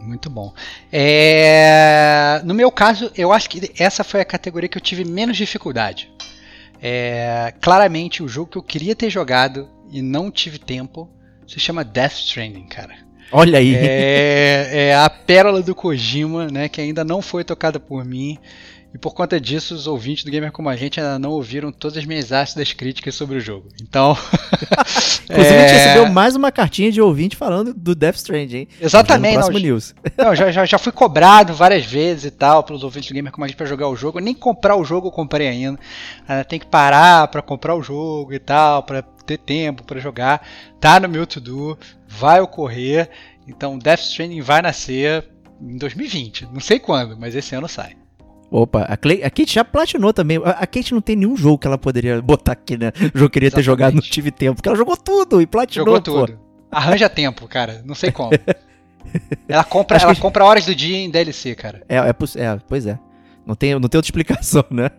Muito 0.00 0.28
bom. 0.28 0.52
É... 0.92 2.42
No 2.44 2.52
meu 2.52 2.70
caso, 2.70 3.10
eu 3.16 3.32
acho 3.32 3.48
que 3.48 3.72
essa 3.78 4.04
foi 4.04 4.20
a 4.20 4.24
categoria 4.24 4.68
que 4.68 4.76
eu 4.76 4.82
tive 4.82 5.04
menos 5.04 5.36
dificuldade. 5.36 6.12
É... 6.80 7.54
Claramente, 7.60 8.22
o 8.22 8.28
jogo 8.28 8.50
que 8.50 8.58
eu 8.58 8.62
queria 8.62 8.94
ter 8.94 9.08
jogado 9.08 9.68
e 9.90 10.02
não 10.02 10.30
tive 10.30 10.58
tempo 10.58 11.10
se 11.46 11.58
chama 11.58 11.84
Death 11.84 12.12
Stranding, 12.12 12.66
cara. 12.66 13.03
Olha 13.36 13.58
aí. 13.58 13.74
É, 13.74 14.68
é, 14.72 14.94
a 14.94 15.10
pérola 15.10 15.60
do 15.60 15.74
Kojima, 15.74 16.46
né, 16.46 16.68
que 16.68 16.80
ainda 16.80 17.02
não 17.02 17.20
foi 17.20 17.42
tocada 17.42 17.80
por 17.80 18.04
mim. 18.04 18.38
E 18.94 18.98
por 18.98 19.12
conta 19.12 19.40
disso, 19.40 19.74
os 19.74 19.88
ouvintes 19.88 20.22
do 20.22 20.30
Gamer 20.30 20.52
Como 20.52 20.68
a 20.68 20.76
Gente 20.76 21.00
ainda 21.00 21.18
não 21.18 21.30
ouviram 21.32 21.72
todas 21.72 21.98
as 21.98 22.04
minhas 22.04 22.30
ácidas 22.30 22.72
críticas 22.72 23.16
sobre 23.16 23.36
o 23.36 23.40
jogo. 23.40 23.66
Então. 23.82 24.16
Inclusive, 25.28 25.52
é... 25.52 25.64
a 25.64 25.68
gente 25.68 25.78
recebeu 25.78 26.08
mais 26.12 26.36
uma 26.36 26.52
cartinha 26.52 26.92
de 26.92 27.00
ouvinte 27.00 27.34
falando 27.34 27.74
do 27.74 27.92
Death 27.92 28.14
Stranding, 28.14 28.56
hein? 28.56 28.68
Exatamente. 28.80 29.34
Próximo 29.34 29.58
não, 29.58 29.64
news. 29.64 29.94
Não, 30.16 30.32
já, 30.36 30.52
já, 30.52 30.64
já 30.64 30.78
fui 30.78 30.92
cobrado 30.92 31.52
várias 31.54 31.84
vezes 31.84 32.26
e 32.26 32.30
tal 32.30 32.62
pelos 32.62 32.84
ouvintes 32.84 33.10
do 33.10 33.14
Gamer 33.14 33.32
Como 33.32 33.44
a 33.44 33.48
Gente 33.48 33.56
pra 33.56 33.66
jogar 33.66 33.88
o 33.88 33.96
jogo. 33.96 34.20
Nem 34.20 34.32
comprar 34.32 34.76
o 34.76 34.84
jogo 34.84 35.08
eu 35.08 35.12
comprei 35.12 35.48
ainda. 35.48 35.76
tem 36.48 36.60
que 36.60 36.66
parar 36.66 37.26
pra 37.26 37.42
comprar 37.42 37.74
o 37.74 37.82
jogo 37.82 38.32
e 38.32 38.38
tal, 38.38 38.84
pra 38.84 39.02
ter 39.02 39.38
tempo 39.38 39.82
para 39.82 39.98
jogar. 39.98 40.46
Tá 40.78 41.00
no 41.00 41.08
meu 41.08 41.26
to-do, 41.26 41.76
vai 42.18 42.40
ocorrer. 42.40 43.10
Então, 43.46 43.78
Death 43.78 44.00
Stranding 44.00 44.40
vai 44.40 44.62
nascer 44.62 45.24
em 45.60 45.76
2020. 45.76 46.48
Não 46.52 46.60
sei 46.60 46.78
quando, 46.78 47.18
mas 47.18 47.34
esse 47.34 47.54
ano 47.54 47.68
sai. 47.68 47.96
Opa, 48.50 48.82
a, 48.82 48.96
Clay, 48.96 49.22
a 49.24 49.30
Kate 49.30 49.52
já 49.52 49.64
platinou 49.64 50.12
também. 50.12 50.38
A, 50.44 50.50
a 50.50 50.66
Kate 50.66 50.94
não 50.94 51.00
tem 51.00 51.16
nenhum 51.16 51.36
jogo 51.36 51.58
que 51.58 51.66
ela 51.66 51.78
poderia 51.78 52.22
botar 52.22 52.52
aqui, 52.52 52.76
né? 52.76 52.92
O 53.14 53.18
jogo 53.18 53.30
queria 53.30 53.48
Exatamente. 53.48 53.54
ter 53.54 53.62
jogado, 53.62 53.94
não 53.94 54.02
tive 54.02 54.30
tempo. 54.30 54.56
Porque 54.56 54.68
ela 54.68 54.78
jogou 54.78 54.96
tudo 54.96 55.42
e 55.42 55.46
platinou. 55.46 55.86
Jogou 55.86 56.00
tudo. 56.00 56.38
Pô. 56.38 56.44
Arranja 56.70 57.08
tempo, 57.08 57.48
cara. 57.48 57.82
Não 57.84 57.94
sei 57.94 58.12
como. 58.12 58.30
ela 59.48 59.64
compra, 59.64 59.98
ela 59.98 60.14
que... 60.14 60.20
compra 60.20 60.44
horas 60.44 60.66
do 60.66 60.74
dia 60.74 60.96
em 60.96 61.10
DLC, 61.10 61.54
cara. 61.54 61.82
É, 61.88 61.96
é, 61.96 62.08
é, 62.08 62.58
pois 62.68 62.86
é. 62.86 62.98
Não 63.46 63.54
tem, 63.54 63.72
não 63.74 63.88
tem 63.88 63.98
outra 63.98 64.06
explicação, 64.08 64.64
né? 64.70 64.90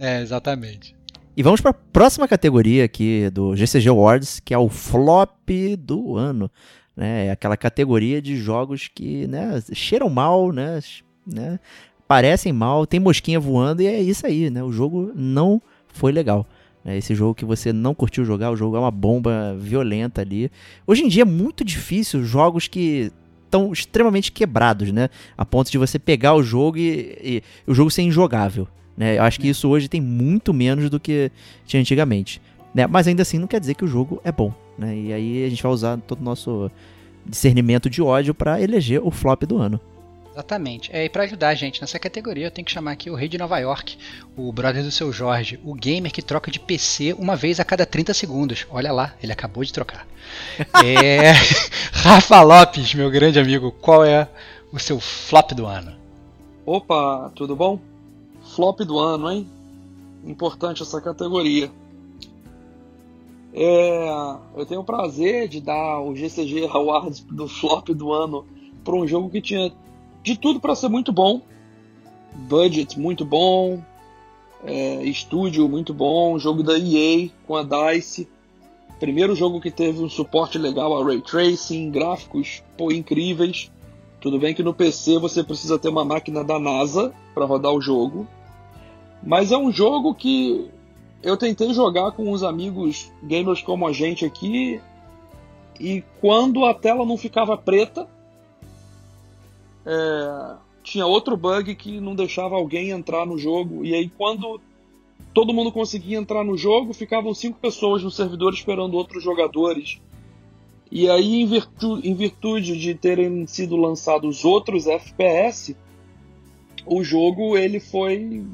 é, 0.00 0.20
exatamente. 0.20 0.96
E 1.36 1.42
vamos 1.42 1.60
para 1.60 1.72
a 1.72 1.74
próxima 1.74 2.28
categoria 2.28 2.84
aqui 2.84 3.28
do 3.30 3.56
GCG 3.56 3.88
Awards, 3.88 4.38
que 4.38 4.54
é 4.54 4.58
o 4.58 4.68
flop 4.68 5.50
do 5.78 6.16
ano. 6.16 6.48
Né? 6.96 7.26
É 7.26 7.30
aquela 7.32 7.56
categoria 7.56 8.22
de 8.22 8.36
jogos 8.36 8.88
que 8.92 9.26
né, 9.26 9.60
cheiram 9.72 10.08
mal, 10.08 10.52
né? 10.52 10.78
né? 11.26 11.58
parecem 12.06 12.52
mal, 12.52 12.86
tem 12.86 13.00
mosquinha 13.00 13.40
voando 13.40 13.82
e 13.82 13.86
é 13.86 14.00
isso 14.00 14.24
aí, 14.24 14.48
né? 14.48 14.62
O 14.62 14.70
jogo 14.70 15.10
não 15.14 15.60
foi 15.88 16.12
legal. 16.12 16.46
Né? 16.84 16.98
Esse 16.98 17.16
jogo 17.16 17.34
que 17.34 17.44
você 17.44 17.72
não 17.72 17.94
curtiu 17.94 18.24
jogar, 18.24 18.52
o 18.52 18.56
jogo 18.56 18.76
é 18.76 18.78
uma 18.78 18.90
bomba 18.92 19.56
violenta 19.58 20.20
ali. 20.20 20.50
Hoje 20.86 21.02
em 21.02 21.08
dia 21.08 21.22
é 21.22 21.26
muito 21.26 21.64
difícil 21.64 22.22
jogos 22.22 22.68
que 22.68 23.10
estão 23.44 23.72
extremamente 23.72 24.30
quebrados, 24.30 24.92
né? 24.92 25.08
A 25.36 25.44
ponto 25.44 25.70
de 25.70 25.78
você 25.78 25.98
pegar 25.98 26.34
o 26.34 26.44
jogo 26.44 26.78
e, 26.78 27.18
e 27.20 27.42
o 27.66 27.74
jogo 27.74 27.90
ser 27.90 28.02
injogável. 28.02 28.68
Né? 28.96 29.18
Eu 29.18 29.22
acho 29.22 29.40
que 29.40 29.48
isso 29.48 29.68
hoje 29.68 29.88
tem 29.88 30.00
muito 30.00 30.54
menos 30.54 30.88
do 30.88 31.00
que 31.00 31.30
tinha 31.66 31.80
antigamente. 31.80 32.40
Né? 32.74 32.86
Mas 32.86 33.06
ainda 33.06 33.22
assim 33.22 33.38
não 33.38 33.46
quer 33.46 33.60
dizer 33.60 33.74
que 33.74 33.84
o 33.84 33.88
jogo 33.88 34.20
é 34.24 34.32
bom. 34.32 34.52
Né? 34.78 34.96
E 34.96 35.12
aí 35.12 35.44
a 35.44 35.48
gente 35.48 35.62
vai 35.62 35.72
usar 35.72 35.98
todo 35.98 36.20
o 36.20 36.24
nosso 36.24 36.70
discernimento 37.26 37.88
de 37.88 38.02
ódio 38.02 38.34
para 38.34 38.60
eleger 38.60 39.00
o 39.02 39.10
flop 39.10 39.44
do 39.44 39.58
ano. 39.58 39.80
Exatamente. 40.32 40.90
É, 40.92 41.04
e 41.04 41.08
para 41.08 41.22
ajudar 41.22 41.50
a 41.50 41.54
gente 41.54 41.80
nessa 41.80 41.96
categoria, 41.96 42.46
eu 42.46 42.50
tenho 42.50 42.64
que 42.64 42.72
chamar 42.72 42.90
aqui 42.90 43.08
o 43.08 43.14
rei 43.14 43.28
de 43.28 43.38
Nova 43.38 43.56
York, 43.60 43.96
o 44.36 44.52
brother 44.52 44.82
do 44.82 44.90
seu 44.90 45.12
Jorge, 45.12 45.60
o 45.64 45.74
gamer 45.74 46.10
que 46.10 46.20
troca 46.20 46.50
de 46.50 46.58
PC 46.58 47.14
uma 47.16 47.36
vez 47.36 47.60
a 47.60 47.64
cada 47.64 47.86
30 47.86 48.12
segundos. 48.12 48.66
Olha 48.68 48.92
lá, 48.92 49.14
ele 49.22 49.30
acabou 49.30 49.62
de 49.62 49.72
trocar. 49.72 50.04
é... 50.84 51.32
Rafa 51.94 52.42
Lopes, 52.42 52.94
meu 52.94 53.08
grande 53.12 53.38
amigo, 53.38 53.70
qual 53.70 54.04
é 54.04 54.28
o 54.72 54.78
seu 54.78 54.98
flop 54.98 55.52
do 55.52 55.66
ano? 55.66 55.94
Opa, 56.66 57.30
tudo 57.36 57.54
bom? 57.54 57.78
Flop 58.54 58.80
do 58.80 58.98
ano, 58.98 59.30
hein? 59.30 59.46
Importante 60.24 60.82
essa 60.82 61.00
categoria. 61.00 61.70
É, 63.52 64.36
eu 64.56 64.66
tenho 64.66 64.80
o 64.80 64.84
prazer 64.84 65.48
de 65.48 65.60
dar 65.60 66.00
o 66.00 66.14
GCG 66.14 66.66
Awards 66.72 67.20
do 67.20 67.46
flop 67.46 67.88
do 67.90 68.12
ano 68.12 68.44
para 68.82 68.96
um 68.96 69.06
jogo 69.06 69.30
que 69.30 69.40
tinha 69.40 69.72
de 70.24 70.36
tudo 70.36 70.58
para 70.58 70.74
ser 70.74 70.88
muito 70.88 71.12
bom, 71.12 71.40
budget 72.48 72.98
muito 72.98 73.24
bom, 73.24 73.80
é, 74.64 75.04
estúdio 75.04 75.68
muito 75.68 75.94
bom, 75.94 76.36
jogo 76.38 76.62
da 76.62 76.76
EA 76.76 77.28
com 77.46 77.54
a 77.54 77.62
DICE, 77.62 78.28
primeiro 78.98 79.36
jogo 79.36 79.60
que 79.60 79.70
teve 79.70 80.02
um 80.02 80.08
suporte 80.08 80.58
legal 80.58 81.00
a 81.00 81.04
ray 81.04 81.20
tracing, 81.20 81.90
gráficos 81.90 82.62
pô, 82.76 82.90
incríveis. 82.90 83.70
Tudo 84.20 84.38
bem 84.38 84.54
que 84.54 84.62
no 84.62 84.72
PC 84.72 85.18
você 85.18 85.44
precisa 85.44 85.78
ter 85.78 85.90
uma 85.90 86.04
máquina 86.04 86.42
da 86.42 86.58
NASA 86.58 87.12
para 87.34 87.44
rodar 87.44 87.72
o 87.72 87.80
jogo, 87.80 88.26
mas 89.26 89.50
é 89.52 89.56
um 89.56 89.72
jogo 89.72 90.14
que 90.14 90.68
eu 91.22 91.36
tentei 91.36 91.72
jogar 91.72 92.12
com 92.12 92.30
uns 92.30 92.42
amigos 92.42 93.10
gamers 93.22 93.62
como 93.62 93.86
a 93.86 93.92
gente 93.92 94.24
aqui 94.24 94.80
e 95.80 96.02
quando 96.20 96.64
a 96.64 96.74
tela 96.74 97.04
não 97.04 97.16
ficava 97.16 97.56
preta 97.56 98.08
é, 99.86 100.56
tinha 100.82 101.06
outro 101.06 101.36
bug 101.36 101.74
que 101.74 102.00
não 102.00 102.14
deixava 102.14 102.54
alguém 102.54 102.90
entrar 102.90 103.26
no 103.26 103.38
jogo. 103.38 103.84
E 103.84 103.94
aí, 103.94 104.08
quando 104.08 104.60
todo 105.32 105.52
mundo 105.52 105.72
conseguia 105.72 106.18
entrar 106.18 106.44
no 106.44 106.56
jogo, 106.56 106.92
ficavam 106.92 107.34
cinco 107.34 107.58
pessoas 107.58 108.02
no 108.02 108.10
servidor 108.10 108.52
esperando 108.52 108.94
outros 108.94 109.22
jogadores. 109.22 110.00
E 110.90 111.08
aí, 111.08 111.42
em 111.42 111.46
virtude, 111.46 112.08
em 112.08 112.14
virtude 112.14 112.78
de 112.78 112.94
terem 112.94 113.46
sido 113.46 113.76
lançados 113.76 114.44
outros 114.44 114.86
FPS, 114.86 115.76
o 116.86 117.02
jogo 117.02 117.56
ele 117.56 117.80
foi. 117.80 118.44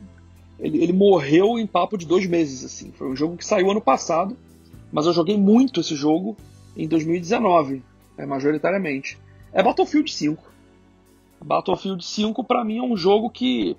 Ele, 0.61 0.83
ele 0.83 0.93
morreu 0.93 1.59
em 1.59 1.67
papo 1.67 1.97
de 1.97 2.07
dois 2.07 2.27
meses. 2.27 2.65
assim. 2.65 2.93
Foi 2.93 3.09
um 3.09 3.17
jogo 3.17 3.37
que 3.37 3.45
saiu 3.45 3.71
ano 3.71 3.81
passado, 3.81 4.37
mas 4.93 5.07
eu 5.07 5.13
joguei 5.13 5.37
muito 5.37 5.81
esse 5.81 5.95
jogo 5.95 6.37
em 6.77 6.87
2019, 6.87 7.83
é, 8.17 8.27
majoritariamente. 8.27 9.19
É 9.53 9.63
Battlefield 9.63 10.13
5. 10.13 10.43
Battlefield 11.45 12.05
5 12.05 12.45
para 12.45 12.65
mim 12.65 12.79
é 12.79 12.83
um 12.83 12.97
jogo 12.97 13.31
que 13.31 13.77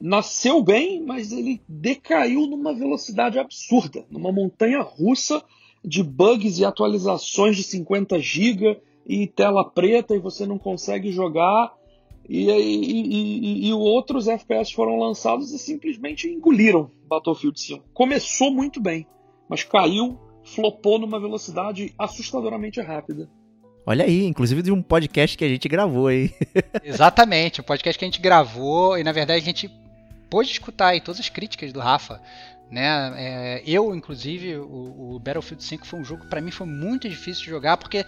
nasceu 0.00 0.62
bem, 0.62 1.02
mas 1.02 1.32
ele 1.32 1.60
decaiu 1.68 2.46
numa 2.46 2.72
velocidade 2.72 3.38
absurda, 3.38 4.04
numa 4.10 4.30
montanha 4.30 4.80
russa 4.80 5.42
de 5.84 6.02
bugs 6.02 6.58
e 6.58 6.64
atualizações 6.64 7.56
de 7.56 7.62
50 7.62 8.18
GB 8.18 8.80
e 9.06 9.26
tela 9.26 9.64
preta 9.64 10.14
e 10.14 10.20
você 10.20 10.46
não 10.46 10.58
consegue 10.58 11.10
jogar. 11.10 11.72
E, 12.30 12.48
e, 12.48 13.66
e, 13.66 13.68
e, 13.68 13.72
outros 13.72 14.28
FPS 14.28 14.72
foram 14.72 14.96
lançados 14.96 15.52
e 15.52 15.58
simplesmente 15.58 16.28
engoliram 16.28 16.88
Battlefield 17.08 17.60
5. 17.60 17.84
Começou 17.92 18.52
muito 18.52 18.80
bem, 18.80 19.04
mas 19.48 19.64
caiu, 19.64 20.16
flopou 20.44 20.96
numa 20.96 21.18
velocidade 21.18 21.92
assustadoramente 21.98 22.80
rápida. 22.80 23.28
Olha 23.84 24.04
aí, 24.04 24.24
inclusive 24.26 24.62
de 24.62 24.70
um 24.70 24.80
podcast 24.80 25.36
que 25.36 25.44
a 25.44 25.48
gente 25.48 25.68
gravou 25.68 26.06
aí. 26.06 26.32
Exatamente, 26.84 27.60
um 27.60 27.64
podcast 27.64 27.98
que 27.98 28.04
a 28.04 28.08
gente 28.08 28.20
gravou 28.20 28.96
e 28.96 29.02
na 29.02 29.10
verdade 29.10 29.40
a 29.40 29.44
gente 29.44 29.68
pôde 30.30 30.52
escutar 30.52 30.90
aí 30.90 31.00
todas 31.00 31.18
as 31.18 31.28
críticas 31.28 31.72
do 31.72 31.80
Rafa. 31.80 32.22
Né? 32.70 33.12
É, 33.16 33.62
eu, 33.66 33.92
inclusive, 33.92 34.56
o, 34.56 35.16
o, 35.16 35.18
Battlefield 35.18 35.64
5 35.64 35.84
foi 35.84 35.98
um 35.98 36.04
jogo 36.04 36.22
que 36.22 36.28
para 36.28 36.40
mim 36.40 36.52
foi 36.52 36.68
muito 36.68 37.08
difícil 37.08 37.42
de 37.42 37.50
jogar 37.50 37.76
porque 37.76 38.06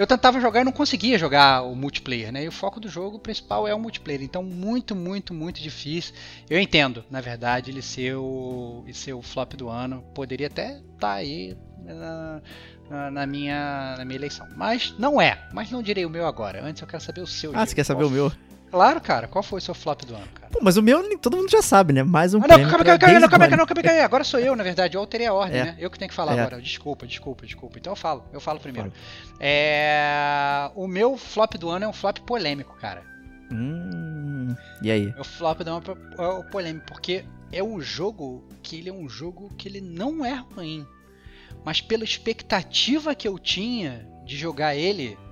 eu 0.00 0.06
tentava 0.06 0.40
jogar 0.40 0.62
e 0.62 0.64
não 0.64 0.72
conseguia 0.72 1.18
jogar 1.18 1.62
o 1.62 1.76
multiplayer, 1.76 2.32
né? 2.32 2.44
E 2.44 2.48
o 2.48 2.52
foco 2.52 2.80
do 2.80 2.88
jogo 2.88 3.18
principal 3.18 3.68
é 3.68 3.74
o 3.74 3.78
multiplayer, 3.78 4.22
então 4.22 4.42
muito, 4.42 4.96
muito, 4.96 5.34
muito 5.34 5.60
difícil. 5.60 6.14
Eu 6.48 6.58
entendo, 6.58 7.04
na 7.10 7.20
verdade, 7.20 7.70
ele 7.70 7.82
ser 7.82 8.14
o, 8.14 8.82
ele 8.86 8.94
ser 8.94 9.12
o 9.12 9.20
flop 9.20 9.52
do 9.52 9.68
ano, 9.68 10.02
poderia 10.14 10.46
até 10.46 10.78
estar 10.78 10.96
tá 10.98 11.12
aí 11.12 11.54
na, 11.84 13.10
na, 13.10 13.26
minha, 13.26 13.94
na 13.98 14.04
minha 14.06 14.16
eleição. 14.16 14.48
Mas 14.56 14.94
não 14.98 15.20
é. 15.20 15.46
Mas 15.52 15.70
não 15.70 15.82
direi 15.82 16.06
o 16.06 16.10
meu 16.10 16.26
agora. 16.26 16.64
Antes 16.64 16.80
eu 16.80 16.88
quero 16.88 17.02
saber 17.02 17.20
o 17.20 17.26
seu. 17.26 17.54
Ah, 17.54 17.66
você 17.66 17.74
quer 17.74 17.84
saber 17.84 18.04
Qual 18.04 18.08
o 18.08 18.12
meu? 18.12 18.32
Claro, 18.70 19.00
cara. 19.00 19.26
Qual 19.26 19.42
foi 19.42 19.58
o 19.58 19.62
seu 19.62 19.74
flop 19.74 20.02
do 20.04 20.14
ano, 20.14 20.26
cara? 20.34 20.48
Pô, 20.52 20.60
mas 20.62 20.76
o 20.76 20.82
meu 20.82 21.18
todo 21.18 21.36
mundo 21.36 21.50
já 21.50 21.62
sabe, 21.62 21.92
né? 21.92 22.02
Mais 22.02 22.34
um 22.34 22.38
ah, 22.38 22.40
não, 22.40 22.46
prêmio 22.48 22.70
calma, 22.70 22.84
calma, 22.84 22.98
calma, 22.98 23.28
calma, 23.28 23.48
calma, 23.48 23.66
calma, 23.66 23.82
calma, 23.82 24.04
Agora 24.04 24.24
sou 24.24 24.40
eu, 24.40 24.54
na 24.54 24.62
verdade. 24.62 24.96
Eu 24.96 25.00
alterei 25.00 25.26
a 25.26 25.32
ordem, 25.32 25.60
é. 25.60 25.64
né? 25.64 25.76
Eu 25.78 25.90
que 25.90 25.98
tenho 25.98 26.08
que 26.08 26.14
falar 26.14 26.36
é. 26.36 26.40
agora. 26.40 26.62
Desculpa, 26.62 27.06
desculpa, 27.06 27.46
desculpa. 27.46 27.78
Então 27.78 27.92
eu 27.92 27.96
falo. 27.96 28.24
Eu 28.32 28.40
falo 28.40 28.60
primeiro. 28.60 28.92
É... 29.38 30.70
O 30.74 30.86
meu 30.86 31.16
flop 31.16 31.54
do 31.54 31.68
ano 31.68 31.84
é 31.84 31.88
um 31.88 31.92
flop 31.92 32.18
polêmico, 32.20 32.76
cara. 32.76 33.02
Hum, 33.52 34.54
e 34.80 34.90
aí? 34.90 35.12
O 35.18 35.24
flop 35.24 35.60
do 35.60 35.70
ano 35.70 35.82
é 36.18 36.22
o 36.22 36.44
polêmico, 36.44 36.86
porque 36.86 37.24
é 37.52 37.62
um 37.62 37.80
jogo 37.80 38.44
que 38.62 38.76
ele 38.76 38.88
é 38.88 38.92
um 38.92 39.08
jogo 39.08 39.50
que 39.58 39.68
ele 39.68 39.80
não 39.80 40.24
é 40.24 40.44
ruim 40.54 40.86
mas 41.64 41.80
pela 41.80 42.04
expectativa 42.04 43.14
que 43.14 43.28
eu 43.28 43.38
tinha 43.38 44.06
de 44.24 44.36
jogar 44.36 44.74
ele, 44.74 45.14
é 45.14 45.29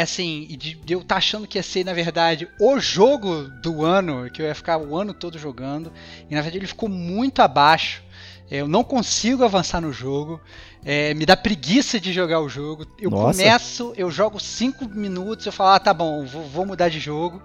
assim, 0.00 0.46
de, 0.50 0.74
de 0.74 0.92
eu 0.92 1.00
estar 1.00 1.14
tá 1.14 1.18
achando 1.18 1.46
que 1.46 1.58
ia 1.58 1.62
ser, 1.62 1.84
na 1.84 1.92
verdade, 1.92 2.48
o 2.58 2.78
jogo 2.80 3.48
do 3.62 3.84
ano, 3.84 4.30
que 4.30 4.40
eu 4.40 4.46
ia 4.46 4.54
ficar 4.54 4.78
o 4.78 4.96
ano 4.96 5.12
todo 5.12 5.38
jogando, 5.38 5.92
e 6.30 6.34
na 6.34 6.40
verdade 6.40 6.58
ele 6.58 6.66
ficou 6.66 6.88
muito 6.88 7.40
abaixo. 7.40 8.02
Eu 8.50 8.68
não 8.68 8.84
consigo 8.84 9.44
avançar 9.44 9.80
no 9.80 9.92
jogo, 9.92 10.40
é, 10.84 11.14
me 11.14 11.24
dá 11.24 11.36
preguiça 11.36 11.98
de 11.98 12.12
jogar 12.12 12.40
o 12.40 12.48
jogo. 12.48 12.86
Eu 12.98 13.10
Nossa. 13.10 13.42
começo, 13.42 13.94
eu 13.96 14.10
jogo 14.10 14.38
5 14.38 14.88
minutos, 14.88 15.46
eu 15.46 15.52
falo, 15.52 15.70
ah, 15.70 15.80
tá 15.80 15.94
bom, 15.94 16.26
vou, 16.26 16.42
vou 16.44 16.66
mudar 16.66 16.88
de 16.88 17.00
jogo. 17.00 17.42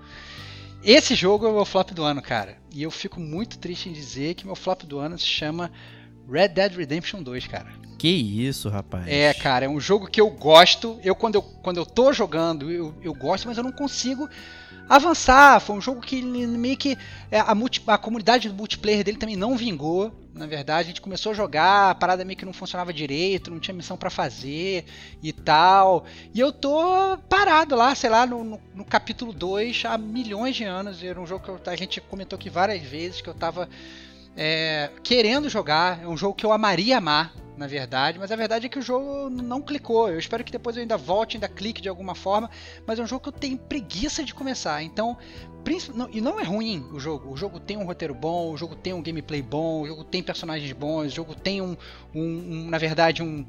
Esse 0.83 1.15
jogo 1.15 1.45
é 1.45 1.49
o 1.49 1.53
meu 1.53 1.65
flop 1.65 1.91
do 1.91 2.03
ano, 2.03 2.21
cara. 2.21 2.57
E 2.73 2.83
eu 2.83 2.91
fico 2.91 3.19
muito 3.19 3.57
triste 3.57 3.89
em 3.89 3.93
dizer 3.93 4.35
que 4.35 4.45
meu 4.45 4.55
flop 4.55 4.83
do 4.83 4.99
ano 4.99 5.17
se 5.17 5.25
chama 5.25 5.71
Red 6.29 6.49
Dead 6.49 6.75
Redemption 6.75 7.23
2, 7.23 7.47
cara. 7.47 7.86
Que 7.97 8.07
isso, 8.07 8.69
rapaz. 8.69 9.07
É, 9.07 9.33
cara, 9.33 9.65
é 9.65 9.69
um 9.69 9.79
jogo 9.79 10.07
que 10.07 10.21
eu 10.21 10.29
gosto. 10.29 10.99
Eu, 11.03 11.15
quando 11.15 11.35
eu, 11.35 11.41
quando 11.41 11.77
eu 11.77 11.85
tô 11.85 12.13
jogando, 12.13 12.71
eu, 12.71 12.93
eu 13.01 13.13
gosto, 13.13 13.47
mas 13.47 13.57
eu 13.57 13.63
não 13.63 13.71
consigo 13.71 14.29
avançar. 14.87 15.59
Foi 15.59 15.75
um 15.75 15.81
jogo 15.81 16.01
que 16.01 16.21
meio 16.21 16.77
que 16.77 16.97
é, 17.31 17.39
a, 17.39 17.55
multi, 17.55 17.81
a 17.87 17.97
comunidade 17.97 18.49
do 18.49 18.55
multiplayer 18.55 19.03
dele 19.03 19.17
também 19.17 19.35
não 19.35 19.57
vingou. 19.57 20.13
Na 20.33 20.45
verdade, 20.45 20.81
a 20.81 20.87
gente 20.89 21.01
começou 21.01 21.31
a 21.31 21.35
jogar, 21.35 21.89
a 21.89 21.95
parada 21.95 22.23
meio 22.23 22.37
que 22.37 22.45
não 22.45 22.53
funcionava 22.53 22.93
direito, 22.93 23.49
não 23.49 23.59
tinha 23.59 23.73
missão 23.73 23.97
para 23.97 24.11
fazer 24.11 24.85
e 25.23 25.33
tal. 25.33 26.05
E 26.31 26.39
eu 26.39 26.51
tô 26.51 27.17
parado 27.27 27.75
lá, 27.75 27.95
sei 27.95 28.11
lá, 28.11 28.27
no, 28.27 28.43
no, 28.43 28.61
no 28.75 28.85
capítulo 28.85 29.33
2 29.33 29.85
há 29.85 29.97
milhões 29.97 30.55
de 30.55 30.63
anos. 30.63 31.03
Era 31.03 31.19
um 31.19 31.25
jogo 31.25 31.43
que 31.43 31.49
eu, 31.49 31.59
a 31.65 31.75
gente 31.75 31.99
comentou 32.01 32.37
aqui 32.37 32.51
várias 32.51 32.83
vezes 32.83 33.21
que 33.21 33.27
eu 33.27 33.33
tava 33.33 33.67
é, 34.37 34.91
querendo 35.03 35.49
jogar. 35.49 36.03
É 36.03 36.07
um 36.07 36.15
jogo 36.15 36.35
que 36.35 36.45
eu 36.45 36.53
amaria 36.53 36.97
amar, 36.97 37.33
na 37.57 37.65
verdade, 37.65 38.19
mas 38.19 38.31
a 38.31 38.35
verdade 38.35 38.67
é 38.67 38.69
que 38.69 38.77
o 38.77 38.81
jogo 38.81 39.31
não 39.31 39.61
clicou. 39.61 40.09
Eu 40.09 40.19
espero 40.19 40.43
que 40.43 40.51
depois 40.51 40.77
eu 40.77 40.81
ainda 40.81 40.95
volte, 40.95 41.35
ainda 41.35 41.49
clique 41.49 41.81
de 41.81 41.89
alguma 41.89 42.13
forma, 42.13 42.49
mas 42.85 42.99
é 42.99 43.03
um 43.03 43.07
jogo 43.07 43.23
que 43.23 43.29
eu 43.29 43.33
tenho 43.33 43.57
preguiça 43.57 44.23
de 44.23 44.33
começar. 44.33 44.83
Então, 44.83 45.17
e 46.11 46.21
não 46.21 46.39
é 46.39 46.43
ruim 46.43 46.87
o 46.93 46.99
jogo. 46.99 47.31
O 47.31 47.35
jogo 47.35 47.59
tem 47.59 47.75
um 47.75 47.83
roteiro 47.83 48.13
bom, 48.13 48.53
o 48.53 48.57
jogo 48.57 48.75
tem 48.75 48.93
um 48.93 49.01
gameplay 49.01 49.41
bom, 49.41 49.81
o 49.81 49.87
jogo 49.87 50.03
tem 50.03 50.21
personagens 50.21 50.71
bons, 50.71 51.07
o 51.07 51.15
jogo 51.15 51.33
tem 51.33 51.61
um, 51.61 51.75
um, 52.13 52.21
um 52.21 52.69
na 52.69 52.77
verdade, 52.77 53.23
um, 53.23 53.45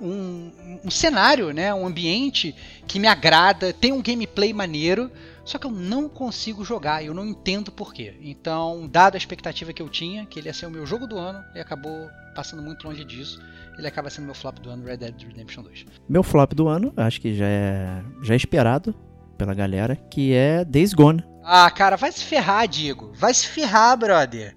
um, 0.00 0.80
um, 0.84 0.90
cenário, 0.90 1.52
né, 1.52 1.72
um 1.72 1.86
ambiente 1.86 2.54
que 2.86 2.98
me 2.98 3.06
agrada, 3.06 3.72
tem 3.72 3.92
um 3.92 4.02
gameplay 4.02 4.52
maneiro, 4.52 5.10
só 5.44 5.58
que 5.58 5.66
eu 5.66 5.70
não 5.70 6.08
consigo 6.08 6.64
jogar, 6.64 7.04
eu 7.04 7.14
não 7.14 7.24
entendo 7.24 7.70
porquê. 7.70 8.14
Então, 8.20 8.88
dada 8.90 9.16
a 9.16 9.18
expectativa 9.18 9.72
que 9.72 9.80
eu 9.80 9.88
tinha, 9.88 10.26
que 10.26 10.38
ele 10.38 10.48
ia 10.48 10.54
ser 10.54 10.66
o 10.66 10.70
meu 10.70 10.86
jogo 10.86 11.06
do 11.06 11.18
ano, 11.18 11.44
ele 11.52 11.60
acabou 11.60 12.08
passando 12.34 12.62
muito 12.62 12.86
longe 12.86 13.04
disso. 13.04 13.40
Ele 13.78 13.86
acaba 13.86 14.10
sendo 14.10 14.24
meu 14.24 14.34
flop 14.34 14.58
do 14.58 14.70
ano, 14.70 14.84
Red 14.84 14.96
Dead 14.96 15.22
Redemption 15.22 15.62
2. 15.62 15.86
Meu 16.08 16.22
flop 16.22 16.52
do 16.52 16.66
ano, 16.66 16.92
acho 16.96 17.20
que 17.20 17.34
já 17.34 17.46
é, 17.46 18.02
já 18.22 18.34
é 18.34 18.36
esperado 18.36 18.94
pela 19.36 19.54
galera, 19.54 19.96
que 19.96 20.32
é 20.32 20.64
Days 20.64 20.94
Gone. 20.94 21.22
Ah, 21.44 21.70
cara, 21.70 21.96
vai 21.96 22.10
se 22.10 22.24
ferrar, 22.24 22.66
Diego. 22.66 23.12
Vai 23.14 23.32
se 23.32 23.46
ferrar, 23.46 23.96
brother. 23.96 24.56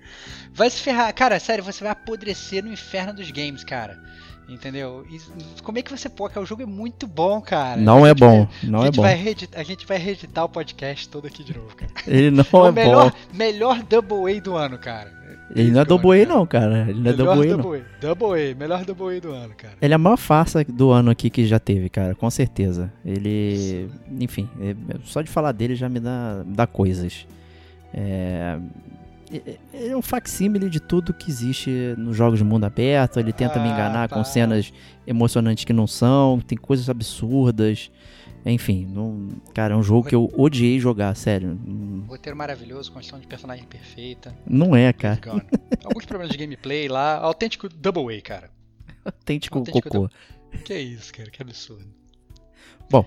Vai 0.54 0.70
se 0.70 0.82
ferrar. 0.82 1.14
Cara, 1.14 1.40
sério, 1.40 1.64
você 1.64 1.84
vai 1.84 1.92
apodrecer 1.92 2.64
no 2.64 2.72
inferno 2.72 3.14
dos 3.14 3.30
games, 3.30 3.64
cara. 3.64 4.02
Entendeu? 4.50 5.06
E 5.10 5.22
como 5.62 5.78
é 5.78 5.82
que 5.82 5.92
você 5.92 6.10
pode? 6.10 6.38
O 6.40 6.46
jogo 6.46 6.64
é 6.64 6.66
muito 6.66 7.06
bom, 7.06 7.40
cara. 7.40 7.80
Não 7.80 8.06
é 8.06 8.14
bom. 8.14 8.46
Vai, 8.46 8.70
não 8.70 8.84
é 8.84 8.92
bom. 8.92 9.04
Reeditar, 9.04 9.60
a 9.60 9.64
gente 9.64 9.86
vai 9.86 9.98
reeditar 9.98 10.46
o 10.46 10.50
podcast 10.50 11.08
todo 11.08 11.28
aqui 11.28 11.44
de 11.44 11.56
novo, 11.56 11.76
cara. 11.76 11.92
Ele 12.08 12.32
não 12.32 12.44
é, 12.66 12.70
é 12.70 12.72
melhor, 12.72 13.12
bom. 13.12 13.18
Melhor 13.34 13.84
Double 13.84 14.38
A 14.38 14.42
do 14.42 14.56
ano, 14.56 14.78
cara. 14.80 15.20
Ele 15.56 15.72
não 15.72 15.82
é 15.82 15.86
Double 15.86 16.22
A, 16.22 16.26
não, 16.26 16.46
cara. 16.46 16.88
Ele 16.90 17.00
não 17.00 17.12
é 17.12 17.14
Double 17.14 17.52
A, 17.52 17.58
não. 17.58 17.74
A. 17.74 17.82
Double 18.02 18.52
A, 18.52 18.56
melhor 18.56 18.86
Double 18.86 19.18
A 19.18 19.20
do 19.20 19.32
ano, 19.32 19.54
cara. 19.56 19.74
Ele 19.82 19.94
é 19.94 19.96
a 19.96 20.00
maior 20.00 20.18
farsa 20.18 20.64
do 20.64 20.92
ano 20.92 21.10
aqui 21.10 21.30
que 21.30 21.46
já 21.46 21.60
teve, 21.60 21.90
cara, 21.90 22.16
com 22.16 22.30
certeza. 22.30 22.92
Ele. 23.06 23.90
Enfim, 24.20 24.50
é, 24.62 24.76
só 25.04 25.22
de 25.22 25.30
falar 25.30 25.52
dele 25.52 25.76
já 25.76 25.90
me 25.90 26.00
dá, 26.00 26.44
dá 26.46 26.68
coisas. 26.68 27.28
É, 27.94 28.58
é 29.74 29.96
um 29.96 30.02
facsímile 30.02 30.70
de 30.70 30.80
tudo 30.80 31.14
que 31.14 31.30
existe 31.30 31.94
nos 31.98 32.16
jogos 32.16 32.40
de 32.40 32.46
mundo 32.46 32.66
aberto. 32.66 33.20
Ele 33.20 33.32
tenta 33.32 33.60
ah, 33.60 33.64
me 33.64 33.70
enganar 33.70 34.10
tá. 34.10 34.16
com 34.16 34.24
cenas 34.24 34.74
emocionantes 35.06 35.64
que 35.64 35.74
não 35.74 35.88
são, 35.88 36.40
tem 36.40 36.58
coisas 36.58 36.90
absurdas. 36.90 37.92
Enfim, 38.46 38.86
não, 38.86 39.30
cara, 39.54 39.74
é 39.74 39.78
um 39.78 39.84
jogo 39.84 40.08
que 40.08 40.16
eu 40.16 40.32
odiei 40.38 40.80
jogar, 40.80 41.14
sério. 41.16 41.60
Roteiro 42.08 42.38
maravilhoso, 42.38 42.92
construção 42.92 43.20
de 43.20 43.28
personagem 43.28 43.66
perfeita. 43.66 44.36
Não 44.48 44.76
é, 44.76 44.92
cara. 44.94 45.20
Alguns 45.84 46.06
problemas 46.06 46.32
de 46.32 46.38
gameplay 46.38 46.88
lá. 46.88 47.18
Autêntico 47.18 47.68
Double 47.70 48.18
A, 48.18 48.22
cara. 48.22 48.50
Autêntico, 49.04 49.60
Autêntico 49.60 49.90
cocô. 49.90 50.10
Que 50.64 50.78
isso, 50.80 51.14
cara, 51.14 51.30
que 51.30 51.42
absurdo. 51.42 51.86
Bom, 52.90 53.06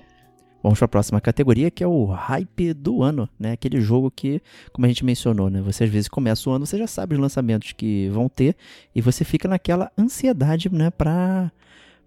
Vamos 0.63 0.79
para 0.79 0.87
a 0.87 0.89
próxima 0.89 1.21
categoria, 1.21 1.71
que 1.71 1.83
é 1.83 1.87
o 1.87 2.05
hype 2.07 2.73
do 2.73 3.03
ano, 3.03 3.29
né? 3.39 3.53
Aquele 3.53 3.81
jogo 3.81 4.11
que, 4.11 4.41
como 4.73 4.87
a 4.87 4.89
gente 4.89 5.05
mencionou, 5.05 5.51
né? 5.51 5.61
Você 5.63 5.85
às 5.85 5.91
vezes 5.91 6.09
começa 6.09 6.49
o 6.49 6.53
ano, 6.53 6.65
você 6.65 6.79
já 6.79 6.87
sabe 6.87 7.15
os 7.15 7.21
lançamentos 7.21 7.73
que 7.73 8.09
vão 8.11 8.29
ter 8.29 8.55
e 8.95 9.01
você 9.01 9.25
fica 9.25 9.49
naquela 9.49 9.91
ansiedade, 9.99 10.73
né? 10.73 10.91
Pra 10.91 11.51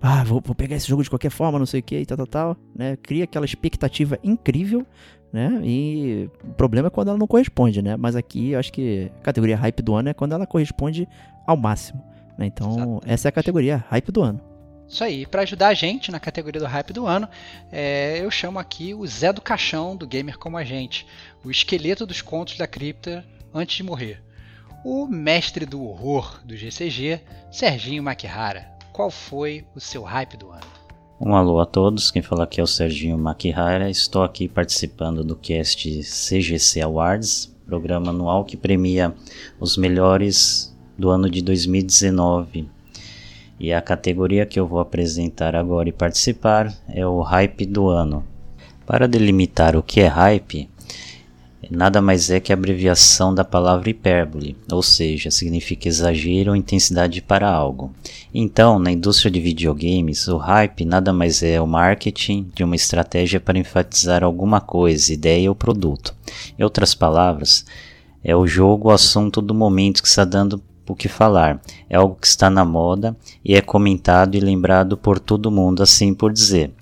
ah, 0.01 0.23
vou, 0.23 0.41
vou, 0.43 0.55
pegar 0.55 0.75
esse 0.75 0.87
jogo 0.87 1.03
de 1.03 1.09
qualquer 1.09 1.31
forma, 1.31 1.57
não 1.57 1.65
sei 1.65 1.79
o 1.79 1.83
que 1.83 1.97
e 1.97 2.05
tal, 2.05 2.17
tal, 2.17 2.27
tal, 2.27 2.57
né? 2.75 2.95
Cria 2.95 3.23
aquela 3.23 3.45
expectativa 3.45 4.17
incrível, 4.23 4.85
né? 5.33 5.59
E 5.63 6.29
o 6.43 6.53
problema 6.53 6.87
é 6.87 6.89
quando 6.89 7.09
ela 7.09 7.17
não 7.17 7.27
corresponde, 7.27 7.81
né? 7.81 7.97
Mas 7.97 8.15
aqui 8.15 8.51
eu 8.51 8.59
acho 8.59 8.71
que 8.71 9.11
a 9.19 9.21
categoria 9.21 9.57
hype 9.57 9.81
do 9.81 9.95
ano 9.95 10.09
é 10.09 10.13
quando 10.13 10.33
ela 10.33 10.45
corresponde 10.47 11.07
ao 11.45 11.57
máximo, 11.57 12.01
né? 12.37 12.45
Então, 12.45 12.71
Exatamente. 12.71 13.01
essa 13.05 13.27
é 13.27 13.29
a 13.29 13.31
categoria 13.33 13.83
hype 13.89 14.11
do 14.11 14.21
ano. 14.21 14.54
Isso 14.87 15.03
aí, 15.03 15.25
para 15.25 15.41
ajudar 15.41 15.69
a 15.69 15.73
gente 15.73 16.11
na 16.11 16.19
categoria 16.19 16.61
do 16.61 16.67
hype 16.67 16.93
do 16.93 17.07
ano, 17.07 17.27
é, 17.71 18.19
eu 18.21 18.29
chamo 18.29 18.59
aqui 18.59 18.93
o 18.93 19.05
Zé 19.05 19.33
do 19.33 19.41
Caixão 19.41 19.95
do 19.95 20.07
Gamer 20.07 20.37
Como 20.37 20.57
a 20.57 20.63
Gente, 20.63 21.07
o 21.43 21.49
esqueleto 21.49 22.05
dos 22.05 22.21
contos 22.21 22.57
da 22.57 22.67
cripta 22.67 23.25
antes 23.53 23.75
de 23.75 23.83
morrer. 23.83 24.21
O 24.83 25.07
mestre 25.07 25.65
do 25.65 25.83
horror 25.83 26.39
do 26.45 26.55
GCG, 26.55 27.19
Serginho 27.51 28.03
Makihara. 28.03 28.69
Qual 28.93 29.09
foi 29.09 29.65
o 29.75 29.79
seu 29.79 30.03
hype 30.03 30.37
do 30.37 30.51
ano? 30.51 30.75
Um 31.19 31.35
alô 31.35 31.59
a 31.59 31.65
todos, 31.65 32.11
quem 32.11 32.21
fala 32.21 32.43
aqui 32.43 32.59
é 32.59 32.63
o 32.63 32.67
Serginho 32.67 33.17
Makihara. 33.17 33.89
Estou 33.89 34.23
aqui 34.23 34.47
participando 34.47 35.23
do 35.23 35.35
cast 35.35 35.89
CGC 36.03 36.81
Awards, 36.81 37.47
programa 37.65 38.11
anual 38.11 38.45
que 38.45 38.55
premia 38.55 39.15
os 39.59 39.77
melhores 39.77 40.77
do 40.97 41.09
ano 41.09 41.29
de 41.29 41.41
2019 41.41 42.74
e 43.59 43.71
a 43.71 43.81
categoria 43.81 44.45
que 44.45 44.59
eu 44.59 44.67
vou 44.67 44.79
apresentar 44.79 45.55
agora 45.55 45.89
e 45.89 45.93
participar 45.93 46.73
é 46.89 47.05
o 47.05 47.21
hype 47.21 47.65
do 47.65 47.87
ano. 47.87 48.23
Para 48.85 49.07
delimitar 49.07 49.75
o 49.75 49.81
que 49.81 50.01
é 50.01 50.07
hype, 50.07 50.69
nada 51.71 52.01
mais 52.01 52.29
é 52.29 52.39
que 52.39 52.51
a 52.51 52.55
abreviação 52.55 53.33
da 53.33 53.43
palavra 53.43 53.89
hipérbole, 53.89 54.55
ou 54.71 54.83
seja, 54.83 55.31
significa 55.31 55.87
exagero 55.87 56.51
ou 56.51 56.55
intensidade 56.55 57.21
para 57.21 57.49
algo. 57.49 57.91
Então, 58.33 58.77
na 58.77 58.91
indústria 58.91 59.31
de 59.31 59.39
videogames, 59.39 60.27
o 60.27 60.37
hype 60.37 60.85
nada 60.85 61.11
mais 61.11 61.41
é 61.41 61.59
o 61.59 61.65
marketing 61.65 62.51
de 62.53 62.63
uma 62.63 62.75
estratégia 62.75 63.39
para 63.39 63.57
enfatizar 63.57 64.23
alguma 64.23 64.61
coisa, 64.61 65.13
ideia 65.13 65.49
ou 65.49 65.55
produto. 65.55 66.13
Em 66.59 66.63
outras 66.63 66.93
palavras, 66.93 67.65
é 68.23 68.35
o 68.35 68.45
jogo, 68.45 68.89
o 68.89 68.91
assunto 68.91 69.41
do 69.41 69.53
momento 69.53 70.01
que 70.01 70.07
está 70.07 70.25
dando 70.25 70.61
o 70.93 70.95
que 70.95 71.07
falar. 71.07 71.61
É 71.89 71.95
algo 71.97 72.17
que 72.19 72.27
está 72.27 72.49
na 72.49 72.65
moda 72.65 73.15
e 73.43 73.55
é 73.55 73.61
comentado 73.61 74.35
e 74.35 74.39
lembrado 74.39 74.97
por 74.97 75.19
todo 75.19 75.51
mundo, 75.51 75.81
assim 75.81 76.13
por 76.13 76.31
dizer. 76.31 76.73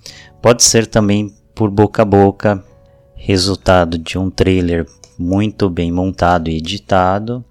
Pode 0.41 0.63
ser 0.63 0.87
também 0.87 1.33
por 1.55 1.69
boca 1.69 2.01
a 2.01 2.05
boca, 2.05 2.63
resultado 3.15 3.97
de 3.97 4.17
um 4.17 4.29
trailer 4.29 4.85
muito 5.17 5.69
bem 5.69 5.91
montado 5.91 6.49
e 6.49 6.57
editado, 6.57 7.43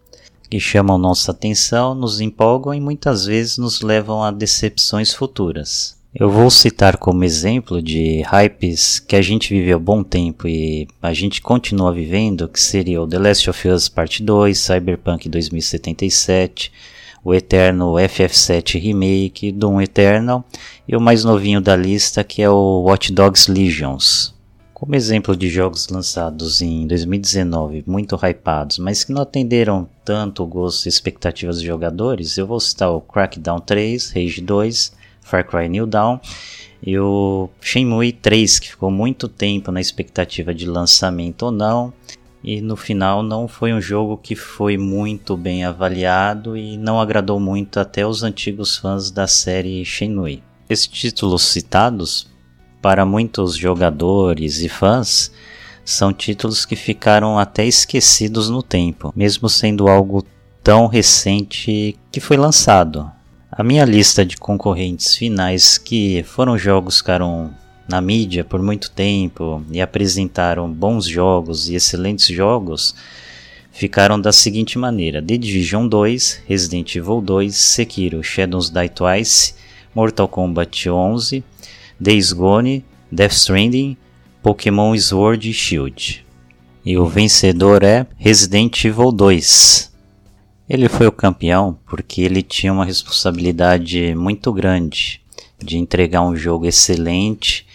que 0.51 0.61
chamam 0.61 0.99
nossa 0.99 1.31
atenção, 1.31 1.95
nos 1.95 2.21
empolgam 2.21 2.75
e 2.75 2.81
muitas 2.81 3.25
vezes 3.25 3.57
nos 3.57 3.81
levam 3.81 4.23
a 4.23 4.31
decepções 4.31 5.15
futuras. 5.15 6.02
Eu 6.15 6.29
vou 6.29 6.51
citar 6.51 6.99
como 6.99 7.25
exemplo 7.25 7.81
de 7.81 8.21
hypes 8.21 9.01
que 9.01 9.17
a 9.17 9.23
gente 9.23 9.49
viveu 9.49 9.81
bom 9.81 10.05
tempo 10.05 10.47
e 10.47 10.87
a 11.01 11.15
gente 11.15 11.41
continua 11.41 11.91
vivendo, 11.91 12.47
que 12.49 12.61
seria 12.61 13.01
o 13.01 13.09
The 13.09 13.19
Last 13.19 13.49
of 13.49 13.69
Us 13.69 13.89
Part 13.89 14.23
2, 14.23 14.59
Cyberpunk 14.59 15.27
2077, 15.27 16.71
o 17.25 17.33
eterno 17.33 17.95
FF7 17.95 18.79
Remake, 18.79 19.53
Doom 19.53 19.81
Eternal 19.81 20.45
e 20.87 20.95
o 20.95 21.01
mais 21.01 21.25
novinho 21.25 21.63
da 21.63 21.75
lista 21.75 22.23
que 22.23 22.43
é 22.43 22.51
o 22.51 22.83
Watch 22.83 23.11
Dogs 23.11 23.51
Legions. 23.51 24.35
Como 24.75 24.95
exemplo 24.95 25.35
de 25.35 25.49
jogos 25.49 25.89
lançados 25.89 26.61
em 26.61 26.87
2019 26.87 27.85
muito 27.87 28.17
hypados, 28.17 28.77
mas 28.77 29.03
que 29.03 29.13
não 29.13 29.23
atenderam 29.23 29.89
tanto 30.05 30.43
o 30.43 30.47
gosto 30.47 30.85
e 30.85 30.89
expectativas 30.91 31.57
dos 31.57 31.65
jogadores, 31.65 32.37
eu 32.37 32.47
vou 32.47 32.61
citar 32.61 32.91
o 32.91 33.01
Crackdown 33.01 33.61
3, 33.61 34.11
Rage 34.11 34.43
2, 34.43 35.01
Far 35.23 35.47
Cry 35.47 35.69
New 35.69 35.87
Dawn 35.87 36.19
e 36.85 36.99
o 36.99 37.49
Shenmue 37.61 38.13
3, 38.13 38.59
que 38.59 38.71
ficou 38.71 38.91
muito 38.91 39.29
tempo 39.29 39.71
na 39.71 39.81
expectativa 39.81 40.53
de 40.53 40.67
lançamento 40.67 41.45
ou 41.45 41.53
não, 41.53 41.93
e 42.43 42.61
no 42.61 42.77
final 42.77 43.23
não 43.23 43.47
foi 43.47 43.73
um 43.73 43.81
jogo 43.81 44.17
que 44.17 44.35
foi 44.35 44.77
muito 44.77 45.37
bem 45.37 45.65
avaliado 45.65 46.57
e 46.57 46.77
não 46.77 47.01
agradou 47.01 47.39
muito 47.39 47.79
até 47.79 48.05
os 48.05 48.25
antigos 48.25 48.77
fãs 48.77 49.13
da 49.13 49.29
série 49.29 49.85
Shenmue. 49.85 50.43
Esses 50.69 50.89
títulos 50.89 51.43
citados, 51.43 52.29
para 52.81 53.07
muitos 53.07 53.57
jogadores 53.57 54.61
e 54.61 54.69
fãs, 54.69 55.31
são 55.85 56.13
títulos 56.13 56.65
que 56.65 56.75
ficaram 56.75 57.39
até 57.39 57.65
esquecidos 57.65 58.49
no 58.51 58.63
tempo, 58.63 59.13
mesmo 59.15 59.49
sendo 59.49 59.89
algo 59.89 60.25
tão 60.65 60.87
recente 60.89 61.97
que 62.11 62.21
foi 62.21 62.37
lançado. 62.37 63.11
A 63.55 63.63
minha 63.63 63.85
lista 63.85 64.25
de 64.25 64.39
concorrentes 64.39 65.15
finais 65.15 65.77
que 65.77 66.23
foram 66.23 66.57
jogos 66.57 66.95
que 66.95 67.01
ficaram 67.03 67.55
na 67.87 68.01
mídia 68.01 68.43
por 68.43 68.63
muito 68.63 68.91
tempo 68.91 69.63
e 69.71 69.79
apresentaram 69.79 70.73
bons 70.73 71.05
jogos 71.05 71.69
e 71.69 71.75
excelentes 71.75 72.35
jogos 72.35 72.95
ficaram 73.71 74.19
da 74.19 74.33
seguinte 74.33 74.79
maneira: 74.79 75.21
The 75.21 75.37
Division 75.37 75.87
2, 75.87 76.45
Resident 76.49 76.97
Evil 76.97 77.21
2, 77.21 77.55
Sekiro, 77.55 78.25
Shadows 78.25 78.71
Die 78.71 78.89
Twice, 78.89 79.55
Mortal 79.95 80.29
Kombat 80.29 80.89
11, 80.89 81.45
Days 82.01 82.33
Gone, 82.33 82.83
Death 83.13 83.33
Stranding, 83.33 83.99
Pokémon 84.43 84.97
Sword 84.97 85.51
e 85.51 85.53
Shield. 85.53 86.25
E 86.83 86.97
o 86.97 87.05
vencedor 87.05 87.83
é 87.83 88.07
Resident 88.17 88.83
Evil 88.83 89.13
2. 89.13 89.92
Ele 90.69 90.89
foi 90.89 91.07
o 91.07 91.13
campeão 91.13 91.77
porque 91.87 92.23
ele 92.23 92.41
tinha 92.41 92.73
uma 92.73 92.85
responsabilidade 92.85 94.15
muito 94.15 94.53
grande 94.53 95.21
de 95.59 95.77
entregar 95.77 96.23
um 96.23 96.37
jogo 96.37 96.67
excelente, 96.67 97.67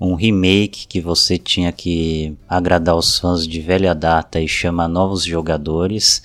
um 0.00 0.14
remake 0.14 0.86
que 0.88 1.00
você 1.00 1.38
tinha 1.38 1.70
que 1.70 2.36
agradar 2.48 2.96
os 2.96 3.18
fãs 3.18 3.46
de 3.46 3.60
velha 3.60 3.94
data 3.94 4.40
e 4.40 4.48
chamar 4.48 4.88
novos 4.88 5.24
jogadores 5.24 6.22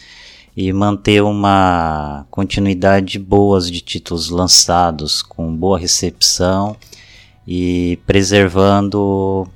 e 0.56 0.74
manter 0.74 1.22
uma 1.22 2.26
continuidade 2.32 3.20
boas 3.20 3.70
de 3.70 3.80
títulos 3.80 4.30
lançados 4.32 5.22
com 5.22 5.56
boa 5.56 5.78
recepção 5.78 6.76
e 7.48 8.00
preservando 8.08 9.48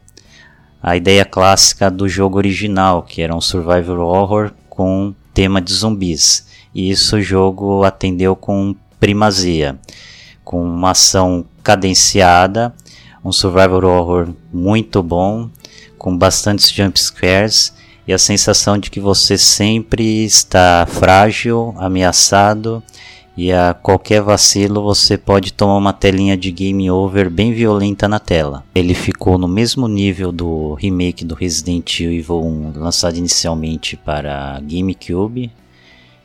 a 0.82 0.96
ideia 0.96 1.26
clássica 1.26 1.90
do 1.90 2.08
jogo 2.08 2.38
original, 2.38 3.02
que 3.02 3.22
era 3.24 3.36
um 3.36 3.42
survival 3.42 4.00
horror 4.00 4.52
com 4.70 5.14
tema 5.34 5.60
de 5.60 5.74
zumbis. 5.74 6.51
E 6.74 6.90
isso 6.90 7.18
o 7.18 7.22
jogo 7.22 7.84
atendeu 7.84 8.36
com 8.36 8.76
primazia, 9.00 9.78
com 10.44 10.64
uma 10.64 10.92
ação 10.92 11.46
cadenciada, 11.64 12.74
um 13.24 13.32
survival 13.32 13.84
horror 13.84 14.30
muito 14.52 15.04
bom, 15.04 15.50
com 15.98 16.18
bastantes 16.18 16.72
jump 16.72 17.00
scares 17.00 17.74
e 18.08 18.14
a 18.14 18.18
sensação 18.18 18.78
de 18.78 18.90
que 18.90 19.00
você 19.00 19.38
sempre 19.38 20.26
está 20.26 20.88
frágil, 20.90 21.76
ameaçado 21.78 22.82
e 23.38 23.52
a 23.52 23.74
qualquer 23.74 24.22
vacilo 24.22 24.84
você 24.84 25.18
pode 25.18 25.54
tomar 25.54 25.78
uma 25.78 25.94
telinha 25.94 26.36
de 26.36 26.52
game 26.52 26.92
over 26.92 27.30
bem 27.30 27.54
violenta 27.54 28.08
na 28.08 28.20
tela. 28.20 28.64
Ele 28.76 28.94
ficou 28.94 29.38
no 29.38 29.48
mesmo 29.48 29.88
nível 29.88 30.32
do 30.32 30.74
remake 30.74 31.24
do 31.24 31.36
Resident 31.36 32.00
Evil 32.02 32.44
1 32.44 32.74
lançado 32.76 33.18
inicialmente 33.18 33.96
para 33.96 34.60
GameCube 34.62 35.52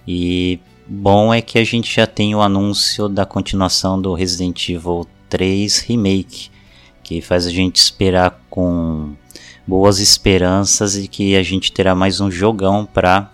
e 0.06 0.60
bom 0.86 1.34
é 1.34 1.40
que 1.40 1.58
a 1.58 1.64
gente 1.64 1.94
já 1.94 2.06
tem 2.06 2.34
o 2.34 2.40
anúncio 2.40 3.08
da 3.08 3.26
continuação 3.26 4.00
do 4.00 4.14
Resident 4.14 4.68
Evil 4.68 5.06
3 5.28 5.80
Remake, 5.80 6.50
que 7.02 7.20
faz 7.20 7.46
a 7.46 7.50
gente 7.50 7.76
esperar 7.76 8.40
com 8.48 9.14
boas 9.66 9.98
esperanças 9.98 10.96
e 10.96 11.08
que 11.08 11.34
a 11.34 11.42
gente 11.42 11.72
terá 11.72 11.94
mais 11.94 12.20
um 12.20 12.30
jogão 12.30 12.86
para 12.86 13.30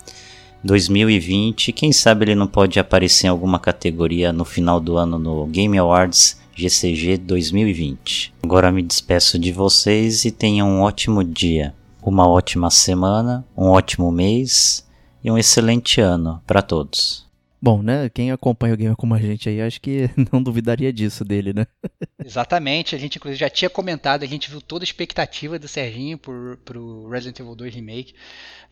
2020. 0.64 1.72
Quem 1.72 1.92
sabe 1.92 2.24
ele 2.24 2.34
não 2.34 2.46
pode 2.46 2.78
aparecer 2.78 3.26
em 3.26 3.30
alguma 3.30 3.58
categoria 3.58 4.32
no 4.32 4.44
final 4.44 4.80
do 4.80 4.96
ano 4.96 5.18
no 5.18 5.46
Game 5.46 5.76
Awards 5.76 6.40
GCG 6.54 7.18
2020. 7.18 8.34
Agora 8.42 8.72
me 8.72 8.82
despeço 8.82 9.38
de 9.38 9.52
vocês 9.52 10.24
e 10.24 10.30
tenham 10.30 10.68
um 10.68 10.80
ótimo 10.80 11.22
dia, 11.22 11.74
uma 12.02 12.26
ótima 12.26 12.70
semana, 12.70 13.44
um 13.56 13.68
ótimo 13.68 14.10
mês 14.10 14.84
e 15.22 15.30
um 15.30 15.38
excelente 15.38 16.00
ano 16.00 16.42
para 16.46 16.62
todos. 16.62 17.30
Bom, 17.64 17.80
né? 17.80 18.08
Quem 18.08 18.32
acompanha 18.32 18.74
o 18.74 18.76
game 18.76 18.96
como 18.96 19.14
a 19.14 19.20
gente 19.20 19.48
aí, 19.48 19.62
acho 19.62 19.80
que 19.80 20.10
não 20.32 20.42
duvidaria 20.42 20.92
disso 20.92 21.24
dele, 21.24 21.52
né? 21.52 21.64
Exatamente. 22.24 22.96
A 22.96 22.98
gente, 22.98 23.18
inclusive, 23.18 23.38
já 23.38 23.48
tinha 23.48 23.70
comentado, 23.70 24.24
a 24.24 24.26
gente 24.26 24.50
viu 24.50 24.60
toda 24.60 24.82
a 24.82 24.86
expectativa 24.86 25.60
do 25.60 25.68
Serginho 25.68 26.18
por, 26.18 26.56
pro 26.64 27.08
Resident 27.08 27.38
Evil 27.38 27.54
2 27.54 27.72
Remake. 27.72 28.14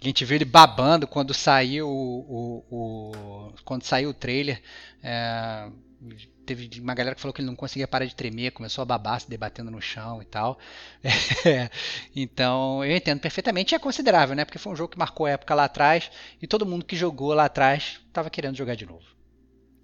A 0.00 0.04
gente 0.04 0.24
viu 0.24 0.34
ele 0.34 0.44
babando 0.44 1.06
quando 1.06 1.32
saiu 1.32 1.88
o, 1.88 2.64
o, 2.68 2.76
o 2.76 3.52
quando 3.64 3.84
saiu 3.84 4.10
o 4.10 4.14
trailer. 4.14 4.60
É, 5.04 5.68
teve 6.46 6.80
uma 6.80 6.94
galera 6.94 7.14
que 7.14 7.20
falou 7.20 7.32
que 7.32 7.40
ele 7.40 7.48
não 7.48 7.56
conseguia 7.56 7.86
parar 7.86 8.04
de 8.04 8.14
tremer, 8.14 8.50
começou 8.52 8.82
a 8.82 8.84
babar, 8.84 9.20
se 9.20 9.28
debatendo 9.28 9.70
no 9.70 9.80
chão 9.80 10.20
e 10.22 10.24
tal. 10.24 10.58
Então, 12.14 12.84
eu 12.84 12.96
entendo 12.96 13.20
perfeitamente. 13.20 13.74
E 13.74 13.76
é 13.76 13.78
considerável, 13.78 14.34
né? 14.34 14.44
Porque 14.44 14.58
foi 14.58 14.72
um 14.72 14.76
jogo 14.76 14.92
que 14.92 14.98
marcou 14.98 15.26
a 15.26 15.30
época 15.30 15.54
lá 15.54 15.64
atrás 15.64 16.10
e 16.40 16.46
todo 16.46 16.66
mundo 16.66 16.84
que 16.84 16.96
jogou 16.96 17.32
lá 17.32 17.44
atrás 17.44 18.00
estava 18.06 18.28
querendo 18.28 18.56
jogar 18.56 18.74
de 18.74 18.86
novo. 18.86 19.04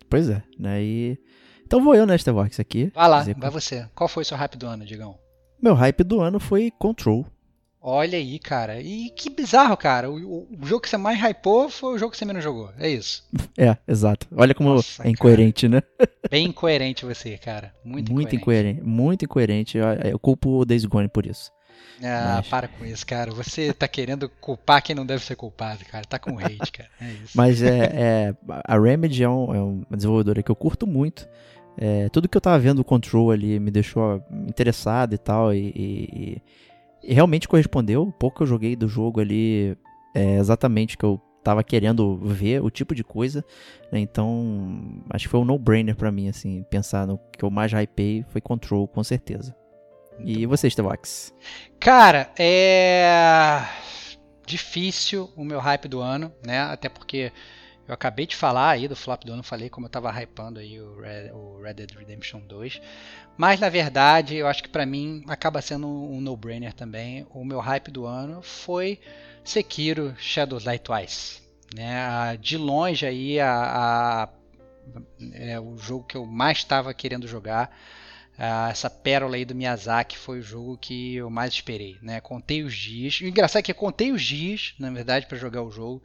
Pois 0.09 0.29
é, 0.29 0.43
né? 0.59 0.83
E... 0.83 1.19
Então 1.65 1.83
vou 1.83 1.95
eu 1.95 2.07
nesta 2.07 2.33
box 2.33 2.61
aqui. 2.61 2.91
Vai 2.95 3.09
lá, 3.09 3.23
vai 3.37 3.51
você. 3.51 3.89
Qual 3.95 4.09
foi 4.09 4.23
o 4.23 4.27
seu 4.27 4.37
hype 4.37 4.57
do 4.57 4.67
ano, 4.67 4.85
Digão? 4.85 5.19
Meu 5.61 5.75
hype 5.75 6.05
do 6.05 6.21
ano 6.21 6.39
foi 6.39 6.71
Control. 6.71 7.27
Olha 7.89 8.19
aí, 8.19 8.37
cara. 8.41 8.81
E 8.81 9.11
que 9.11 9.31
bizarro, 9.31 9.77
cara. 9.77 10.11
O, 10.11 10.49
o, 10.51 10.67
jogo 10.67 10.81
que 10.81 10.89
você 10.89 10.97
mais 10.97 11.21
hypou 11.21 11.71
foi 11.71 11.95
o 11.95 11.99
jogo 11.99 12.11
que 12.11 12.19
você 12.19 12.25
menos 12.25 12.43
jogou. 12.43 12.69
É 12.81 12.91
isso. 12.91 13.25
É, 13.57 13.75
exato. 13.89 14.27
Olha 14.37 14.55
como 14.55 14.75
Nossa, 14.75 15.07
é 15.07 15.09
incoerente, 15.09 15.67
cara. 15.69 15.87
né? 15.99 16.07
Bem 16.29 16.47
incoerente 16.47 17.07
você, 17.07 17.39
cara. 17.39 17.73
Muito, 17.85 18.13
muito 18.13 18.35
incoerente. 18.35 18.81
incoerente. 18.81 18.83
Muito 18.83 19.25
incoerente. 19.25 19.79
Eu, 19.79 19.87
eu 20.11 20.19
culpo 20.19 20.59
o 20.59 20.65
Days 20.65 20.85
Gone 20.85 21.09
por 21.09 21.25
isso. 21.25 21.51
Ah, 22.03 22.35
Mas... 22.39 22.49
para 22.49 22.69
com 22.69 22.85
isso, 22.85 23.07
cara. 23.07 23.31
Você 23.33 23.73
tá 23.73 23.87
querendo 23.87 24.29
culpar 24.29 24.83
quem 24.83 24.95
não 24.95 25.07
deve 25.07 25.25
ser 25.25 25.37
culpado, 25.37 25.85
cara. 25.85 26.05
Tá 26.05 26.19
com 26.19 26.39
hate, 26.39 26.73
cara. 26.73 26.91
É 27.01 27.11
isso. 27.25 27.33
Mas 27.35 27.63
é, 27.63 27.91
é 27.95 28.35
a 28.65 28.79
Remedy 28.79 29.23
é, 29.23 29.29
um, 29.29 29.55
é 29.55 29.61
uma 29.61 29.97
desenvolvedora 29.97 30.43
que 30.43 30.51
eu 30.51 30.57
curto 30.57 30.89
muito. 30.89 31.27
É, 31.79 32.09
tudo 32.09 32.29
que 32.29 32.37
eu 32.37 32.41
tava 32.41 32.59
vendo 32.59 32.81
o 32.81 32.85
Control 32.85 33.31
ali 33.31 33.61
me 33.61 33.71
deixou 33.71 34.23
interessado 34.47 35.15
e 35.15 35.19
tal. 35.19 35.55
E, 35.55 35.73
e, 35.75 36.43
e 37.03 37.15
realmente 37.15 37.49
correspondeu. 37.49 38.03
O 38.03 38.13
pouco 38.13 38.39
que 38.39 38.43
eu 38.43 38.47
joguei 38.47 38.77
do 38.77 38.89
jogo 38.89 39.21
ali 39.21 39.77
é 40.15 40.37
exatamente 40.39 40.95
o 40.95 40.99
que 40.99 41.05
eu 41.05 41.21
tava 41.43 41.63
querendo 41.63 42.17
ver, 42.17 42.61
o 42.61 42.71
tipo 42.71 42.95
de 42.95 43.05
coisa. 43.05 43.45
Né? 43.93 44.01
Então, 44.01 45.01
acho 45.11 45.27
que 45.27 45.31
foi 45.31 45.39
um 45.39 45.45
no-brainer 45.45 45.95
para 45.95 46.11
mim, 46.11 46.29
assim, 46.29 46.65
pensar 46.69 47.07
no 47.07 47.21
que 47.39 47.45
eu 47.45 47.51
mais 47.51 47.73
hypei 47.73 48.25
foi 48.31 48.41
Control, 48.41 48.89
com 48.89 49.05
certeza. 49.05 49.55
Muito 50.19 50.41
e 50.41 50.47
você, 50.47 50.69
Stevox? 50.69 51.33
Cara, 51.79 52.33
é 52.39 53.63
difícil 54.45 55.31
o 55.37 55.45
meu 55.45 55.61
hype 55.61 55.87
do 55.89 56.01
ano, 56.01 56.33
né? 56.45 56.61
Até 56.63 56.89
porque 56.89 57.31
eu 57.87 57.95
acabei 57.95 58.27
de 58.27 58.35
falar 58.35 58.71
aí 58.71 58.89
do 58.89 58.97
flop 58.97 59.25
do 59.25 59.33
ano, 59.33 59.43
falei 59.43 59.71
como 59.71 59.87
eu 59.87 59.91
tava 59.91 60.11
hypando 60.11 60.59
aí 60.59 60.81
o 60.81 61.01
Red, 61.01 61.31
o 61.33 61.61
Red 61.63 61.75
Dead 61.75 61.93
Redemption 61.93 62.41
2. 62.41 62.81
Mas 63.37 63.61
na 63.61 63.69
verdade, 63.69 64.37
eu 64.37 64.47
acho 64.47 64.63
que 64.63 64.69
para 64.69 64.85
mim 64.85 65.25
acaba 65.29 65.63
sendo 65.63 65.87
um 65.87 66.21
no-brainer 66.21 66.73
também. 66.73 67.27
O 67.31 67.45
meu 67.45 67.61
hype 67.61 67.91
do 67.91 68.07
ano 68.07 68.43
foi 68.43 68.99
Sekiro 69.45 70.15
Shadows 70.19 70.65
Die 70.65 70.79
Twice. 70.79 71.43
Né? 71.75 72.37
De 72.41 72.57
longe 72.57 73.07
aí 73.07 73.39
a, 73.39 73.53
a 73.53 74.29
é 75.33 75.59
o 75.59 75.77
jogo 75.77 76.05
que 76.05 76.17
eu 76.17 76.27
mais 76.27 76.59
estava 76.59 76.93
querendo 76.95 77.27
jogar. 77.27 77.77
Essa 78.39 78.91
pérola 78.91 79.37
aí 79.37 79.45
do 79.45 79.55
Miyazaki 79.55 80.19
foi 80.19 80.41
o 80.41 80.43
jogo 80.43 80.77
que 80.77 81.17
eu 81.17 81.31
mais 81.31 81.55
esperei, 81.55 81.97
né? 82.03 82.21
Contei 82.21 82.63
os 82.63 82.75
dias. 82.75 83.19
O 83.21 83.25
engraçado 83.25 83.61
é 83.61 83.63
que 83.63 83.71
eu 83.71 83.77
contei 83.77 84.13
os 84.13 84.23
dias, 84.23 84.75
na 84.79 84.91
verdade, 84.91 85.27
para 85.27 85.39
jogar 85.39 85.63
o 85.63 85.71
jogo. 85.71 86.03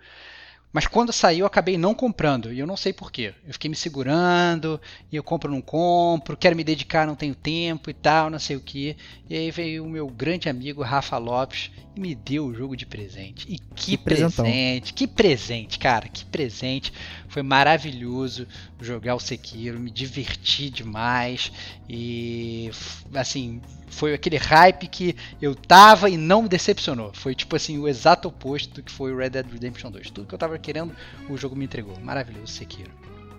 Mas 0.74 0.88
quando 0.88 1.12
saiu, 1.12 1.40
eu 1.40 1.46
acabei 1.46 1.78
não 1.78 1.94
comprando. 1.94 2.52
E 2.52 2.60
eu 2.60 2.68
não 2.68 2.78
sei 2.78 2.94
porquê. 2.94 3.34
Eu 3.46 3.54
fiquei 3.54 3.70
me 3.70 3.76
segurando, 3.76 4.80
e 5.12 5.16
eu 5.16 5.24
compro 5.24 5.52
não 5.52 5.62
compro, 5.62 6.38
quero 6.38 6.56
me 6.56 6.64
dedicar, 6.64 7.06
não 7.06 7.16
tenho 7.16 7.36
tempo 7.36 7.90
e 7.90 7.94
tal, 7.94 8.30
não 8.30 8.40
sei 8.40 8.56
o 8.56 8.62
que. 8.62 8.96
E 9.30 9.36
aí 9.36 9.52
veio 9.52 9.84
o 9.84 9.90
meu 9.90 10.08
grande 10.08 10.48
amigo 10.48 10.82
Rafa 10.82 11.18
Lopes 11.18 11.72
e 11.96 12.00
me 12.00 12.16
deu 12.16 12.46
o 12.46 12.54
jogo 12.54 12.78
de 12.78 12.86
presente. 12.86 13.46
E 13.50 13.58
que, 13.58 13.92
que 13.92 13.98
presente, 13.98 14.94
que 14.94 15.08
presente, 15.08 15.78
cara, 15.78 16.08
que 16.08 16.24
presente. 16.26 16.94
Foi 17.28 17.44
maravilhoso 17.44 18.48
jogar 18.80 19.16
o 19.16 19.20
Sekiro, 19.20 19.80
me 19.80 19.92
diverti 19.92 20.70
demais. 20.70 21.52
E 21.90 22.72
assim, 23.14 23.62
foi 23.88 24.14
aquele 24.14 24.38
hype 24.38 24.88
que 24.88 25.16
eu 25.42 25.54
tava 25.54 26.10
e 26.10 26.18
não 26.18 26.44
me 26.44 26.50
decepcionou. 26.50 27.12
Foi 27.14 27.36
tipo 27.36 27.56
assim, 27.56 27.78
o 27.78 27.88
exato 27.88 28.28
oposto 28.28 28.76
do 28.76 28.84
que 28.84 28.92
foi 28.92 29.14
o 29.14 29.18
Red 29.18 29.32
Dead 29.32 29.52
Redemption 29.52 29.92
2. 29.92 30.10
Tudo 30.10 30.28
que 30.28 30.34
eu 30.34 30.40
tava 30.40 30.56
querendo, 30.62 30.94
o 31.30 31.38
jogo 31.38 31.56
me 31.56 31.66
entregou. 31.66 32.00
Maravilhoso, 32.00 32.48
Sekiro. 32.48 32.92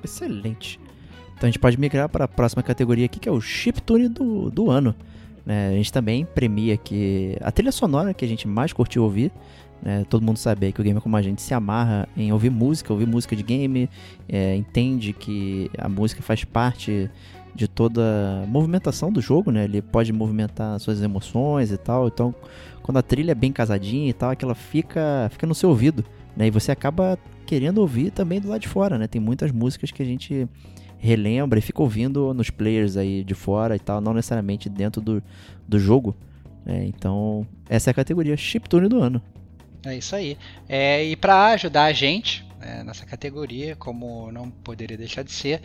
Excelente. 0.02 0.78
Então 1.36 1.48
a 1.48 1.50
gente 1.50 1.58
pode 1.58 1.78
migrar 1.78 2.08
para 2.08 2.24
a 2.24 2.28
próxima 2.28 2.62
categoria 2.62 3.06
aqui, 3.06 3.18
que 3.18 3.28
é 3.28 3.32
o 3.32 3.40
Chiptune 3.40 4.08
do, 4.08 4.50
do 4.50 4.70
ano. 4.70 4.94
Né? 5.44 5.70
A 5.70 5.72
gente 5.72 5.92
também 5.92 6.24
premia 6.24 6.74
aqui 6.74 7.36
a 7.40 7.50
trilha 7.50 7.72
sonora 7.72 8.14
que 8.14 8.24
a 8.24 8.28
gente 8.28 8.46
mais 8.46 8.72
curtiu 8.72 9.02
ouvir. 9.02 9.32
Né? 9.82 10.04
Todo 10.08 10.24
mundo 10.24 10.36
sabe 10.36 10.70
que 10.70 10.80
o 10.80 10.84
Gamer 10.84 11.02
Como 11.02 11.16
a 11.16 11.22
gente 11.22 11.42
se 11.42 11.52
amarra 11.52 12.08
em 12.16 12.32
ouvir 12.32 12.50
música, 12.50 12.92
ouvir 12.92 13.06
música 13.06 13.34
de 13.34 13.42
game, 13.42 13.90
é, 14.28 14.54
entende 14.54 15.12
que 15.12 15.70
a 15.76 15.88
música 15.88 16.22
faz 16.22 16.44
parte 16.44 17.10
de 17.54 17.68
toda 17.68 18.42
a 18.42 18.46
movimentação 18.46 19.12
do 19.12 19.20
jogo, 19.20 19.50
né? 19.50 19.64
Ele 19.64 19.82
pode 19.82 20.12
movimentar 20.12 20.78
suas 20.80 21.02
emoções 21.02 21.70
e 21.70 21.76
tal. 21.76 22.06
Então, 22.06 22.34
quando 22.82 22.96
a 22.96 23.02
trilha 23.02 23.32
é 23.32 23.34
bem 23.34 23.52
casadinha 23.52 24.08
e 24.08 24.12
tal, 24.12 24.30
aquela 24.30 24.54
fica, 24.54 25.28
fica 25.30 25.46
no 25.46 25.54
seu 25.54 25.68
ouvido, 25.68 26.04
né? 26.36 26.46
E 26.46 26.50
você 26.50 26.72
acaba 26.72 27.18
querendo 27.46 27.78
ouvir 27.78 28.10
também 28.10 28.40
do 28.40 28.48
lado 28.48 28.60
de 28.60 28.68
fora, 28.68 28.98
né? 28.98 29.06
Tem 29.06 29.20
muitas 29.20 29.50
músicas 29.50 29.90
que 29.90 30.02
a 30.02 30.06
gente 30.06 30.48
relembra 30.98 31.58
e 31.58 31.62
fica 31.62 31.82
ouvindo 31.82 32.32
nos 32.32 32.48
players 32.48 32.96
aí 32.96 33.24
de 33.24 33.34
fora 33.34 33.74
e 33.74 33.78
tal, 33.78 34.00
não 34.00 34.14
necessariamente 34.14 34.68
dentro 34.68 35.00
do, 35.00 35.22
do 35.66 35.78
jogo. 35.78 36.16
Né? 36.64 36.84
Então, 36.86 37.46
essa 37.68 37.90
é 37.90 37.92
a 37.92 37.94
categoria 37.94 38.36
Chiptune 38.36 38.88
do 38.88 39.02
ano. 39.02 39.20
É 39.84 39.96
isso 39.96 40.14
aí. 40.14 40.38
É, 40.68 41.04
e 41.04 41.16
para 41.16 41.46
ajudar 41.46 41.86
a 41.86 41.92
gente 41.92 42.46
é, 42.60 42.84
nessa 42.84 43.04
categoria, 43.04 43.74
como 43.74 44.30
não 44.30 44.48
poderia 44.48 44.96
deixar 44.96 45.24
de 45.24 45.32
ser, 45.32 45.60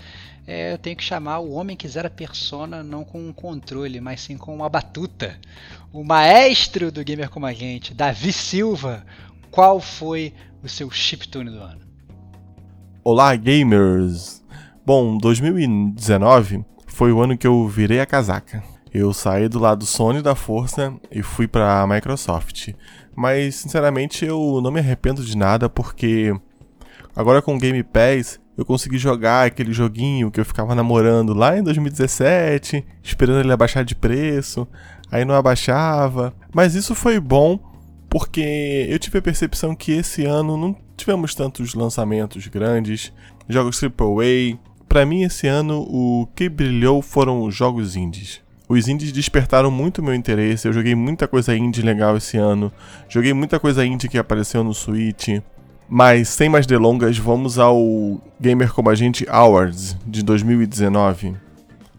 é, 0.48 0.74
eu 0.74 0.78
tenho 0.80 0.96
que 0.96 1.04
chamar 1.04 1.38
o 1.38 1.52
homem 1.52 1.78
que 1.78 1.88
zera 1.88 2.10
persona 2.10 2.82
não 2.82 3.04
com 3.04 3.20
um 3.20 3.32
controle, 3.32 4.02
mas 4.02 4.22
sim 4.22 4.38
com 4.38 4.56
uma 4.56 4.68
batuta. 4.68 5.40
O 5.94 6.04
maestro 6.04 6.92
do 6.92 7.04
Gamer 7.04 7.30
Como 7.30 7.46
a 7.46 7.54
Gente, 7.54 7.94
Davi 7.94 8.34
Silva. 8.34 9.06
Qual 9.52 9.80
foi 9.80 10.34
o 10.62 10.70
seu 10.70 10.90
chiptune 10.92 11.50
do 11.50 11.60
ano? 11.60 11.82
Olá, 13.04 13.36
gamers! 13.36 14.44
Bom, 14.86 15.18
2019 15.18 16.64
foi 16.86 17.12
o 17.12 17.22
ano 17.22 17.38
que 17.38 17.48
eu 17.48 17.68
virei 17.68 18.00
a 18.00 18.06
casaca. 18.06 18.64
Eu 18.94 19.14
saí 19.14 19.48
do 19.48 19.60
lado 19.60 19.86
Sony 19.86 20.22
da 20.22 20.36
força 20.36 20.94
e 21.12 21.24
fui 21.24 21.48
para 21.48 21.82
a 21.82 21.88
Microsoft. 21.88 22.74
Mas, 23.16 23.56
sinceramente, 23.56 24.26
eu 24.26 24.60
não 24.62 24.72
me 24.72 24.80
arrependo 24.80 25.24
de 25.24 25.36
nada 25.36 25.70
porque 25.70 26.34
agora 27.16 27.42
com 27.42 27.56
o 27.56 27.60
Game 27.60 27.82
Pass 27.84 28.40
eu 28.58 28.66
consegui 28.66 28.98
jogar 28.98 29.46
aquele 29.46 29.72
joguinho 29.72 30.30
que 30.30 30.40
eu 30.40 30.46
ficava 30.46 30.76
namorando 30.76 31.34
lá 31.34 31.58
em 31.58 31.64
2017, 31.64 32.86
esperando 33.04 33.40
ele 33.40 33.54
abaixar 33.54 33.86
de 33.86 33.96
preço, 33.96 34.68
aí 35.12 35.24
não 35.24 35.36
abaixava. 35.36 36.34
Mas 36.54 36.76
isso 36.76 36.94
foi 36.94 37.20
bom 37.20 37.60
porque 38.18 38.88
eu 38.90 38.98
tive 38.98 39.20
a 39.20 39.22
percepção 39.22 39.76
que 39.76 39.92
esse 39.92 40.26
ano 40.26 40.58
não 40.58 40.76
tivemos 40.96 41.36
tantos 41.36 41.76
lançamentos 41.76 42.48
grandes, 42.48 43.14
jogos 43.48 43.80
AAA. 43.80 44.58
Para 44.90 45.06
mim, 45.06 45.22
esse 45.22 45.46
ano 45.46 45.82
o 45.88 46.28
que 46.36 46.50
brilhou 46.50 47.00
foram 47.04 47.44
os 47.44 47.54
jogos 47.54 47.96
indies. 47.96 48.42
Os 48.68 48.88
indies 48.88 49.12
despertaram 49.12 49.70
muito 49.70 50.02
meu 50.02 50.16
interesse. 50.16 50.68
Eu 50.68 50.74
joguei 50.74 50.96
muita 50.96 51.28
coisa 51.28 51.56
indie 51.56 51.84
legal 51.84 52.18
esse 52.18 52.38
ano. 52.38 52.74
Joguei 53.08 53.34
muita 53.34 53.60
coisa 53.60 53.86
indie 53.86 54.10
que 54.10 54.18
apareceu 54.18 54.64
no 54.64 54.74
Switch. 54.74 55.40
Mas 55.88 56.28
sem 56.28 56.50
mais 56.50 56.66
delongas, 56.66 57.20
vamos 57.20 57.60
ao 57.60 58.20
Gamer 58.42 58.74
Como 58.74 58.90
a 58.90 58.96
Gente 58.96 59.28
Awards 59.30 59.96
de 60.08 60.24
2019. 60.24 61.36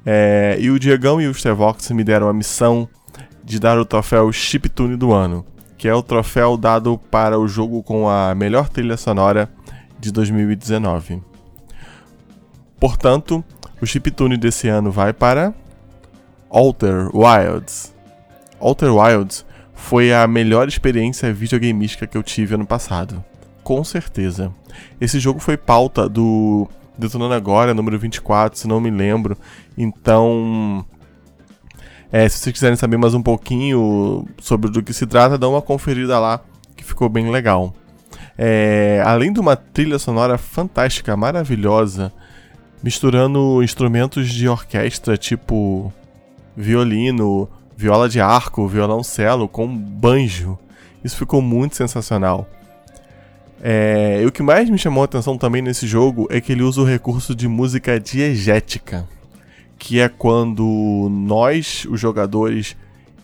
É, 0.05 0.57
e 0.59 0.69
o 0.69 0.81
Diegão 0.81 1.21
e 1.21 1.29
o 1.29 1.35
Stevox 1.35 1.93
me 1.93 2.03
deram 2.03 2.29
a 2.29 2.33
missão 2.33 2.89
de 3.45 3.61
dar 3.61 3.79
o 3.79 3.85
troféu 3.85 4.33
Chiptune 4.33 4.97
do 4.97 5.13
ano, 5.13 5.47
que 5.79 5.89
é 5.89 5.95
o 5.95 6.03
troféu 6.03 6.57
dado 6.57 6.99
para 7.11 7.39
o 7.39 7.49
jogo 7.49 7.83
com 7.83 8.09
a 8.09 8.35
melhor 8.35 8.69
trilha 8.69 8.97
sonora 8.97 9.49
de 9.99 10.13
2019. 10.13 11.23
Portanto, 12.79 13.43
o 13.81 13.87
Chiptune 13.87 14.37
desse 14.37 14.69
ano 14.69 14.91
vai 14.91 15.13
para 15.13 15.55
Outer 16.51 17.09
Wilds. 17.15 17.95
Outer 18.61 18.93
Wilds 18.93 19.47
foi 19.73 20.13
a 20.13 20.27
melhor 20.27 20.69
experiência 20.69 21.33
videogameística 21.33 22.07
que 22.07 22.19
eu 22.19 22.23
tive 22.23 22.55
ano 22.55 22.67
passado 22.67 23.25
com 23.69 23.85
certeza. 23.85 24.51
Esse 24.99 25.21
jogo 25.21 25.41
foi 25.41 25.59
pauta 25.59 26.09
do 26.09 26.67
Detonando 26.97 27.35
Agora, 27.35 27.75
número 27.75 27.99
24, 27.99 28.59
se 28.59 28.67
não 28.67 28.81
me 28.81 28.91
lembro. 28.91 29.37
Então, 29.77 30.87
é, 32.11 32.29
se 32.29 32.39
vocês 32.39 32.53
quiserem 32.55 32.77
saber 32.77 32.97
mais 32.97 33.15
um 33.15 33.23
pouquinho 33.23 34.27
sobre 34.41 34.71
do 34.71 34.83
que 34.83 34.93
se 34.93 35.07
trata, 35.07 35.37
dá 35.37 35.49
uma 35.49 35.61
conferida 35.61 36.19
lá, 36.19 36.41
que 36.77 36.83
ficou 36.85 37.09
bem 37.09 37.31
legal. 37.31 37.75
É, 38.37 39.03
além 39.05 39.33
de 39.33 39.41
uma 39.41 39.57
trilha 39.57 39.99
sonora 39.99 40.39
fantástica, 40.39 41.17
maravilhosa, 41.17 42.13
misturando 42.83 43.63
instrumentos 43.63 44.29
de 44.29 44.49
orquestra 44.49 45.17
tipo 45.17 45.93
violino, 46.57 47.49
viola 47.77 48.09
de 48.09 48.21
arco, 48.21 48.67
violoncelo 48.67 49.47
com 49.47 49.69
banjo. 49.69 50.59
Isso 51.05 51.17
ficou 51.17 51.43
muito 51.43 51.77
sensacional. 51.77 52.49
É, 53.61 54.21
e 54.23 54.27
o 54.27 54.33
que 54.33 54.43
mais 54.43 54.71
me 54.71 54.79
chamou 54.79 55.03
a 55.03 55.05
atenção 55.05 55.37
também 55.37 55.61
nesse 55.61 55.87
jogo 55.87 56.27
é 56.31 56.41
que 56.41 56.53
ele 56.53 56.63
usa 56.63 56.81
o 56.81 56.85
recurso 56.85 57.35
de 57.35 57.49
música 57.49 57.99
diegética, 57.99 59.07
que 59.79 60.01
é 60.01 60.09
quando 60.09 61.09
nós, 61.11 61.87
os 61.89 62.01
jogadores 62.01 62.77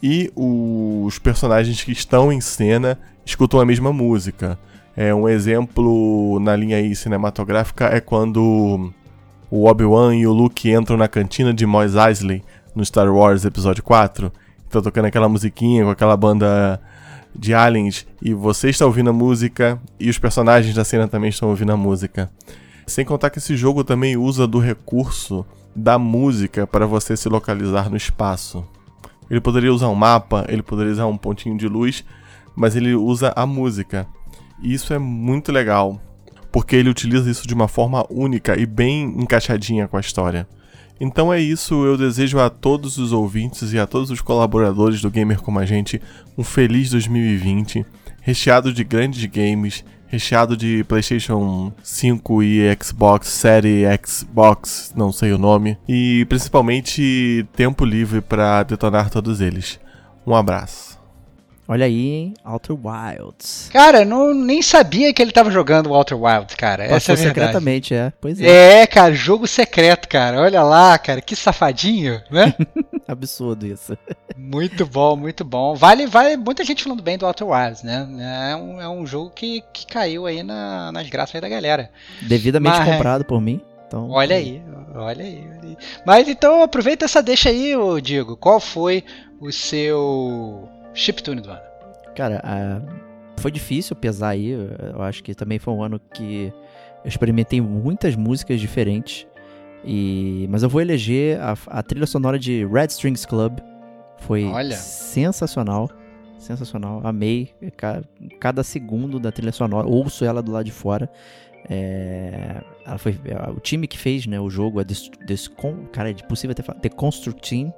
e 0.03 0.31
os 0.37 1.19
personagens 1.19 1.83
que 1.83 1.93
estão 1.93 2.31
em 2.31 2.41
cena 2.41 2.99
escutam 3.25 3.61
a 3.61 3.65
mesma 3.65 3.93
música. 3.93 4.59
É 4.97 5.15
um 5.15 5.29
exemplo 5.29 6.39
na 6.41 6.55
linha 6.55 6.77
aí 6.77 6.95
cinematográfica 6.95 7.87
é 7.87 8.01
quando 8.01 8.93
o 9.51 9.65
Obi-Wan 9.67 10.15
e 10.15 10.27
o 10.27 10.33
Luke 10.33 10.71
entram 10.71 10.97
na 10.97 11.09
cantina 11.09 11.53
de 11.53 11.67
Mos 11.67 11.95
Eisley 11.97 12.45
no 12.75 12.85
Star 12.85 13.13
Wars 13.13 13.45
Episódio 13.45 13.83
4. 13.83 14.33
Estão 14.65 14.83
tocando 14.83 15.07
aquela 15.07 15.29
musiquinha 15.29 15.85
com 15.85 15.91
aquela 15.91 16.17
banda 16.17 16.81
de 17.35 17.53
aliens 17.53 18.07
e 18.23 18.33
você 18.33 18.71
está 18.71 18.87
ouvindo 18.87 19.11
a 19.11 19.13
música 19.13 19.81
e 19.99 20.09
os 20.09 20.19
personagens 20.19 20.75
da 20.75 20.85
cena 20.85 21.09
também 21.09 21.31
estão 21.31 21.49
ouvindo 21.49 21.73
a 21.73 21.77
música. 21.77 22.31
Sem 22.87 23.05
contar 23.05 23.31
que 23.31 23.39
esse 23.39 23.57
jogo 23.57 23.83
também 23.83 24.17
usa 24.17 24.47
do 24.47 24.59
recurso 24.59 25.45
da 25.75 25.99
música 25.99 26.67
para 26.67 26.87
você 26.87 27.17
se 27.17 27.29
localizar 27.29 27.91
no 27.91 27.97
espaço. 27.97 28.65
Ele 29.31 29.41
poderia 29.41 29.73
usar 29.73 29.89
um 29.89 29.95
mapa, 29.95 30.45
ele 30.49 30.63
poderia 30.63 30.93
usar 30.93 31.07
um 31.07 31.17
pontinho 31.17 31.57
de 31.57 31.67
luz, 31.67 32.05
mas 32.55 32.77
ele 32.77 32.95
usa 32.95 33.33
a 33.35 33.47
música. 33.47 34.07
E 34.63 34.73
isso 34.73 34.93
é 34.93 34.99
muito 34.99 35.51
legal, 35.51 36.01
porque 36.53 36.77
ele 36.77 36.91
utiliza 36.91 37.31
isso 37.31 37.47
de 37.47 37.55
uma 37.55 37.69
forma 37.69 38.07
única 38.11 38.59
e 38.59 38.67
bem 38.67 39.05
encaixadinha 39.19 39.89
com 39.89 39.97
a 39.97 40.01
história. 40.01 40.47
Então 41.01 41.33
é 41.33 41.41
isso, 41.41 41.85
eu 41.85 41.97
desejo 41.97 42.39
a 42.39 42.49
todos 42.49 42.99
os 42.99 43.13
ouvintes 43.13 43.73
e 43.73 43.79
a 43.79 43.87
todos 43.87 44.11
os 44.11 44.21
colaboradores 44.21 45.01
do 45.01 45.11
Gamer 45.11 45.41
Como 45.41 45.59
a 45.59 45.67
Gente 45.67 46.01
um 46.39 46.45
feliz 46.45 46.91
2020, 46.91 47.85
recheado 48.21 48.73
de 48.73 48.85
grandes 48.85 49.25
games, 49.25 49.85
recheado 50.15 50.57
de 50.57 50.85
PlayStation 50.85 51.73
5 51.83 52.43
e 52.43 52.77
Xbox 52.83 53.29
Série 53.29 53.85
Xbox, 54.07 54.93
não 54.97 55.13
sei 55.13 55.33
o 55.33 55.39
nome, 55.39 55.77
e 55.89 56.25
principalmente 56.29 57.47
tempo 57.57 57.85
livre 57.85 58.21
para 58.21 58.63
detonar 58.63 59.11
todos 59.11 59.41
eles. 59.41 59.79
Um 60.27 60.35
abraço. 60.35 60.95
Olha 61.67 61.87
aí, 61.87 62.11
hein? 62.11 62.35
Outer 62.45 62.77
Wilds. 62.77 63.71
Cara, 63.73 64.05
não, 64.05 64.35
nem 64.35 64.61
sabia 64.61 65.13
que 65.15 65.23
ele 65.23 65.33
tava 65.33 65.51
jogando 65.51 65.93
Outer 65.95 66.21
Wilds, 66.21 66.55
cara. 66.55 66.85
Passou 66.85 66.97
Essa 66.97 67.13
é 67.13 67.15
a 67.15 67.17
verdade. 67.17 67.35
secretamente, 67.35 67.95
é. 67.95 68.13
Pois 68.21 68.39
é. 68.39 68.83
É, 68.83 68.87
cara, 68.87 69.15
jogo 69.15 69.47
secreto, 69.47 70.07
cara. 70.07 70.41
Olha 70.43 70.63
lá, 70.63 70.99
cara, 70.99 71.23
que 71.23 71.35
safadinho, 71.35 72.21
né? 72.31 72.55
Absurdo 73.07 73.67
isso. 73.67 73.97
Muito 74.37 74.87
bom, 74.87 75.17
muito 75.17 75.45
bom. 75.45 75.75
Vale, 75.75 76.07
vale 76.07 76.37
muita 76.37 76.65
gente 76.65 76.83
falando 76.83 77.03
bem 77.03 77.19
do 77.19 77.27
Outer 77.27 77.47
Wilds, 77.47 77.83
né? 77.83 78.07
É 78.51 78.57
um, 78.57 78.81
é 78.81 78.89
um 78.89 79.07
jogo 79.07 79.31
que, 79.31 79.63
que 79.73 79.87
caiu 79.87 80.27
aí 80.27 80.43
na, 80.43 80.91
nas 80.91 81.09
graças 81.09 81.41
da 81.41 81.49
galera. 81.49 81.91
Devidamente 82.23 82.79
Mas, 82.79 82.89
comprado 82.89 83.25
por 83.25 83.41
mim. 83.41 83.61
Então, 83.87 84.11
olha 84.11 84.37
aí, 84.37 84.63
olha 84.95 85.25
aí, 85.25 85.45
olha 85.51 85.69
aí. 85.69 85.77
Mas 86.05 86.29
então 86.29 86.63
aproveita 86.63 87.05
essa 87.05 87.23
deixa 87.23 87.51
aí, 87.51 87.75
Diego. 88.03 88.37
Qual 88.37 88.59
foi 88.59 89.05
o 89.41 89.53
seu 89.53 90.69
chiptune 90.95 91.41
do 91.41 91.51
ano? 91.51 91.61
Cara, 92.17 92.43
uh, 92.45 93.41
foi 93.41 93.51
difícil 93.51 93.95
pesar 93.95 94.31
aí. 94.31 94.51
Eu 94.51 95.03
acho 95.03 95.23
que 95.23 95.35
também 95.35 95.59
foi 95.59 95.75
um 95.75 95.83
ano 95.83 96.01
que 96.13 96.53
eu 97.05 97.09
experimentei 97.09 97.61
muitas 97.61 98.17
músicas 98.17 98.61
diferentes. 98.61 99.27
E, 99.85 100.47
mas 100.51 100.63
eu 100.63 100.69
vou 100.69 100.81
eleger 100.81 101.41
a, 101.41 101.57
a 101.67 101.83
trilha 101.83 102.07
sonora 102.07 102.39
de 102.39 102.65
Red 102.67 102.87
Strings 102.87 103.27
Club. 103.27 103.59
Foi 104.19 104.45
Olha. 104.45 104.77
sensacional. 104.77 105.91
Sensacional. 106.39 107.01
Amei 107.05 107.55
cada 108.41 108.63
segundo 108.63 109.19
da 109.19 109.31
trilha 109.31 109.53
sonora. 109.53 109.87
Ouço 109.87 110.25
ela 110.25 110.43
do 110.43 110.53
lado 110.53 110.65
de 110.65 110.73
fora. 110.73 111.11
É, 111.69 112.63
ela 112.85 112.99
foi, 112.99 113.19
é, 113.25 113.51
o 113.51 113.61
time 113.61 113.87
que 113.87 113.99
fez 113.99 114.27
né, 114.27 114.39
o 114.39 114.51
jogo 114.51 114.81
é 114.81 114.85
Descon, 114.85 115.87
cara, 115.91 116.11
é 116.11 116.15
possível 116.15 116.53
até 116.53 116.63
falar, 116.63 116.79
The 116.81 116.91
Construct 116.91 117.49
Team. 117.49 117.73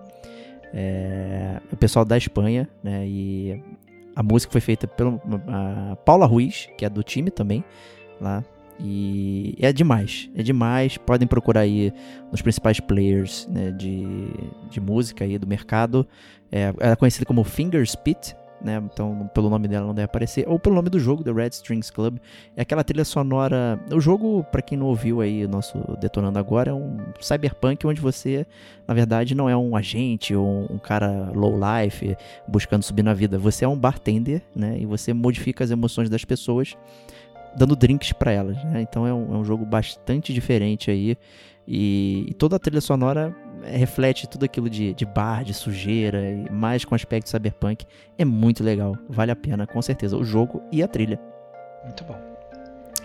É, 0.74 1.60
o 1.72 1.76
pessoal 1.76 2.04
da 2.04 2.18
Espanha, 2.18 2.68
né? 2.82 3.06
E 3.06 3.62
a 4.14 4.22
música 4.22 4.50
foi 4.50 4.60
feita 4.60 4.86
pela 4.86 5.18
Paula 6.04 6.26
Ruiz, 6.26 6.68
que 6.76 6.84
é 6.84 6.90
do 6.90 7.02
time 7.02 7.30
também, 7.30 7.64
lá. 8.20 8.44
E 8.78 9.56
é 9.60 9.72
demais, 9.72 10.30
é 10.34 10.42
demais. 10.42 10.98
Podem 10.98 11.26
procurar 11.26 11.60
aí 11.60 11.92
nos 12.30 12.42
principais 12.42 12.80
players 12.80 13.46
né, 13.50 13.70
de, 13.70 14.04
de 14.70 14.80
música 14.80 15.24
aí 15.24 15.38
do 15.38 15.46
mercado. 15.46 16.06
É, 16.50 16.74
ela 16.78 16.92
é 16.92 16.96
conhecida 16.96 17.24
como 17.24 17.42
Fingerspit, 17.42 18.36
né? 18.60 18.82
Então, 18.92 19.30
pelo 19.34 19.48
nome 19.48 19.68
dela 19.68 19.86
não 19.86 19.94
deve 19.94 20.04
aparecer. 20.04 20.48
Ou 20.48 20.58
pelo 20.58 20.74
nome 20.74 20.90
do 20.90 20.98
jogo, 20.98 21.24
The 21.24 21.32
Red 21.32 21.50
Strings 21.50 21.90
Club. 21.90 22.18
É 22.56 22.62
aquela 22.62 22.84
trilha 22.84 23.04
sonora. 23.04 23.80
O 23.92 24.00
jogo, 24.00 24.44
para 24.44 24.62
quem 24.62 24.76
não 24.78 24.86
ouviu 24.86 25.20
aí, 25.20 25.44
o 25.44 25.48
nosso 25.48 25.78
Detonando 25.98 26.38
Agora, 26.38 26.70
é 26.70 26.74
um 26.74 26.98
cyberpunk 27.20 27.86
onde 27.86 28.00
você, 28.00 28.46
na 28.86 28.94
verdade, 28.94 29.34
não 29.34 29.48
é 29.48 29.56
um 29.56 29.76
agente 29.76 30.34
ou 30.34 30.66
um 30.70 30.78
cara 30.78 31.30
low 31.34 31.54
life 31.54 32.16
buscando 32.46 32.82
subir 32.82 33.02
na 33.02 33.14
vida. 33.14 33.38
Você 33.38 33.64
é 33.64 33.68
um 33.68 33.78
bartender, 33.78 34.42
né? 34.54 34.76
E 34.78 34.86
você 34.86 35.12
modifica 35.12 35.64
as 35.64 35.70
emoções 35.70 36.08
das 36.10 36.24
pessoas 36.24 36.76
dando 37.56 37.74
drinks 37.74 38.12
para 38.12 38.30
elas, 38.30 38.62
né? 38.64 38.82
Então 38.82 39.06
é 39.06 39.14
um, 39.14 39.34
é 39.34 39.38
um 39.38 39.44
jogo 39.44 39.64
bastante 39.64 40.32
diferente 40.32 40.90
aí. 40.90 41.16
E, 41.66 42.26
e, 42.28 42.34
toda 42.34 42.56
a 42.56 42.58
trilha 42.58 42.80
sonora 42.80 43.34
reflete 43.64 44.28
tudo 44.28 44.44
aquilo 44.44 44.70
de, 44.70 44.94
de 44.94 45.04
bar, 45.04 45.42
de 45.42 45.52
sujeira, 45.52 46.30
e 46.30 46.48
mais 46.50 46.84
com 46.84 46.94
aspecto 46.94 47.28
cyberpunk. 47.28 47.84
É 48.16 48.24
muito 48.24 48.62
legal, 48.62 48.96
vale 49.08 49.32
a 49.32 49.36
pena, 49.36 49.66
com 49.66 49.82
certeza, 49.82 50.16
o 50.16 50.24
jogo 50.24 50.62
e 50.70 50.82
a 50.82 50.86
trilha. 50.86 51.18
Muito 51.84 52.04
bom. 52.04 52.36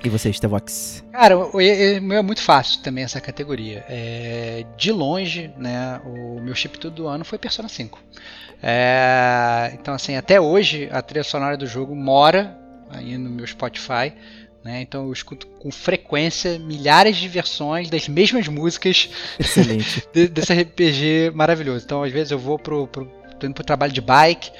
E 0.04 0.10
você, 0.10 0.34
Stevox? 0.34 1.04
Cara, 1.12 1.38
o 1.38 1.58
meu 2.02 2.18
é 2.18 2.22
muito 2.22 2.42
fácil 2.42 2.82
também 2.82 3.04
essa 3.04 3.22
categoria. 3.22 3.86
É, 3.88 4.66
de 4.76 4.92
longe, 4.92 5.52
né, 5.58 6.02
o 6.06 6.40
meu 6.42 6.56
chip 6.56 6.80
tudo 6.80 6.96
do 6.96 7.08
ano 7.08 7.24
foi 7.24 7.38
Persona 7.38 7.70
5. 7.70 8.00
É, 8.64 9.72
então, 9.74 9.94
assim, 9.94 10.16
até 10.16 10.42
hoje 10.42 10.90
a 10.92 11.02
trilha 11.02 11.24
sonora 11.24 11.56
do 11.56 11.68
jogo 11.68 11.96
mora 11.96 12.58
aí 12.90 13.18
no 13.18 13.30
meu 13.30 13.46
Spotify. 13.46 14.14
Né? 14.64 14.82
Então 14.82 15.06
eu 15.08 15.14
escuto 15.14 15.48
com 15.48 15.72
frequência 15.72 16.60
milhares 16.60 17.18
de 17.18 17.28
versões 17.28 17.90
das 17.90 18.08
mesmas 18.08 18.48
músicas 18.48 19.10
desse 20.14 20.54
RPG 20.54 21.32
maravilhoso. 21.34 21.84
Então 21.84 22.04
às 22.04 22.12
vezes 22.12 22.32
eu 22.32 22.38
vou 22.38 22.60
pro, 22.60 22.88
pro, 22.88 23.06
tô 23.40 23.48
indo 23.48 23.56
pro 23.56 23.64
trabalho 23.64 23.92
de 23.92 24.02
bike, 24.02 24.52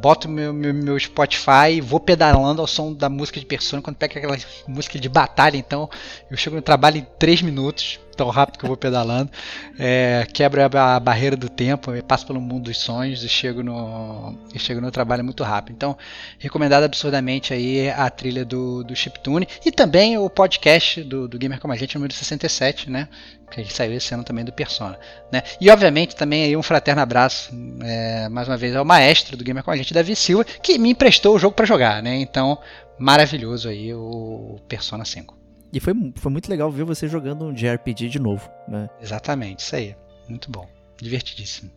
boto 0.00 0.28
meu, 0.28 0.52
meu, 0.52 0.72
meu 0.72 0.98
Spotify 0.98 1.72
e 1.74 1.80
vou 1.80 2.00
pedalando 2.00 2.60
ao 2.60 2.66
som 2.66 2.92
da 2.92 3.08
música 3.08 3.40
de 3.40 3.46
Persona. 3.46 3.82
Quando 3.82 3.96
pega 3.96 4.18
aquela 4.18 4.36
música 4.66 4.98
de 4.98 5.08
batalha, 5.08 5.56
então 5.56 5.88
eu 6.30 6.36
chego 6.36 6.56
no 6.56 6.62
trabalho 6.62 6.98
em 6.98 7.06
3 7.18 7.42
minutos 7.42 7.98
tão 8.16 8.30
rápido 8.30 8.58
que 8.58 8.64
eu 8.64 8.68
vou 8.68 8.76
pedalando. 8.76 9.30
É, 9.78 10.26
quebro 10.32 10.60
a 10.62 10.98
barreira 10.98 11.36
do 11.36 11.48
tempo, 11.48 11.92
passo 12.02 12.26
pelo 12.26 12.40
mundo 12.40 12.64
dos 12.64 12.78
sonhos 12.78 13.22
e 13.22 13.28
chego 13.28 13.62
no, 13.62 14.34
e 14.54 14.58
chego 14.58 14.80
no 14.80 14.90
trabalho 14.90 15.22
muito 15.22 15.44
rápido. 15.44 15.74
Então, 15.76 15.96
recomendado 16.38 16.84
absurdamente 16.84 17.52
aí 17.52 17.90
a 17.90 18.08
trilha 18.08 18.44
do, 18.44 18.82
do 18.82 18.96
Chiptune 18.96 19.46
e 19.64 19.70
também 19.70 20.18
o 20.18 20.28
podcast 20.30 21.02
do, 21.04 21.28
do 21.28 21.38
Gamer 21.38 21.60
Como 21.60 21.72
a 21.72 21.76
Gente, 21.76 21.94
número 21.94 22.12
67, 22.12 22.90
né? 22.90 23.08
Que 23.50 23.72
saiu 23.72 23.92
esse 23.92 24.12
ano 24.12 24.24
também 24.24 24.44
do 24.44 24.52
Persona. 24.52 24.98
Né? 25.30 25.42
E 25.60 25.70
obviamente 25.70 26.16
também 26.16 26.44
aí 26.44 26.56
um 26.56 26.62
fraterno 26.62 27.00
abraço, 27.00 27.50
é, 27.80 28.28
mais 28.28 28.48
uma 28.48 28.56
vez, 28.56 28.74
ao 28.74 28.84
maestro 28.84 29.36
do 29.36 29.44
Gamer 29.44 29.62
Como 29.62 29.74
a 29.74 29.76
Davi 29.92 30.14
Silva, 30.16 30.44
que 30.44 30.78
me 30.78 30.90
emprestou 30.90 31.34
o 31.34 31.38
jogo 31.38 31.54
para 31.54 31.66
jogar, 31.66 32.02
né? 32.02 32.16
Então, 32.16 32.58
maravilhoso 32.98 33.68
aí 33.68 33.92
o 33.94 34.58
Persona 34.68 35.04
5. 35.04 35.36
E 35.72 35.80
foi, 35.80 35.92
foi 36.16 36.32
muito 36.32 36.48
legal 36.48 36.70
ver 36.70 36.84
você 36.84 37.08
jogando 37.08 37.44
um 37.44 37.52
JRPG 37.52 38.08
de 38.08 38.18
novo, 38.18 38.48
né? 38.68 38.88
Exatamente, 39.00 39.60
isso 39.60 39.76
aí. 39.76 39.96
Muito 40.28 40.50
bom. 40.50 40.66
Divertidíssimo. 41.00 41.70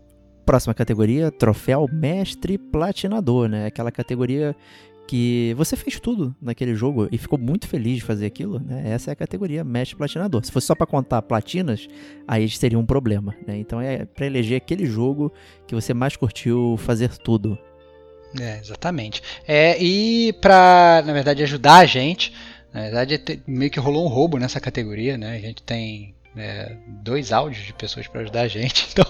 Próxima 0.45 0.73
categoria, 0.73 1.31
troféu 1.31 1.88
mestre 1.91 2.57
platinador, 2.57 3.48
né? 3.48 3.65
Aquela 3.65 3.91
categoria 3.91 4.56
que 5.10 5.56
você 5.57 5.76
fez 5.76 5.99
tudo 5.99 6.36
naquele 6.40 6.76
jogo 6.76 7.07
e 7.11 7.18
ficou 7.18 7.38
muito 7.40 7.68
feliz 7.68 7.95
de 7.95 8.03
fazer 8.03 8.27
aquilo, 8.27 8.60
né? 8.60 8.91
Essa 8.91 9.10
é 9.10 9.14
a 9.14 9.15
categoria 9.15 9.64
mestre 9.64 9.98
platinador. 9.98 10.45
Se 10.45 10.52
fosse 10.52 10.68
só 10.68 10.76
para 10.76 10.86
contar 10.86 11.22
platinas, 11.23 11.88
aí 12.27 12.48
seria 12.48 12.77
um 12.77 12.86
problema, 12.86 13.36
né? 13.48 13.57
Então 13.57 13.81
é 13.81 14.06
para 14.06 14.27
eleger 14.27 14.57
aquele 14.57 14.86
jogo 14.86 15.34
que 15.65 15.73
você 15.73 15.95
mais 15.95 16.15
curtiu 16.15 16.77
fazer 16.77 17.10
tudo. 17.18 17.57
É, 18.38 18.60
exatamente. 18.60 19.23
É, 19.47 19.81
e 19.81 20.34
para, 20.34 21.03
na 21.06 21.14
verdade, 21.14 21.41
ajudar 21.43 21.77
a 21.77 21.85
gente, 21.85 22.34
na 22.73 22.81
verdade, 22.81 23.41
meio 23.47 23.72
que 23.72 23.80
rolou 23.80 24.06
um 24.06 24.10
roubo 24.10 24.38
nessa 24.38 24.60
categoria, 24.60 25.18
né? 25.18 25.35
A 25.35 25.39
gente 25.39 25.64
tem 25.64 26.14
é, 26.38 26.76
dois 26.88 27.31
áudios 27.31 27.65
de 27.65 27.73
pessoas 27.73 28.07
para 28.07 28.22
ajudar 28.22 28.41
a 28.41 28.47
gente, 28.47 28.88
então 28.93 29.06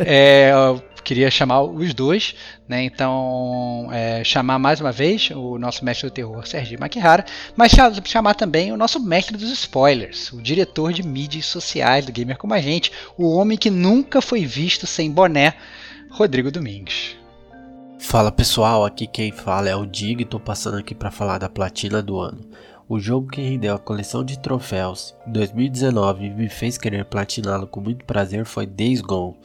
é, 0.00 0.50
eu 0.52 0.82
queria 1.04 1.30
chamar 1.30 1.62
os 1.62 1.94
dois, 1.94 2.34
né? 2.68 2.82
Então, 2.82 3.88
é, 3.92 4.24
chamar 4.24 4.58
mais 4.58 4.80
uma 4.80 4.90
vez 4.90 5.30
o 5.30 5.56
nosso 5.58 5.84
mestre 5.84 6.08
do 6.08 6.12
terror, 6.12 6.46
Serginho 6.46 6.80
Makihara, 6.80 7.24
mas 7.56 7.72
chamar 8.04 8.34
também 8.34 8.72
o 8.72 8.76
nosso 8.76 8.98
mestre 8.98 9.36
dos 9.36 9.50
spoilers, 9.52 10.32
o 10.32 10.42
diretor 10.42 10.92
de 10.92 11.02
mídias 11.02 11.46
sociais 11.46 12.04
do 12.04 12.12
Gamer 12.12 12.36
Como 12.36 12.54
a 12.54 12.60
Gente, 12.60 12.90
o 13.16 13.32
homem 13.32 13.56
que 13.56 13.70
nunca 13.70 14.20
foi 14.20 14.44
visto 14.44 14.86
sem 14.86 15.10
boné, 15.10 15.54
Rodrigo 16.10 16.50
Domingues. 16.50 17.16
Fala 18.00 18.30
pessoal, 18.30 18.84
aqui 18.84 19.06
quem 19.06 19.32
fala 19.32 19.68
é 19.68 19.76
o 19.76 19.84
Dig, 19.84 20.24
tô 20.24 20.38
passando 20.38 20.78
aqui 20.78 20.94
para 20.94 21.10
falar 21.10 21.38
da 21.38 21.48
platina 21.48 22.00
do 22.00 22.18
ano. 22.18 22.40
O 22.88 22.98
jogo 22.98 23.28
que 23.28 23.42
rendeu 23.42 23.74
a 23.74 23.78
coleção 23.78 24.24
de 24.24 24.38
troféus 24.38 25.14
em 25.26 25.32
2019 25.32 26.24
e 26.24 26.30
me 26.30 26.48
fez 26.48 26.78
querer 26.78 27.04
platiná-lo 27.04 27.66
com 27.66 27.82
muito 27.82 28.06
prazer 28.06 28.46
foi 28.46 28.64
Days 28.64 29.02
Gone. 29.02 29.36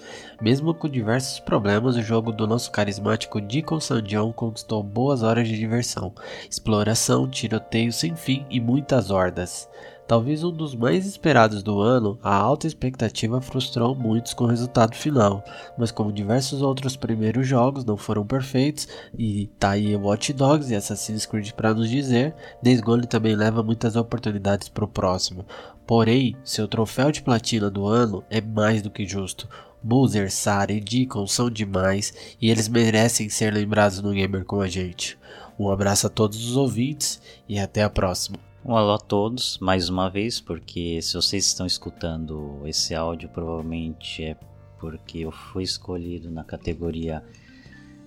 Mesmo 0.42 0.74
com 0.74 0.88
diversos 0.88 1.40
problemas, 1.40 1.98
o 1.98 2.02
jogo 2.02 2.32
do 2.32 2.48
nosso 2.48 2.72
carismático 2.72 3.42
Deacon 3.42 3.82
Sandion 3.82 4.32
conquistou 4.32 4.82
boas 4.82 5.24
horas 5.24 5.46
de 5.48 5.58
diversão, 5.58 6.14
exploração, 6.50 7.30
tiroteio 7.30 7.92
sem 7.92 8.16
fim 8.16 8.46
e 8.50 8.62
muitas 8.62 9.10
hordas. 9.10 9.68
Talvez 10.06 10.44
um 10.44 10.52
dos 10.52 10.76
mais 10.76 11.06
esperados 11.06 11.64
do 11.64 11.80
ano, 11.80 12.20
a 12.22 12.36
alta 12.36 12.68
expectativa 12.68 13.40
frustrou 13.40 13.96
muitos 13.96 14.34
com 14.34 14.44
o 14.44 14.48
resultado 14.48 14.96
final, 14.96 15.42
mas 15.78 15.92
como 15.92 16.12
diversos 16.12 16.62
outros 16.62 16.98
primeiros 16.98 17.48
jogos 17.48 17.86
não 17.86 17.96
foram 17.96 18.26
perfeitos, 18.26 18.88
e 19.18 19.48
tá 19.58 19.72
aí 19.72 19.96
Watch 19.96 20.34
Dogs 20.34 20.72
e 20.72 20.76
Assassin's 20.76 21.26
Creed 21.26 21.52
para 21.54 21.74
nos 21.74 21.90
dizer, 21.90 22.36
Days 22.62 22.82
Gone 22.82 23.08
também 23.08 23.36
leva 23.36 23.64
muitas 23.64 23.96
oportunidades 23.96 24.68
para 24.68 24.84
o 24.84 24.90
próximo. 24.90 25.46
Porém, 25.88 26.36
seu 26.44 26.68
troféu 26.68 27.12
de 27.12 27.22
platina 27.22 27.70
do 27.70 27.88
ano 27.88 28.24
é 28.30 28.42
mais 28.42 28.82
do 28.82 28.92
que 28.92 29.06
justo. 29.06 29.48
Boozer, 29.82 30.32
Sara 30.32 30.72
e 30.72 30.80
Deacon 30.80 31.28
são 31.28 31.50
demais 31.50 32.36
e 32.42 32.50
eles 32.50 32.68
merecem 32.68 33.30
ser 33.30 33.54
lembrados 33.54 34.02
no 34.02 34.14
gamer 34.14 34.46
com 34.46 34.62
a 34.62 34.68
gente. 34.68 35.18
Um 35.60 35.70
abraço 35.70 36.08
a 36.08 36.10
todos 36.10 36.50
os 36.50 36.56
ouvintes 36.56 37.22
e 37.48 37.60
até 37.60 37.84
a 37.84 37.90
próxima. 37.90 38.53
Um 38.66 38.78
alô 38.78 38.94
a 38.94 38.98
todos, 38.98 39.58
mais 39.60 39.90
uma 39.90 40.10
vez, 40.10 40.40
porque 40.40 41.02
se 41.02 41.16
vocês 41.16 41.46
estão 41.46 41.66
escutando 41.66 42.62
esse 42.66 42.96
áudio, 42.96 43.28
provavelmente 43.28 44.24
é 44.24 44.38
porque 44.80 45.20
eu 45.20 45.34
fui 45.34 45.64
escolhido 45.64 46.32
na 46.32 46.46
categoria 46.46 47.22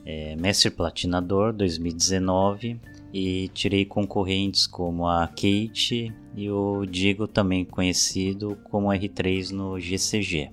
é, 0.02 0.34
Mestre 0.36 0.70
Platinador 0.70 1.52
2019 1.52 2.80
e 3.12 3.48
tirei 3.48 3.84
concorrentes 3.84 4.66
como 4.66 5.06
a 5.06 5.26
Kate 5.26 6.10
e 6.34 6.50
o 6.50 6.86
Diego, 6.86 7.28
também 7.28 7.62
conhecido 7.62 8.56
como 8.70 8.88
R3 8.88 9.50
no 9.50 9.78
GCG, 9.78 10.50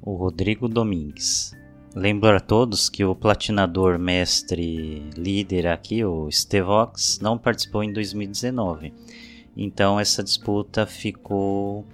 o 0.00 0.14
Rodrigo 0.14 0.66
Domingues. 0.66 1.54
Lembro 1.94 2.34
a 2.34 2.40
todos 2.40 2.88
que 2.88 3.04
o 3.04 3.14
platinador 3.14 3.98
mestre 3.98 5.10
líder 5.14 5.66
aqui, 5.66 6.02
o 6.02 6.30
Stevox, 6.30 7.18
não 7.20 7.36
participou 7.36 7.84
em 7.84 7.92
2019 7.92 8.94
então 9.56 9.98
essa 9.98 10.22
disputa 10.22 10.86
ficou 10.86 11.84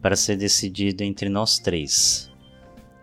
para 0.00 0.16
ser 0.16 0.36
decidida 0.36 1.04
entre 1.04 1.28
nós 1.28 1.58
três. 1.58 2.30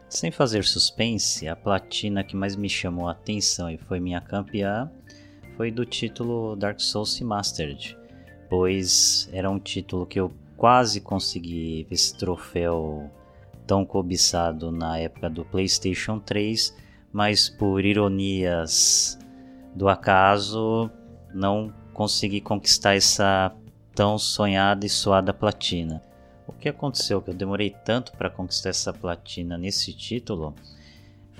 Sem 0.10 0.32
fazer 0.32 0.64
suspense, 0.64 1.48
a 1.48 1.56
platina 1.56 2.24
que 2.24 2.36
mais 2.36 2.56
me 2.56 2.69
chamou 2.69 3.07
a 3.07 3.11
atenção 3.11 3.69
e 3.69 3.78
foi 3.78 3.99
minha 3.99 4.22
campeã 4.22 4.90
foi 5.56 5.72
do 5.72 5.86
título 5.86 6.56
Dark 6.56 6.80
Souls 6.80 7.18
Remastered, 7.18 7.98
pois 8.49 9.28
era 9.34 9.49
um 9.49 9.60
título 9.60 10.06
que 10.06 10.19
eu 10.19 10.32
quase 10.56 11.02
consegui 11.02 11.86
esse 11.91 12.18
troféu 12.18 13.11
tão 13.65 13.86
cobiçado 13.86 14.72
na 14.72 14.98
época 14.98 15.30
do 15.30 15.44
PlayStation 15.44 16.19
3, 16.19 16.76
mas 17.11 17.49
por 17.49 17.84
ironias 17.84 19.19
do 19.76 19.90
acaso 19.90 20.90
não 21.34 21.74
consegui 21.94 22.40
conquistar 22.40 22.95
essa 22.95 23.53
tão 23.98 24.15
sonhada 24.19 24.86
e 24.86 24.90
suada 24.90 25.34
platina. 25.34 26.03
O 26.45 26.53
que 26.53 26.69
aconteceu 26.69 27.19
que 27.19 27.32
eu 27.32 27.34
demorei 27.34 27.72
tanto 27.84 28.11
para 28.11 28.30
conquistar 28.30 28.69
essa 28.69 28.94
platina 28.94 29.57
nesse 29.57 29.91
título 29.91 30.53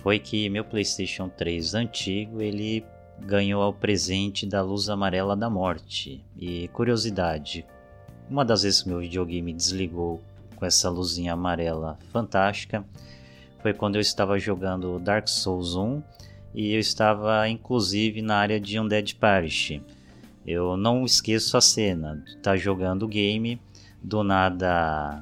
foi 0.02 0.18
que 0.18 0.50
meu 0.50 0.66
PlayStation 0.66 1.30
3 1.30 1.76
antigo 1.76 2.42
ele 2.42 2.84
ganhou 3.20 3.62
ao 3.62 3.72
presente 3.72 4.48
da 4.48 4.64
luz 4.64 4.90
amarela 4.90 5.38
da 5.38 5.52
morte. 5.52 6.26
E 6.36 6.68
curiosidade, 6.70 7.64
uma 8.28 8.44
das 8.44 8.64
vezes 8.64 8.82
que 8.82 8.90
meu 8.90 9.02
videogame 9.02 9.54
desligou 9.54 10.20
com 10.56 10.66
essa 10.66 10.90
luzinha 10.90 11.34
amarela 11.34 12.00
fantástica 12.12 12.84
foi 13.62 13.72
quando 13.72 13.98
eu 13.98 14.02
estava 14.02 14.40
jogando 14.40 14.98
Dark 14.98 15.28
Souls 15.28 15.76
1 15.76 16.02
e 16.56 16.74
eu 16.74 16.80
estava 16.80 17.48
inclusive 17.48 18.24
na 18.24 18.38
área 18.38 18.60
de 18.60 18.80
Undead 18.80 19.14
Parish. 19.14 19.80
Eu 20.48 20.78
não 20.78 21.04
esqueço 21.04 21.58
a 21.58 21.62
cena, 21.62 22.24
tá 22.42 22.56
jogando 22.56 23.04
o 23.04 23.08
game, 23.08 23.60
do 24.02 24.24
nada 24.24 25.22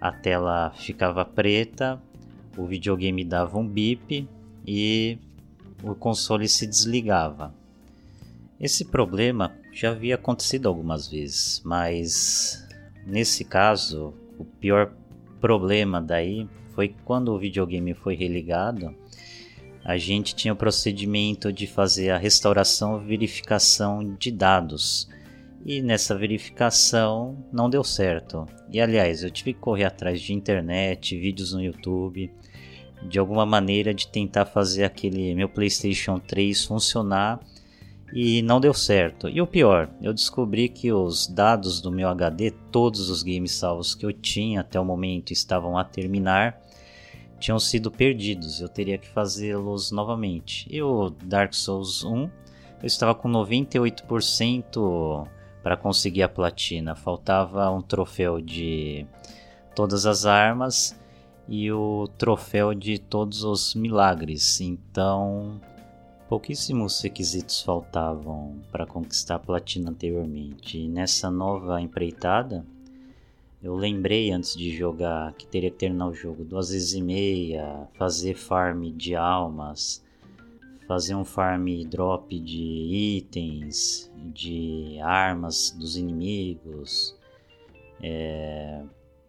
a 0.00 0.10
tela 0.10 0.72
ficava 0.74 1.24
preta, 1.24 2.02
o 2.56 2.66
videogame 2.66 3.24
dava 3.24 3.56
um 3.58 3.66
bip 3.66 4.28
e 4.66 5.18
o 5.84 5.94
console 5.94 6.48
se 6.48 6.66
desligava. 6.66 7.54
Esse 8.58 8.86
problema 8.86 9.54
já 9.72 9.90
havia 9.90 10.16
acontecido 10.16 10.66
algumas 10.66 11.06
vezes, 11.06 11.62
mas 11.64 12.66
nesse 13.06 13.44
caso, 13.44 14.14
o 14.36 14.44
pior 14.44 14.90
problema 15.40 16.02
daí 16.02 16.48
foi 16.74 16.92
quando 17.04 17.28
o 17.28 17.38
videogame 17.38 17.94
foi 17.94 18.16
religado 18.16 18.92
a 19.86 19.96
gente 19.96 20.34
tinha 20.34 20.52
o 20.52 20.56
procedimento 20.56 21.52
de 21.52 21.64
fazer 21.64 22.10
a 22.10 22.18
restauração 22.18 23.00
e 23.00 23.06
verificação 23.06 24.16
de 24.18 24.32
dados. 24.32 25.08
E 25.64 25.80
nessa 25.80 26.12
verificação 26.12 27.38
não 27.52 27.70
deu 27.70 27.84
certo. 27.84 28.46
E 28.68 28.80
aliás, 28.80 29.22
eu 29.22 29.30
tive 29.30 29.54
que 29.54 29.60
correr 29.60 29.84
atrás 29.84 30.20
de 30.20 30.32
internet, 30.32 31.16
vídeos 31.16 31.52
no 31.52 31.62
YouTube. 31.62 32.32
de 33.08 33.18
alguma 33.18 33.46
maneira 33.46 33.94
de 33.94 34.08
tentar 34.08 34.46
fazer 34.46 34.82
aquele 34.82 35.34
meu 35.36 35.48
PlayStation 35.48 36.18
3 36.18 36.64
funcionar 36.64 37.38
e 38.12 38.42
não 38.42 38.58
deu 38.58 38.74
certo. 38.74 39.28
E 39.28 39.40
o 39.40 39.46
pior, 39.46 39.88
eu 40.02 40.12
descobri 40.12 40.68
que 40.68 40.92
os 40.92 41.28
dados 41.28 41.80
do 41.80 41.92
meu 41.92 42.08
HD, 42.08 42.50
todos 42.72 43.08
os 43.08 43.22
games 43.22 43.52
salvos 43.52 43.94
que 43.94 44.04
eu 44.04 44.12
tinha 44.12 44.62
até 44.62 44.80
o 44.80 44.84
momento 44.84 45.32
estavam 45.32 45.78
a 45.78 45.84
terminar, 45.84 46.60
tinham 47.38 47.58
sido 47.58 47.90
perdidos. 47.90 48.60
Eu 48.60 48.68
teria 48.68 48.98
que 48.98 49.08
fazê-los 49.08 49.90
novamente. 49.90 50.66
E 50.70 50.82
o 50.82 51.10
Dark 51.10 51.54
Souls 51.54 52.04
1, 52.04 52.22
eu 52.22 52.30
estava 52.82 53.14
com 53.14 53.28
98% 53.28 55.28
para 55.62 55.76
conseguir 55.76 56.22
a 56.22 56.28
platina. 56.28 56.94
Faltava 56.94 57.70
um 57.70 57.82
troféu 57.82 58.40
de 58.40 59.06
todas 59.74 60.06
as 60.06 60.24
armas 60.24 60.98
e 61.48 61.70
o 61.70 62.08
troféu 62.18 62.74
de 62.74 62.98
todos 62.98 63.44
os 63.44 63.74
milagres. 63.74 64.60
Então, 64.60 65.60
pouquíssimos 66.28 67.00
requisitos 67.00 67.62
faltavam 67.62 68.56
para 68.70 68.86
conquistar 68.86 69.36
a 69.36 69.40
platina 69.40 69.90
anteriormente. 69.90 70.78
E 70.78 70.88
nessa 70.88 71.30
nova 71.30 71.80
empreitada, 71.80 72.64
eu 73.66 73.74
lembrei 73.74 74.30
antes 74.30 74.56
de 74.56 74.70
jogar 74.70 75.32
que 75.32 75.44
teria 75.44 75.72
que 75.72 75.76
terminar 75.76 76.06
o 76.06 76.14
jogo 76.14 76.44
duas 76.44 76.70
vezes 76.70 76.94
e 76.94 77.02
meia, 77.02 77.88
fazer 77.94 78.36
farm 78.36 78.92
de 78.92 79.16
almas, 79.16 80.04
fazer 80.86 81.16
um 81.16 81.24
farm 81.24 81.66
drop 81.88 82.38
de 82.38 82.62
itens, 83.16 84.08
de 84.32 85.00
armas 85.00 85.72
dos 85.72 85.96
inimigos, 85.96 87.16
é, 88.00 88.84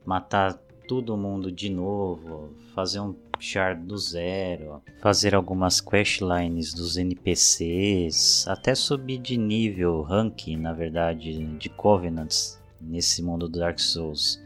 matar 0.06 0.54
todo 0.88 1.18
mundo 1.18 1.52
de 1.52 1.68
novo, 1.68 2.52
fazer 2.76 3.00
um 3.00 3.16
char 3.40 3.76
do 3.76 3.98
zero, 3.98 4.84
fazer 5.02 5.34
algumas 5.34 5.82
questlines 5.82 6.76
dos 6.76 6.96
NPCs, 6.96 8.48
até 8.48 8.76
subir 8.76 9.18
de 9.18 9.36
nível, 9.36 10.04
rank, 10.04 10.56
na 10.56 10.74
verdade, 10.74 11.44
de 11.58 11.70
Covenants 11.70 12.57
nesse 12.80 13.22
mundo 13.22 13.48
do 13.48 13.60
Dark 13.60 13.80
Souls. 13.80 14.42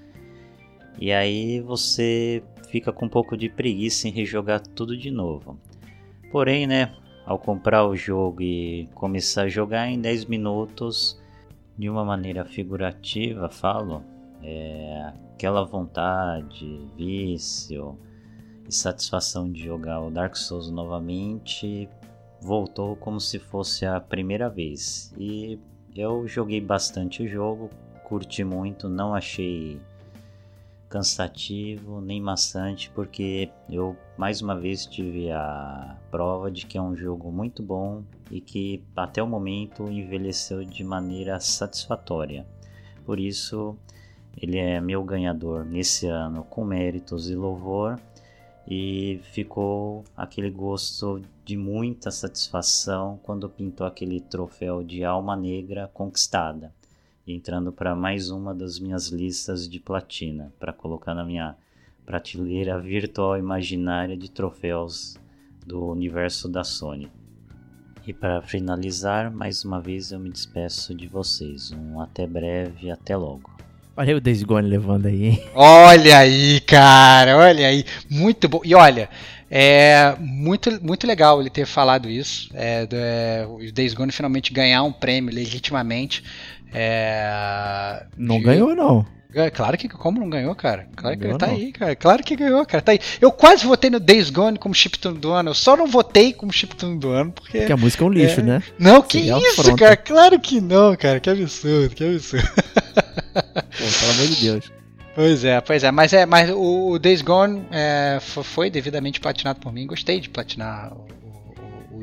E 1.00 1.12
aí 1.12 1.60
você 1.62 2.44
fica 2.70 2.92
com 2.92 3.06
um 3.06 3.10
pouco 3.10 3.36
de 3.36 3.50
preguiça 3.50 4.08
em 4.08 4.12
rejogar 4.12 4.60
tudo 4.60 4.98
de 4.98 5.12
novo. 5.12 5.60
Porém, 6.32 6.66
né, 6.66 6.96
ao 7.26 7.38
comprar 7.38 7.86
o 7.86 7.96
jogo 7.96 8.42
e 8.42 8.88
começar 8.94 9.44
a 9.44 9.50
jogar 9.50 9.88
em 9.88 10.00
10 10.00 10.26
minutos, 10.26 11.20
de 11.78 11.90
uma 11.90 12.06
maneira 12.06 12.46
figurativa, 12.46 13.50
falo, 13.50 14.04
é, 14.44 15.14
aquela 15.34 15.64
vontade, 15.64 16.80
vício 16.96 17.98
e 18.68 18.74
satisfação 18.74 19.52
de 19.52 19.64
jogar 19.64 20.02
o 20.02 20.12
Dark 20.12 20.36
Souls 20.36 20.70
novamente 20.70 21.90
voltou 22.42 22.96
como 22.96 23.20
se 23.20 23.38
fosse 23.40 23.86
a 23.86 24.00
primeira 24.00 24.50
vez. 24.50 25.14
E 25.18 25.60
eu 25.96 26.28
joguei 26.28 26.60
bastante 26.60 27.24
o 27.24 27.28
jogo, 27.28 27.70
curti 28.12 28.44
muito, 28.44 28.90
não 28.90 29.16
achei 29.16 29.80
cansativo 30.90 32.02
nem 32.02 32.20
maçante, 32.20 32.92
porque 32.94 33.50
eu 33.70 33.96
mais 34.18 34.42
uma 34.42 34.54
vez 34.54 34.86
tive 34.86 35.32
a 35.32 35.98
prova 36.12 36.52
de 36.52 36.66
que 36.66 36.78
é 36.78 36.82
um 36.82 36.94
jogo 36.94 37.32
muito 37.32 37.64
bom 37.64 38.04
e 38.30 38.42
que 38.42 38.84
até 38.98 39.24
o 39.24 39.28
momento 39.28 39.90
envelheceu 39.90 40.66
de 40.66 40.84
maneira 40.84 41.40
satisfatória. 41.40 42.46
Por 43.06 43.18
isso, 43.18 43.78
ele 44.36 44.58
é 44.58 44.82
meu 44.82 45.06
ganhador 45.06 45.64
nesse 45.64 46.06
ano 46.06 46.44
com 46.44 46.66
méritos 46.66 47.30
e 47.30 47.36
louvor 47.36 47.98
e 48.68 49.22
ficou 49.24 50.04
aquele 50.18 50.50
gosto 50.52 51.22
de 51.46 51.56
muita 51.56 52.12
satisfação 52.12 53.22
quando 53.24 53.48
pintou 53.48 53.88
aquele 53.88 54.20
troféu 54.20 54.84
de 54.84 55.02
alma 55.06 55.34
negra 55.34 55.90
conquistada, 55.94 56.74
entrando 57.32 57.72
para 57.72 57.96
mais 57.96 58.30
uma 58.30 58.54
das 58.54 58.80
minhas 58.80 59.08
listas 59.08 59.68
de 59.68 59.80
platina 59.80 60.52
para 60.60 60.74
colocar 60.74 61.14
na 61.14 61.24
minha 61.24 61.56
prateleira 62.06 62.80
virtual 62.80 63.38
imaginária 63.38 64.18
de 64.18 64.30
troféus 64.30 65.18
do 65.66 65.86
universo 65.88 66.50
da 66.50 66.64
Sony. 66.64 67.10
E 68.06 68.14
para 68.14 68.42
finalizar, 68.42 69.32
mais 69.32 69.64
uma 69.64 69.80
vez 69.80 70.12
eu 70.12 70.20
me 70.20 70.30
despeço 70.30 70.94
de 70.96 71.08
vocês. 71.08 71.72
Um 71.72 72.02
até 72.02 72.26
breve, 72.26 72.90
até 72.90 73.16
logo. 73.16 73.50
Olha 73.96 74.18
o 74.18 74.22
Days 74.22 74.42
Gone 74.42 74.68
levando 74.68 75.06
aí, 75.06 75.26
hein? 75.26 75.44
Olha 75.54 76.18
aí, 76.18 76.60
cara, 76.62 77.38
olha 77.38 77.68
aí. 77.68 77.86
Muito 78.10 78.50
bom. 78.50 78.62
E 78.64 78.74
olha, 78.74 79.08
é 79.50 80.16
muito, 80.18 80.84
muito 80.84 81.06
legal 81.06 81.42
ele 81.42 81.50
ter 81.50 81.66
falado 81.66 82.10
isso. 82.10 82.50
É, 82.54 82.88
é, 82.90 83.46
o 83.46 83.72
Days 83.72 83.94
Gone 83.94 84.12
finalmente 84.12 84.54
ganhar 84.54 84.82
um 84.84 84.94
prêmio 84.94 85.36
legitimamente. 85.36 86.24
É, 86.74 88.06
não 88.18 88.38
de... 88.38 88.46
ganhou, 88.46 88.76
não. 88.76 89.06
Claro 89.54 89.78
que 89.78 89.88
como 89.88 90.20
não 90.20 90.30
ganhou, 90.30 90.54
cara? 90.54 90.88
Claro 90.94 91.16
que 91.16 91.24
ganhou, 91.24 91.38
tá 91.38 91.48
não. 91.48 91.54
aí, 91.54 91.72
cara. 91.72 91.96
Claro 91.96 92.24
que 92.24 92.36
ganhou, 92.36 92.66
cara. 92.66 92.82
Tá 92.82 92.92
aí. 92.92 93.00
Eu 93.22 93.32
quase 93.32 93.66
votei 93.66 93.90
no 93.90 94.00
Days 94.00 94.30
Gone 94.30 94.60
como 94.60 94.76
chiptune 94.76 95.18
do 95.18 95.32
ano. 95.32 95.52
Eu 95.52 95.54
só 95.54 95.78
não 95.78 95.88
votei 95.88 96.34
como 96.34 96.52
chiptune 96.52 97.00
do 97.00 97.12
ano 97.12 97.32
porque. 97.32 97.60
Porque 97.60 97.72
a 97.72 97.78
música 97.78 98.04
é 98.04 98.08
um 98.08 98.10
lixo, 98.10 98.42
é... 98.42 98.44
né? 98.44 98.64
Não, 98.78 99.02
que 99.02 99.20
Seria 99.20 99.38
isso, 99.38 99.76
cara? 99.78 99.96
Claro 99.96 100.38
que 100.38 100.60
não, 100.60 100.96
cara. 100.98 101.22
Que 101.22 101.30
absurdo, 101.30 101.96
que 101.96 102.04
absurdo. 102.04 102.50
Pô, 103.34 103.40
pelo 104.00 104.12
amor 104.12 104.28
de 104.28 104.36
Deus. 104.36 104.72
Pois 105.16 105.44
é, 105.44 105.60
pois 105.60 105.84
é, 105.84 105.92
mas 105.92 106.14
é, 106.14 106.26
mas 106.26 106.50
o, 106.50 106.98
Days 106.98 107.22
Gone 107.22 107.66
é, 107.72 108.18
foi 108.22 108.70
devidamente 108.70 109.20
platinado 109.20 109.60
por 109.60 109.72
mim. 109.72 109.86
Gostei 109.86 110.20
de 110.20 110.30
platinar 110.30 110.92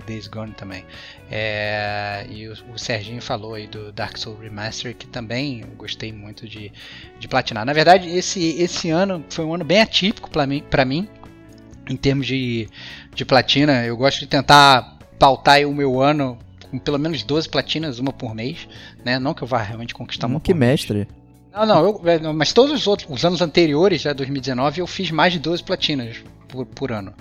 Days 0.09 0.27
Gone 0.27 0.53
também. 0.53 0.85
É, 1.31 2.27
e 2.31 2.49
o, 2.49 2.55
o, 2.75 2.79
Serginho 2.79 3.21
falou 3.21 3.55
aí 3.55 3.67
do 3.67 3.93
Dark 3.93 4.17
Souls 4.17 4.41
Remaster, 4.41 4.97
que 4.97 5.07
também 5.07 5.65
gostei 5.77 6.13
muito 6.13 6.49
de, 6.49 6.73
de 7.19 7.29
platinar. 7.29 7.65
Na 7.65 7.73
verdade, 7.73 8.09
esse, 8.09 8.61
esse 8.61 8.91
ano 8.91 9.25
foi 9.29 9.45
um 9.45 9.55
ano 9.55 9.65
bem 9.65 9.81
atípico 9.81 10.31
para 10.31 10.47
mim, 10.47 10.65
mim, 10.87 11.09
em 11.89 11.97
termos 11.97 12.27
de, 12.27 12.69
de 13.15 13.25
platina. 13.25 13.85
Eu 13.85 13.97
gosto 13.97 14.21
de 14.21 14.27
tentar 14.27 14.99
pautar 15.19 15.61
o 15.67 15.75
meu 15.75 16.01
ano 16.01 16.39
com 16.71 16.79
pelo 16.79 16.99
menos 16.99 17.23
12 17.23 17.49
platinas, 17.49 17.99
uma 17.99 18.13
por 18.13 18.35
mês. 18.35 18.67
Né? 19.05 19.19
Não 19.19 19.35
que 19.35 19.43
eu 19.43 19.49
vá 19.49 19.63
realmente 19.63 19.95
conquistar 19.95 20.27
hum, 20.27 20.33
uma 20.33 20.41
que 20.41 20.55
mestre. 20.55 20.99
Mês. 20.99 21.09
Não, 21.53 21.67
não, 21.67 21.85
eu, 21.85 22.03
é, 22.05 22.19
mas 22.33 22.53
todos 22.53 22.73
os 22.73 22.87
outros, 22.87 23.09
os 23.11 23.25
anos 23.25 23.43
anteriores, 23.43 24.03
já 24.03 24.13
2019, 24.13 24.81
eu 24.81 24.87
fiz 24.87 25.11
mais 25.11 25.33
de 25.33 25.39
12 25.39 25.65
platinas 25.65 26.23
por, 26.47 26.65
por 26.67 26.93
ano. 26.93 27.13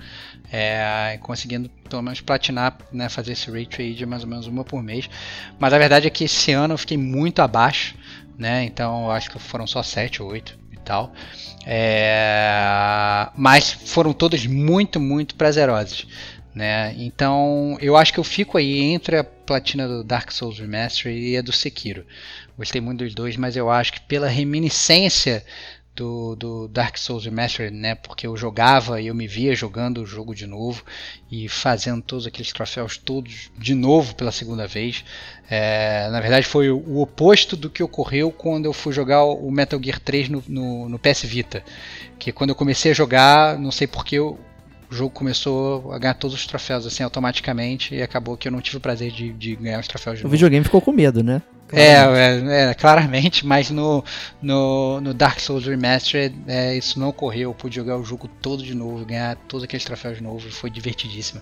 É, 0.51 1.19
conseguindo 1.21 1.69
pelo 1.89 2.01
menos 2.01 2.21
platinar, 2.21 2.77
né, 2.91 3.09
fazer 3.09 3.33
esse 3.33 3.51
ray 3.51 3.65
trade 3.65 4.05
mais 4.05 4.23
ou 4.23 4.29
menos 4.29 4.47
uma 4.47 4.63
por 4.63 4.81
mês. 4.81 5.09
Mas 5.59 5.73
a 5.73 5.77
verdade 5.77 6.07
é 6.07 6.09
que 6.09 6.23
esse 6.23 6.51
ano 6.51 6.73
eu 6.73 6.77
fiquei 6.77 6.97
muito 6.97 7.41
abaixo, 7.41 7.95
né? 8.37 8.63
Então 8.63 9.11
acho 9.11 9.29
que 9.29 9.39
foram 9.39 9.67
só 9.67 9.83
7 9.83 10.21
ou 10.21 10.29
8 10.29 10.57
e 10.71 10.77
tal. 10.77 11.11
É, 11.65 13.29
mas 13.35 13.71
foram 13.71 14.13
todas 14.13 14.45
muito, 14.45 14.99
muito 14.99 15.35
prazerosas. 15.35 16.07
Né? 16.55 16.95
Então 16.97 17.77
eu 17.79 17.95
acho 17.95 18.11
que 18.11 18.19
eu 18.19 18.23
fico 18.23 18.57
aí 18.57 18.79
entre 18.79 19.17
a 19.17 19.23
platina 19.23 19.87
do 19.87 20.03
Dark 20.03 20.31
Souls 20.31 20.57
Remaster 20.57 21.11
e 21.11 21.37
a 21.37 21.41
do 21.41 21.51
Sekiro. 21.51 22.03
Gostei 22.57 22.81
muito 22.81 23.03
dos 23.03 23.13
dois, 23.13 23.37
mas 23.37 23.55
eu 23.55 23.69
acho 23.69 23.93
que 23.93 24.01
pela 24.01 24.27
reminiscência 24.27 25.45
do, 25.97 26.35
do 26.35 26.67
Dark 26.67 26.95
Souls 26.97 27.25
Remastered, 27.25 27.75
né? 27.75 27.95
Porque 27.95 28.27
eu 28.27 28.37
jogava 28.37 29.01
e 29.01 29.07
eu 29.07 29.15
me 29.15 29.27
via 29.27 29.55
jogando 29.55 30.03
o 30.03 30.05
jogo 30.05 30.35
de 30.35 30.45
novo 30.45 30.83
e 31.29 31.49
fazendo 31.49 32.01
todos 32.01 32.27
aqueles 32.27 32.53
troféus 32.53 32.97
todos 32.97 33.51
de 33.57 33.73
novo 33.73 34.15
pela 34.15 34.31
segunda 34.31 34.67
vez. 34.67 35.03
É, 35.49 36.07
na 36.11 36.21
verdade, 36.21 36.45
foi 36.45 36.69
o 36.69 36.99
oposto 36.99 37.57
do 37.57 37.69
que 37.69 37.81
ocorreu 37.81 38.31
quando 38.31 38.65
eu 38.65 38.73
fui 38.73 38.93
jogar 38.93 39.23
o 39.23 39.49
Metal 39.49 39.81
Gear 39.83 39.99
3 39.99 40.29
no, 40.29 40.43
no, 40.47 40.89
no 40.89 40.99
PS 40.99 41.23
Vita. 41.23 41.63
Que 42.19 42.31
quando 42.31 42.51
eu 42.51 42.55
comecei 42.55 42.91
a 42.91 42.95
jogar, 42.95 43.57
não 43.57 43.71
sei 43.71 43.87
porque 43.87 44.19
o 44.19 44.37
jogo 44.89 45.09
começou 45.09 45.91
a 45.91 45.97
ganhar 45.97 46.13
todos 46.13 46.35
os 46.35 46.45
troféus 46.45 46.85
assim 46.85 47.03
automaticamente 47.03 47.95
e 47.95 48.01
acabou 48.01 48.37
que 48.37 48.47
eu 48.47 48.51
não 48.51 48.61
tive 48.61 48.77
o 48.77 48.81
prazer 48.81 49.11
de, 49.11 49.33
de 49.33 49.55
ganhar 49.55 49.79
os 49.79 49.87
troféus 49.87 50.17
de 50.17 50.23
o 50.23 50.25
novo. 50.25 50.33
O 50.33 50.37
videogame 50.37 50.63
ficou 50.63 50.79
com 50.79 50.91
medo, 50.91 51.23
né? 51.23 51.41
É, 51.71 51.93
é, 51.93 52.69
é, 52.69 52.73
claramente, 52.73 53.45
mas 53.45 53.69
no, 53.69 54.03
no, 54.41 55.01
no 55.01 55.13
Dark 55.13 55.39
Souls 55.39 55.65
Remastered 55.65 56.35
é, 56.47 56.75
isso 56.75 56.99
não 56.99 57.09
ocorreu. 57.09 57.49
Eu 57.49 57.53
pude 57.53 57.75
jogar 57.75 57.97
o 57.97 58.03
jogo 58.03 58.29
todo 58.41 58.63
de 58.63 58.73
novo, 58.73 59.05
ganhar 59.05 59.35
todos 59.47 59.63
aqueles 59.63 59.83
troféus 59.83 60.17
de 60.17 60.23
novo, 60.23 60.49
foi 60.49 60.69
divertidíssimo. 60.69 61.41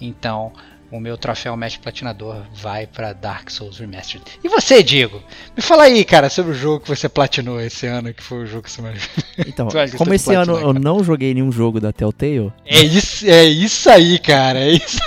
Então, 0.00 0.52
o 0.92 1.00
meu 1.00 1.16
troféu 1.16 1.56
Mestre 1.56 1.80
Platinador 1.82 2.44
vai 2.54 2.86
para 2.86 3.12
Dark 3.12 3.50
Souls 3.50 3.78
Remastered. 3.78 4.24
E 4.44 4.48
você, 4.48 4.80
Diego? 4.82 5.20
Me 5.56 5.62
fala 5.62 5.84
aí, 5.84 6.04
cara, 6.04 6.30
sobre 6.30 6.52
o 6.52 6.54
jogo 6.54 6.80
que 6.80 6.88
você 6.88 7.08
platinou 7.08 7.60
esse 7.60 7.86
ano, 7.86 8.14
que 8.14 8.22
foi 8.22 8.44
o 8.44 8.46
jogo 8.46 8.62
que 8.62 8.70
você 8.70 8.82
mais. 8.82 9.08
Então, 9.36 9.66
como 9.98 10.14
esse 10.14 10.32
ano 10.32 10.54
cara? 10.54 10.66
eu 10.66 10.72
não 10.72 11.02
joguei 11.02 11.34
nenhum 11.34 11.50
jogo 11.50 11.80
da 11.80 11.92
Telltale. 11.92 12.52
É 12.64 12.80
isso, 12.80 13.26
é 13.26 13.44
isso 13.44 13.90
aí, 13.90 14.16
cara. 14.20 14.60
É 14.60 14.70
isso, 14.70 14.98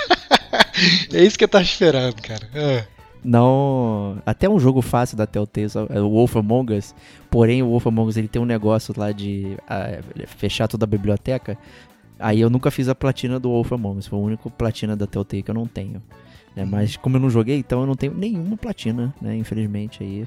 é 1.14 1.22
isso 1.24 1.38
que 1.38 1.44
eu 1.44 1.48
tava 1.48 1.64
esperando, 1.64 2.20
cara. 2.20 2.46
Ah. 2.54 2.97
Não. 3.24 4.18
Até 4.24 4.48
um 4.48 4.58
jogo 4.58 4.80
fácil 4.82 5.16
da 5.16 5.26
Telltale, 5.26 5.68
é 5.90 6.00
o 6.00 6.10
Wolf 6.10 6.36
Among 6.36 6.74
Us. 6.74 6.94
Porém, 7.30 7.62
o 7.62 7.68
Wolf 7.68 7.86
Among 7.86 8.08
Us 8.08 8.16
ele 8.16 8.28
tem 8.28 8.40
um 8.40 8.46
negócio 8.46 8.94
lá 8.96 9.12
de 9.12 9.56
uh, 9.62 10.26
fechar 10.26 10.68
toda 10.68 10.84
a 10.84 10.86
biblioteca. 10.86 11.58
Aí 12.18 12.40
eu 12.40 12.50
nunca 12.50 12.70
fiz 12.70 12.88
a 12.88 12.94
platina 12.94 13.38
do 13.38 13.48
Wolf 13.50 13.72
Among 13.72 13.98
Us, 13.98 14.06
foi 14.06 14.18
o 14.18 14.22
único 14.22 14.50
platina 14.50 14.96
da 14.96 15.06
Telltale 15.06 15.42
que 15.42 15.50
eu 15.50 15.54
não 15.54 15.66
tenho. 15.66 16.02
Né? 16.56 16.64
Mas 16.64 16.96
como 16.96 17.16
eu 17.16 17.20
não 17.20 17.30
joguei, 17.30 17.58
então 17.58 17.80
eu 17.80 17.86
não 17.86 17.94
tenho 17.94 18.12
nenhuma 18.14 18.56
platina, 18.56 19.14
né? 19.20 19.36
Infelizmente 19.36 20.02
aí. 20.02 20.26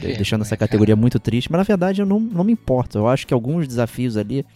É, 0.00 0.14
deixando 0.14 0.42
essa 0.42 0.56
categoria 0.56 0.96
muito 0.96 1.18
triste. 1.18 1.50
Mas 1.50 1.58
na 1.58 1.64
verdade 1.64 2.00
eu 2.00 2.06
não, 2.06 2.20
não 2.20 2.44
me 2.44 2.52
importo. 2.52 2.98
Eu 2.98 3.08
acho 3.08 3.26
que 3.26 3.34
alguns 3.34 3.66
desafios 3.66 4.16
ali 4.16 4.46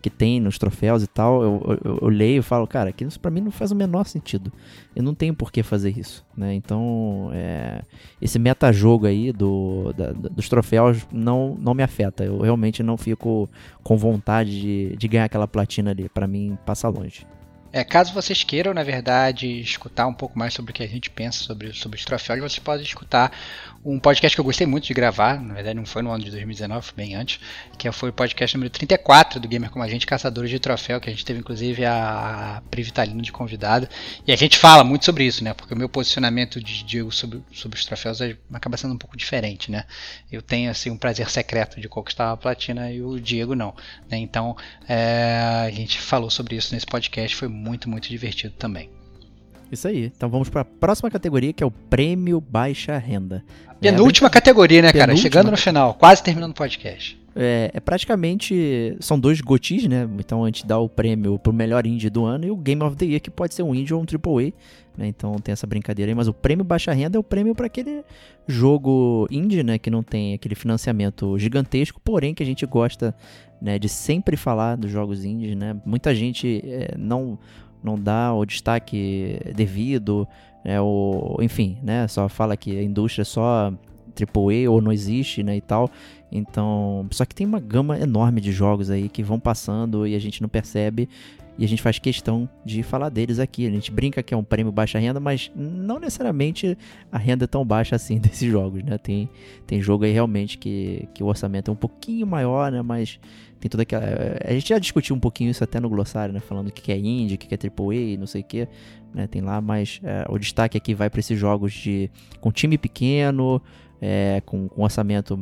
que 0.00 0.08
tem 0.10 0.40
nos 0.40 0.58
troféus 0.58 1.02
e 1.02 1.06
tal, 1.06 1.42
eu, 1.42 1.78
eu, 1.84 1.98
eu 2.02 2.08
leio 2.08 2.40
e 2.40 2.42
falo, 2.42 2.66
cara, 2.66 2.90
aquilo 2.90 3.10
pra 3.20 3.30
mim 3.30 3.40
não 3.40 3.50
faz 3.50 3.70
o 3.70 3.74
menor 3.76 4.06
sentido. 4.06 4.52
Eu 4.96 5.02
não 5.02 5.14
tenho 5.14 5.34
por 5.34 5.52
que 5.52 5.62
fazer 5.62 5.96
isso, 5.98 6.24
né? 6.36 6.54
Então, 6.54 7.30
é, 7.32 7.82
esse 8.20 8.38
metajogo 8.38 9.06
aí 9.06 9.32
do, 9.32 9.92
da- 9.92 10.12
dos 10.12 10.48
troféus 10.48 11.06
não, 11.12 11.56
não 11.60 11.74
me 11.74 11.82
afeta. 11.82 12.24
Eu 12.24 12.38
realmente 12.40 12.82
não 12.82 12.96
fico 12.96 13.48
com 13.82 13.96
vontade 13.96 14.60
de, 14.60 14.96
de 14.96 15.08
ganhar 15.08 15.24
aquela 15.24 15.46
platina 15.46 15.90
ali. 15.90 16.08
Pra 16.08 16.26
mim, 16.26 16.56
passa 16.64 16.88
longe. 16.88 17.26
É, 17.72 17.84
caso 17.84 18.12
vocês 18.12 18.42
queiram, 18.42 18.74
na 18.74 18.82
verdade, 18.82 19.46
escutar 19.60 20.08
um 20.08 20.12
pouco 20.12 20.36
mais 20.36 20.52
sobre 20.52 20.72
o 20.72 20.74
que 20.74 20.82
a 20.82 20.88
gente 20.88 21.08
pensa 21.08 21.44
sobre, 21.44 21.72
sobre 21.72 21.96
os 21.98 22.04
troféus, 22.04 22.40
vocês 22.40 22.58
podem 22.58 22.84
escutar 22.84 23.30
um 23.84 23.98
podcast 23.98 24.36
que 24.36 24.40
eu 24.40 24.44
gostei 24.44 24.66
muito 24.66 24.86
de 24.86 24.92
gravar, 24.92 25.40
na 25.40 25.54
verdade 25.54 25.74
não 25.74 25.86
foi 25.86 26.02
no 26.02 26.10
ano 26.10 26.22
de 26.22 26.30
2019, 26.30 26.86
foi 26.86 26.94
bem 26.96 27.14
antes, 27.14 27.40
que 27.78 27.90
foi 27.90 28.10
o 28.10 28.12
podcast 28.12 28.54
número 28.56 28.70
34 28.70 29.40
do 29.40 29.48
Gamer 29.48 29.70
Como 29.70 29.82
a 29.82 29.88
Gente, 29.88 30.06
Caçadores 30.06 30.50
de 30.50 30.58
Troféu, 30.58 31.00
que 31.00 31.08
a 31.08 31.12
gente 31.12 31.24
teve 31.24 31.40
inclusive 31.40 31.84
a 31.86 32.62
Pri 32.70 32.82
Vitalino 32.82 33.22
de 33.22 33.32
convidada, 33.32 33.88
e 34.26 34.32
a 34.32 34.36
gente 34.36 34.58
fala 34.58 34.84
muito 34.84 35.06
sobre 35.06 35.24
isso, 35.24 35.42
né, 35.42 35.54
porque 35.54 35.72
o 35.72 35.76
meu 35.76 35.88
posicionamento 35.88 36.62
de 36.62 36.84
Diego 36.84 37.10
sobre, 37.10 37.42
sobre 37.52 37.78
os 37.78 37.84
troféus 37.86 38.20
é- 38.20 38.36
acaba 38.52 38.76
sendo 38.76 38.92
um 38.94 38.98
pouco 38.98 39.16
diferente, 39.16 39.70
né, 39.70 39.84
eu 40.30 40.42
tenho 40.42 40.70
assim 40.70 40.90
um 40.90 40.98
prazer 40.98 41.30
secreto 41.30 41.80
de 41.80 41.88
conquistar 41.88 42.32
a 42.32 42.36
platina 42.36 42.92
e 42.92 43.02
o 43.02 43.18
Diego 43.18 43.54
não, 43.54 43.74
né, 44.10 44.18
então 44.18 44.56
é, 44.86 45.64
a 45.66 45.70
gente 45.70 45.98
falou 45.98 46.28
sobre 46.28 46.56
isso 46.56 46.74
nesse 46.74 46.86
podcast, 46.86 47.34
foi 47.34 47.48
muito, 47.48 47.88
muito 47.88 48.08
divertido 48.08 48.54
também. 48.58 48.99
Isso 49.70 49.86
aí. 49.86 50.12
Então 50.14 50.28
vamos 50.28 50.48
pra 50.48 50.64
próxima 50.64 51.10
categoria, 51.10 51.52
que 51.52 51.62
é 51.62 51.66
o 51.66 51.70
Prêmio 51.70 52.40
Baixa 52.40 52.98
Renda. 52.98 53.44
Penúltima 53.80 54.28
categoria, 54.28 54.82
né, 54.82 54.92
cara? 54.92 55.06
Penúltima. 55.06 55.22
Chegando 55.22 55.50
no 55.50 55.56
final, 55.56 55.94
quase 55.94 56.22
terminando 56.22 56.50
o 56.50 56.54
podcast. 56.54 57.18
É, 57.34 57.70
é 57.72 57.80
praticamente. 57.80 58.96
São 59.00 59.18
dois 59.18 59.40
gotis, 59.40 59.86
né? 59.86 60.08
Então 60.18 60.44
a 60.44 60.48
gente 60.48 60.66
dá 60.66 60.78
o 60.78 60.88
prêmio 60.88 61.38
pro 61.38 61.52
melhor 61.52 61.86
indie 61.86 62.10
do 62.10 62.24
ano 62.24 62.44
e 62.46 62.50
o 62.50 62.56
Game 62.56 62.82
of 62.82 62.96
the 62.96 63.06
Year, 63.06 63.20
que 63.20 63.30
pode 63.30 63.54
ser 63.54 63.62
um 63.62 63.74
indie 63.74 63.94
ou 63.94 64.00
um 64.00 64.04
AAA. 64.04 64.52
Né? 64.96 65.06
Então 65.06 65.36
tem 65.36 65.52
essa 65.52 65.66
brincadeira 65.66 66.10
aí. 66.10 66.14
Mas 66.14 66.28
o 66.28 66.34
prêmio 66.34 66.64
baixa 66.64 66.92
renda 66.92 67.16
é 67.16 67.20
o 67.20 67.22
prêmio 67.22 67.54
para 67.54 67.66
aquele 67.66 68.02
jogo 68.46 69.26
indie, 69.30 69.62
né? 69.62 69.78
Que 69.78 69.90
não 69.90 70.02
tem 70.02 70.34
aquele 70.34 70.54
financiamento 70.54 71.38
gigantesco, 71.38 72.00
porém 72.04 72.34
que 72.34 72.42
a 72.42 72.46
gente 72.46 72.66
gosta 72.66 73.14
né, 73.62 73.78
de 73.78 73.88
sempre 73.88 74.36
falar 74.36 74.76
dos 74.76 74.90
jogos 74.90 75.24
indies, 75.24 75.54
né? 75.56 75.76
Muita 75.84 76.14
gente 76.14 76.62
é, 76.64 76.94
não, 76.98 77.38
não 77.82 77.98
dá 77.98 78.32
o 78.32 78.44
destaque 78.44 79.40
devido. 79.54 80.26
É, 80.64 80.80
o, 80.80 81.38
enfim, 81.40 81.78
né? 81.82 82.06
Só 82.08 82.28
fala 82.28 82.56
que 82.56 82.78
a 82.78 82.82
indústria 82.82 83.24
só 83.24 83.72
AAA 84.18 84.70
ou 84.70 84.80
não 84.80 84.92
existe, 84.92 85.42
né? 85.42 85.56
E 85.56 85.60
tal. 85.60 85.90
Então, 86.30 87.06
só 87.10 87.24
que 87.24 87.34
tem 87.34 87.46
uma 87.46 87.60
gama 87.60 87.98
enorme 87.98 88.40
de 88.40 88.52
jogos 88.52 88.90
aí 88.90 89.08
que 89.08 89.22
vão 89.22 89.40
passando 89.40 90.06
e 90.06 90.14
a 90.14 90.18
gente 90.18 90.42
não 90.42 90.48
percebe 90.48 91.08
e 91.60 91.64
a 91.64 91.68
gente 91.68 91.82
faz 91.82 91.98
questão 91.98 92.48
de 92.64 92.82
falar 92.82 93.10
deles 93.10 93.38
aqui. 93.38 93.66
A 93.66 93.70
gente 93.70 93.90
brinca 93.90 94.22
que 94.22 94.32
é 94.32 94.36
um 94.36 94.42
prêmio 94.42 94.72
baixa 94.72 94.98
renda, 94.98 95.20
mas 95.20 95.52
não 95.54 95.98
necessariamente 95.98 96.76
a 97.12 97.18
renda 97.18 97.44
é 97.44 97.46
tão 97.46 97.64
baixa 97.66 97.96
assim 97.96 98.16
desses 98.20 98.50
jogos, 98.50 98.82
né? 98.82 98.96
Tem, 98.96 99.28
tem 99.66 99.82
jogo 99.82 100.04
aí 100.04 100.10
realmente 100.10 100.56
que, 100.56 101.06
que 101.12 101.22
o 101.22 101.26
orçamento 101.26 101.70
é 101.70 101.72
um 101.72 101.76
pouquinho 101.76 102.26
maior, 102.26 102.72
né? 102.72 102.80
Mas 102.80 103.20
tem 103.60 103.68
toda 103.68 103.82
aquela. 103.82 104.04
A 104.44 104.52
gente 104.52 104.70
já 104.70 104.78
discutiu 104.78 105.14
um 105.14 105.20
pouquinho 105.20 105.50
isso 105.50 105.62
até 105.62 105.78
no 105.78 105.88
glossário, 105.88 106.32
né? 106.32 106.40
Falando 106.40 106.68
o 106.68 106.72
que 106.72 106.90
é 106.90 106.98
indie, 106.98 107.34
o 107.34 107.38
que 107.38 107.54
é 107.54 107.58
AAA, 107.58 108.18
não 108.18 108.26
sei 108.26 108.40
o 108.40 108.44
que, 108.44 108.66
né? 109.14 109.26
Tem 109.26 109.42
lá, 109.42 109.60
mas 109.60 110.00
é, 110.02 110.24
o 110.28 110.38
destaque 110.38 110.78
aqui 110.78 110.94
vai 110.94 111.10
para 111.10 111.20
esses 111.20 111.38
jogos 111.38 111.72
de 111.72 112.10
com 112.40 112.50
time 112.50 112.78
pequeno, 112.78 113.60
é, 114.00 114.42
com, 114.46 114.66
com 114.66 114.82
orçamento 114.82 115.38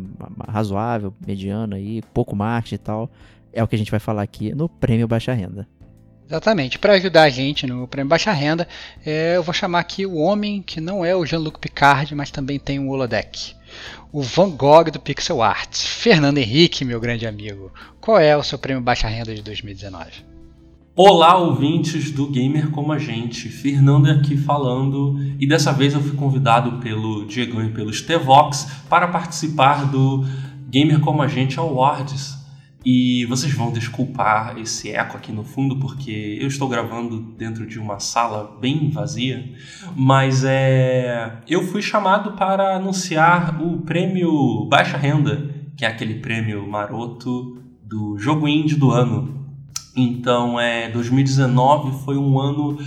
razoável, 0.48 1.14
mediano 1.24 1.76
aí, 1.76 2.02
pouco 2.12 2.34
marketing 2.34 2.74
e 2.74 2.78
tal. 2.78 3.10
É 3.52 3.62
o 3.62 3.68
que 3.68 3.76
a 3.76 3.78
gente 3.78 3.90
vai 3.90 4.00
falar 4.00 4.22
aqui 4.22 4.54
no 4.54 4.68
Prêmio 4.68 5.06
Baixa 5.06 5.32
Renda. 5.32 5.66
Exatamente. 6.26 6.78
Para 6.78 6.92
ajudar 6.94 7.22
a 7.22 7.30
gente 7.30 7.66
no 7.66 7.88
prêmio 7.88 8.10
Baixa 8.10 8.32
Renda, 8.32 8.68
é, 9.06 9.36
eu 9.36 9.42
vou 9.42 9.54
chamar 9.54 9.80
aqui 9.80 10.04
o 10.04 10.16
homem 10.16 10.60
que 10.60 10.80
não 10.80 11.02
é 11.02 11.16
o 11.16 11.24
Jean-Luc 11.24 11.58
Picard, 11.58 12.14
mas 12.14 12.30
também 12.30 12.58
tem 12.58 12.78
um 12.78 12.90
holodeck. 12.90 13.56
O 14.10 14.22
Van 14.22 14.50
Gogh 14.50 14.90
do 14.90 15.00
Pixel 15.00 15.42
Arts. 15.42 15.86
Fernando 15.86 16.38
Henrique, 16.38 16.84
meu 16.84 17.00
grande 17.00 17.26
amigo. 17.26 17.72
Qual 18.00 18.18
é 18.18 18.36
o 18.36 18.42
seu 18.42 18.58
prêmio 18.58 18.82
Baixa 18.82 19.08
Renda 19.08 19.34
de 19.34 19.42
2019? 19.42 20.26
Olá, 20.96 21.36
ouvintes 21.36 22.10
do 22.10 22.26
Gamer 22.28 22.70
Como 22.70 22.92
a 22.92 22.98
Gente. 22.98 23.48
Fernando 23.48 24.10
aqui 24.10 24.36
falando 24.36 25.16
e 25.38 25.46
dessa 25.46 25.72
vez 25.72 25.94
eu 25.94 26.00
fui 26.00 26.16
convidado 26.16 26.80
pelo 26.80 27.24
Diegão 27.26 27.64
e 27.64 27.70
pelo 27.70 27.92
Stevox 27.92 28.66
para 28.88 29.06
participar 29.06 29.90
do 29.90 30.24
Gamer 30.68 31.00
Como 31.00 31.22
a 31.22 31.28
Gente 31.28 31.58
Awards. 31.58 32.37
E 32.84 33.26
vocês 33.26 33.52
vão 33.52 33.72
desculpar 33.72 34.56
esse 34.58 34.90
eco 34.90 35.16
aqui 35.16 35.32
no 35.32 35.42
fundo 35.42 35.76
porque 35.76 36.38
eu 36.40 36.46
estou 36.46 36.68
gravando 36.68 37.20
dentro 37.36 37.66
de 37.66 37.78
uma 37.78 37.98
sala 37.98 38.56
bem 38.60 38.90
vazia, 38.90 39.52
mas 39.96 40.44
é 40.44 41.38
eu 41.48 41.62
fui 41.64 41.82
chamado 41.82 42.32
para 42.32 42.76
anunciar 42.76 43.60
o 43.60 43.78
prêmio 43.78 44.64
Baixa 44.66 44.96
Renda, 44.96 45.50
que 45.76 45.84
é 45.84 45.88
aquele 45.88 46.14
prêmio 46.14 46.66
maroto 46.68 47.60
do 47.82 48.16
jogo 48.16 48.46
indie 48.46 48.76
do 48.76 48.90
ano. 48.90 49.46
Então, 49.96 50.60
é 50.60 50.88
2019 50.90 52.04
foi 52.04 52.16
um 52.16 52.38
ano 52.38 52.78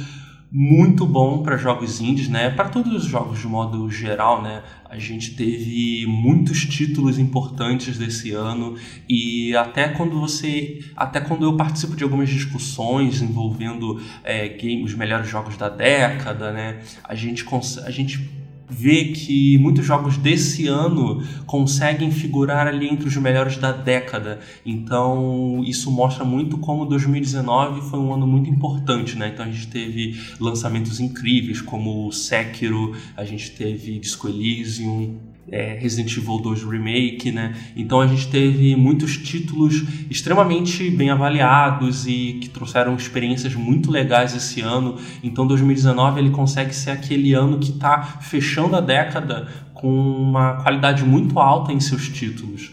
muito 0.51 1.05
bom 1.05 1.41
para 1.41 1.55
jogos 1.55 2.01
indies, 2.01 2.27
né? 2.27 2.49
Para 2.49 2.67
todos 2.67 2.91
os 2.93 3.05
jogos 3.05 3.39
de 3.39 3.47
modo 3.47 3.89
geral, 3.89 4.41
né? 4.41 4.61
A 4.83 4.99
gente 4.99 5.33
teve 5.33 6.05
muitos 6.05 6.65
títulos 6.65 7.17
importantes 7.17 7.97
desse 7.97 8.31
ano 8.31 8.75
e 9.07 9.55
até 9.55 9.87
quando 9.87 10.19
você, 10.19 10.83
até 10.93 11.21
quando 11.21 11.45
eu 11.45 11.55
participo 11.55 11.95
de 11.95 12.03
algumas 12.03 12.29
discussões 12.29 13.21
envolvendo 13.21 14.01
é, 14.25 14.49
game, 14.49 14.83
os 14.83 14.93
melhores 14.93 15.29
jogos 15.29 15.55
da 15.55 15.69
década, 15.69 16.51
né? 16.51 16.81
A 17.05 17.15
gente 17.15 17.45
a 17.85 17.91
gente 17.91 18.40
vê 18.71 19.05
que 19.05 19.57
muitos 19.57 19.85
jogos 19.85 20.17
desse 20.17 20.67
ano 20.67 21.21
conseguem 21.45 22.09
figurar 22.11 22.67
ali 22.67 22.87
entre 22.87 23.07
os 23.07 23.15
melhores 23.17 23.57
da 23.57 23.71
década. 23.71 24.39
Então, 24.65 25.61
isso 25.65 25.91
mostra 25.91 26.23
muito 26.23 26.57
como 26.57 26.85
2019 26.85 27.89
foi 27.89 27.99
um 27.99 28.13
ano 28.13 28.25
muito 28.25 28.49
importante, 28.49 29.17
né? 29.17 29.29
Então 29.33 29.45
a 29.45 29.51
gente 29.51 29.67
teve 29.67 30.19
lançamentos 30.39 30.99
incríveis 30.99 31.61
como 31.61 32.11
Sekiro, 32.11 32.95
a 33.15 33.25
gente 33.25 33.51
teve 33.51 33.99
Disco 33.99 34.27
Elysium, 34.27 35.19
é, 35.51 35.77
Resident 35.79 36.15
Evil 36.15 36.39
2 36.39 36.63
Remake, 36.63 37.31
né? 37.31 37.53
Então 37.75 37.99
a 37.99 38.07
gente 38.07 38.29
teve 38.29 38.75
muitos 38.75 39.17
títulos 39.17 39.83
extremamente 40.09 40.89
bem 40.89 41.09
avaliados 41.09 42.07
e 42.07 42.39
que 42.41 42.49
trouxeram 42.49 42.95
experiências 42.95 43.53
muito 43.53 43.91
legais 43.91 44.33
esse 44.33 44.61
ano. 44.61 44.97
Então 45.21 45.45
2019 45.45 46.21
ele 46.21 46.29
consegue 46.29 46.73
ser 46.73 46.91
aquele 46.91 47.33
ano 47.33 47.59
que 47.59 47.71
está 47.71 48.01
fechando 48.21 48.77
a 48.77 48.81
década 48.81 49.47
com 49.73 49.89
uma 49.89 50.63
qualidade 50.63 51.03
muito 51.03 51.37
alta 51.37 51.73
em 51.73 51.79
seus 51.79 52.07
títulos. 52.07 52.71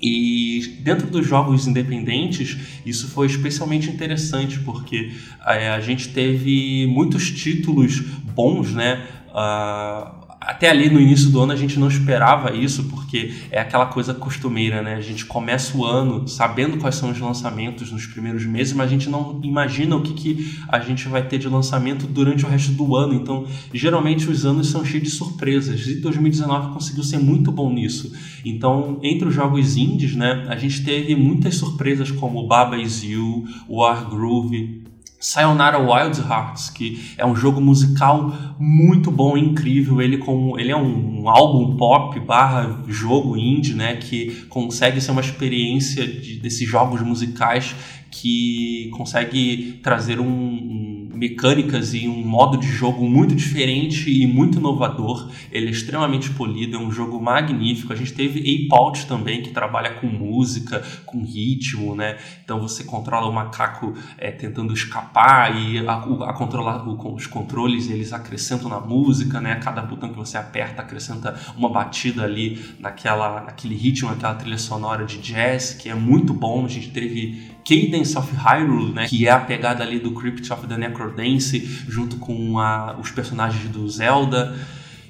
E 0.00 0.80
dentro 0.80 1.06
dos 1.06 1.26
jogos 1.26 1.66
independentes, 1.66 2.58
isso 2.84 3.08
foi 3.08 3.26
especialmente 3.26 3.88
interessante 3.88 4.58
porque 4.60 5.12
é, 5.46 5.70
a 5.70 5.80
gente 5.80 6.08
teve 6.10 6.86
muitos 6.86 7.30
títulos 7.30 8.00
bons, 8.34 8.72
né? 8.72 9.02
Ah, 9.32 10.23
até 10.46 10.68
ali 10.70 10.90
no 10.90 11.00
início 11.00 11.30
do 11.30 11.40
ano 11.40 11.52
a 11.52 11.56
gente 11.56 11.78
não 11.78 11.88
esperava 11.88 12.54
isso, 12.54 12.84
porque 12.84 13.32
é 13.50 13.60
aquela 13.60 13.86
coisa 13.86 14.12
costumeira, 14.12 14.82
né? 14.82 14.94
A 14.94 15.00
gente 15.00 15.24
começa 15.24 15.76
o 15.76 15.84
ano 15.84 16.28
sabendo 16.28 16.76
quais 16.76 16.96
são 16.96 17.10
os 17.10 17.18
lançamentos 17.18 17.90
nos 17.90 18.06
primeiros 18.06 18.44
meses, 18.44 18.72
mas 18.72 18.86
a 18.86 18.90
gente 18.90 19.08
não 19.08 19.40
imagina 19.42 19.96
o 19.96 20.02
que, 20.02 20.12
que 20.12 20.58
a 20.68 20.78
gente 20.80 21.08
vai 21.08 21.26
ter 21.26 21.38
de 21.38 21.48
lançamento 21.48 22.06
durante 22.06 22.44
o 22.44 22.48
resto 22.48 22.72
do 22.72 22.94
ano. 22.94 23.14
Então, 23.14 23.46
geralmente 23.72 24.28
os 24.30 24.44
anos 24.44 24.68
são 24.68 24.84
cheios 24.84 25.04
de 25.04 25.10
surpresas, 25.10 25.86
e 25.86 25.96
2019 25.96 26.74
conseguiu 26.74 27.02
ser 27.02 27.18
muito 27.18 27.50
bom 27.50 27.72
nisso. 27.72 28.12
Então, 28.44 28.98
entre 29.02 29.28
os 29.28 29.34
jogos 29.34 29.76
indies, 29.76 30.14
né, 30.14 30.46
a 30.48 30.56
gente 30.56 30.84
teve 30.84 31.16
muitas 31.16 31.56
surpresas 31.56 32.10
como 32.10 32.46
Baba 32.46 32.76
Is 32.76 33.02
You, 33.02 33.44
War 33.68 34.08
Groove, 34.10 34.83
Sayonara 35.24 35.78
Wild 35.78 36.20
Hearts, 36.20 36.68
que 36.68 37.14
é 37.16 37.24
um 37.24 37.34
jogo 37.34 37.58
musical 37.58 38.30
muito 38.60 39.10
bom, 39.10 39.38
incrível. 39.38 40.02
Ele, 40.02 40.18
com, 40.18 40.58
ele 40.58 40.70
é 40.70 40.76
um 40.76 41.26
álbum 41.30 41.78
pop 41.78 42.20
barra 42.20 42.82
jogo 42.88 43.34
indie, 43.34 43.72
né? 43.72 43.96
Que 43.96 44.44
consegue 44.50 45.00
ser 45.00 45.12
uma 45.12 45.22
experiência 45.22 46.06
de, 46.06 46.38
desses 46.38 46.68
jogos 46.68 47.00
musicais 47.00 47.74
que 48.14 48.88
consegue 48.92 49.80
trazer 49.82 50.20
um, 50.20 50.26
um, 50.26 51.10
mecânicas 51.14 51.94
e 51.94 52.06
um 52.06 52.24
modo 52.24 52.56
de 52.56 52.68
jogo 52.68 53.08
muito 53.08 53.34
diferente 53.34 54.08
e 54.08 54.24
muito 54.24 54.58
inovador. 54.58 55.30
Ele 55.50 55.66
é 55.66 55.70
extremamente 55.70 56.30
polido, 56.30 56.76
é 56.76 56.78
um 56.78 56.92
jogo 56.92 57.20
magnífico. 57.20 57.92
A 57.92 57.96
gente 57.96 58.12
teve 58.12 58.38
Ape 58.38 58.68
Out 58.70 59.06
também, 59.06 59.42
que 59.42 59.50
trabalha 59.50 59.94
com 59.94 60.06
música, 60.06 60.82
com 61.04 61.24
ritmo, 61.24 61.96
né? 61.96 62.18
Então 62.44 62.60
você 62.60 62.84
controla 62.84 63.28
o 63.28 63.32
macaco 63.32 63.94
é, 64.16 64.30
tentando 64.30 64.72
escapar 64.72 65.56
e 65.56 65.78
a, 65.78 65.94
a 65.94 66.32
controlar 66.34 66.88
os 66.88 67.26
controles 67.26 67.90
eles 67.90 68.12
acrescentam 68.12 68.68
na 68.68 68.80
música, 68.80 69.40
né? 69.40 69.56
Cada 69.56 69.82
botão 69.82 70.08
que 70.10 70.16
você 70.16 70.36
aperta 70.36 70.82
acrescenta 70.82 71.34
uma 71.56 71.68
batida 71.68 72.22
ali 72.22 72.64
naquela, 72.78 73.40
naquele 73.40 73.74
ritmo, 73.74 74.10
naquela 74.10 74.34
trilha 74.34 74.58
sonora 74.58 75.04
de 75.04 75.18
jazz, 75.18 75.74
que 75.74 75.88
é 75.88 75.94
muito 75.94 76.32
bom. 76.32 76.64
A 76.64 76.68
gente 76.68 76.90
teve 76.90 77.53
Cadence 77.64 78.16
of 78.18 78.30
Hyrule, 78.34 78.92
né, 78.92 79.06
que 79.08 79.26
é 79.26 79.30
a 79.30 79.40
pegada 79.40 79.82
ali 79.82 79.98
do 79.98 80.12
Crypt 80.12 80.52
of 80.52 80.66
the 80.66 80.76
Necrodance, 80.76 81.58
junto 81.88 82.16
com 82.16 82.58
a, 82.58 82.96
os 83.00 83.10
personagens 83.10 83.70
do 83.70 83.88
Zelda. 83.88 84.54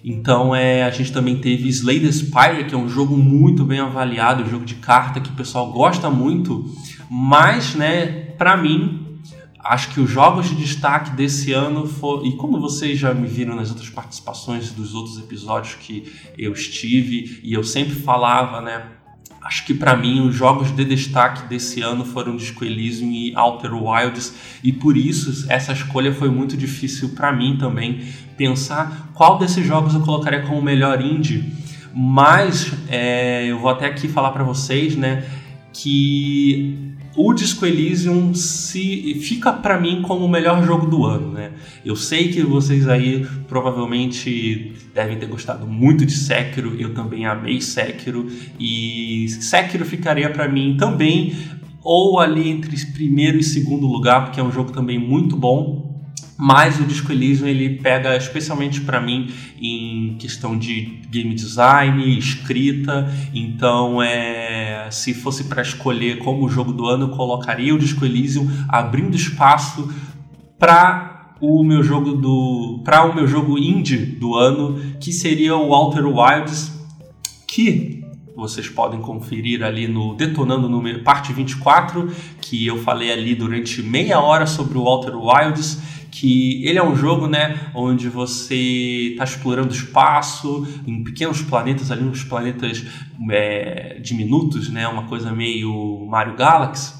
Então 0.04 0.54
é, 0.54 0.84
a 0.84 0.90
gente 0.90 1.12
também 1.12 1.38
teve 1.38 1.68
Slay 1.68 1.98
the 1.98 2.12
Spire, 2.12 2.64
que 2.68 2.74
é 2.74 2.78
um 2.78 2.88
jogo 2.88 3.16
muito 3.16 3.64
bem 3.64 3.80
avaliado, 3.80 4.44
um 4.44 4.48
jogo 4.48 4.64
de 4.64 4.74
carta 4.74 5.20
que 5.20 5.30
o 5.30 5.34
pessoal 5.34 5.72
gosta 5.72 6.10
muito, 6.10 6.64
mas, 7.10 7.74
né, 7.74 8.06
para 8.36 8.56
mim, 8.56 9.18
acho 9.58 9.90
que 9.94 10.00
os 10.00 10.10
jogos 10.10 10.48
de 10.48 10.56
destaque 10.56 11.10
desse 11.16 11.52
ano 11.52 11.86
foram, 11.86 12.26
e 12.26 12.36
como 12.36 12.60
vocês 12.60 12.98
já 12.98 13.14
me 13.14 13.26
viram 13.26 13.56
nas 13.56 13.70
outras 13.70 13.88
participações 13.88 14.70
dos 14.72 14.94
outros 14.94 15.18
episódios 15.18 15.74
que 15.74 16.12
eu 16.36 16.52
estive, 16.52 17.40
e 17.42 17.54
eu 17.54 17.64
sempre 17.64 17.94
falava, 17.94 18.60
né, 18.60 18.84
Acho 19.44 19.66
que 19.66 19.74
para 19.74 19.94
mim 19.94 20.26
os 20.26 20.34
jogos 20.34 20.74
de 20.74 20.86
destaque 20.86 21.46
desse 21.46 21.82
ano 21.82 22.02
foram 22.02 22.34
Disco 22.34 22.64
Elysium 22.64 23.10
e 23.10 23.36
Outer 23.36 23.74
Wilds 23.74 24.34
e 24.64 24.72
por 24.72 24.96
isso 24.96 25.44
essa 25.50 25.72
escolha 25.72 26.14
foi 26.14 26.30
muito 26.30 26.56
difícil 26.56 27.10
para 27.10 27.30
mim 27.30 27.58
também 27.58 28.00
pensar 28.38 29.10
qual 29.12 29.38
desses 29.38 29.66
jogos 29.66 29.94
eu 29.94 30.00
colocaria 30.00 30.40
como 30.42 30.62
melhor 30.62 30.98
indie. 31.02 31.52
Mas 31.94 32.72
é, 32.88 33.44
eu 33.46 33.58
vou 33.58 33.70
até 33.70 33.86
aqui 33.86 34.08
falar 34.08 34.30
para 34.30 34.42
vocês, 34.42 34.96
né, 34.96 35.24
que 35.74 36.93
o 37.16 37.32
Disco 37.32 37.64
Elysium 37.64 38.34
se, 38.34 39.14
fica 39.22 39.52
para 39.52 39.80
mim 39.80 40.02
como 40.02 40.24
o 40.24 40.28
melhor 40.28 40.64
jogo 40.64 40.86
do 40.86 41.04
ano, 41.04 41.32
né? 41.32 41.52
Eu 41.84 41.94
sei 41.94 42.28
que 42.32 42.42
vocês 42.42 42.88
aí 42.88 43.26
provavelmente 43.46 44.72
devem 44.94 45.18
ter 45.18 45.26
gostado 45.26 45.66
muito 45.66 46.04
de 46.04 46.12
Sekiro, 46.12 46.74
eu 46.78 46.92
também 46.94 47.26
amei 47.26 47.60
Sekiro 47.60 48.26
e 48.58 49.26
Sekiro 49.28 49.84
ficaria 49.84 50.30
para 50.30 50.48
mim 50.48 50.76
também 50.76 51.34
ou 51.82 52.18
ali 52.18 52.48
entre 52.48 52.74
primeiro 52.86 53.38
e 53.38 53.42
segundo 53.42 53.86
lugar, 53.86 54.24
porque 54.24 54.40
é 54.40 54.42
um 54.42 54.50
jogo 54.50 54.72
também 54.72 54.98
muito 54.98 55.36
bom. 55.36 55.83
Mas 56.36 56.80
o 56.80 56.84
Disco 56.84 57.12
Elysium 57.12 57.46
ele 57.46 57.76
pega 57.78 58.16
especialmente 58.16 58.80
para 58.80 59.00
mim 59.00 59.30
em 59.60 60.16
questão 60.18 60.58
de 60.58 61.00
game 61.08 61.32
design, 61.32 62.18
escrita. 62.18 63.08
Então, 63.32 64.02
é, 64.02 64.88
se 64.90 65.14
fosse 65.14 65.44
para 65.44 65.62
escolher 65.62 66.18
como 66.18 66.48
jogo 66.48 66.72
do 66.72 66.86
ano, 66.86 67.04
eu 67.04 67.10
colocaria 67.10 67.74
o 67.74 67.78
Disco 67.78 68.04
Elysium 68.04 68.48
abrindo 68.68 69.14
espaço 69.14 69.92
para 70.58 71.34
o 71.40 71.62
meu 71.62 71.82
jogo 71.82 72.12
do 72.12 72.80
para 72.84 73.04
o 73.04 73.14
meu 73.14 73.26
jogo 73.26 73.58
indie 73.58 73.98
do 73.98 74.34
ano, 74.34 74.80
que 74.98 75.12
seria 75.12 75.56
o 75.56 75.72
Outer 75.72 76.06
Wilds, 76.06 76.72
que 77.46 78.02
vocês 78.34 78.68
podem 78.68 79.00
conferir 79.00 79.62
ali 79.62 79.86
no 79.86 80.14
Detonando 80.14 80.68
número 80.68 81.04
parte 81.04 81.32
24, 81.32 82.10
que 82.40 82.66
eu 82.66 82.78
falei 82.78 83.12
ali 83.12 83.34
durante 83.34 83.80
meia 83.82 84.20
hora 84.20 84.46
sobre 84.46 84.76
o 84.76 84.82
Outer 84.82 85.16
Wilds 85.16 85.93
que 86.14 86.64
ele 86.64 86.78
é 86.78 86.82
um 86.82 86.94
jogo, 86.94 87.26
né, 87.26 87.70
onde 87.74 88.08
você 88.08 89.10
está 89.10 89.24
explorando 89.24 89.74
espaço 89.74 90.64
em 90.86 91.02
pequenos 91.02 91.42
planetas 91.42 91.90
ali, 91.90 92.04
uns 92.04 92.22
planetas 92.22 92.84
é, 93.30 93.98
diminutos, 94.00 94.68
né, 94.68 94.86
uma 94.86 95.08
coisa 95.08 95.32
meio 95.32 96.06
Mario 96.08 96.36
Galaxy. 96.36 96.94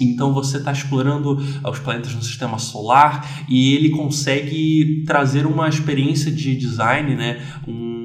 Então 0.00 0.34
você 0.34 0.56
está 0.58 0.72
explorando 0.72 1.38
os 1.64 1.78
planetas 1.78 2.14
no 2.14 2.22
sistema 2.22 2.58
solar 2.58 3.46
e 3.48 3.74
ele 3.74 3.90
consegue 3.90 5.04
trazer 5.06 5.46
uma 5.46 5.68
experiência 5.68 6.30
de 6.30 6.56
design, 6.56 7.14
né, 7.14 7.40
um 7.68 7.95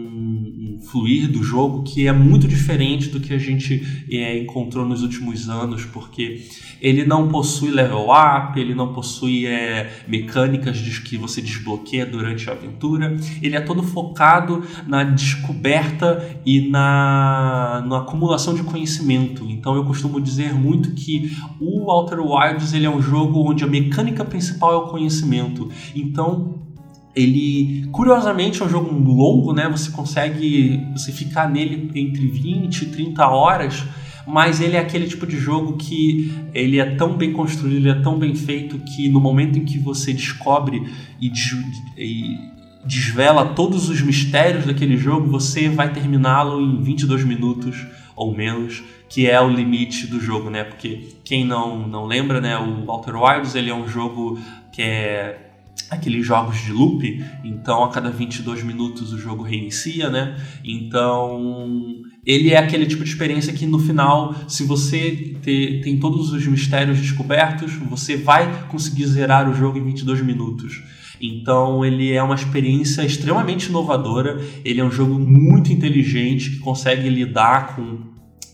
fluir 0.81 1.31
do 1.31 1.43
jogo 1.43 1.83
que 1.83 2.07
é 2.07 2.11
muito 2.11 2.47
diferente 2.47 3.09
do 3.09 3.19
que 3.19 3.33
a 3.33 3.37
gente 3.37 4.05
é, 4.11 4.37
encontrou 4.39 4.85
nos 4.85 5.01
últimos 5.01 5.49
anos, 5.49 5.85
porque 5.85 6.43
ele 6.81 7.05
não 7.05 7.27
possui 7.27 7.69
level 7.69 8.07
up, 8.09 8.59
ele 8.59 8.73
não 8.73 8.93
possui 8.93 9.45
é, 9.45 10.03
mecânicas 10.07 10.77
de 10.77 11.01
que 11.01 11.17
você 11.17 11.41
desbloqueia 11.41 12.05
durante 12.05 12.49
a 12.49 12.53
aventura, 12.53 13.15
ele 13.41 13.55
é 13.55 13.61
todo 13.61 13.83
focado 13.83 14.63
na 14.87 15.03
descoberta 15.03 16.41
e 16.45 16.69
na, 16.69 17.83
na 17.87 17.99
acumulação 17.99 18.53
de 18.53 18.63
conhecimento. 18.63 19.45
Então 19.49 19.75
eu 19.75 19.85
costumo 19.85 20.19
dizer 20.19 20.53
muito 20.53 20.91
que 20.91 21.37
o 21.59 21.91
Outer 21.91 22.19
Wilds 22.19 22.73
ele 22.73 22.85
é 22.85 22.89
um 22.89 23.01
jogo 23.01 23.49
onde 23.49 23.63
a 23.63 23.67
mecânica 23.67 24.25
principal 24.25 24.73
é 24.73 24.77
o 24.77 24.87
conhecimento. 24.87 25.69
Então 25.95 26.70
ele, 27.15 27.87
curiosamente, 27.91 28.61
é 28.61 28.65
um 28.65 28.69
jogo 28.69 28.93
longo, 28.93 29.53
né? 29.53 29.67
Você 29.69 29.91
consegue 29.91 30.85
você 30.93 31.11
ficar 31.11 31.49
nele 31.49 31.91
entre 31.93 32.27
20 32.27 32.81
e 32.81 32.85
30 32.87 33.27
horas, 33.27 33.83
mas 34.25 34.61
ele 34.61 34.75
é 34.75 34.79
aquele 34.79 35.07
tipo 35.07 35.27
de 35.27 35.37
jogo 35.37 35.77
que 35.77 36.31
ele 36.53 36.79
é 36.79 36.95
tão 36.95 37.17
bem 37.17 37.33
construído, 37.33 37.75
ele 37.75 37.89
é 37.89 38.01
tão 38.01 38.17
bem 38.17 38.33
feito 38.35 38.79
que 38.79 39.09
no 39.09 39.19
momento 39.19 39.57
em 39.57 39.65
que 39.65 39.77
você 39.77 40.13
descobre 40.13 40.81
e, 41.19 41.29
des 41.29 41.51
e 41.97 42.37
desvela 42.85 43.45
todos 43.45 43.89
os 43.89 44.01
mistérios 44.01 44.65
daquele 44.65 44.95
jogo, 44.95 45.29
você 45.29 45.69
vai 45.69 45.91
terminá-lo 45.91 46.61
em 46.61 46.81
22 46.81 47.23
minutos 47.25 47.85
ou 48.15 48.35
menos, 48.35 48.83
que 49.09 49.27
é 49.27 49.39
o 49.41 49.49
limite 49.49 50.07
do 50.07 50.19
jogo, 50.19 50.49
né? 50.49 50.63
Porque 50.63 51.09
quem 51.25 51.43
não, 51.43 51.87
não 51.87 52.05
lembra, 52.05 52.39
né? 52.39 52.57
O 52.57 52.85
Walter 52.85 53.15
Wilds 53.15 53.55
ele 53.55 53.69
é 53.69 53.75
um 53.75 53.87
jogo 53.87 54.39
que 54.71 54.81
é 54.81 55.50
aqueles 55.89 56.25
jogos 56.25 56.59
de 56.59 56.71
loop, 56.71 57.23
então 57.43 57.83
a 57.83 57.89
cada 57.89 58.09
22 58.09 58.63
minutos 58.63 59.11
o 59.13 59.17
jogo 59.17 59.43
reinicia, 59.43 60.09
né? 60.09 60.35
Então 60.63 62.01
ele 62.25 62.51
é 62.51 62.57
aquele 62.57 62.85
tipo 62.85 63.03
de 63.03 63.09
experiência 63.09 63.51
que 63.53 63.65
no 63.65 63.79
final, 63.79 64.35
se 64.47 64.63
você 64.63 65.35
ter, 65.41 65.81
tem 65.81 65.99
todos 65.99 66.31
os 66.31 66.45
mistérios 66.45 66.99
descobertos, 66.99 67.73
você 67.73 68.15
vai 68.15 68.67
conseguir 68.67 69.07
zerar 69.07 69.49
o 69.49 69.53
jogo 69.53 69.77
em 69.77 69.83
22 69.83 70.21
minutos. 70.21 70.81
Então 71.19 71.85
ele 71.85 72.11
é 72.11 72.21
uma 72.21 72.35
experiência 72.35 73.03
extremamente 73.03 73.67
inovadora, 73.67 74.39
ele 74.65 74.79
é 74.79 74.83
um 74.83 74.91
jogo 74.91 75.19
muito 75.19 75.71
inteligente 75.71 76.51
que 76.51 76.57
consegue 76.57 77.09
lidar 77.09 77.75
com 77.75 77.99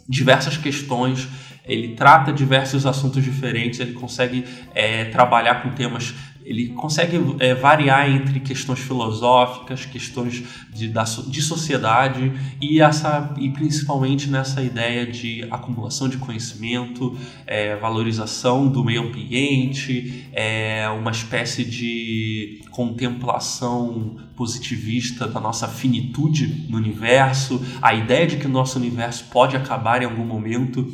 diversas 0.07 0.57
questões 0.57 1.27
ele 1.67 1.89
trata 1.89 2.31
diversos 2.31 2.85
assuntos 2.85 3.23
diferentes, 3.23 3.79
ele 3.79 3.91
consegue 3.91 4.45
é, 4.73 5.05
trabalhar 5.05 5.61
com 5.61 5.69
temas 5.71 6.15
ele 6.47 6.69
consegue 6.69 7.19
é, 7.39 7.53
variar 7.53 8.09
entre 8.09 8.39
questões 8.39 8.79
filosóficas, 8.79 9.85
questões 9.85 10.43
de, 10.73 10.87
da, 10.87 11.03
de 11.03 11.41
sociedade 11.41 12.31
e, 12.61 12.79
essa, 12.79 13.33
e 13.37 13.49
principalmente 13.49 14.29
nessa 14.29 14.63
ideia 14.63 15.05
de 15.05 15.45
acumulação 15.51 16.07
de 16.07 16.17
conhecimento, 16.17 17.17
é, 17.45 17.75
valorização 17.75 18.67
do 18.67 18.83
meio 18.83 19.09
ambiente, 19.09 20.25
é, 20.31 20.87
uma 20.89 21.11
espécie 21.11 21.65
de 21.65 22.61
contemplação 22.71 24.15
positivista 24.35 25.27
da 25.27 25.39
nossa 25.39 25.67
finitude 25.67 26.67
no 26.69 26.77
universo, 26.77 27.59
a 27.81 27.93
ideia 27.93 28.27
de 28.27 28.37
que 28.37 28.45
o 28.45 28.49
nosso 28.49 28.77
universo 28.77 29.25
pode 29.31 29.57
acabar 29.57 30.01
em 30.01 30.05
algum 30.05 30.23
momento. 30.23 30.87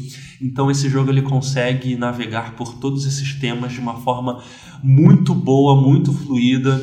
Então 0.43 0.69
esse 0.69 0.89
jogo 0.89 1.09
ele 1.09 1.21
consegue 1.21 1.95
navegar 1.95 2.55
por 2.55 2.75
todos 2.75 3.05
esses 3.05 3.33
temas 3.33 3.71
de 3.71 3.79
uma 3.79 3.95
forma 3.95 4.43
muito 4.83 5.33
boa, 5.33 5.81
muito 5.81 6.11
fluida 6.11 6.79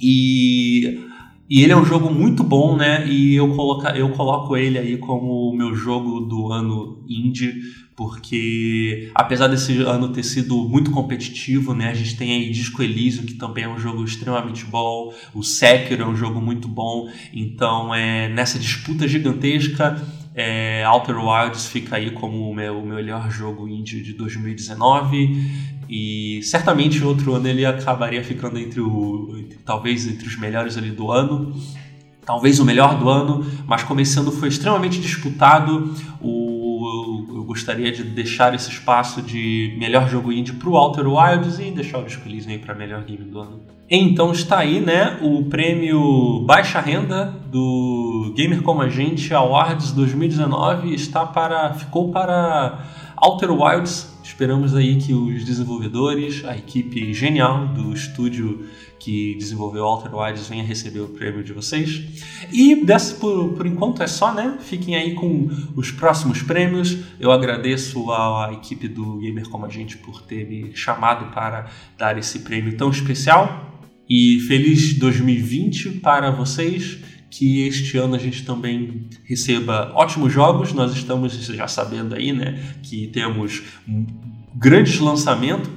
e 0.00 1.00
e 1.48 1.62
ele 1.62 1.72
é 1.72 1.76
um 1.76 1.84
jogo 1.84 2.10
muito 2.10 2.42
bom, 2.42 2.74
né? 2.74 3.06
E 3.06 3.34
eu, 3.34 3.54
coloca, 3.54 3.90
eu 3.90 4.08
coloco 4.10 4.56
ele 4.56 4.78
aí 4.78 4.96
como 4.96 5.50
o 5.50 5.54
meu 5.54 5.74
jogo 5.74 6.20
do 6.20 6.50
ano 6.50 7.04
indie, 7.06 7.60
porque 7.94 9.10
apesar 9.14 9.48
desse 9.48 9.82
ano 9.82 10.08
ter 10.08 10.22
sido 10.22 10.56
muito 10.66 10.90
competitivo, 10.90 11.74
né? 11.74 11.90
A 11.90 11.94
gente 11.94 12.16
tem 12.16 12.32
aí 12.32 12.50
Disco 12.50 12.82
Elysium, 12.82 13.26
que 13.26 13.34
também 13.34 13.64
é 13.64 13.68
um 13.68 13.78
jogo 13.78 14.02
extremamente 14.02 14.64
bom, 14.64 15.12
o 15.34 15.42
Sekiro 15.42 16.02
é 16.02 16.06
um 16.06 16.16
jogo 16.16 16.40
muito 16.40 16.66
bom, 16.66 17.10
então 17.32 17.94
é 17.94 18.28
nessa 18.28 18.58
disputa 18.58 19.06
gigantesca 19.06 20.02
é, 20.34 20.84
Outer 20.86 21.16
Wilds 21.16 21.66
fica 21.66 21.96
aí 21.96 22.10
como 22.10 22.50
o 22.50 22.54
meu, 22.54 22.78
o 22.78 22.86
melhor 22.86 23.30
jogo 23.30 23.68
indie 23.68 24.02
de 24.02 24.12
2019 24.14 25.64
e 25.88 26.40
certamente 26.42 27.04
outro 27.04 27.34
ano 27.34 27.46
ele 27.46 27.64
acabaria 27.64 28.22
ficando 28.24 28.58
entre 28.58 28.80
o 28.80 29.36
entre, 29.38 29.58
talvez 29.58 30.06
entre 30.06 30.26
os 30.26 30.36
melhores 30.38 30.76
ali 30.76 30.90
do 30.90 31.12
ano, 31.12 31.54
talvez 32.24 32.58
o 32.58 32.64
melhor 32.64 32.98
do 32.98 33.08
ano, 33.08 33.46
mas 33.66 33.82
começando 33.82 34.32
foi 34.32 34.48
extremamente 34.48 35.00
disputado. 35.00 35.94
O 36.20 36.44
eu 37.44 37.44
gostaria 37.44 37.92
de 37.92 38.02
deixar 38.02 38.54
esse 38.54 38.70
espaço 38.70 39.20
de 39.20 39.76
melhor 39.78 40.08
jogo 40.08 40.32
indie 40.32 40.54
pro 40.54 40.74
Outer 40.74 41.06
Wilds 41.06 41.58
e 41.58 41.70
deixar 41.70 41.98
o 41.98 42.04
disco 42.04 42.26
aí 42.26 42.58
para 42.58 42.74
melhor 42.74 43.04
game 43.04 43.24
do 43.24 43.38
ano. 43.38 43.73
Então 43.90 44.32
está 44.32 44.60
aí, 44.60 44.80
né, 44.80 45.18
o 45.20 45.44
prêmio 45.44 46.40
Baixa 46.46 46.80
Renda 46.80 47.26
do 47.50 48.32
Gamer 48.34 48.62
Como 48.62 48.80
a 48.80 48.88
Gente 48.88 49.32
Awards 49.34 49.92
2019 49.92 50.94
está 50.94 51.26
para 51.26 51.74
ficou 51.74 52.10
para 52.10 52.82
Outer 53.16 53.50
Wilds. 53.50 54.14
Esperamos 54.24 54.74
aí 54.74 54.96
que 54.96 55.12
os 55.12 55.44
desenvolvedores, 55.44 56.42
a 56.46 56.56
equipe 56.56 57.12
genial 57.12 57.68
do 57.68 57.92
estúdio 57.92 58.66
que 58.98 59.34
desenvolveu 59.34 59.84
Outer 59.84 60.14
Wilds 60.14 60.48
venha 60.48 60.64
receber 60.64 61.00
o 61.00 61.08
prêmio 61.08 61.44
de 61.44 61.52
vocês. 61.52 62.02
E 62.50 62.86
dessa, 62.86 63.16
por, 63.16 63.52
por 63.52 63.66
enquanto 63.66 64.02
é 64.02 64.06
só, 64.06 64.32
né? 64.32 64.56
Fiquem 64.60 64.96
aí 64.96 65.14
com 65.14 65.50
os 65.76 65.90
próximos 65.90 66.40
prêmios. 66.40 66.96
Eu 67.20 67.30
agradeço 67.30 68.10
à, 68.10 68.48
à 68.48 68.52
equipe 68.54 68.88
do 68.88 69.18
Gamer 69.18 69.46
Como 69.50 69.66
a 69.66 69.68
Gente 69.68 69.98
por 69.98 70.22
ter 70.22 70.48
me 70.48 70.74
chamado 70.74 71.34
para 71.34 71.66
dar 71.98 72.16
esse 72.16 72.38
prêmio 72.38 72.78
tão 72.78 72.88
especial. 72.88 73.73
E 74.08 74.40
feliz 74.40 74.94
2020 74.94 76.00
para 76.00 76.30
vocês. 76.30 76.98
Que 77.30 77.66
este 77.66 77.98
ano 77.98 78.14
a 78.14 78.18
gente 78.18 78.44
também 78.44 79.08
receba 79.24 79.90
ótimos 79.94 80.32
jogos. 80.32 80.72
Nós 80.72 80.94
estamos 80.94 81.32
já 81.32 81.66
sabendo 81.66 82.14
aí, 82.14 82.32
né? 82.32 82.62
Que 82.80 83.08
temos 83.08 83.60
grandes 84.54 85.00
lançamentos 85.00 85.68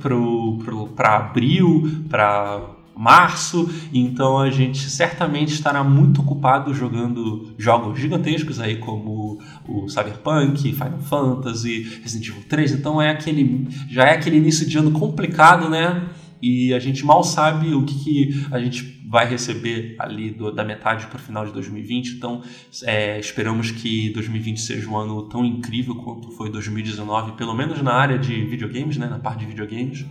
para 0.96 1.16
abril, 1.16 2.04
para 2.08 2.78
março, 2.98 3.70
então 3.94 4.40
a 4.40 4.50
gente 4.50 4.90
certamente 4.90 5.54
estará 5.54 5.84
muito 5.84 6.22
ocupado 6.22 6.74
jogando 6.74 7.54
jogos 7.58 8.00
gigantescos 8.00 8.60
aí 8.60 8.78
como 8.78 9.40
o 9.68 9.88
Cyberpunk, 9.88 10.74
Final 10.74 11.00
Fantasy, 11.02 12.00
Resident 12.02 12.30
Evil 12.30 12.44
3, 12.50 12.72
então 12.72 13.00
é 13.00 13.12
aquele 13.12 13.68
já 13.88 14.06
é 14.06 14.16
aquele 14.16 14.38
início 14.38 14.68
de 14.68 14.78
ano 14.80 14.92
complicado, 14.92 15.70
né? 15.70 16.10
E 16.42 16.74
a 16.74 16.80
gente 16.80 17.06
mal 17.06 17.24
sabe 17.24 17.74
o 17.74 17.84
que, 17.84 18.04
que 18.04 18.46
a 18.52 18.60
gente 18.60 19.02
vai 19.08 19.28
receber 19.28 19.96
ali 20.00 20.32
do, 20.32 20.52
da 20.52 20.64
metade 20.64 21.08
para 21.08 21.18
o 21.18 21.20
final 21.20 21.46
de 21.46 21.54
2020. 21.54 22.16
Então, 22.16 22.42
é, 22.84 23.20
esperamos 23.20 23.72
que 23.72 24.10
2020 24.12 24.60
seja 24.60 24.90
um 24.90 24.98
ano 24.98 25.24
tão 25.30 25.46
incrível 25.46 25.96
quanto 25.96 26.32
foi 26.32 26.52
2019, 26.52 27.34
pelo 27.34 27.54
menos 27.54 27.82
na 27.82 27.94
área 27.94 28.18
de 28.18 28.46
videogames, 28.46 28.98
né, 28.98 29.08
na 29.08 29.20
parte 29.20 29.40
de 29.40 29.46
videogames. 29.46 30.06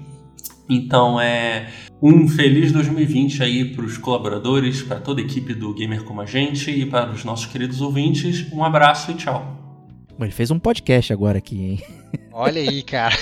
Então 0.69 1.21
é 1.21 1.71
um 2.03 2.29
feliz 2.29 2.73
2020 2.73 3.43
aí 3.43 3.65
para 3.65 3.85
os 3.85 3.97
colaboradores, 3.97 4.83
para 4.83 4.99
toda 4.99 5.21
a 5.21 5.25
equipe 5.25 5.55
do 5.55 5.73
Gamer 5.73 6.03
Como 6.03 6.21
a 6.21 6.27
Gente 6.27 6.71
e 6.71 6.85
para 6.85 7.11
os 7.11 7.25
nossos 7.25 7.47
queridos 7.47 7.81
ouvintes. 7.81 8.51
Um 8.53 8.65
abraço 8.65 9.13
e 9.13 9.15
tchau. 9.15 9.66
Ele 10.19 10.33
fez 10.33 10.51
um 10.51 10.59
podcast 10.59 11.13
agora 11.13 11.39
aqui, 11.39 11.63
hein? 11.63 11.83
Olha 12.33 12.61
aí, 12.61 12.83
cara. 12.83 13.15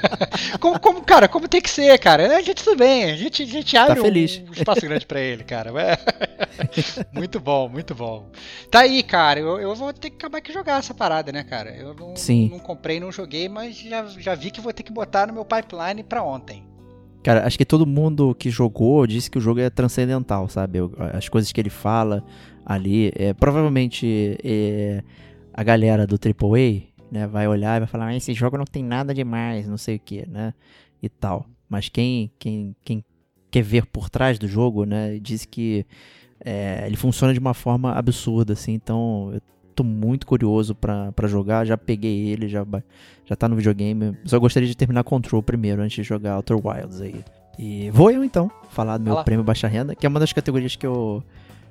como, 0.60 0.78
como, 0.78 1.02
cara, 1.02 1.26
como 1.26 1.48
tem 1.48 1.60
que 1.60 1.70
ser, 1.70 1.98
cara? 1.98 2.36
A 2.36 2.42
gente 2.42 2.62
tudo 2.62 2.76
bem, 2.76 3.04
a 3.04 3.16
gente, 3.16 3.42
a 3.42 3.46
gente 3.46 3.76
abre 3.76 3.96
tá 3.96 4.02
feliz. 4.02 4.42
Um, 4.44 4.50
um 4.50 4.52
espaço 4.52 4.80
grande 4.82 5.06
para 5.06 5.20
ele, 5.20 5.44
cara. 5.44 5.70
muito 7.12 7.40
bom, 7.40 7.68
muito 7.68 7.94
bom. 7.94 8.30
Tá 8.70 8.80
aí, 8.80 9.02
cara. 9.02 9.40
Eu, 9.40 9.58
eu 9.58 9.74
vou 9.74 9.92
ter 9.92 10.10
que 10.10 10.16
acabar 10.16 10.40
que 10.42 10.52
jogar 10.52 10.78
essa 10.78 10.92
parada, 10.92 11.32
né, 11.32 11.42
cara? 11.42 11.74
Eu 11.74 11.94
não, 11.94 12.14
Sim. 12.16 12.50
não 12.50 12.58
comprei, 12.58 13.00
não 13.00 13.10
joguei, 13.10 13.48
mas 13.48 13.76
já, 13.76 14.04
já 14.06 14.34
vi 14.34 14.50
que 14.50 14.60
vou 14.60 14.72
ter 14.72 14.82
que 14.82 14.92
botar 14.92 15.26
no 15.26 15.32
meu 15.32 15.44
pipeline 15.44 16.02
para 16.02 16.22
ontem. 16.22 16.64
Cara, 17.22 17.46
acho 17.46 17.56
que 17.56 17.64
todo 17.64 17.86
mundo 17.86 18.34
que 18.34 18.50
jogou 18.50 19.06
disse 19.06 19.30
que 19.30 19.38
o 19.38 19.40
jogo 19.40 19.58
é 19.60 19.70
transcendental, 19.70 20.46
sabe? 20.46 20.78
As 21.14 21.26
coisas 21.26 21.50
que 21.50 21.58
ele 21.58 21.70
fala 21.70 22.22
ali. 22.66 23.10
É, 23.16 23.32
provavelmente 23.32 24.38
é, 24.44 25.02
a 25.54 25.62
galera 25.62 26.06
do 26.06 26.16
AAA 26.16 26.82
né, 27.10 27.26
vai 27.26 27.46
olhar 27.46 27.76
e 27.76 27.80
vai 27.80 27.86
falar: 27.86 28.06
ah, 28.06 28.16
esse 28.16 28.34
jogo 28.34 28.58
não 28.58 28.64
tem 28.64 28.82
nada 28.82 29.14
demais, 29.14 29.68
não 29.68 29.78
sei 29.78 29.96
o 29.96 30.00
que, 30.00 30.28
né? 30.28 30.52
E 31.00 31.08
tal. 31.08 31.46
Mas 31.68 31.88
quem, 31.88 32.30
quem, 32.38 32.74
quem 32.84 33.04
quer 33.50 33.62
ver 33.62 33.86
por 33.86 34.10
trás 34.10 34.38
do 34.38 34.48
jogo, 34.48 34.84
né, 34.84 35.18
diz 35.18 35.44
que 35.44 35.86
é, 36.44 36.84
ele 36.86 36.96
funciona 36.96 37.32
de 37.32 37.38
uma 37.38 37.54
forma 37.54 37.92
absurda, 37.92 38.52
assim. 38.52 38.72
Então 38.72 39.30
eu 39.32 39.40
tô 39.74 39.84
muito 39.84 40.26
curioso 40.26 40.74
para 40.74 41.28
jogar. 41.28 41.64
Já 41.64 41.76
peguei 41.76 42.28
ele, 42.28 42.48
já, 42.48 42.66
já 43.24 43.36
tá 43.36 43.48
no 43.48 43.56
videogame. 43.56 44.16
Só 44.24 44.38
gostaria 44.38 44.68
de 44.68 44.76
terminar 44.76 45.04
Control 45.04 45.42
primeiro, 45.42 45.82
antes 45.82 45.96
de 45.96 46.02
jogar 46.02 46.36
Outer 46.36 46.58
Wilds 46.64 47.00
aí. 47.00 47.24
E 47.56 47.90
vou 47.90 48.10
eu 48.10 48.24
então 48.24 48.50
falar 48.70 48.98
do 48.98 49.04
meu 49.04 49.12
Olá. 49.14 49.24
prêmio 49.24 49.44
Baixa 49.44 49.68
Renda, 49.68 49.94
que 49.94 50.04
é 50.04 50.08
uma 50.08 50.18
das 50.18 50.32
categorias 50.32 50.74
que 50.74 50.86
eu, 50.86 51.22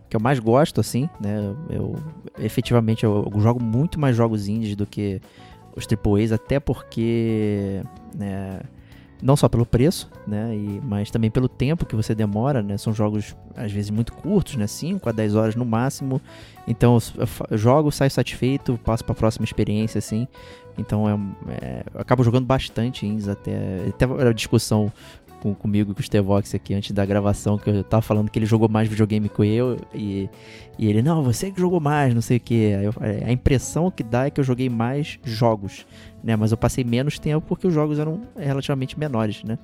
que 0.10 0.16
eu 0.16 0.20
mais 0.20 0.40
gosto, 0.40 0.80
assim, 0.80 1.10
né? 1.20 1.56
Eu 1.70 1.96
efetivamente 2.40 3.04
eu, 3.04 3.30
eu 3.34 3.42
jogo 3.42 3.62
muito 3.62 4.00
mais 4.00 4.16
jogos 4.16 4.48
indies 4.48 4.76
do 4.76 4.86
que 4.86 5.22
os 5.76 5.88
AAAs, 5.88 6.32
até 6.32 6.60
porque. 6.60 7.82
Né, 8.16 8.62
não 9.24 9.38
só 9.38 9.48
pelo 9.48 9.66
preço, 9.66 10.12
né, 10.28 10.54
e, 10.54 10.82
mas 10.84 11.10
também 11.10 11.32
pelo 11.32 11.48
tempo 11.48 11.86
que 11.86 11.96
você 11.96 12.14
demora, 12.14 12.62
né, 12.62 12.76
são 12.76 12.94
jogos 12.94 13.34
às 13.56 13.72
vezes 13.72 13.90
muito 13.90 14.12
curtos, 14.12 14.58
né, 14.58 14.68
5 14.68 15.08
a 15.08 15.14
10 15.14 15.36
horas 15.36 15.56
no 15.56 15.64
máximo, 15.64 16.22
então 16.68 16.98
eu 17.50 17.58
jogo, 17.58 17.90
saio 17.90 18.12
satisfeito, 18.12 18.78
passo 18.84 19.06
para 19.06 19.14
a 19.14 19.16
próxima 19.16 19.46
experiência, 19.46 19.98
assim, 19.98 20.28
então 20.78 21.08
é, 21.10 21.14
é, 21.54 21.84
eu 21.94 22.02
acabo 22.02 22.22
jogando 22.22 22.46
bastante 22.46 23.06
indies 23.06 23.30
até, 23.30 23.86
até 23.88 24.06
a 24.06 24.34
discussão 24.34 24.92
com, 25.44 25.54
comigo 25.54 25.92
e 25.92 25.94
com 25.94 26.00
o 26.00 26.04
Stevox 26.04 26.56
aqui 26.56 26.74
antes 26.74 26.92
da 26.92 27.06
gravação, 27.06 27.58
que 27.58 27.70
eu 27.70 27.84
tava 27.84 28.02
falando 28.02 28.32
que 28.32 28.40
ele 28.40 28.46
jogou 28.46 28.70
mais 28.70 28.88
videogame 28.88 29.28
que 29.28 29.46
eu, 29.46 29.78
e, 29.94 30.30
e 30.80 30.88
ele, 30.88 31.02
não, 31.02 31.22
você 31.22 31.52
que 31.52 31.60
jogou 31.60 31.82
mais, 31.82 32.14
não 32.14 32.22
sei 32.22 32.38
o 32.38 32.40
que. 32.40 32.72
A 33.26 33.32
impressão 33.32 33.92
que 33.92 34.02
dá 34.02 34.28
é 34.28 34.30
que 34.30 34.40
eu 34.40 34.44
joguei 34.44 34.70
mais 34.70 35.20
jogos, 35.26 35.86
né? 36.24 36.38
Mas 36.38 36.52
eu 36.52 36.58
passei 36.58 36.86
menos 36.86 37.20
tempo 37.20 37.46
porque 37.46 37.68
os 37.68 37.74
jogos 37.74 38.00
eram 38.00 38.22
relativamente 38.38 38.98
menores, 38.98 39.44
né? 39.44 39.60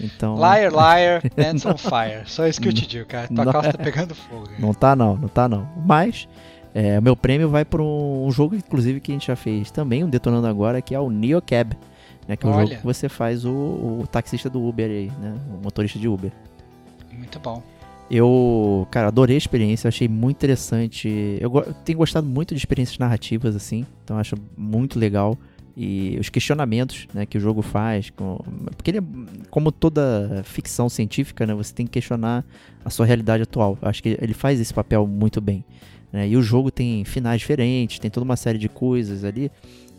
Então... 0.00 0.36
Liar, 0.36 0.70
liar, 0.70 1.22
hands 1.36 1.66
on 1.66 1.76
fire. 1.76 2.22
Só 2.26 2.46
isso 2.46 2.60
que 2.60 2.68
eu 2.68 2.72
te 2.72 2.86
digo, 2.86 3.06
cara. 3.06 3.26
Tua 3.26 3.44
não, 3.44 3.52
calça 3.52 3.72
tá 3.72 3.82
pegando 3.82 4.14
fogo. 4.14 4.48
Não 4.60 4.72
tá 4.72 4.94
não, 4.94 5.16
não 5.16 5.28
tá 5.28 5.48
não. 5.48 5.68
Mas 5.84 6.28
é, 6.72 7.00
o 7.00 7.02
meu 7.02 7.16
prêmio 7.16 7.48
vai 7.48 7.64
para 7.64 7.82
um 7.82 8.30
jogo, 8.30 8.54
inclusive, 8.54 9.00
que 9.00 9.10
a 9.10 9.14
gente 9.14 9.26
já 9.26 9.36
fez 9.36 9.72
também, 9.72 10.04
um 10.04 10.08
Detonando 10.08 10.46
Agora, 10.46 10.80
que 10.80 10.94
é 10.94 11.00
o 11.00 11.10
Neo 11.10 11.42
Cab 11.42 11.76
né? 12.30 12.36
Que 12.36 12.46
é 12.46 12.48
o 12.48 12.52
jogo 12.52 12.68
que 12.68 12.84
você 12.84 13.08
faz 13.08 13.44
o, 13.44 13.50
o 13.50 14.06
taxista 14.06 14.48
do 14.48 14.64
Uber 14.64 14.88
aí, 14.88 15.10
né? 15.20 15.34
O 15.52 15.62
motorista 15.64 15.98
de 15.98 16.06
Uber. 16.06 16.30
Muito 17.12 17.40
bom. 17.40 17.60
Eu, 18.08 18.86
cara, 18.90 19.08
adorei 19.08 19.36
a 19.36 19.38
experiência, 19.38 19.88
achei 19.88 20.08
muito 20.08 20.36
interessante. 20.36 21.08
Eu, 21.40 21.52
eu 21.54 21.74
tenho 21.84 21.98
gostado 21.98 22.26
muito 22.26 22.54
de 22.54 22.58
experiências 22.58 22.98
narrativas, 22.98 23.56
assim, 23.56 23.84
então 24.04 24.16
acho 24.16 24.36
muito 24.56 24.96
legal. 24.96 25.36
E 25.76 26.16
os 26.20 26.28
questionamentos 26.28 27.08
né, 27.12 27.26
que 27.26 27.36
o 27.36 27.40
jogo 27.40 27.62
faz. 27.62 28.10
Com, 28.10 28.38
porque 28.76 28.92
ele 28.92 28.98
é, 28.98 29.02
como 29.50 29.72
toda 29.72 30.42
ficção 30.44 30.88
científica, 30.88 31.46
né, 31.46 31.54
você 31.54 31.74
tem 31.74 31.86
que 31.86 31.92
questionar 31.92 32.44
a 32.84 32.90
sua 32.90 33.06
realidade 33.06 33.42
atual. 33.42 33.76
Eu 33.82 33.88
acho 33.88 34.02
que 34.02 34.16
ele 34.20 34.34
faz 34.34 34.60
esse 34.60 34.74
papel 34.74 35.04
muito 35.06 35.40
bem. 35.40 35.64
Né, 36.12 36.28
e 36.28 36.36
o 36.36 36.42
jogo 36.42 36.70
tem 36.70 37.04
finais 37.04 37.40
diferentes, 37.40 37.98
tem 37.98 38.10
toda 38.10 38.24
uma 38.24 38.36
série 38.36 38.58
de 38.58 38.68
coisas 38.68 39.24
ali 39.24 39.50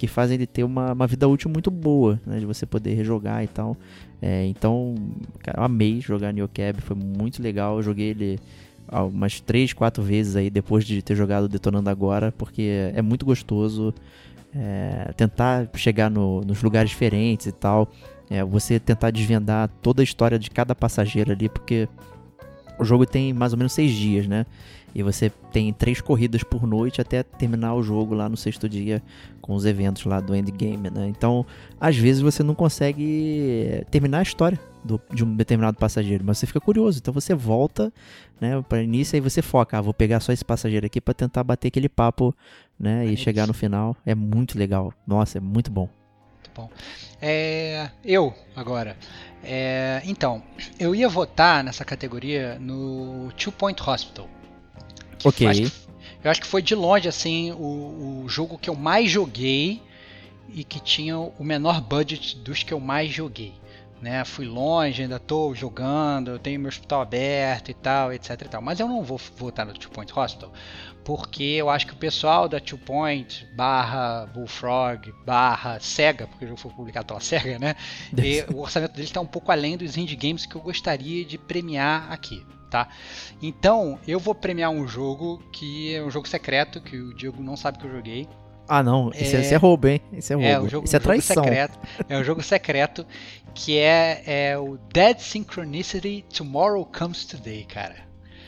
que 0.02 0.08
fazem 0.08 0.34
ele 0.34 0.48
ter 0.48 0.64
uma, 0.64 0.94
uma 0.94 1.06
vida 1.06 1.28
útil 1.28 1.48
muito 1.48 1.70
boa, 1.70 2.20
né? 2.26 2.40
De 2.40 2.46
você 2.48 2.66
poder 2.66 2.96
rejogar 2.96 3.44
e 3.44 3.48
tal. 3.48 3.78
É, 4.20 4.48
então, 4.48 4.96
cara, 5.44 5.60
eu 5.60 5.64
amei 5.64 6.02
jogar 6.02 6.34
Neo 6.34 6.50
Cab, 6.52 6.82
foi 6.82 6.96
muito 6.96 7.40
legal. 7.40 7.78
Eu 7.78 7.84
joguei 7.84 8.08
ele 8.10 8.40
umas 8.92 9.40
3, 9.40 9.74
4 9.74 10.02
vezes 10.02 10.36
aí 10.36 10.50
depois 10.50 10.86
de 10.86 11.04
ter 11.04 11.16
jogado 11.16 11.48
Detonando 11.48 11.88
Agora, 11.88 12.32
porque 12.32 12.92
é 12.96 13.02
muito 13.04 13.28
gostoso 13.28 13.94
é, 14.56 15.14
tentar 15.16 15.70
chegar 15.76 16.10
no, 16.10 16.42
nos 16.42 16.64
lugares 16.64 16.90
diferentes 16.90 17.46
e 17.46 17.52
tal. 17.52 17.88
É, 18.28 18.44
você 18.44 18.80
tentar 18.80 19.12
desvendar 19.12 19.70
toda 19.84 20.02
a 20.02 20.04
história 20.04 20.40
de 20.40 20.50
cada 20.50 20.74
passageiro 20.74 21.32
ali, 21.32 21.48
porque 21.48 21.88
o 22.80 22.84
jogo 22.84 23.06
tem 23.06 23.34
mais 23.34 23.54
ou 23.54 23.58
menos 23.60 23.74
6 23.74 23.92
dias, 23.92 24.28
né? 24.28 24.48
E 24.94 25.02
você 25.02 25.30
tem 25.52 25.72
três 25.72 26.02
corridas 26.02 26.44
por 26.44 26.68
noite 26.68 27.02
até 27.02 27.24
terminar 27.24 27.76
o 27.76 27.84
jogo 27.84 28.14
lá 28.14 28.28
no 28.28 28.36
sexto 28.36 28.68
dia 28.68 29.02
com 29.42 29.54
os 29.54 29.66
eventos 29.66 30.06
lá 30.06 30.20
do 30.20 30.36
endgame, 30.36 30.90
né? 30.90 31.08
Então, 31.08 31.46
às 31.80 31.96
vezes 31.96 32.22
você 32.22 32.44
não 32.44 32.54
consegue 32.54 33.86
terminar 33.90 34.20
a 34.20 34.24
história 34.24 34.60
do, 34.84 35.00
de 35.14 35.24
um 35.24 35.36
determinado 35.36 35.78
passageiro, 35.78 36.24
mas 36.26 36.38
você 36.38 36.48
fica 36.48 36.60
curioso. 36.60 37.00
Então 37.00 37.14
você 37.14 37.34
volta, 37.34 37.92
né, 38.40 38.62
para 38.68 38.82
início 38.82 39.16
e 39.18 39.20
você 39.20 39.42
foca, 39.42 39.78
ah, 39.78 39.82
vou 39.82 39.94
pegar 39.94 40.20
só 40.20 40.32
esse 40.34 40.44
passageiro 40.44 40.86
aqui 40.86 41.00
para 41.00 41.14
tentar 41.14 41.44
bater 41.44 41.68
aquele 41.70 41.90
papo, 41.90 42.36
né, 42.80 43.06
é 43.06 43.10
e 43.10 43.18
chegar 43.18 43.48
no 43.48 43.54
final. 43.54 43.96
É 44.06 44.16
muito 44.16 44.58
legal. 44.58 44.94
Nossa, 45.06 45.38
é 45.38 45.42
muito 45.42 45.72
bom. 45.72 45.90
Muito 46.38 46.52
bom. 46.56 46.70
É, 47.22 47.90
eu 48.04 48.34
agora. 48.56 48.98
É, 49.44 50.02
então, 50.06 50.44
eu 50.80 50.94
ia 50.94 51.08
votar 51.08 51.64
nessa 51.64 51.86
categoria 51.86 52.58
no 52.60 53.32
Two 53.38 53.52
Point 53.52 53.82
Hospital. 53.82 54.28
Ok. 55.24 55.46
Eu 55.46 55.52
acho, 55.52 55.62
que, 55.62 55.72
eu 56.24 56.32
acho 56.32 56.42
que 56.42 56.48
foi 56.48 56.62
de 56.62 56.76
longe 56.76 57.08
assim 57.08 57.52
o, 57.52 58.24
o 58.24 58.30
jogo 58.30 58.58
que 58.58 58.70
eu 58.70 58.76
mais 58.76 59.10
joguei 59.10 59.82
e 60.50 60.64
que 60.64 60.80
tinha 60.80 61.18
o 61.18 61.44
menor 61.44 61.82
budget 61.82 62.38
dos 62.38 62.64
que 62.64 62.74
eu 62.74 62.80
mais 62.80 63.12
joguei. 63.12 63.54
Né, 64.02 64.26
fui 64.26 64.48
longe, 64.48 65.04
ainda 65.04 65.18
estou 65.18 65.54
jogando, 65.54 66.32
eu 66.32 66.40
tenho 66.40 66.60
meu 66.60 66.70
hospital 66.70 67.02
aberto 67.02 67.70
e 67.70 67.74
tal, 67.76 68.12
etc 68.12 68.32
e 68.32 68.50
tal. 68.50 68.60
Mas 68.60 68.80
eu 68.80 68.88
não 68.88 69.04
vou 69.04 69.22
votar 69.38 69.64
no 69.64 69.74
Two 69.74 69.92
Point 69.92 70.12
Hospital 70.12 70.52
porque 71.04 71.44
eu 71.44 71.70
acho 71.70 71.88
que 71.88 71.94
o 71.94 71.98
pessoal 71.98 72.48
da 72.48 72.60
Two 72.60 72.78
Point, 72.78 73.48
barra 73.54 74.26
Bullfrog, 74.28 75.14
barra 75.26 75.80
Sega, 75.80 76.28
porque 76.28 76.46
o 76.46 76.48
jogo 76.50 76.60
foi 76.60 76.72
publicado 76.72 77.08
pela 77.08 77.20
Sega, 77.20 77.58
né? 77.58 77.76
E 78.18 78.44
o 78.54 78.60
orçamento 78.60 78.94
deles 78.94 79.10
está 79.10 79.22
um 79.22 79.26
pouco 79.26 79.52
além 79.52 79.78
dos 79.78 79.98
indie 79.98 80.16
games 80.16 80.46
que 80.46 80.56
eu 80.56 80.62
gostaria 80.62 81.26
de 81.26 81.38
premiar 81.38 82.12
aqui. 82.12 82.46
Tá? 82.72 82.88
Então, 83.42 84.00
eu 84.08 84.18
vou 84.18 84.34
premiar 84.34 84.72
um 84.72 84.88
jogo 84.88 85.44
que 85.52 85.94
é 85.94 86.02
um 86.02 86.10
jogo 86.10 86.26
secreto, 86.26 86.80
que 86.80 86.98
o 86.98 87.14
Diego 87.14 87.44
não 87.44 87.58
sabe 87.58 87.78
que 87.78 87.86
eu 87.86 87.92
joguei. 87.92 88.30
Ah, 88.66 88.82
não, 88.82 89.10
isso 89.10 89.36
é, 89.36 89.46
é 89.46 89.58
roubo, 89.58 89.90
hein? 89.90 90.02
Isso 90.14 90.32
é 90.32 90.36
roubo. 90.38 90.48
É, 90.48 90.62
um 90.62 90.70
jogo, 90.70 90.86
isso 90.86 90.96
é 90.96 91.00
traição. 91.00 91.44
Secreto, 91.44 91.78
é 92.08 92.18
um 92.18 92.24
jogo 92.24 92.42
secreto 92.42 93.06
que 93.54 93.78
é, 93.78 94.24
é 94.26 94.58
o 94.58 94.78
Dead 94.94 95.20
Synchronicity 95.20 96.24
Tomorrow 96.34 96.86
Comes 96.86 97.26
Today, 97.26 97.66
cara. 97.66 97.98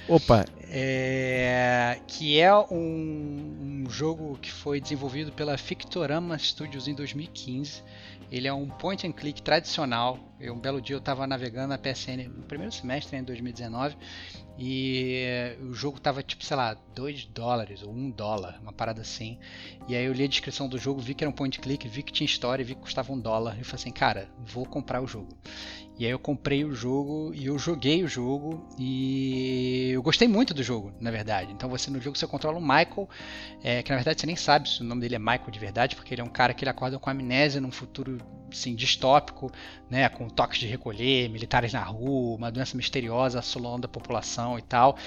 Opa! 0.08 0.45
É, 0.76 2.00
que 2.08 2.40
é 2.40 2.52
um, 2.52 3.84
um, 3.86 3.90
jogo 3.91 4.40
que 4.41 4.52
foi 4.52 4.82
desenvolvido 4.82 5.32
pela 5.32 5.56
Fictorama 5.56 6.36
Studios 6.40 6.88
em 6.88 6.95
2015. 6.95 7.84
Ele 8.32 8.48
é 8.48 8.54
um 8.54 8.68
point 8.68 9.06
and 9.06 9.12
click 9.12 9.44
tradicional. 9.44 10.18
Eu, 10.40 10.56
um 10.56 10.60
belo 10.60 10.82
dia 10.82 10.95
eu 10.95 11.00
estava 11.00 11.28
navegando 11.28 11.68
na 11.68 11.78
PSN 11.78 12.28
no 12.28 12.41
primeiro 12.41 12.74
semestre, 12.74 13.16
em 13.16 13.24
2019, 13.24 13.95
e 14.58 15.56
o 15.62 15.76
jogo 15.76 16.00
tava 16.00 16.24
tipo, 16.24 16.44
sei 16.44 16.58
lá, 16.58 16.76
2 16.95 17.26
dólares 17.26 17.84
ou 17.84 17.91
1 17.91 17.95
um 17.95 18.10
dólar, 18.10 18.60
uma 18.60 18.74
parada 18.74 19.02
assim. 19.02 19.38
E 19.88 19.95
aí 19.95 20.06
eu 20.06 20.12
li 20.12 20.24
a 20.24 20.28
descrição 20.28 20.68
do 20.68 20.80
jogo, 20.80 21.00
vi 21.00 21.14
que 21.14 21.24
era 21.24 21.30
um 21.30 21.34
point 21.34 21.60
click, 21.60 21.88
vi 21.88 22.02
que 22.02 22.12
tinha 22.12 22.26
história, 22.26 22.66
vi 22.66 22.74
que 22.74 22.82
custava 22.82 23.14
um 23.14 23.20
dólar. 23.20 23.60
E 23.60 23.64
falei 23.64 23.76
assim, 23.76 23.91
cara, 23.91 24.28
vou 24.40 24.66
comprar 24.66 25.04
o 25.04 25.08
jogo. 25.08 25.38
E 26.04 26.06
aí 26.06 26.12
eu 26.12 26.20
comprei 26.20 26.66
o 26.66 26.76
jogo 26.76 27.32
e 27.34 27.46
eu 27.46 27.58
joguei 27.58 28.04
o 28.04 28.10
jogo 28.10 28.68
e 28.78 29.92
eu 29.94 30.04
gostei 30.04 30.28
muito 30.28 30.54
do 30.54 30.62
jogo, 30.62 30.92
na 31.00 31.10
verdade. 31.10 31.54
Então 31.54 31.70
você 31.70 31.90
no 31.90 32.02
jogo 32.02 32.18
você 32.18 32.28
controla 32.28 32.58
o 32.58 32.62
Michael, 32.62 33.08
é, 33.64 33.82
que 33.82 33.90
na 33.90 33.96
verdade 33.96 34.20
você 34.20 34.28
nem 34.28 34.36
sabe 34.36 34.68
se 34.68 34.82
o 34.82 34.84
nome 34.84 35.00
dele 35.00 35.16
é 35.16 35.20
Michael 35.20 35.50
de 35.50 35.60
verdade, 35.60 35.96
porque 35.96 36.14
ele 36.14 36.20
é 36.20 36.24
um 36.26 36.30
cara 36.30 36.54
que 36.54 36.66
ele 36.66 36.70
acorda 36.70 37.00
com 37.00 37.10
amnésia 37.10 37.62
num 37.62 37.72
futuro 37.72 38.18
assim, 38.52 38.76
distópico, 38.76 39.50
né, 39.90 40.10
com 40.10 40.28
toques 40.28 40.60
de 40.60 40.68
recolher, 40.68 41.30
militares 41.30 41.72
na 41.72 41.82
rua, 41.82 42.36
uma 42.36 42.52
doença 42.52 42.76
misteriosa 42.76 43.40
assolando 43.40 43.86
a 43.86 43.90
população 43.90 44.60
e 44.60 44.62
tal, 44.62 44.98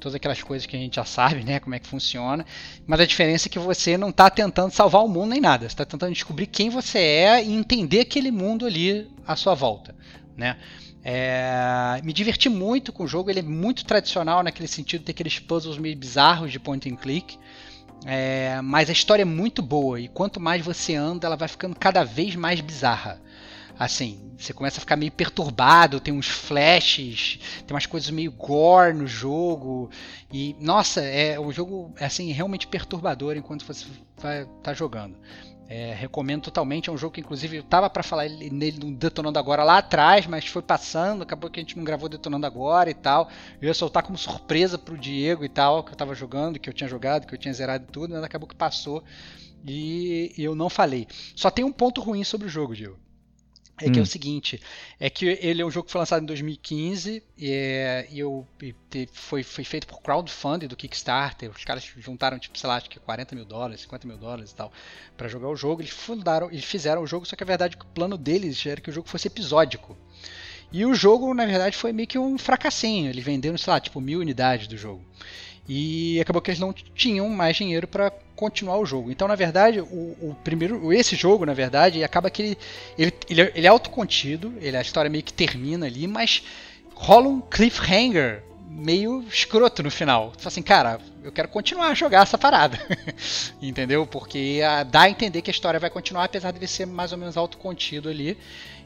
todas 0.00 0.14
aquelas 0.14 0.42
coisas 0.42 0.66
que 0.66 0.74
a 0.74 0.78
gente 0.78 0.96
já 0.96 1.04
sabe, 1.04 1.44
né, 1.44 1.60
como 1.60 1.74
é 1.74 1.78
que 1.78 1.86
funciona. 1.86 2.46
Mas 2.86 3.00
a 3.00 3.04
diferença 3.04 3.46
é 3.46 3.50
que 3.50 3.58
você 3.58 3.98
não 3.98 4.08
está 4.08 4.30
tentando 4.30 4.70
salvar 4.72 5.04
o 5.04 5.08
mundo 5.08 5.32
nem 5.32 5.40
nada, 5.40 5.68
você 5.68 5.74
está 5.74 5.84
tentando 5.84 6.14
descobrir 6.14 6.46
quem 6.46 6.70
você 6.70 6.98
é 6.98 7.44
e 7.44 7.52
entender 7.52 8.00
aquele 8.00 8.30
mundo 8.30 8.64
ali 8.64 9.06
à 9.26 9.36
sua 9.36 9.54
volta, 9.54 9.94
né? 10.36 10.56
É, 11.04 12.00
me 12.02 12.12
diverti 12.12 12.48
muito 12.48 12.92
com 12.92 13.04
o 13.04 13.08
jogo, 13.08 13.30
ele 13.30 13.38
é 13.38 13.42
muito 13.42 13.84
tradicional 13.84 14.42
naquele 14.42 14.68
sentido, 14.68 15.04
tem 15.04 15.12
aqueles 15.12 15.38
puzzles 15.38 15.78
meio 15.78 15.96
bizarros 15.96 16.50
de 16.50 16.58
point 16.58 16.88
and 16.92 16.96
click. 16.96 17.38
É, 18.04 18.60
mas 18.62 18.90
a 18.90 18.92
história 18.92 19.22
é 19.22 19.24
muito 19.24 19.62
boa 19.62 19.98
e 19.98 20.08
quanto 20.08 20.38
mais 20.38 20.64
você 20.64 20.94
anda, 20.94 21.26
ela 21.26 21.36
vai 21.36 21.48
ficando 21.48 21.74
cada 21.74 22.04
vez 22.04 22.36
mais 22.36 22.60
bizarra. 22.60 23.20
Assim, 23.78 24.32
você 24.38 24.54
começa 24.54 24.78
a 24.78 24.80
ficar 24.80 24.96
meio 24.96 25.12
perturbado, 25.12 26.00
tem 26.00 26.12
uns 26.12 26.28
flashes, 26.28 27.38
tem 27.66 27.74
umas 27.74 27.84
coisas 27.84 28.08
meio 28.10 28.32
gore 28.32 28.94
no 28.94 29.06
jogo. 29.06 29.90
E, 30.32 30.56
nossa, 30.58 31.02
é 31.02 31.38
o 31.38 31.52
jogo 31.52 31.94
é 31.98 32.06
assim, 32.06 32.32
realmente 32.32 32.66
perturbador 32.66 33.36
enquanto 33.36 33.66
você 33.66 33.84
vai 34.16 34.46
tá 34.62 34.72
jogando. 34.72 35.16
É, 35.68 35.92
recomendo 35.94 36.42
totalmente. 36.42 36.88
É 36.88 36.92
um 36.92 36.96
jogo 36.96 37.14
que, 37.14 37.20
inclusive, 37.20 37.56
eu 37.56 37.62
tava 37.62 37.90
para 37.90 38.02
falar 38.02 38.28
nele 38.28 38.78
no 38.78 38.94
Detonando 38.94 39.38
Agora 39.38 39.64
lá 39.64 39.78
atrás, 39.78 40.26
mas 40.26 40.46
foi 40.46 40.62
passando. 40.62 41.22
Acabou 41.22 41.50
que 41.50 41.58
a 41.58 41.62
gente 41.62 41.76
não 41.76 41.84
gravou 41.84 42.08
Detonando 42.08 42.46
Agora 42.46 42.90
e 42.90 42.94
tal. 42.94 43.28
Eu 43.60 43.68
ia 43.68 43.74
soltar 43.74 44.02
como 44.02 44.16
surpresa 44.16 44.78
pro 44.78 44.96
Diego 44.96 45.44
e 45.44 45.48
tal, 45.48 45.82
que 45.82 45.92
eu 45.92 45.96
tava 45.96 46.14
jogando, 46.14 46.58
que 46.58 46.68
eu 46.68 46.74
tinha 46.74 46.88
jogado, 46.88 47.26
que 47.26 47.34
eu 47.34 47.38
tinha 47.38 47.52
zerado 47.52 47.86
tudo, 47.90 48.14
mas 48.14 48.22
acabou 48.22 48.48
que 48.48 48.54
passou 48.54 49.02
e 49.66 50.32
eu 50.38 50.54
não 50.54 50.70
falei. 50.70 51.08
Só 51.34 51.50
tem 51.50 51.64
um 51.64 51.72
ponto 51.72 52.00
ruim 52.00 52.22
sobre 52.22 52.46
o 52.46 52.50
jogo, 52.50 52.74
Diego 52.74 53.05
é 53.80 53.88
hum. 53.88 53.92
que 53.92 53.98
é 53.98 54.00
o 54.00 54.02
hum. 54.02 54.06
seguinte, 54.06 54.60
é 54.98 55.10
que 55.10 55.26
ele 55.26 55.60
é 55.60 55.66
um 55.66 55.70
jogo 55.70 55.86
que 55.86 55.92
foi 55.92 55.98
lançado 55.98 56.22
em 56.22 56.26
2015 56.26 57.22
e, 57.36 57.50
é, 57.50 58.08
e 58.10 58.18
eu, 58.18 58.46
e 58.62 58.74
foi, 59.12 59.42
foi 59.42 59.64
feito 59.64 59.86
por 59.86 60.00
crowdfunding 60.00 60.66
do 60.66 60.76
Kickstarter. 60.76 61.50
Os 61.50 61.64
caras 61.64 61.84
juntaram, 61.98 62.38
tipo, 62.38 62.58
sei 62.58 62.68
lá, 62.68 62.76
acho 62.76 62.88
que 62.88 62.98
40 62.98 63.34
mil 63.34 63.44
dólares, 63.44 63.82
50 63.82 64.06
mil 64.06 64.16
dólares 64.16 64.50
e 64.50 64.54
tal, 64.54 64.72
para 65.16 65.28
jogar 65.28 65.48
o 65.48 65.56
jogo. 65.56 65.82
Eles 65.82 65.92
fundaram, 65.92 66.50
eles 66.50 66.64
fizeram 66.64 67.02
o 67.02 67.06
jogo, 67.06 67.26
só 67.26 67.36
que 67.36 67.42
a 67.42 67.46
verdade 67.46 67.76
é 67.76 67.78
que 67.78 67.84
o 67.84 67.88
plano 67.88 68.16
deles 68.16 68.64
era 68.64 68.80
que 68.80 68.90
o 68.90 68.92
jogo 68.92 69.08
fosse 69.08 69.28
episódico. 69.28 69.96
E 70.72 70.84
o 70.84 70.94
jogo, 70.94 71.32
na 71.32 71.46
verdade, 71.46 71.76
foi 71.76 71.92
meio 71.92 72.08
que 72.08 72.18
um 72.18 72.36
fracassinho. 72.38 73.10
Eles 73.10 73.24
venderam, 73.24 73.56
sei 73.56 73.72
lá, 73.72 73.80
tipo, 73.80 74.00
mil 74.00 74.20
unidades 74.20 74.66
do 74.66 74.76
jogo. 74.76 75.04
E 75.68 76.20
acabou 76.20 76.40
que 76.40 76.50
eles 76.50 76.60
não 76.60 76.72
tinham 76.72 77.28
mais 77.28 77.56
dinheiro 77.56 77.88
para 77.88 78.12
continuar 78.36 78.78
o 78.78 78.86
jogo. 78.86 79.10
Então, 79.10 79.26
na 79.26 79.34
verdade, 79.34 79.80
o, 79.80 79.84
o, 79.84 80.36
primeiro, 80.44 80.92
esse 80.92 81.16
jogo, 81.16 81.44
na 81.44 81.54
verdade, 81.54 82.04
acaba 82.04 82.30
que 82.30 82.42
ele, 82.42 82.58
ele, 82.96 83.14
ele, 83.28 83.40
é, 83.40 83.52
ele 83.54 83.66
é 83.66 83.70
autocontido, 83.70 84.54
ele, 84.60 84.76
a 84.76 84.80
história 84.80 85.10
meio 85.10 85.24
que 85.24 85.32
termina 85.32 85.86
ali, 85.86 86.06
mas 86.06 86.42
rola 86.94 87.28
um 87.28 87.40
cliffhanger 87.40 88.42
meio 88.68 89.24
escroto 89.28 89.82
no 89.82 89.90
final. 89.90 90.32
Tu 90.36 90.42
fala 90.42 90.48
assim, 90.48 90.62
cara, 90.62 91.00
eu 91.24 91.32
quero 91.32 91.48
continuar 91.48 91.88
a 91.88 91.94
jogar 91.94 92.22
essa 92.22 92.36
parada. 92.38 92.78
Entendeu? 93.60 94.06
Porque 94.06 94.60
a, 94.64 94.82
dá 94.82 95.02
a 95.02 95.10
entender 95.10 95.42
que 95.42 95.50
a 95.50 95.52
história 95.52 95.80
vai 95.80 95.90
continuar, 95.90 96.24
apesar 96.24 96.52
de 96.52 96.58
ele 96.58 96.66
ser 96.66 96.86
mais 96.86 97.10
ou 97.10 97.18
menos 97.18 97.36
autocontido 97.36 98.08
ali. 98.08 98.36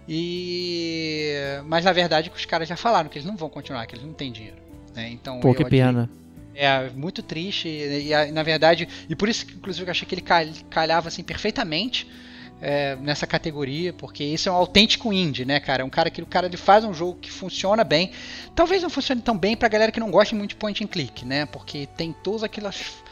E 0.08 1.34
mas 1.66 1.84
na 1.84 1.92
verdade 1.92 2.32
os 2.34 2.44
caras 2.44 2.68
já 2.68 2.76
falaram 2.76 3.08
que 3.08 3.18
eles 3.18 3.26
não 3.26 3.36
vão 3.36 3.48
continuar, 3.48 3.86
que 3.86 3.94
eles 3.94 4.04
não 4.04 4.12
têm 4.12 4.32
dinheiro. 4.32 4.56
Né? 4.94 5.10
Então, 5.10 5.40
Pô, 5.40 5.54
que 5.54 5.64
pena. 5.64 6.10
É, 6.54 6.90
muito 6.90 7.22
triste. 7.22 7.68
E, 7.68 8.12
e, 8.12 8.32
na 8.32 8.42
verdade, 8.42 8.88
e 9.08 9.16
por 9.16 9.28
isso 9.28 9.46
que 9.46 9.54
inclusive 9.54 9.86
eu 9.86 9.90
achei 9.90 10.06
que 10.06 10.14
ele 10.14 10.24
calhava 10.68 11.08
assim 11.08 11.22
perfeitamente 11.22 12.06
é, 12.60 12.96
nessa 12.96 13.26
categoria, 13.26 13.92
porque 13.92 14.22
isso 14.22 14.48
é 14.48 14.52
um 14.52 14.56
autêntico 14.56 15.12
indie, 15.12 15.44
né, 15.44 15.58
cara? 15.58 15.84
Um 15.84 15.90
cara 15.90 16.10
que 16.10 16.20
o 16.20 16.26
cara 16.26 16.46
ele 16.46 16.56
faz 16.56 16.84
um 16.84 16.92
jogo 16.92 17.18
que 17.18 17.30
funciona 17.30 17.82
bem. 17.82 18.10
Talvez 18.54 18.82
não 18.82 18.90
funcione 18.90 19.22
tão 19.22 19.36
bem 19.36 19.56
pra 19.56 19.68
galera 19.68 19.90
que 19.90 20.00
não 20.00 20.10
gosta 20.10 20.36
muito 20.36 20.50
de 20.50 20.56
point 20.56 20.84
and 20.84 20.88
click, 20.88 21.24
né? 21.24 21.46
Porque 21.46 21.86
tem 21.96 22.12
todas 22.12 22.42
aquelas 22.42 23.02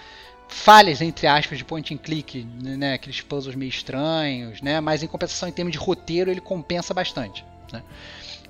falhas, 0.48 1.00
entre 1.00 1.26
aspas, 1.26 1.58
de 1.58 1.64
point 1.64 1.92
and 1.94 1.98
click, 1.98 2.46
né? 2.62 2.94
Aqueles 2.94 3.20
puzzles 3.20 3.56
meio 3.56 3.70
estranhos, 3.70 4.60
né? 4.60 4.80
Mas 4.80 5.02
em 5.02 5.06
compensação, 5.06 5.48
em 5.48 5.52
termos 5.52 5.72
de 5.72 5.78
roteiro, 5.78 6.30
ele 6.30 6.40
compensa 6.40 6.92
bastante, 6.92 7.44
né? 7.72 7.82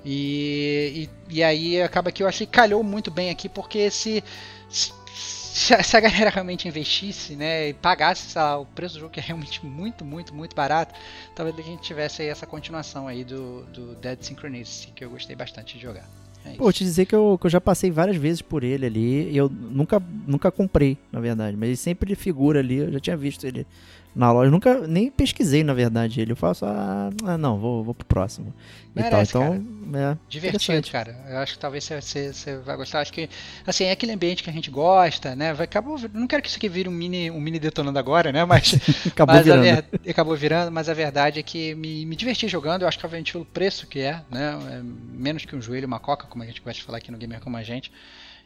E, 0.03 1.09
e, 1.29 1.37
e 1.37 1.43
aí 1.43 1.81
acaba 1.81 2.11
que 2.11 2.23
eu 2.23 2.27
achei 2.27 2.47
que 2.47 2.53
calhou 2.53 2.81
muito 2.83 3.11
bem 3.11 3.29
aqui, 3.29 3.49
porque 3.49 3.79
esse 3.79 4.23
se 4.69 5.97
a, 5.97 5.99
galera 5.99 6.29
realmente 6.29 6.67
investisse, 6.67 7.35
né, 7.35 7.69
e 7.69 7.73
pagasse 7.73 8.37
lá, 8.37 8.57
o 8.57 8.65
preço 8.65 8.95
do 8.95 9.01
jogo 9.01 9.11
que 9.11 9.19
é 9.19 9.23
realmente 9.23 9.65
muito, 9.65 10.05
muito, 10.05 10.33
muito 10.33 10.55
barato, 10.55 10.93
talvez 11.35 11.57
a 11.59 11.61
gente 11.61 11.81
tivesse 11.81 12.23
essa 12.23 12.45
continuação 12.45 13.07
aí 13.07 13.23
do, 13.23 13.63
do 13.65 13.95
Dead 13.95 14.21
Synchronicity, 14.21 14.93
que 14.93 15.03
eu 15.03 15.09
gostei 15.09 15.35
bastante 15.35 15.75
de 15.75 15.83
jogar. 15.83 16.07
É 16.45 16.53
Pô, 16.53 16.71
te 16.71 16.83
dizer 16.83 17.05
que 17.05 17.13
eu, 17.13 17.37
que 17.39 17.45
eu 17.45 17.49
já 17.49 17.59
passei 17.59 17.91
várias 17.91 18.15
vezes 18.15 18.41
por 18.41 18.63
ele 18.63 18.85
ali, 18.85 19.29
e 19.29 19.35
eu 19.35 19.49
nunca, 19.49 20.01
nunca 20.25 20.51
comprei, 20.51 20.97
na 21.11 21.19
verdade, 21.19 21.57
mas 21.57 21.67
ele 21.67 21.77
sempre 21.77 22.15
figura 22.15 22.59
ali, 22.59 22.77
eu 22.77 22.91
já 22.93 22.99
tinha 22.99 23.17
visto 23.17 23.45
ele 23.45 23.67
na 24.15 24.31
loja. 24.31 24.49
Nunca 24.49 24.87
nem 24.87 25.09
pesquisei, 25.09 25.63
na 25.63 25.73
verdade, 25.73 26.19
ele. 26.21 26.31
Eu 26.31 26.35
faço, 26.35 26.65
ah, 26.65 27.09
não, 27.37 27.57
vou, 27.59 27.83
vou 27.83 27.93
pro 27.93 28.05
próximo. 28.05 28.53
Merece, 28.93 29.33
tal. 29.33 29.55
Então, 29.55 29.91
cara. 29.91 30.13
é. 30.13 30.17
Divertido, 30.27 30.91
cara. 30.91 31.15
Eu 31.29 31.37
acho 31.37 31.53
que 31.53 31.59
talvez 31.59 31.83
você, 31.83 32.33
você 32.33 32.57
vai 32.57 32.75
gostar. 32.75 33.01
Acho 33.01 33.13
que, 33.13 33.29
assim, 33.65 33.85
é 33.85 33.91
aquele 33.91 34.11
ambiente 34.11 34.43
que 34.43 34.49
a 34.49 34.53
gente 34.53 34.69
gosta, 34.69 35.35
né? 35.35 35.53
Vai, 35.53 35.65
acabou, 35.65 35.97
não 36.13 36.27
quero 36.27 36.41
que 36.41 36.49
isso 36.49 36.57
aqui 36.57 36.67
vire 36.67 36.89
um 36.89 36.91
mini, 36.91 37.29
um 37.31 37.39
mini 37.39 37.59
detonando 37.59 37.99
agora, 37.99 38.31
né? 38.31 38.43
Mas, 38.45 38.73
acabou, 39.07 39.35
mas 39.35 39.45
virando. 39.45 39.63
Ver, 39.63 40.09
acabou 40.09 40.35
virando, 40.35 40.71
mas 40.71 40.89
a 40.89 40.93
verdade 40.93 41.39
é 41.39 41.43
que 41.43 41.75
me, 41.75 42.05
me 42.05 42.15
diverti 42.15 42.47
jogando. 42.47 42.81
Eu 42.81 42.87
acho 42.87 42.97
que, 42.97 43.05
obviamente, 43.05 43.31
pelo 43.31 43.45
preço 43.45 43.87
que 43.87 43.99
é, 43.99 44.21
né? 44.29 44.57
É 44.71 44.81
menos 44.83 45.45
que 45.45 45.55
um 45.55 45.61
joelho, 45.61 45.87
uma 45.87 45.99
coca, 45.99 46.27
como 46.27 46.43
a 46.43 46.47
gente 46.47 46.61
gosta 46.61 46.79
de 46.79 46.83
falar 46.83 46.97
aqui 46.97 47.11
no 47.11 47.17
Gamer 47.17 47.39
Como 47.39 47.55
a 47.57 47.63
Gente. 47.63 47.91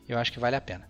Eu 0.07 0.17
acho 0.17 0.31
que 0.31 0.39
vale 0.39 0.55
a 0.55 0.61
pena. 0.61 0.87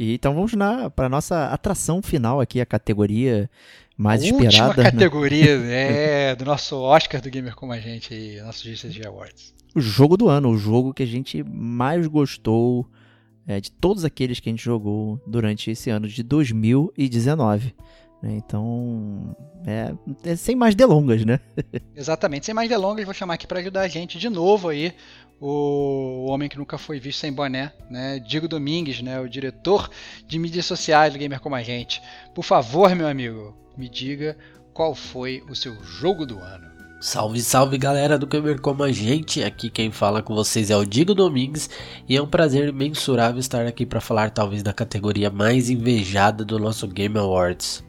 E, 0.00 0.14
então 0.14 0.32
vamos 0.32 0.52
para 0.96 1.10
nossa 1.10 1.48
atração 1.48 2.00
final 2.00 2.40
aqui, 2.40 2.58
a 2.58 2.64
categoria 2.64 3.50
mais 3.98 4.22
a 4.22 4.24
esperada. 4.24 4.68
Última 4.68 4.82
né? 4.82 4.90
categoria 4.90 5.50
é, 5.70 6.34
do 6.34 6.42
nosso 6.46 6.74
Oscar 6.78 7.20
do 7.20 7.28
Gamer 7.28 7.54
como 7.54 7.74
a 7.74 7.78
gente 7.78 8.14
aí, 8.14 8.40
nosso 8.40 8.64
GCG 8.64 9.06
Awards. 9.06 9.52
O 9.74 9.80
jogo 9.80 10.16
do 10.16 10.26
ano, 10.30 10.48
o 10.48 10.56
jogo 10.56 10.94
que 10.94 11.02
a 11.02 11.06
gente 11.06 11.44
mais 11.44 12.06
gostou 12.06 12.88
é, 13.46 13.60
de 13.60 13.70
todos 13.70 14.02
aqueles 14.02 14.40
que 14.40 14.48
a 14.48 14.52
gente 14.52 14.64
jogou 14.64 15.20
durante 15.26 15.70
esse 15.70 15.90
ano 15.90 16.08
de 16.08 16.22
2019. 16.22 17.74
Né? 18.22 18.36
Então, 18.38 19.36
é, 19.66 19.92
é, 20.24 20.34
sem 20.34 20.56
mais 20.56 20.74
delongas, 20.74 21.26
né? 21.26 21.40
Exatamente, 21.94 22.46
sem 22.46 22.54
mais 22.54 22.70
delongas, 22.70 23.04
vou 23.04 23.12
chamar 23.12 23.34
aqui 23.34 23.46
para 23.46 23.60
ajudar 23.60 23.82
a 23.82 23.88
gente 23.88 24.18
de 24.18 24.30
novo 24.30 24.70
aí 24.70 24.94
o 25.40 26.26
homem 26.28 26.48
que 26.48 26.58
nunca 26.58 26.76
foi 26.76 27.00
visto 27.00 27.20
sem 27.20 27.32
boné, 27.32 27.72
né? 27.88 28.18
Diego 28.18 28.46
Domingues, 28.46 29.00
né? 29.00 29.18
O 29.18 29.28
diretor 29.28 29.90
de 30.26 30.38
mídias 30.38 30.66
sociais 30.66 31.12
do 31.12 31.18
Gamer 31.18 31.40
Como 31.40 31.54
a 31.54 31.62
Gente. 31.62 32.02
Por 32.34 32.44
favor, 32.44 32.94
meu 32.94 33.08
amigo, 33.08 33.56
me 33.76 33.88
diga 33.88 34.36
qual 34.74 34.94
foi 34.94 35.42
o 35.48 35.54
seu 35.54 35.82
jogo 35.82 36.26
do 36.26 36.38
ano. 36.38 36.68
Salve, 37.00 37.40
salve 37.40 37.78
galera 37.78 38.18
do 38.18 38.26
Gamer 38.26 38.60
Como 38.60 38.82
a 38.82 38.92
Gente, 38.92 39.42
aqui 39.42 39.70
quem 39.70 39.90
fala 39.90 40.22
com 40.22 40.34
vocês 40.34 40.68
é 40.68 40.76
o 40.76 40.84
Digo 40.84 41.14
Domingues 41.14 41.70
e 42.06 42.14
é 42.14 42.20
um 42.20 42.26
prazer 42.26 42.68
imensurável 42.68 43.40
estar 43.40 43.64
aqui 43.66 43.86
para 43.86 44.02
falar 44.02 44.28
talvez 44.28 44.62
da 44.62 44.74
categoria 44.74 45.30
mais 45.30 45.70
invejada 45.70 46.44
do 46.44 46.58
nosso 46.58 46.86
Game 46.86 47.16
Awards. 47.16 47.82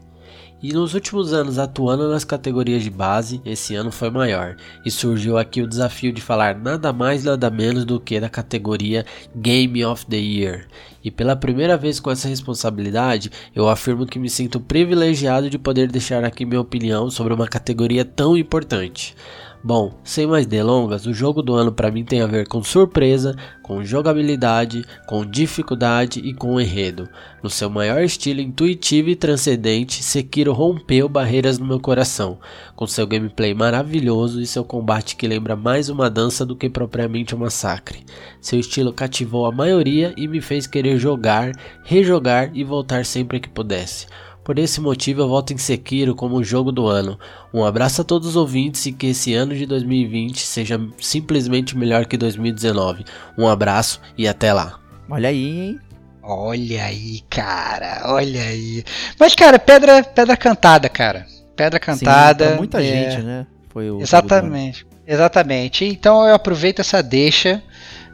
E 0.62 0.72
nos 0.72 0.94
últimos 0.94 1.32
anos 1.32 1.58
atuando 1.58 2.08
nas 2.08 2.24
categorias 2.24 2.84
de 2.84 2.90
base, 2.90 3.40
esse 3.44 3.74
ano 3.74 3.90
foi 3.90 4.10
maior, 4.10 4.54
e 4.84 4.92
surgiu 4.92 5.36
aqui 5.36 5.60
o 5.60 5.66
desafio 5.66 6.12
de 6.12 6.20
falar 6.20 6.54
nada 6.54 6.92
mais 6.92 7.24
nada 7.24 7.50
menos 7.50 7.84
do 7.84 7.98
que 7.98 8.20
da 8.20 8.28
categoria 8.28 9.04
Game 9.34 9.84
of 9.84 10.06
the 10.06 10.16
Year. 10.16 10.68
E 11.02 11.10
pela 11.10 11.34
primeira 11.34 11.76
vez 11.76 11.98
com 11.98 12.12
essa 12.12 12.28
responsabilidade, 12.28 13.28
eu 13.52 13.68
afirmo 13.68 14.06
que 14.06 14.20
me 14.20 14.30
sinto 14.30 14.60
privilegiado 14.60 15.50
de 15.50 15.58
poder 15.58 15.90
deixar 15.90 16.22
aqui 16.22 16.46
minha 16.46 16.60
opinião 16.60 17.10
sobre 17.10 17.34
uma 17.34 17.48
categoria 17.48 18.04
tão 18.04 18.36
importante. 18.36 19.16
Bom, 19.64 19.92
sem 20.02 20.26
mais 20.26 20.44
delongas, 20.44 21.06
o 21.06 21.14
jogo 21.14 21.40
do 21.40 21.54
ano 21.54 21.70
para 21.70 21.88
mim 21.88 22.04
tem 22.04 22.20
a 22.20 22.26
ver 22.26 22.48
com 22.48 22.64
surpresa, 22.64 23.36
com 23.62 23.84
jogabilidade, 23.84 24.84
com 25.06 25.24
dificuldade 25.24 26.18
e 26.18 26.34
com 26.34 26.60
enredo. 26.60 27.08
No 27.40 27.48
seu 27.48 27.70
maior 27.70 28.02
estilo 28.02 28.40
intuitivo 28.40 29.08
e 29.08 29.14
transcendente, 29.14 30.02
Sekiro 30.02 30.52
rompeu 30.52 31.08
barreiras 31.08 31.60
no 31.60 31.64
meu 31.64 31.78
coração, 31.78 32.38
com 32.74 32.88
seu 32.88 33.06
gameplay 33.06 33.54
maravilhoso 33.54 34.40
e 34.40 34.46
seu 34.48 34.64
combate 34.64 35.14
que 35.14 35.28
lembra 35.28 35.54
mais 35.54 35.88
uma 35.88 36.10
dança 36.10 36.44
do 36.44 36.56
que 36.56 36.68
propriamente 36.68 37.32
um 37.32 37.38
massacre. 37.38 38.04
Seu 38.40 38.58
estilo 38.58 38.92
cativou 38.92 39.46
a 39.46 39.52
maioria 39.52 40.12
e 40.16 40.26
me 40.26 40.40
fez 40.40 40.66
querer 40.66 40.98
jogar, 40.98 41.52
rejogar 41.84 42.50
e 42.52 42.64
voltar 42.64 43.04
sempre 43.04 43.38
que 43.38 43.48
pudesse. 43.48 44.08
Por 44.44 44.58
esse 44.58 44.80
motivo 44.80 45.22
eu 45.22 45.28
voto 45.28 45.52
em 45.52 45.58
Sekiro 45.58 46.14
como 46.14 46.36
o 46.36 46.44
jogo 46.44 46.72
do 46.72 46.86
ano. 46.86 47.18
Um 47.54 47.64
abraço 47.64 48.00
a 48.00 48.04
todos 48.04 48.28
os 48.28 48.36
ouvintes 48.36 48.84
e 48.86 48.92
que 48.92 49.08
esse 49.08 49.34
ano 49.34 49.54
de 49.54 49.66
2020 49.66 50.40
seja 50.40 50.80
simplesmente 50.98 51.76
melhor 51.76 52.06
que 52.06 52.16
2019. 52.16 53.04
Um 53.38 53.46
abraço 53.46 54.00
e 54.18 54.26
até 54.26 54.52
lá. 54.52 54.80
Olha 55.08 55.28
aí, 55.28 55.60
hein? 55.60 55.80
Olha 56.22 56.84
aí, 56.84 57.20
cara, 57.28 58.02
olha 58.06 58.42
aí. 58.42 58.84
Mas, 59.18 59.34
cara, 59.34 59.58
pedra, 59.58 60.02
pedra 60.04 60.36
cantada, 60.36 60.88
cara. 60.88 61.26
Pedra 61.56 61.80
cantada. 61.80 62.44
Sim, 62.44 62.50
pra 62.50 62.58
muita 62.58 62.82
é... 62.82 62.84
gente, 62.84 63.22
né? 63.22 63.46
Foi 63.68 63.90
o 63.90 64.00
exatamente, 64.00 64.86
exatamente. 65.06 65.84
Então 65.84 66.26
eu 66.26 66.34
aproveito 66.34 66.80
essa 66.80 67.02
deixa 67.02 67.62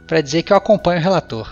para 0.07 0.21
dizer 0.21 0.43
que 0.43 0.53
eu 0.53 0.57
acompanho 0.57 0.99
o 0.99 1.03
relator. 1.03 1.51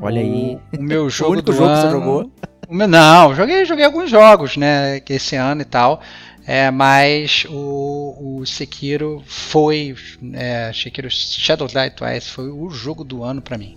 Olha 0.00 0.20
o, 0.20 0.24
aí. 0.24 0.58
O 0.78 0.82
meu 0.82 1.08
jogo 1.10 1.30
o 1.30 1.32
único 1.34 1.50
do 1.50 1.56
jogo 1.56 1.68
ano, 1.68 1.76
que 1.76 1.82
você 1.82 1.90
jogou? 1.90 2.32
Não, 2.70 3.34
joguei, 3.34 3.64
joguei 3.64 3.84
alguns 3.86 4.10
jogos, 4.10 4.58
né, 4.58 5.00
esse 5.08 5.34
ano 5.36 5.62
e 5.62 5.64
tal. 5.64 6.02
É, 6.46 6.70
mas 6.70 7.46
o, 7.48 8.40
o 8.40 8.46
Sekiro 8.46 9.22
foi, 9.26 9.94
é, 10.34 10.70
Sekiro 10.74 11.10
Shadow 11.10 11.66
Die 11.66 11.90
Twice 11.90 12.30
foi 12.30 12.48
o 12.50 12.70
jogo 12.70 13.04
do 13.04 13.22
ano 13.22 13.40
para 13.40 13.58
mim. 13.58 13.76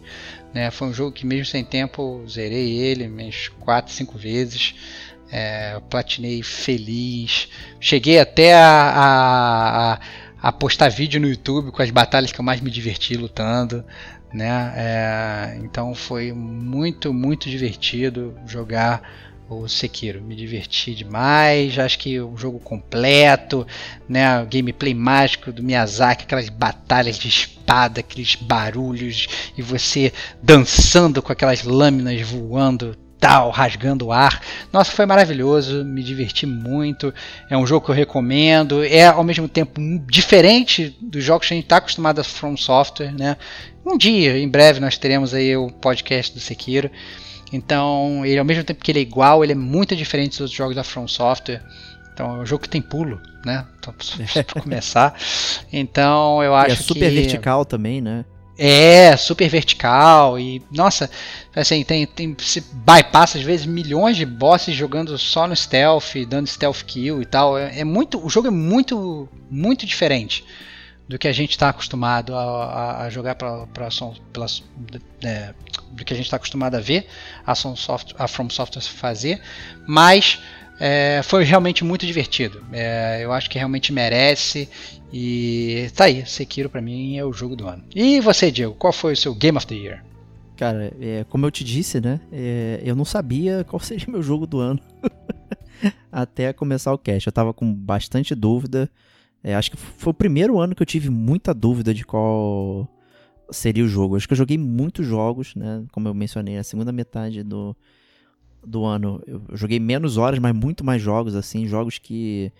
Né? 0.54 0.72
Foi 0.72 0.88
um 0.88 0.94
jogo 0.94 1.12
que 1.12 1.26
mesmo 1.26 1.46
sem 1.46 1.64
tempo 1.64 2.24
zerei 2.28 2.78
ele 2.78 3.08
umas 3.08 3.50
4, 3.60 3.94
5 3.94 4.18
vezes. 4.18 4.76
É, 5.32 5.80
platinei 5.90 6.44
feliz. 6.44 7.48
Cheguei 7.80 8.20
até 8.20 8.54
a, 8.54 10.00
a, 10.42 10.48
a, 10.50 10.52
postar 10.52 10.90
vídeo 10.90 11.20
no 11.22 11.30
YouTube 11.30 11.72
com 11.72 11.82
as 11.82 11.90
batalhas 11.90 12.34
que 12.34 12.40
eu 12.40 12.44
mais 12.44 12.60
me 12.60 12.70
diverti 12.70 13.16
lutando 13.16 13.86
né? 14.34 14.74
É, 14.76 15.60
então 15.64 15.94
foi 15.94 16.32
muito, 16.32 17.14
muito 17.14 17.50
divertido 17.50 18.36
jogar 18.46 19.02
o 19.50 19.68
Sekiro. 19.68 20.22
Me 20.22 20.36
diverti 20.36 20.96
demais, 20.96 21.78
acho 21.78 22.00
que 22.00 22.20
o 22.20 22.38
jogo 22.38 22.60
completo, 22.60 23.68
né? 24.08 24.42
O 24.42 24.48
gameplay 24.48 24.94
mágico 24.94 25.52
do 25.52 25.62
Miyazaki, 25.62 26.24
aquelas 26.24 26.50
batalhas 26.50 27.18
de 27.18 27.28
espada, 27.28 28.00
aqueles 28.00 28.36
barulhos 28.36 29.28
e 29.58 29.62
você 29.62 30.14
dançando 30.42 31.22
com 31.22 31.32
aquelas 31.32 31.64
lâminas 31.64 32.22
voando 32.22 32.96
tal, 33.22 33.52
rasgando 33.52 34.08
o 34.08 34.12
ar. 34.12 34.42
Nossa, 34.74 34.92
foi 34.92 35.06
maravilhoso, 35.06 35.86
me 35.86 36.04
diverti 36.04 36.48
muito. 36.48 37.14
É 37.48 37.56
um 37.56 37.68
jogo 37.68 37.86
que 37.86 37.92
eu 37.92 37.96
recomendo. 37.96 38.84
É 38.84 39.06
ao 39.06 39.24
mesmo 39.24 39.48
tempo 39.48 39.80
diferente 40.10 40.98
dos 41.00 41.24
jogos 41.24 41.48
que 41.48 41.54
a 41.54 41.56
gente 41.56 41.66
está 41.66 41.78
acostumado 41.78 42.20
a 42.20 42.24
From 42.24 42.58
Software, 42.58 43.14
né? 43.14 43.38
Um 43.86 43.96
dia, 43.96 44.38
em 44.38 44.50
breve, 44.50 44.80
nós 44.80 44.98
teremos 44.98 45.36
aí 45.36 45.56
o 45.56 45.70
podcast 45.70 46.34
do 46.34 46.40
Sekiro. 46.40 46.90
Então, 47.54 48.26
ele 48.26 48.40
ao 48.40 48.46
mesmo 48.46 48.64
tempo 48.64 48.84
que 48.84 48.92
ele 48.92 49.00
é 49.00 49.04
igual, 49.04 49.44
ele 49.44 49.52
é 49.52 49.56
muito 49.56 49.96
diferente 49.96 50.32
dos 50.32 50.42
outros 50.42 50.58
jogos 50.58 50.76
da 50.76 50.84
From 50.84 51.08
Software. 51.08 51.62
Então, 52.14 52.38
é 52.38 52.42
um 52.42 52.46
jogo 52.46 52.64
que 52.64 52.70
tem 52.70 52.82
pulo, 52.82 53.22
né? 53.46 53.66
Então, 53.78 53.94
para 54.52 54.62
começar. 54.62 55.16
Então, 55.72 56.42
eu 56.42 56.56
acho 56.56 56.70
e 56.70 56.74
é 56.74 56.76
super 56.76 57.10
que... 57.10 57.16
vertical 57.16 57.66
também, 57.66 58.02
né? 58.02 58.26
É, 58.58 59.16
super 59.18 59.50
vertical 59.50 60.38
e 60.38 60.62
nossa, 60.72 61.10
assim, 61.56 61.84
tem, 61.84 62.06
tem 62.06 62.36
se 62.40 62.62
bypassa 62.62 63.38
às 63.38 63.44
vezes 63.44 63.66
milhões 63.66 64.18
de 64.18 64.26
bosses 64.26 64.76
jogando 64.76 65.18
só 65.18 65.48
no 65.48 65.56
stealth, 65.56 66.16
dando 66.28 66.48
stealth 66.48 66.84
kill 66.84 67.22
e 67.22 67.26
tal. 67.26 67.58
É, 67.58 67.80
é 67.80 67.84
muito, 67.84 68.24
o 68.24 68.30
jogo 68.30 68.48
é 68.48 68.52
muito, 68.52 69.28
muito 69.50 69.86
diferente 69.86 70.46
do 71.12 71.20
que 71.20 71.28
a 71.28 71.34
gente 71.34 71.52
está 71.52 71.70
acostumado 71.70 72.34
a, 72.36 72.42
a, 72.42 73.04
a 73.04 73.10
jogar 73.10 73.36
para 73.36 73.68
pela, 74.32 74.48
é, 75.24 75.54
do 75.92 76.06
que 76.06 76.14
a 76.14 76.16
gente 76.16 76.26
está 76.26 76.38
acostumado 76.38 76.76
a 76.76 76.80
ver 76.80 77.08
a, 77.46 77.54
Soft, 77.54 78.14
a 78.18 78.28
From 78.28 78.50
Software 78.50 78.82
fazer, 78.82 79.42
mas 79.86 80.40
é, 80.80 81.22
foi 81.24 81.44
realmente 81.44 81.84
muito 81.84 82.06
divertido. 82.06 82.66
É, 82.72 83.20
eu 83.22 83.32
acho 83.34 83.50
que 83.50 83.58
realmente 83.58 83.92
merece 83.92 84.70
e 85.14 85.90
tá 85.96 86.06
aí, 86.06 86.26
Sekiro 86.26 86.70
para 86.70 86.82
mim 86.82 87.18
é 87.18 87.26
o 87.26 87.34
jogo 87.34 87.56
do 87.56 87.68
ano. 87.68 87.84
E 87.94 88.20
você, 88.22 88.50
Diego, 88.50 88.74
qual 88.76 88.94
foi 88.94 89.14
o 89.14 89.18
seu 89.18 89.36
Game 89.36 89.58
of 89.58 89.68
the 89.68 89.76
Year? 89.76 90.04
Cara, 90.56 90.94
é, 91.02 91.26
como 91.30 91.46
eu 91.46 91.52
te 91.52 91.64
disse, 91.64 92.00
né? 92.00 92.22
É, 92.32 92.82
eu 92.84 92.96
não 92.96 93.04
sabia 93.04 93.64
qual 93.68 93.80
seria 93.80 94.06
meu 94.08 94.22
jogo 94.22 94.46
do 94.46 94.60
ano 94.60 94.80
até 96.12 96.54
começar 96.54 96.94
o 96.94 96.98
cast. 96.98 97.28
Eu 97.28 97.34
tava 97.34 97.54
com 97.54 97.74
bastante 97.74 98.34
dúvida. 98.36 98.90
É, 99.44 99.56
acho 99.56 99.72
que 99.72 99.78
foi 99.78 100.12
o 100.12 100.14
primeiro 100.14 100.60
ano 100.60 100.76
que 100.76 100.82
eu 100.82 100.86
tive 100.86 101.10
muita 101.10 101.54
dúvida 101.54 101.94
de 101.94 102.06
qual 102.06 102.88
seria 103.50 103.84
o 103.84 103.88
jogo. 103.88 104.16
Acho 104.16 104.28
que 104.28 104.34
eu 104.34 104.38
joguei 104.38 104.58
muitos 104.58 105.06
jogos, 105.06 105.56
né? 105.56 105.84
Como 105.92 106.08
eu 106.08 106.14
mencionei, 106.14 106.58
a 106.58 106.64
segunda 106.64 106.92
metade 106.92 107.44
do, 107.44 107.76
do 108.66 108.86
ano 108.86 109.22
eu 109.26 109.42
joguei 109.54 109.80
menos 109.80 110.18
horas, 110.18 110.40
mas 110.40 110.54
muito 110.56 110.84
mais 110.86 111.02
jogos, 111.02 111.36
assim, 111.36 111.68
jogos 111.68 111.98
que 111.98 112.52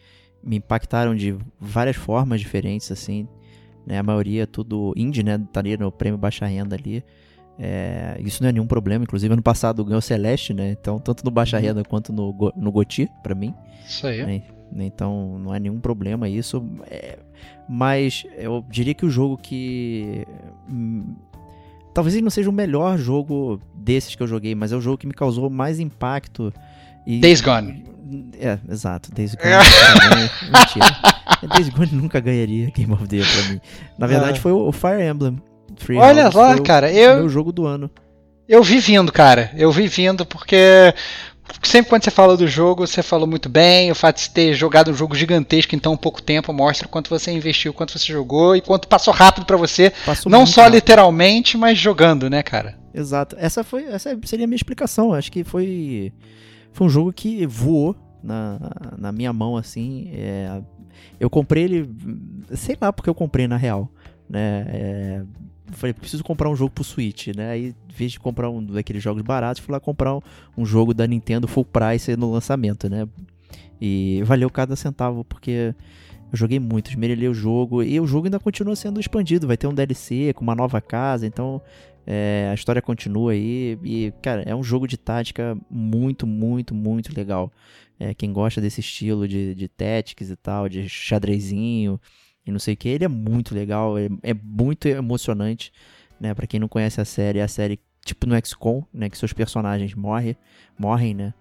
me 0.44 0.58
impactaram 0.58 1.16
de 1.16 1.36
várias 1.60 1.96
formas 1.96 2.40
diferentes, 2.40 2.92
assim. 2.92 3.28
Né? 3.86 3.98
A 3.98 4.04
maioria 4.04 4.46
tudo 4.46 4.94
indie, 4.96 5.24
né? 5.24 5.36
Estaria 5.36 5.78
no 5.78 5.92
prêmio 5.92 6.18
baixa 6.18 6.46
renda 6.46 6.76
ali. 6.76 7.04
É, 7.60 8.18
isso 8.20 8.42
não 8.42 8.50
é 8.50 8.52
nenhum 8.52 8.68
problema. 8.68 9.04
Inclusive, 9.04 9.32
ano 9.32 9.42
passado 9.42 9.84
ganhou 9.86 10.02
Celeste, 10.02 10.54
né? 10.54 10.72
Então, 10.72 11.00
tanto 11.00 11.24
no 11.24 11.32
baixa 11.32 11.58
uhum. 11.58 11.64
renda 11.64 11.84
quanto 11.84 12.12
no, 12.12 12.54
no 12.56 12.72
Goti, 12.72 13.10
pra 13.22 13.36
mim. 13.36 13.54
Isso 13.86 14.08
aí. 14.08 14.26
Né? 14.26 14.44
Então, 14.86 15.38
não 15.40 15.54
é 15.54 15.60
nenhum 15.60 15.80
problema 15.80 16.30
isso. 16.30 16.66
É, 16.90 17.20
mas 17.68 18.26
eu 18.38 18.66
diria 18.70 18.94
que 18.94 19.06
o 19.06 19.10
jogo 19.10 19.38
que. 19.38 20.26
Hum, 20.70 21.16
talvez 21.94 22.16
ele 22.16 22.24
não 22.24 22.32
seja 22.32 22.50
o 22.50 22.54
melhor 22.54 22.98
jogo 22.98 23.60
desses 23.76 24.16
que 24.16 24.24
eu 24.24 24.28
joguei, 24.28 24.56
mas 24.56 24.72
é 24.72 24.76
o 24.76 24.82
jogo 24.82 24.98
que 24.98 25.08
me 25.08 25.14
causou 25.14 25.50
mais 25.50 25.80
impacto. 25.80 26.54
E, 27.06 27.20
Days 27.20 27.42
Gone. 27.42 27.84
É, 28.40 28.60
exato. 28.70 29.12
Days 29.14 29.36
Gone. 29.36 30.30
Mentira. 30.52 31.56
Days 31.56 31.70
Gone 31.70 31.92
nunca 31.94 32.20
ganharia 32.20 32.70
Game 32.72 32.92
of 32.94 33.08
the 33.08 33.18
Year 33.18 33.28
pra 33.28 33.54
mim. 33.54 33.62
Na 33.98 34.08
verdade, 34.08 34.40
ah. 34.40 34.42
foi 34.42 34.52
o 34.52 34.72
Fire 34.72 35.02
Emblem. 35.02 35.42
Free 35.78 35.98
Olha 35.98 36.30
lá, 36.34 36.60
cara. 36.60 36.88
O, 36.88 36.90
eu... 36.90 37.16
meu 37.18 37.30
jogo 37.30 37.52
do 37.52 37.66
ano. 37.66 37.90
Eu 38.48 38.62
vi 38.62 38.80
vindo, 38.80 39.12
cara. 39.12 39.52
Eu 39.56 39.72
vi 39.72 39.88
vindo 39.88 40.26
porque 40.26 40.94
sempre 41.64 41.90
quando 41.90 42.04
você 42.04 42.12
fala 42.12 42.36
do 42.36 42.48
jogo, 42.48 42.86
você 42.86 43.02
falou 43.02 43.28
muito 43.28 43.48
bem. 43.48 43.92
O 43.92 43.96
fato 43.96 44.20
de 44.22 44.30
ter 44.30 44.54
jogado 44.54 44.92
um 44.92 44.94
jogo 44.94 45.16
gigantesco 45.16 45.76
em 45.76 45.80
tão 45.80 45.96
pouco 45.96 46.22
tempo 46.22 46.52
mostra 46.52 46.88
quanto 46.88 47.10
você 47.10 47.32
investiu, 47.32 47.74
quanto 47.74 47.98
você 47.98 48.12
jogou 48.12 48.56
e 48.56 48.62
quanto 48.62 48.88
passou 48.88 49.14
rápido 49.14 49.46
para 49.46 49.58
você. 49.58 49.92
Passou 50.06 50.30
não 50.30 50.46
só 50.46 50.62
rápido. 50.62 50.76
literalmente, 50.76 51.58
mas 51.58 51.78
jogando, 51.78 52.30
né, 52.30 52.44
cara? 52.44 52.78
Exato. 52.94 53.36
Essa 53.40 53.64
foi, 53.64 53.86
essa 53.86 54.18
seria 54.26 54.46
a 54.46 54.48
minha 54.48 54.58
explicação. 54.58 55.14
Acho 55.14 55.32
que 55.32 55.44
foi 55.44 56.12
foi 56.72 56.88
um 56.88 56.90
jogo 56.90 57.12
que 57.12 57.46
voou 57.46 57.96
na, 58.24 58.60
na 58.98 59.12
minha 59.12 59.34
mão, 59.34 59.58
assim. 59.58 60.10
É, 60.14 60.62
eu 61.20 61.30
comprei 61.30 61.64
ele, 61.64 61.90
sei 62.56 62.78
lá 62.80 62.92
porque 62.92 63.10
eu 63.10 63.16
comprei 63.16 63.48
na 63.48 63.58
real, 63.58 63.90
né? 64.30 64.66
É, 64.68 65.24
falei, 65.72 65.94
preciso 65.94 66.24
comprar 66.24 66.50
um 66.50 66.56
jogo 66.56 66.72
pro 66.72 66.84
Switch, 66.84 67.28
né? 67.36 67.52
Aí, 67.52 67.68
em 67.68 67.94
vez 67.94 68.12
de 68.12 68.20
comprar 68.20 68.50
um 68.50 68.64
daqueles 68.64 69.02
jogos 69.02 69.22
baratos, 69.22 69.62
fui 69.62 69.72
lá 69.72 69.80
comprar 69.80 70.16
um, 70.16 70.22
um 70.58 70.66
jogo 70.66 70.94
da 70.94 71.08
Nintendo 71.08 71.48
full 71.48 71.66
price 71.66 72.16
no 72.16 72.32
lançamento, 72.32 72.90
né? 72.90 73.08
E 73.80 74.22
valeu 74.24 74.50
cada 74.50 74.76
centavo, 74.76 75.24
porque 75.24 75.74
eu 76.32 76.38
joguei 76.38 76.60
muito, 76.60 76.90
esmerelhei 76.90 77.28
o 77.28 77.34
jogo, 77.34 77.84
e 77.84 78.00
o 78.00 78.08
jogo 78.08 78.28
ainda 78.28 78.40
continua 78.40 78.76
sendo 78.76 79.00
expandido, 79.00 79.48
vai 79.48 79.58
ter 79.58 79.68
um 79.68 79.74
DLC 79.74 80.34
com 80.34 80.44
uma 80.44 80.56
nova 80.56 80.80
casa, 80.80 81.26
então 81.26 81.62
É, 82.06 82.50
a 82.52 82.54
história 82.54 82.82
continua 82.82 83.34
aí 83.34 83.78
e, 83.84 84.14
cara, 84.22 84.42
é 84.44 84.56
um 84.56 84.64
jogo 84.64 84.88
de 84.88 84.98
tática 84.98 85.58
muito, 85.70 86.26
muito, 86.26 86.74
muito 86.74 87.16
legal. 87.16 87.52
É, 88.00 88.14
quem 88.14 88.34
gosta 88.34 88.60
desse 88.60 88.80
estilo 88.80 89.28
de, 89.28 89.54
de 89.54 89.68
tactics 89.68 90.30
e 90.30 90.36
tal, 90.36 90.68
de 90.68 90.90
xadrezinho 90.90 92.00
e 92.46 92.52
não 92.52 92.60
sei 92.60 92.74
o 92.74 92.78
que, 92.78 92.90
ele 92.90 93.06
é 93.06 93.08
muito 93.08 93.54
legal, 93.54 93.98
é, 93.98 94.10
é 94.24 94.34
muito 94.34 94.88
emocionante, 94.88 95.72
né? 96.20 96.34
Pra 96.34 96.48
quem 96.48 96.60
não 96.60 96.68
conhece 96.68 97.00
a 97.00 97.06
série, 97.06 97.40
é 97.40 97.44
a 97.44 97.48
série 97.48 97.80
tipo 98.04 98.26
no 98.26 98.36
XCOM, 98.44 98.84
né? 98.92 99.10
Que 99.10 99.18
seus 99.18 99.34
personagens 99.34 99.94
morrem, 99.94 100.36
morrem, 100.78 101.14
né? 101.14 101.34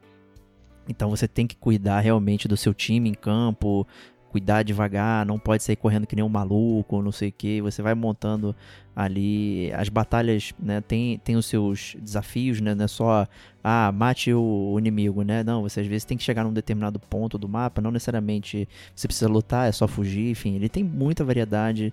Então 0.88 1.08
você 1.08 1.28
tem 1.28 1.46
que 1.46 1.56
cuidar 1.56 2.00
realmente 2.00 2.48
do 2.48 2.56
seu 2.56 2.74
time 2.74 3.08
em 3.08 3.14
campo, 3.14 3.86
cuidar 4.30 4.62
devagar, 4.62 5.26
não 5.26 5.38
pode 5.38 5.62
sair 5.62 5.76
correndo 5.76 6.06
que 6.06 6.14
nem 6.14 6.24
um 6.24 6.28
maluco, 6.28 7.02
não 7.02 7.12
sei 7.12 7.30
o 7.30 7.32
que. 7.32 7.60
Você 7.60 7.82
vai 7.82 7.94
montando 7.94 8.54
ali. 8.94 9.72
As 9.74 9.88
batalhas, 9.88 10.54
né, 10.58 10.80
tem, 10.80 11.18
tem 11.18 11.36
os 11.36 11.46
seus 11.46 11.96
desafios, 12.00 12.60
né? 12.60 12.74
Não 12.74 12.84
é 12.84 12.88
só, 12.88 13.26
ah, 13.62 13.90
mate 13.92 14.32
o 14.32 14.76
inimigo, 14.78 15.22
né? 15.22 15.42
Não, 15.42 15.62
você 15.62 15.80
às 15.80 15.86
vezes 15.86 16.04
tem 16.04 16.16
que 16.16 16.22
chegar 16.22 16.44
num 16.44 16.52
determinado 16.52 16.98
ponto 16.98 17.36
do 17.36 17.48
mapa, 17.48 17.80
não 17.80 17.90
necessariamente 17.90 18.68
você 18.94 19.08
precisa 19.08 19.28
lutar, 19.28 19.68
é 19.68 19.72
só 19.72 19.88
fugir, 19.88 20.30
enfim. 20.30 20.54
Ele 20.54 20.68
tem 20.68 20.84
muita 20.84 21.24
variedade, 21.24 21.92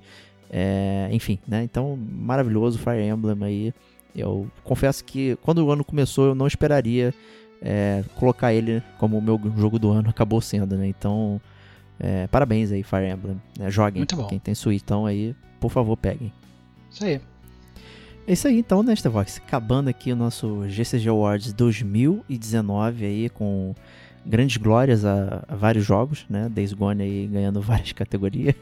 é, 0.49 1.09
enfim, 1.11 1.39
né? 1.47 1.63
Então, 1.63 1.97
maravilhoso 1.97 2.77
Fire 2.77 3.03
Emblem 3.03 3.37
aí. 3.43 3.73
Eu 4.15 4.49
confesso 4.63 5.03
que 5.03 5.35
quando 5.43 5.59
o 5.59 5.71
ano 5.71 5.83
começou 5.83 6.27
eu 6.27 6.35
não 6.35 6.47
esperaria 6.47 7.13
é, 7.61 8.03
colocar 8.15 8.53
ele 8.53 8.81
como 8.97 9.17
o 9.17 9.21
meu 9.21 9.39
jogo 9.57 9.77
do 9.79 9.91
ano 9.91 10.09
acabou 10.09 10.41
sendo, 10.41 10.75
né? 10.75 10.87
Então, 10.87 11.41
é, 11.99 12.27
parabéns 12.27 12.71
aí, 12.71 12.83
Fire 12.83 13.07
Emblem. 13.09 13.41
Né? 13.57 13.69
Joguem. 13.69 13.99
Muito 14.01 14.15
bom. 14.15 14.27
Quem 14.27 14.39
tem 14.39 14.53
Switch, 14.53 14.81
então 14.83 15.05
aí, 15.05 15.35
por 15.59 15.71
favor, 15.71 15.97
peguem. 15.97 16.31
Isso 16.91 17.03
aí. 17.03 17.21
É 18.27 18.33
isso 18.33 18.47
aí, 18.47 18.59
então, 18.59 18.83
né, 18.83 18.93
Vox? 18.95 19.37
Acabando 19.37 19.89
aqui 19.89 20.11
o 20.11 20.15
nosso 20.15 20.67
GCG 20.67 21.07
Awards 21.07 21.53
2019 21.53 23.05
aí, 23.05 23.29
com 23.29 23.73
grandes 24.25 24.57
glórias 24.57 25.05
a, 25.05 25.45
a 25.47 25.55
vários 25.55 25.85
jogos, 25.85 26.25
né? 26.29 26.49
Days 26.49 26.73
Gone 26.73 27.01
aí 27.01 27.27
ganhando 27.27 27.61
várias 27.63 27.93
categorias. 27.93 28.55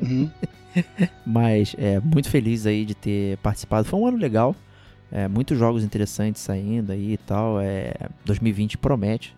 Uhum. 0.00 0.30
Mas 1.24 1.76
é 1.78 2.00
muito 2.00 2.28
feliz 2.30 2.66
aí 2.66 2.84
de 2.84 2.94
ter 2.94 3.36
participado. 3.38 3.86
Foi 3.86 4.00
um 4.00 4.06
ano 4.06 4.16
legal. 4.16 4.56
É, 5.12 5.28
muitos 5.28 5.56
jogos 5.58 5.84
interessantes 5.84 6.42
saindo 6.42 6.90
aí 6.90 7.12
e 7.12 7.18
tal. 7.18 7.60
É, 7.60 7.92
2020 8.24 8.78
promete 8.78 9.36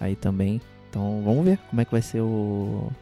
aí 0.00 0.16
também. 0.16 0.60
Então 0.92 1.22
vamos 1.24 1.42
ver 1.42 1.58
como 1.70 1.80
é 1.80 1.86
que 1.86 1.90
vai 1.90 2.02
ser 2.02 2.20
o 2.20 2.92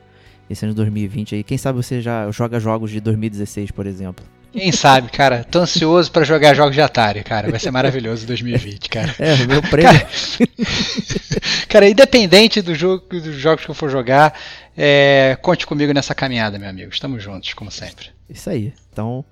esse 0.48 0.64
ano 0.64 0.72
de 0.72 0.76
2020 0.76 1.34
aí. 1.34 1.42
Quem 1.42 1.58
sabe 1.58 1.76
você 1.76 2.00
já 2.00 2.30
joga 2.30 2.60
jogos 2.60 2.90
de 2.90 3.00
2016, 3.00 3.72
por 3.72 3.84
exemplo. 3.84 4.24
Quem 4.52 4.70
sabe, 4.72 5.10
cara? 5.10 5.44
Tô 5.44 5.60
ansioso 5.60 6.10
para 6.10 6.24
jogar 6.24 6.54
jogos 6.54 6.74
de 6.74 6.80
Atari, 6.80 7.22
cara. 7.22 7.50
Vai 7.50 7.58
ser 7.60 7.70
maravilhoso 7.70 8.26
2020, 8.26 8.88
cara. 8.88 9.14
É, 9.18 9.34
o 9.34 9.46
meu 9.46 9.62
prêmio. 9.70 9.92
Cara, 9.92 10.08
cara, 11.68 11.88
independente 11.88 12.60
do 12.60 12.74
jogo, 12.74 13.06
dos 13.08 13.36
jogos 13.36 13.64
que 13.64 13.70
eu 13.70 13.74
for 13.74 13.88
jogar, 13.88 14.34
é, 14.76 15.36
conte 15.40 15.66
comigo 15.66 15.92
nessa 15.92 16.14
caminhada, 16.14 16.58
meu 16.58 16.68
amigo. 16.68 16.90
Estamos 16.90 17.22
juntos, 17.22 17.54
como 17.54 17.70
sempre. 17.70 18.08
Isso 18.28 18.50
aí. 18.50 18.72
Então, 18.92 19.24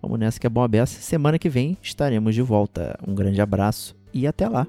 vamos 0.00 0.18
nessa 0.18 0.40
que 0.40 0.46
é 0.46 0.50
bom 0.50 0.62
a 0.62 0.68
beça. 0.68 0.98
Semana 1.00 1.38
que 1.38 1.48
vem 1.50 1.76
estaremos 1.82 2.34
de 2.34 2.42
volta. 2.42 2.98
Um 3.06 3.14
grande 3.14 3.40
abraço 3.42 3.94
e 4.14 4.26
até 4.26 4.48
lá. 4.48 4.66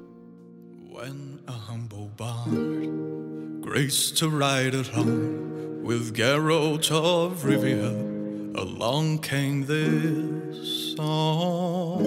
Grace 3.65 4.11
to 4.11 4.29
ride 4.29 4.75
along 4.75 5.83
with 5.83 6.15
Geralt 6.15 6.91
of 6.91 7.41
Rivia. 7.43 7.89
Along 8.55 9.17
came 9.17 9.65
this 9.65 10.95
song. 10.95 11.97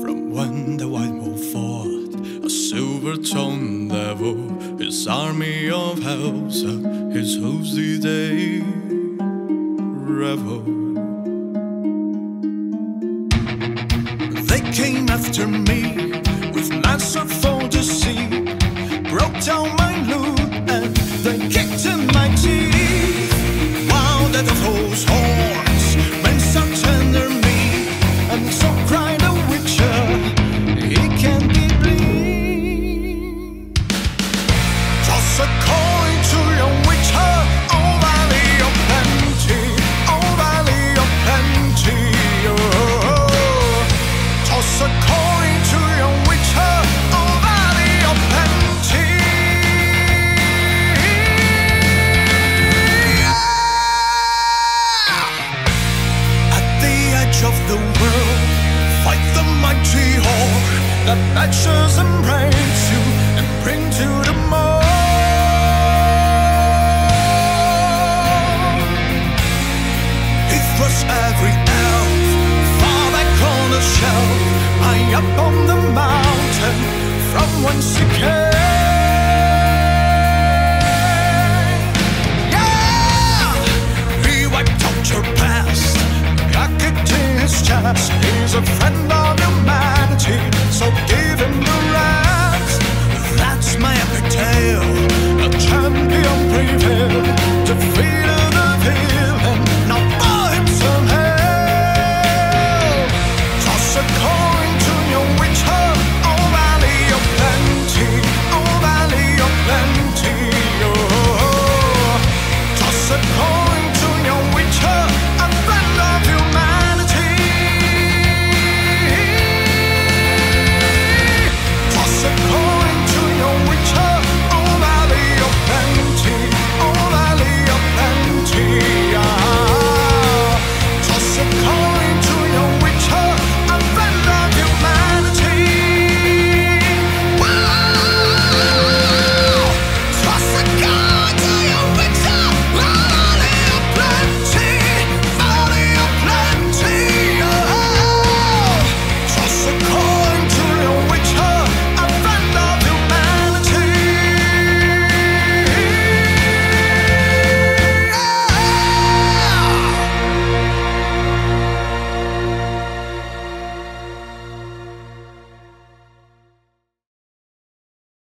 From 0.00 0.30
when 0.30 0.78
the 0.78 0.88
white 0.88 1.12
wolf 1.12 1.44
fought 1.52 2.14
a 2.46 2.48
silver-tongued 2.48 3.90
devil, 3.90 4.36
his 4.78 5.06
army 5.06 5.68
of 5.68 5.98
Helsa, 5.98 7.12
his 7.12 7.34
hooves 7.34 7.76
they 7.76 8.62
revel. 10.18 10.62
They 14.46 14.62
came 14.72 15.10
after 15.10 15.46
me 15.46 16.22
with 16.54 16.82
to 16.82 16.98
see 16.98 17.51
don't 19.44 19.81